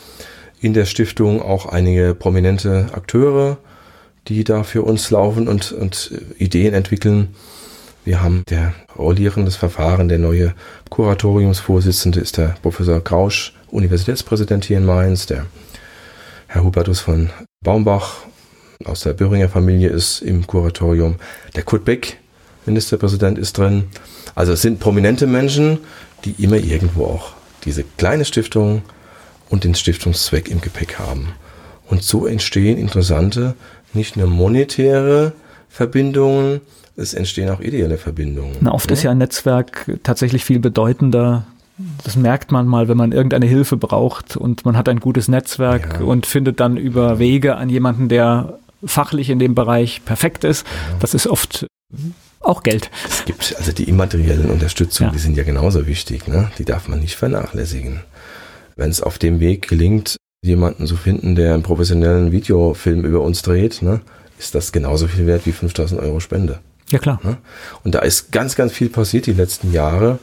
in 0.61 0.73
der 0.73 0.85
Stiftung, 0.85 1.41
auch 1.41 1.65
einige 1.65 2.13
prominente 2.13 2.87
Akteure, 2.93 3.57
die 4.27 4.43
da 4.43 4.63
für 4.63 4.83
uns 4.83 5.09
laufen 5.09 5.47
und, 5.47 5.71
und 5.71 6.11
Ideen 6.37 6.73
entwickeln. 6.73 7.35
Wir 8.05 8.21
haben 8.21 8.43
der 8.49 8.73
rollierendes 8.97 9.55
Verfahren, 9.55 10.09
der 10.09 10.19
neue 10.19 10.53
Kuratoriumsvorsitzende 10.89 12.19
ist 12.19 12.37
der 12.37 12.55
Professor 12.61 12.99
Grausch, 12.99 13.53
Universitätspräsident 13.69 14.65
hier 14.65 14.77
in 14.77 14.85
Mainz, 14.85 15.25
der 15.25 15.45
Herr 16.47 16.63
Hubertus 16.63 16.99
von 16.99 17.29
Baumbach, 17.63 18.17
aus 18.85 19.01
der 19.01 19.11
Böhringer 19.11 19.49
Familie 19.49 19.89
ist 19.89 20.21
im 20.21 20.47
Kuratorium. 20.47 21.15
Der 21.53 21.63
Kurt 21.63 21.83
Beck, 21.83 22.17
Ministerpräsident, 22.65 23.37
ist 23.37 23.57
drin. 23.57 23.83
Also 24.35 24.53
es 24.53 24.61
sind 24.61 24.79
prominente 24.79 25.27
Menschen, 25.27 25.79
die 26.23 26.41
immer 26.41 26.55
irgendwo 26.55 27.03
auch 27.03 27.33
diese 27.65 27.83
kleine 27.83 28.23
Stiftung 28.23 28.83
und 29.49 29.65
den 29.65 29.75
Stiftungszweck 29.75 30.49
im 30.49 30.61
Gepäck 30.61 30.97
haben. 30.97 31.33
Und 31.87 32.03
so 32.03 32.25
entstehen 32.25 32.77
interessante, 32.77 33.53
nicht 33.93 34.15
nur 34.15 34.27
monetäre 34.27 35.33
Verbindungen, 35.67 36.61
es 36.95 37.13
entstehen 37.13 37.49
auch 37.49 37.59
ideelle 37.59 37.97
Verbindungen. 37.97 38.55
Na, 38.61 38.73
oft 38.73 38.89
ja? 38.89 38.93
ist 38.93 39.03
ja 39.03 39.11
ein 39.11 39.17
Netzwerk 39.17 39.91
tatsächlich 40.03 40.45
viel 40.45 40.59
bedeutender. 40.59 41.45
Das 42.05 42.15
merkt 42.15 42.53
man 42.53 42.65
mal, 42.65 42.87
wenn 42.87 42.97
man 42.97 43.11
irgendeine 43.11 43.45
Hilfe 43.45 43.75
braucht 43.75 44.37
und 44.37 44.63
man 44.63 44.77
hat 44.77 44.87
ein 44.87 45.01
gutes 45.01 45.27
Netzwerk 45.27 45.99
ja. 45.99 46.05
und 46.05 46.25
findet 46.25 46.61
dann 46.61 46.77
über 46.77 47.19
Wege 47.19 47.57
an 47.57 47.69
jemanden, 47.69 48.07
der 48.07 48.59
fachlich 48.85 49.29
in 49.29 49.39
dem 49.39 49.55
Bereich 49.55 50.03
perfekt 50.05 50.43
ist. 50.43 50.65
Das 50.99 51.13
ist 51.13 51.27
oft 51.27 51.67
auch 52.39 52.63
Geld. 52.63 52.89
Es 53.07 53.25
gibt 53.25 53.55
also 53.57 53.71
die 53.71 53.89
immateriellen 53.89 54.49
Unterstützungen, 54.49 55.09
ja. 55.09 55.13
die 55.13 55.19
sind 55.19 55.37
ja 55.37 55.43
genauso 55.43 55.87
wichtig. 55.87 56.27
Ne? 56.27 56.51
Die 56.57 56.65
darf 56.65 56.87
man 56.87 56.99
nicht 56.99 57.15
vernachlässigen. 57.15 58.01
Wenn 58.75 58.89
es 58.89 59.01
auf 59.01 59.17
dem 59.17 59.39
Weg 59.39 59.67
gelingt, 59.67 60.17
jemanden 60.41 60.87
zu 60.87 60.95
finden, 60.95 61.35
der 61.35 61.53
einen 61.53 61.63
professionellen 61.63 62.31
Videofilm 62.31 63.03
über 63.03 63.19
uns 63.21 63.41
dreht, 63.41 63.81
ne, 63.81 63.99
ist 64.37 64.55
das 64.55 64.71
genauso 64.71 65.07
viel 65.07 65.27
wert 65.27 65.45
wie 65.45 65.51
5000 65.51 65.99
Euro 66.01 66.21
Spende. 66.21 66.59
Ja, 66.89 66.99
klar. 66.99 67.19
Ne? 67.23 67.37
Und 67.83 67.95
da 67.95 67.99
ist 67.99 68.31
ganz, 68.31 68.55
ganz 68.55 68.71
viel 68.71 68.87
passiert 68.89 69.25
die 69.25 69.33
letzten 69.33 69.73
Jahre, 69.73 70.19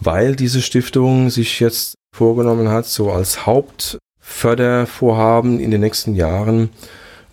weil 0.00 0.34
diese 0.34 0.62
Stiftung 0.62 1.28
sich 1.30 1.60
jetzt 1.60 1.94
vorgenommen 2.16 2.70
hat, 2.70 2.86
so 2.86 3.12
als 3.12 3.44
Hauptfördervorhaben 3.46 5.60
in 5.60 5.70
den 5.70 5.82
nächsten 5.82 6.14
Jahren 6.14 6.70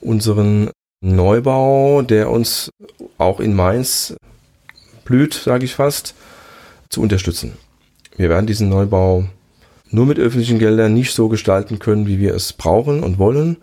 unseren 0.02 0.70
Neubau, 1.02 2.02
der 2.02 2.30
uns 2.30 2.70
auch 3.18 3.40
in 3.40 3.54
Mainz 3.54 4.16
blüht, 5.06 5.34
sage 5.34 5.66
ich 5.66 5.76
fast, 5.76 6.16
zu 6.90 7.02
unterstützen. 7.02 7.54
Wir 8.16 8.30
werden 8.30 8.48
diesen 8.48 8.70
Neubau 8.70 9.26
nur 9.90 10.06
mit 10.06 10.20
öffentlichen 10.20 10.60
Geldern 10.60 10.94
nicht 10.94 11.14
so 11.14 11.30
gestalten 11.30 11.80
können, 11.80 12.08
wie 12.08 12.20
wir 12.20 12.34
es 12.34 12.54
brauchen 12.54 13.04
und 13.04 13.20
wollen. 13.20 13.58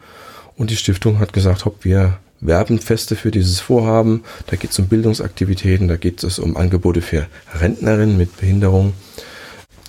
Und 0.57 0.71
die 0.71 0.77
Stiftung 0.77 1.19
hat 1.19 1.33
gesagt, 1.33 1.65
hopp, 1.65 1.85
wir 1.85 2.19
werben 2.41 2.79
feste 2.79 3.17
für 3.17 3.31
dieses 3.31 3.61
Vorhaben. 3.61 4.23
Da 4.47 4.57
geht 4.57 4.71
es 4.71 4.79
um 4.79 4.87
Bildungsaktivitäten, 4.87 5.89
da 5.89 5.97
geht 5.97 6.23
es 6.23 6.39
um 6.39 6.57
Angebote 6.57 7.03
für 7.03 7.27
Rentnerinnen 7.55 8.17
mit 8.17 8.37
Behinderung, 8.37 8.93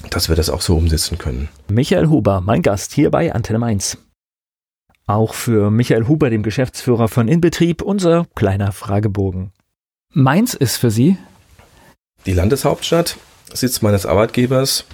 dass 0.10 0.30
wir 0.30 0.36
das 0.36 0.50
auch 0.50 0.62
so 0.62 0.76
umsetzen 0.76 1.18
können. 1.18 1.50
Michael 1.70 2.08
Huber, 2.08 2.42
mein 2.42 2.62
Gast 2.62 2.94
hier 2.94 3.12
bei 3.12 3.34
Antenne 3.34 3.60
Mainz. 3.60 3.98
Auch 5.08 5.34
für 5.34 5.70
Michael 5.70 6.08
Huber, 6.08 6.30
dem 6.30 6.42
Geschäftsführer 6.42 7.08
von 7.08 7.28
Inbetrieb, 7.28 7.82
unser 7.82 8.26
kleiner 8.36 8.72
Fragebogen. 8.72 9.52
Mainz 10.12 10.54
ist 10.54 10.78
für 10.78 10.90
Sie? 10.90 11.18
Die 12.26 12.34
Landeshauptstadt, 12.34 13.18
Sitz 13.54 13.82
meines 13.82 14.06
Arbeitgebers 14.06 14.86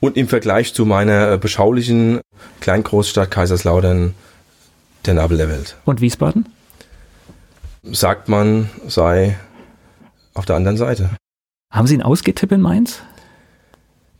und 0.00 0.16
im 0.16 0.26
Vergleich 0.26 0.74
zu 0.74 0.84
meiner 0.84 1.38
beschaulichen 1.38 2.20
Kleingroßstadt 2.60 3.30
Kaiserslautern 3.30 4.14
der 5.06 5.14
Nabel 5.14 5.38
der 5.38 5.48
Welt. 5.48 5.76
Und 5.84 6.00
Wiesbaden? 6.00 6.46
sagt 7.84 8.28
man, 8.28 8.70
sei 8.86 9.36
auf 10.32 10.46
der 10.46 10.56
anderen 10.56 10.76
Seite. 10.76 11.10
Haben 11.70 11.86
Sie 11.86 11.94
einen 11.94 12.02
Ausgetipp 12.02 12.52
in 12.52 12.60
Mainz? 12.60 13.02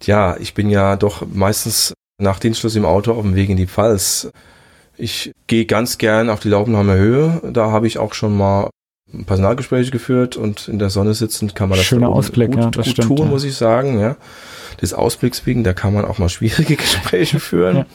Tja, 0.00 0.36
ich 0.38 0.54
bin 0.54 0.70
ja 0.70 0.96
doch 0.96 1.26
meistens 1.26 1.94
nach 2.18 2.38
Dienstschluss 2.38 2.76
im 2.76 2.84
Auto 2.84 3.12
auf 3.12 3.22
dem 3.22 3.34
Weg 3.34 3.48
in 3.48 3.56
die 3.56 3.66
Pfalz. 3.66 4.30
Ich 4.96 5.32
gehe 5.46 5.66
ganz 5.66 5.98
gern 5.98 6.30
auf 6.30 6.40
die 6.40 6.48
Laubenheimer 6.48 6.94
Höhe. 6.94 7.40
Da 7.52 7.70
habe 7.70 7.86
ich 7.86 7.98
auch 7.98 8.14
schon 8.14 8.36
mal 8.36 8.70
Personalgespräche 9.26 9.90
geführt 9.90 10.36
und 10.36 10.68
in 10.68 10.78
der 10.78 10.90
Sonne 10.90 11.14
sitzend 11.14 11.54
kann 11.54 11.68
man 11.68 11.78
das 11.78 11.86
Schöner 11.86 12.08
Ausblick, 12.08 12.52
gut, 12.52 12.64
ja, 12.64 12.70
das 12.70 12.86
gut 12.86 12.92
stimmt, 12.92 13.08
tun, 13.08 13.18
ja. 13.18 13.24
muss 13.26 13.44
ich 13.44 13.54
sagen. 13.54 14.00
Ja. 14.00 14.16
Des 14.80 14.92
Ausblicks 14.92 15.46
wegen, 15.46 15.62
da 15.62 15.72
kann 15.72 15.94
man 15.94 16.04
auch 16.04 16.18
mal 16.18 16.28
schwierige 16.28 16.76
Gespräche 16.76 17.38
führen. 17.38 17.76
Ja. 17.78 17.86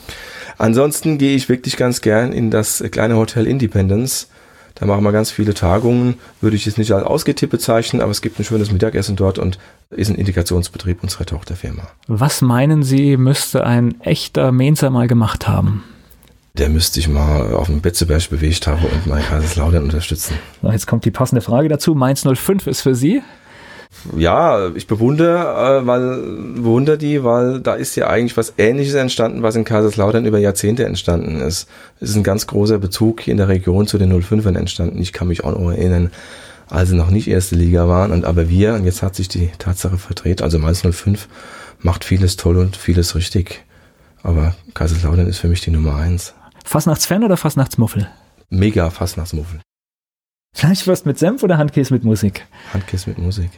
Ansonsten 0.58 1.18
gehe 1.18 1.36
ich 1.36 1.50
wirklich 1.50 1.78
ganz 1.78 2.02
gern 2.02 2.32
in 2.32 2.52
das 2.52 2.84
kleine 2.92 3.16
Hotel 3.16 3.48
Independence. 3.48 4.28
Da 4.76 4.86
machen 4.86 5.04
wir 5.04 5.12
ganz 5.12 5.30
viele 5.30 5.54
Tagungen. 5.54 6.16
Würde 6.40 6.56
ich 6.56 6.66
jetzt 6.66 6.78
nicht 6.78 6.92
als 6.94 7.04
ausgetippt 7.04 7.52
bezeichnen, 7.52 8.02
aber 8.02 8.12
es 8.12 8.22
gibt 8.22 8.40
ein 8.40 8.46
schönes 8.46 8.72
Mittagessen 8.72 9.18
dort 9.18 9.38
und 9.40 9.60
ist 9.90 10.10
ein 10.10 10.16
Integrationsbetrieb 10.16 11.04
unserer 11.04 11.26
Tochterfirma. 11.26 11.84
Was 12.08 12.42
meinen 12.42 12.84
Sie, 12.84 13.18
müsste 13.18 13.66
ein 13.66 14.00
echter 14.02 14.52
Mainzer 14.54 14.90
mal 14.90 15.08
gemacht 15.08 15.48
haben? 15.48 15.84
Der 16.60 16.70
müsste 16.70 16.96
sich 16.96 17.08
mal 17.08 17.54
auf 17.54 17.68
dem 17.68 17.80
Betzeberg 17.80 18.30
bewegt 18.30 18.68
haben 18.68 18.84
und 18.84 19.08
mal 19.08 19.22
Kaiserslautern 19.22 19.84
unterstützen. 19.84 20.38
Jetzt 20.62 20.88
kommt 20.88 21.06
die 21.06 21.12
passende 21.12 21.42
Frage 21.42 21.70
dazu. 21.70 21.96
Mainz 21.96 22.24
05 22.24 22.68
ist 22.68 22.82
für 22.82 22.96
Sie? 22.96 23.22
Ja, 24.18 24.70
ich 24.76 24.86
bewundere, 24.86 25.82
äh, 25.82 25.88
weil, 25.88 26.18
bewundere 26.56 26.98
die, 26.98 27.24
weil 27.24 27.60
da 27.60 27.74
ist 27.74 27.96
ja 27.96 28.08
eigentlich 28.08 28.38
was 28.38 28.54
Ähnliches 28.58 28.94
entstanden, 28.94 29.42
was 29.42 29.56
in 29.56 29.64
Kaiserslautern 29.64 30.26
über 30.26 30.38
Jahrzehnte 30.38 30.86
entstanden 30.86 31.40
ist. 31.40 31.68
Es 32.00 32.12
ist 32.12 32.16
ein 32.16 32.24
ganz 32.24 32.46
großer 32.46 32.78
Bezug 32.78 33.22
hier 33.22 33.32
in 33.32 33.38
der 33.38 33.48
Region 33.48 33.88
zu 33.88 33.98
den 33.98 34.14
05ern 34.14 34.58
entstanden. 34.58 35.02
Ich 35.02 35.12
kann 35.12 35.28
mich 35.28 35.44
auch 35.44 35.58
noch 35.58 35.72
erinnern, 35.72 36.12
als 36.70 36.90
sie 36.90 36.96
noch 36.96 37.10
nicht 37.10 37.28
erste 37.28 37.56
Liga 37.56 37.88
waren, 37.88 38.12
und 38.12 38.26
aber 38.26 38.50
wir, 38.50 38.76
und 38.76 38.86
jetzt 38.86 39.02
hat 39.02 39.16
sich 39.16 39.28
die 39.28 39.50
Tatsache 39.58 39.98
verdreht, 39.98 40.42
also 40.42 40.60
Mainz 40.60 40.82
05 40.82 41.28
macht 41.80 42.04
vieles 42.04 42.36
toll 42.36 42.58
und 42.58 42.78
vieles 42.78 43.16
richtig. 43.16 43.64
Aber 44.22 44.56
Kaiserslautern 44.74 45.28
ist 45.28 45.40
für 45.40 45.48
mich 45.48 45.62
die 45.62 45.72
Nummer 45.72 45.96
eins. 45.96 46.34
Fastnachtsfan 46.70 47.24
oder 47.24 47.36
Fastnachtsmuffel? 47.36 48.08
Mega 48.52 48.92
Fastnachtsmuffel. 48.92 49.60
Fleischwurst 50.56 51.08
mit 51.08 51.18
Senf 51.18 51.42
oder 51.42 51.58
Handkäse 51.58 51.92
mit 51.92 52.04
Musik? 52.04 52.46
Handkiss 52.72 53.08
mit 53.08 53.18
Musik. 53.18 53.50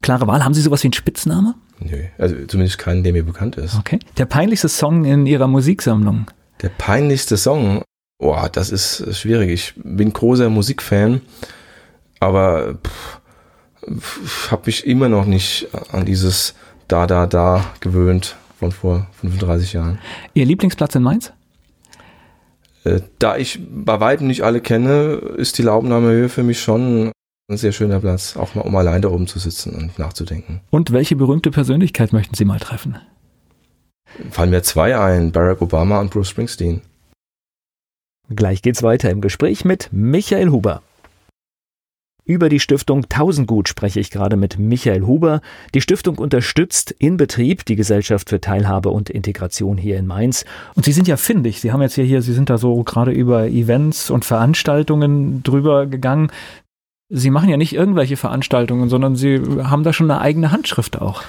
Klare 0.00 0.26
Wahl. 0.26 0.42
Haben 0.42 0.54
Sie 0.54 0.62
sowas 0.62 0.82
wie 0.82 0.86
einen 0.86 0.94
Spitzname? 0.94 1.56
Nö, 1.78 2.04
also 2.16 2.34
zumindest 2.46 2.78
keinen, 2.78 3.02
der 3.02 3.12
mir 3.12 3.22
bekannt 3.22 3.56
ist. 3.56 3.74
Okay. 3.78 3.98
Der 4.16 4.24
peinlichste 4.24 4.70
Song 4.70 5.04
in 5.04 5.26
Ihrer 5.26 5.46
Musiksammlung? 5.46 6.30
Der 6.62 6.70
peinlichste 6.70 7.36
Song, 7.36 7.82
boah, 8.18 8.48
das 8.48 8.70
ist 8.70 9.14
schwierig. 9.14 9.50
Ich 9.50 9.74
bin 9.76 10.10
großer 10.14 10.48
Musikfan, 10.48 11.20
aber 12.18 12.78
habe 14.50 14.62
mich 14.64 14.86
immer 14.86 15.10
noch 15.10 15.26
nicht 15.26 15.68
an 15.92 16.06
dieses 16.06 16.54
Da, 16.88 17.06
Da, 17.06 17.26
Da 17.26 17.62
gewöhnt 17.80 18.36
von 18.58 18.72
vor 18.72 19.06
35 19.20 19.74
Jahren. 19.74 19.98
Ihr 20.32 20.46
Lieblingsplatz 20.46 20.94
in 20.94 21.02
Mainz? 21.02 21.30
Äh, 22.96 23.00
Da 23.18 23.36
ich 23.36 23.60
bei 23.70 24.00
weitem 24.00 24.26
nicht 24.26 24.42
alle 24.42 24.60
kenne, 24.60 25.14
ist 25.36 25.58
die 25.58 25.62
Laubenheimer 25.62 26.10
Höhe 26.10 26.28
für 26.28 26.42
mich 26.42 26.60
schon 26.60 27.12
ein 27.50 27.56
sehr 27.56 27.72
schöner 27.72 28.00
Platz, 28.00 28.36
auch 28.36 28.54
mal 28.54 28.62
um 28.62 28.76
allein 28.76 29.02
da 29.02 29.08
oben 29.08 29.26
zu 29.26 29.38
sitzen 29.38 29.74
und 29.74 29.98
nachzudenken. 29.98 30.60
Und 30.70 30.92
welche 30.92 31.16
berühmte 31.16 31.50
Persönlichkeit 31.50 32.12
möchten 32.12 32.34
Sie 32.34 32.44
mal 32.44 32.60
treffen? 32.60 32.98
Fallen 34.30 34.50
mir 34.50 34.62
zwei 34.62 34.98
ein, 34.98 35.32
Barack 35.32 35.62
Obama 35.62 36.00
und 36.00 36.10
Bruce 36.10 36.28
Springsteen. 36.30 36.82
Gleich 38.30 38.60
geht's 38.60 38.82
weiter 38.82 39.10
im 39.10 39.20
Gespräch 39.20 39.64
mit 39.64 39.88
Michael 39.92 40.50
Huber. 40.50 40.82
Über 42.28 42.50
die 42.50 42.60
Stiftung 42.60 43.08
Tausendgut 43.08 43.70
spreche 43.70 44.00
ich 44.00 44.10
gerade 44.10 44.36
mit 44.36 44.58
Michael 44.58 45.06
Huber. 45.06 45.40
Die 45.72 45.80
Stiftung 45.80 46.18
unterstützt 46.18 46.90
in 46.90 47.16
Betrieb 47.16 47.64
die 47.64 47.74
Gesellschaft 47.74 48.28
für 48.28 48.38
Teilhabe 48.38 48.90
und 48.90 49.08
Integration 49.08 49.78
hier 49.78 49.96
in 49.96 50.06
Mainz. 50.06 50.44
Und 50.74 50.84
Sie 50.84 50.92
sind 50.92 51.08
ja 51.08 51.16
findig. 51.16 51.62
Sie 51.62 51.72
haben 51.72 51.80
jetzt 51.80 51.94
hier, 51.94 52.04
hier 52.04 52.20
Sie 52.20 52.34
sind 52.34 52.50
da 52.50 52.58
so 52.58 52.82
gerade 52.82 53.12
über 53.12 53.46
Events 53.46 54.10
und 54.10 54.26
Veranstaltungen 54.26 55.42
drüber 55.42 55.86
gegangen. 55.86 56.30
Sie 57.08 57.30
machen 57.30 57.48
ja 57.48 57.56
nicht 57.56 57.72
irgendwelche 57.74 58.18
Veranstaltungen, 58.18 58.90
sondern 58.90 59.16
Sie 59.16 59.40
haben 59.62 59.82
da 59.82 59.94
schon 59.94 60.10
eine 60.10 60.20
eigene 60.20 60.52
Handschrift 60.52 61.00
auch. 61.00 61.22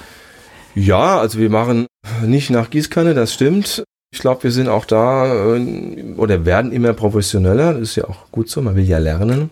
Ja, 0.75 1.17
also 1.17 1.39
wir 1.39 1.49
machen 1.49 1.87
nicht 2.25 2.49
nach 2.49 2.69
Gießkanne, 2.69 3.13
das 3.13 3.33
stimmt. 3.33 3.85
Ich 4.11 4.19
glaube, 4.19 4.43
wir 4.43 4.51
sind 4.51 4.67
auch 4.67 4.83
da 4.83 5.55
äh, 5.55 6.13
oder 6.17 6.45
werden 6.45 6.73
immer 6.73 6.91
professioneller. 6.91 7.75
Das 7.75 7.83
ist 7.83 7.95
ja 7.95 8.03
auch 8.03 8.29
gut 8.31 8.49
so, 8.49 8.61
man 8.61 8.75
will 8.75 8.83
ja 8.83 8.97
lernen. 8.97 9.49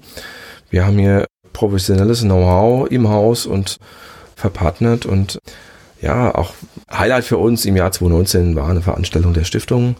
Wir 0.69 0.85
haben 0.85 0.97
hier 0.97 1.25
professionelles 1.57 2.21
Know-how 2.21 2.87
im 2.91 3.09
Haus 3.09 3.47
und 3.47 3.77
verpartnert 4.35 5.07
und 5.07 5.39
ja, 5.99 6.35
auch 6.35 6.53
Highlight 6.91 7.23
für 7.23 7.39
uns 7.39 7.65
im 7.65 7.75
Jahr 7.75 7.91
2019 7.91 8.55
war 8.55 8.69
eine 8.69 8.83
Veranstaltung 8.83 9.33
der 9.33 9.43
Stiftung. 9.43 9.95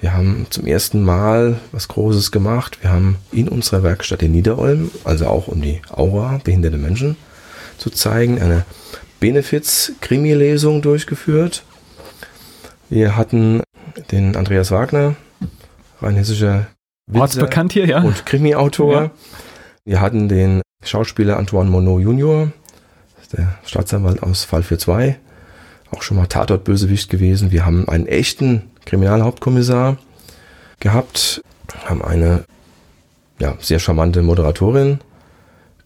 Wir 0.00 0.14
haben 0.14 0.46
zum 0.50 0.64
ersten 0.64 1.02
Mal 1.02 1.58
was 1.72 1.88
Großes 1.88 2.30
gemacht. 2.30 2.78
Wir 2.82 2.92
haben 2.92 3.16
in 3.32 3.48
unserer 3.48 3.82
Werkstatt 3.82 4.22
in 4.22 4.30
Niederolm, 4.30 4.92
also 5.02 5.26
auch 5.26 5.48
um 5.48 5.60
die 5.60 5.82
Aura 5.90 6.38
behinderte 6.44 6.78
Menschen 6.78 7.16
zu 7.78 7.90
zeigen, 7.90 8.40
eine 8.40 8.64
Benefiz-Krimi-Lesung 9.18 10.82
durchgeführt. 10.82 11.64
Wir 12.88 13.16
hatten 13.16 13.62
den 14.12 14.36
Andreas 14.36 14.70
Wagner, 14.70 15.16
rheinhessischer 16.00 16.68
Winzer 17.08 17.22
Ortsbekannt 17.22 17.72
hier, 17.72 17.86
ja? 17.86 18.02
und 18.02 18.24
Krimi-Autor. 18.24 19.02
Ja. 19.02 19.10
Wir 19.84 20.00
hatten 20.00 20.28
den 20.28 20.62
Schauspieler 20.84 21.36
Antoine 21.38 21.70
Monod 21.70 22.02
Junior, 22.02 22.52
der 23.32 23.54
Staatsanwalt 23.64 24.22
aus 24.22 24.44
Fall 24.44 24.62
42, 24.62 25.16
auch 25.90 26.02
schon 26.02 26.16
mal 26.16 26.26
Tatort-Bösewicht 26.26 27.08
gewesen. 27.10 27.50
Wir 27.50 27.64
haben 27.64 27.88
einen 27.88 28.06
echten 28.06 28.70
Kriminalhauptkommissar 28.84 29.96
gehabt, 30.80 31.42
haben 31.84 32.02
eine 32.02 32.44
ja, 33.38 33.56
sehr 33.60 33.78
charmante 33.78 34.22
Moderatorin 34.22 35.00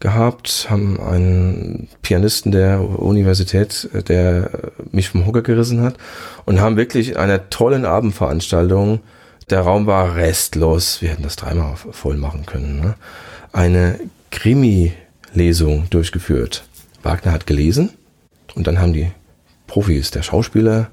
gehabt, 0.01 0.67
haben 0.69 1.01
einen 1.01 1.89
Pianisten 2.03 2.53
der 2.53 2.81
Universität, 2.81 3.89
der 4.09 4.51
mich 4.93 5.09
vom 5.09 5.27
Hocker 5.27 5.43
gerissen 5.43 5.83
hat 5.83 5.97
und 6.45 6.61
haben 6.61 6.77
wirklich 6.77 7.11
in 7.11 7.17
einer 7.17 7.49
tollen 7.51 7.85
Abendveranstaltung, 7.85 9.01
der 9.49 9.61
Raum 9.61 9.87
war 9.87 10.17
restlos, 10.17 11.01
wir 11.01 11.11
hätten 11.11 11.23
das 11.23 11.37
dreimal 11.37 11.77
voll 11.77 12.17
machen 12.17 12.45
können, 12.47 12.81
ne? 12.81 12.95
eine 13.53 13.99
Krimi-Lesung 14.31 15.89
durchgeführt. 15.91 16.65
Wagner 17.03 17.33
hat 17.33 17.47
gelesen 17.47 17.91
und 18.55 18.67
dann 18.67 18.81
haben 18.81 18.93
die 18.93 19.11
Profis, 19.67 20.11
der 20.11 20.23
Schauspieler 20.23 20.91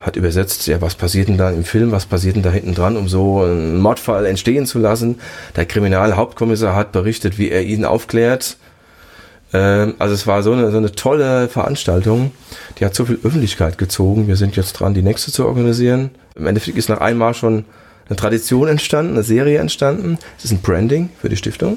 hat 0.00 0.16
übersetzt, 0.16 0.66
ja, 0.68 0.80
was 0.80 0.94
passiert 0.94 1.28
denn 1.28 1.38
da 1.38 1.50
im 1.50 1.64
Film, 1.64 1.90
was 1.90 2.06
passiert 2.06 2.36
denn 2.36 2.42
da 2.42 2.50
hinten 2.50 2.74
dran, 2.74 2.96
um 2.96 3.08
so 3.08 3.42
einen 3.42 3.80
Mordfall 3.80 4.26
entstehen 4.26 4.64
zu 4.64 4.78
lassen. 4.78 5.18
Der 5.56 5.66
Kriminalhauptkommissar 5.66 6.74
hat 6.74 6.92
berichtet, 6.92 7.36
wie 7.36 7.50
er 7.50 7.62
ihn 7.62 7.84
aufklärt. 7.84 8.58
Ähm, 9.52 9.94
also 9.98 10.14
es 10.14 10.26
war 10.26 10.42
so 10.44 10.52
eine, 10.52 10.70
so 10.70 10.76
eine 10.76 10.92
tolle 10.92 11.48
Veranstaltung, 11.48 12.30
die 12.78 12.84
hat 12.84 12.94
so 12.94 13.06
viel 13.06 13.18
Öffentlichkeit 13.24 13.76
gezogen. 13.76 14.28
Wir 14.28 14.36
sind 14.36 14.54
jetzt 14.54 14.74
dran, 14.74 14.94
die 14.94 15.02
nächste 15.02 15.32
zu 15.32 15.46
organisieren. 15.46 16.10
Im 16.36 16.46
Endeffekt 16.46 16.78
ist 16.78 16.88
nach 16.88 17.00
einmal 17.00 17.34
schon 17.34 17.64
eine 18.08 18.16
Tradition 18.16 18.68
entstanden, 18.68 19.14
eine 19.14 19.24
Serie 19.24 19.58
entstanden. 19.58 20.18
Es 20.38 20.44
ist 20.44 20.52
ein 20.52 20.62
Branding 20.62 21.10
für 21.20 21.28
die 21.28 21.36
Stiftung. 21.36 21.76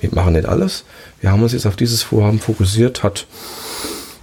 Wir 0.00 0.10
machen 0.12 0.34
nicht 0.34 0.46
alles. 0.46 0.84
Wir 1.20 1.30
haben 1.32 1.42
uns 1.42 1.52
jetzt 1.52 1.66
auf 1.66 1.76
dieses 1.76 2.02
Vorhaben 2.02 2.38
fokussiert, 2.38 3.02
hat 3.02 3.26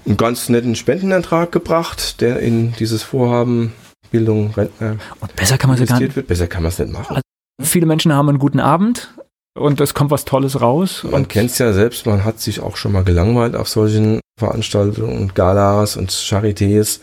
einen 0.06 0.18
ganz 0.18 0.50
netten 0.50 0.76
Spendenantrag 0.76 1.52
gebracht, 1.52 2.22
der 2.22 2.40
in 2.40 2.74
dieses 2.74 3.04
Vorhaben 3.04 3.74
Bildung, 4.12 4.54
Rentner 4.56 4.98
Und 5.20 5.36
besser 5.36 5.58
kann 5.58 5.70
man 5.70 5.84
gar 5.86 6.00
nicht. 6.00 6.16
wird. 6.16 6.28
Besser 6.28 6.48
kann 6.48 6.62
man 6.64 6.72
es 6.72 6.80
nicht 6.80 6.91
machen. 6.91 7.20
Viele 7.62 7.86
Menschen 7.86 8.14
haben 8.14 8.30
einen 8.30 8.40
guten 8.40 8.60
Abend, 8.60 9.14
und 9.56 9.80
es 9.82 9.94
kommt 9.94 10.10
was 10.10 10.26
Tolles 10.26 10.62
raus. 10.62 11.06
Man 11.10 11.28
kennt 11.28 11.52
es 11.52 11.60
ja 11.60 11.74
selbst, 11.74 12.06
man 12.06 12.26
hat 12.26 12.40
sich 12.40 12.60
auch 12.60 12.76
schon 12.76 12.91
mal 12.91 13.04
gelangweilt 13.04 13.56
auf 13.56 13.70
solchen 13.70 14.20
Veranstaltungen 14.40 15.16
und 15.18 15.36
Galas 15.36 15.95
und 15.95 16.10
Charités. 16.12 17.00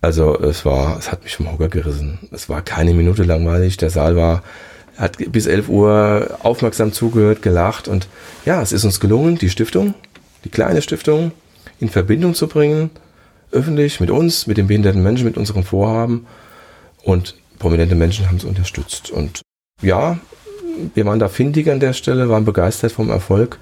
Also 0.00 0.38
es 0.40 0.64
war, 0.64 0.98
es 0.98 1.10
hat 1.12 1.22
mich 1.22 1.36
vom 1.36 1.50
Hocker 1.50 1.68
gerissen. 1.68 2.18
Es 2.32 2.48
war 2.48 2.62
keine 2.62 2.94
Minute 2.94 3.22
langweilig. 3.22 3.76
Der 3.76 3.90
Saal 3.90 4.16
war, 4.16 4.42
hat 4.98 5.16
bis 5.32 5.46
11 5.46 5.68
Uhr 5.68 6.38
aufmerksam 6.42 6.92
zugehört, 6.92 7.40
gelacht 7.40 7.88
und 7.88 8.08
ja, 8.44 8.60
es 8.60 8.72
ist 8.72 8.84
uns 8.84 9.00
gelungen, 9.00 9.38
die 9.38 9.48
Stiftung, 9.48 9.94
die 10.44 10.50
kleine 10.50 10.82
Stiftung, 10.82 11.32
in 11.78 11.88
Verbindung 11.88 12.34
zu 12.34 12.48
bringen, 12.48 12.90
öffentlich 13.52 14.00
mit 14.00 14.10
uns, 14.10 14.46
mit 14.48 14.56
den 14.56 14.66
behinderten 14.66 15.02
Menschen, 15.02 15.24
mit 15.24 15.36
unserem 15.36 15.62
Vorhaben 15.62 16.26
und 17.02 17.36
prominente 17.60 17.94
Menschen 17.94 18.26
haben 18.26 18.36
es 18.36 18.44
unterstützt. 18.44 19.10
Und 19.10 19.40
ja, 19.80 20.18
wir 20.94 21.06
waren 21.06 21.20
da 21.20 21.28
findig 21.28 21.70
an 21.70 21.80
der 21.80 21.92
Stelle, 21.92 22.28
waren 22.28 22.44
begeistert 22.44 22.92
vom 22.92 23.10
Erfolg 23.10 23.58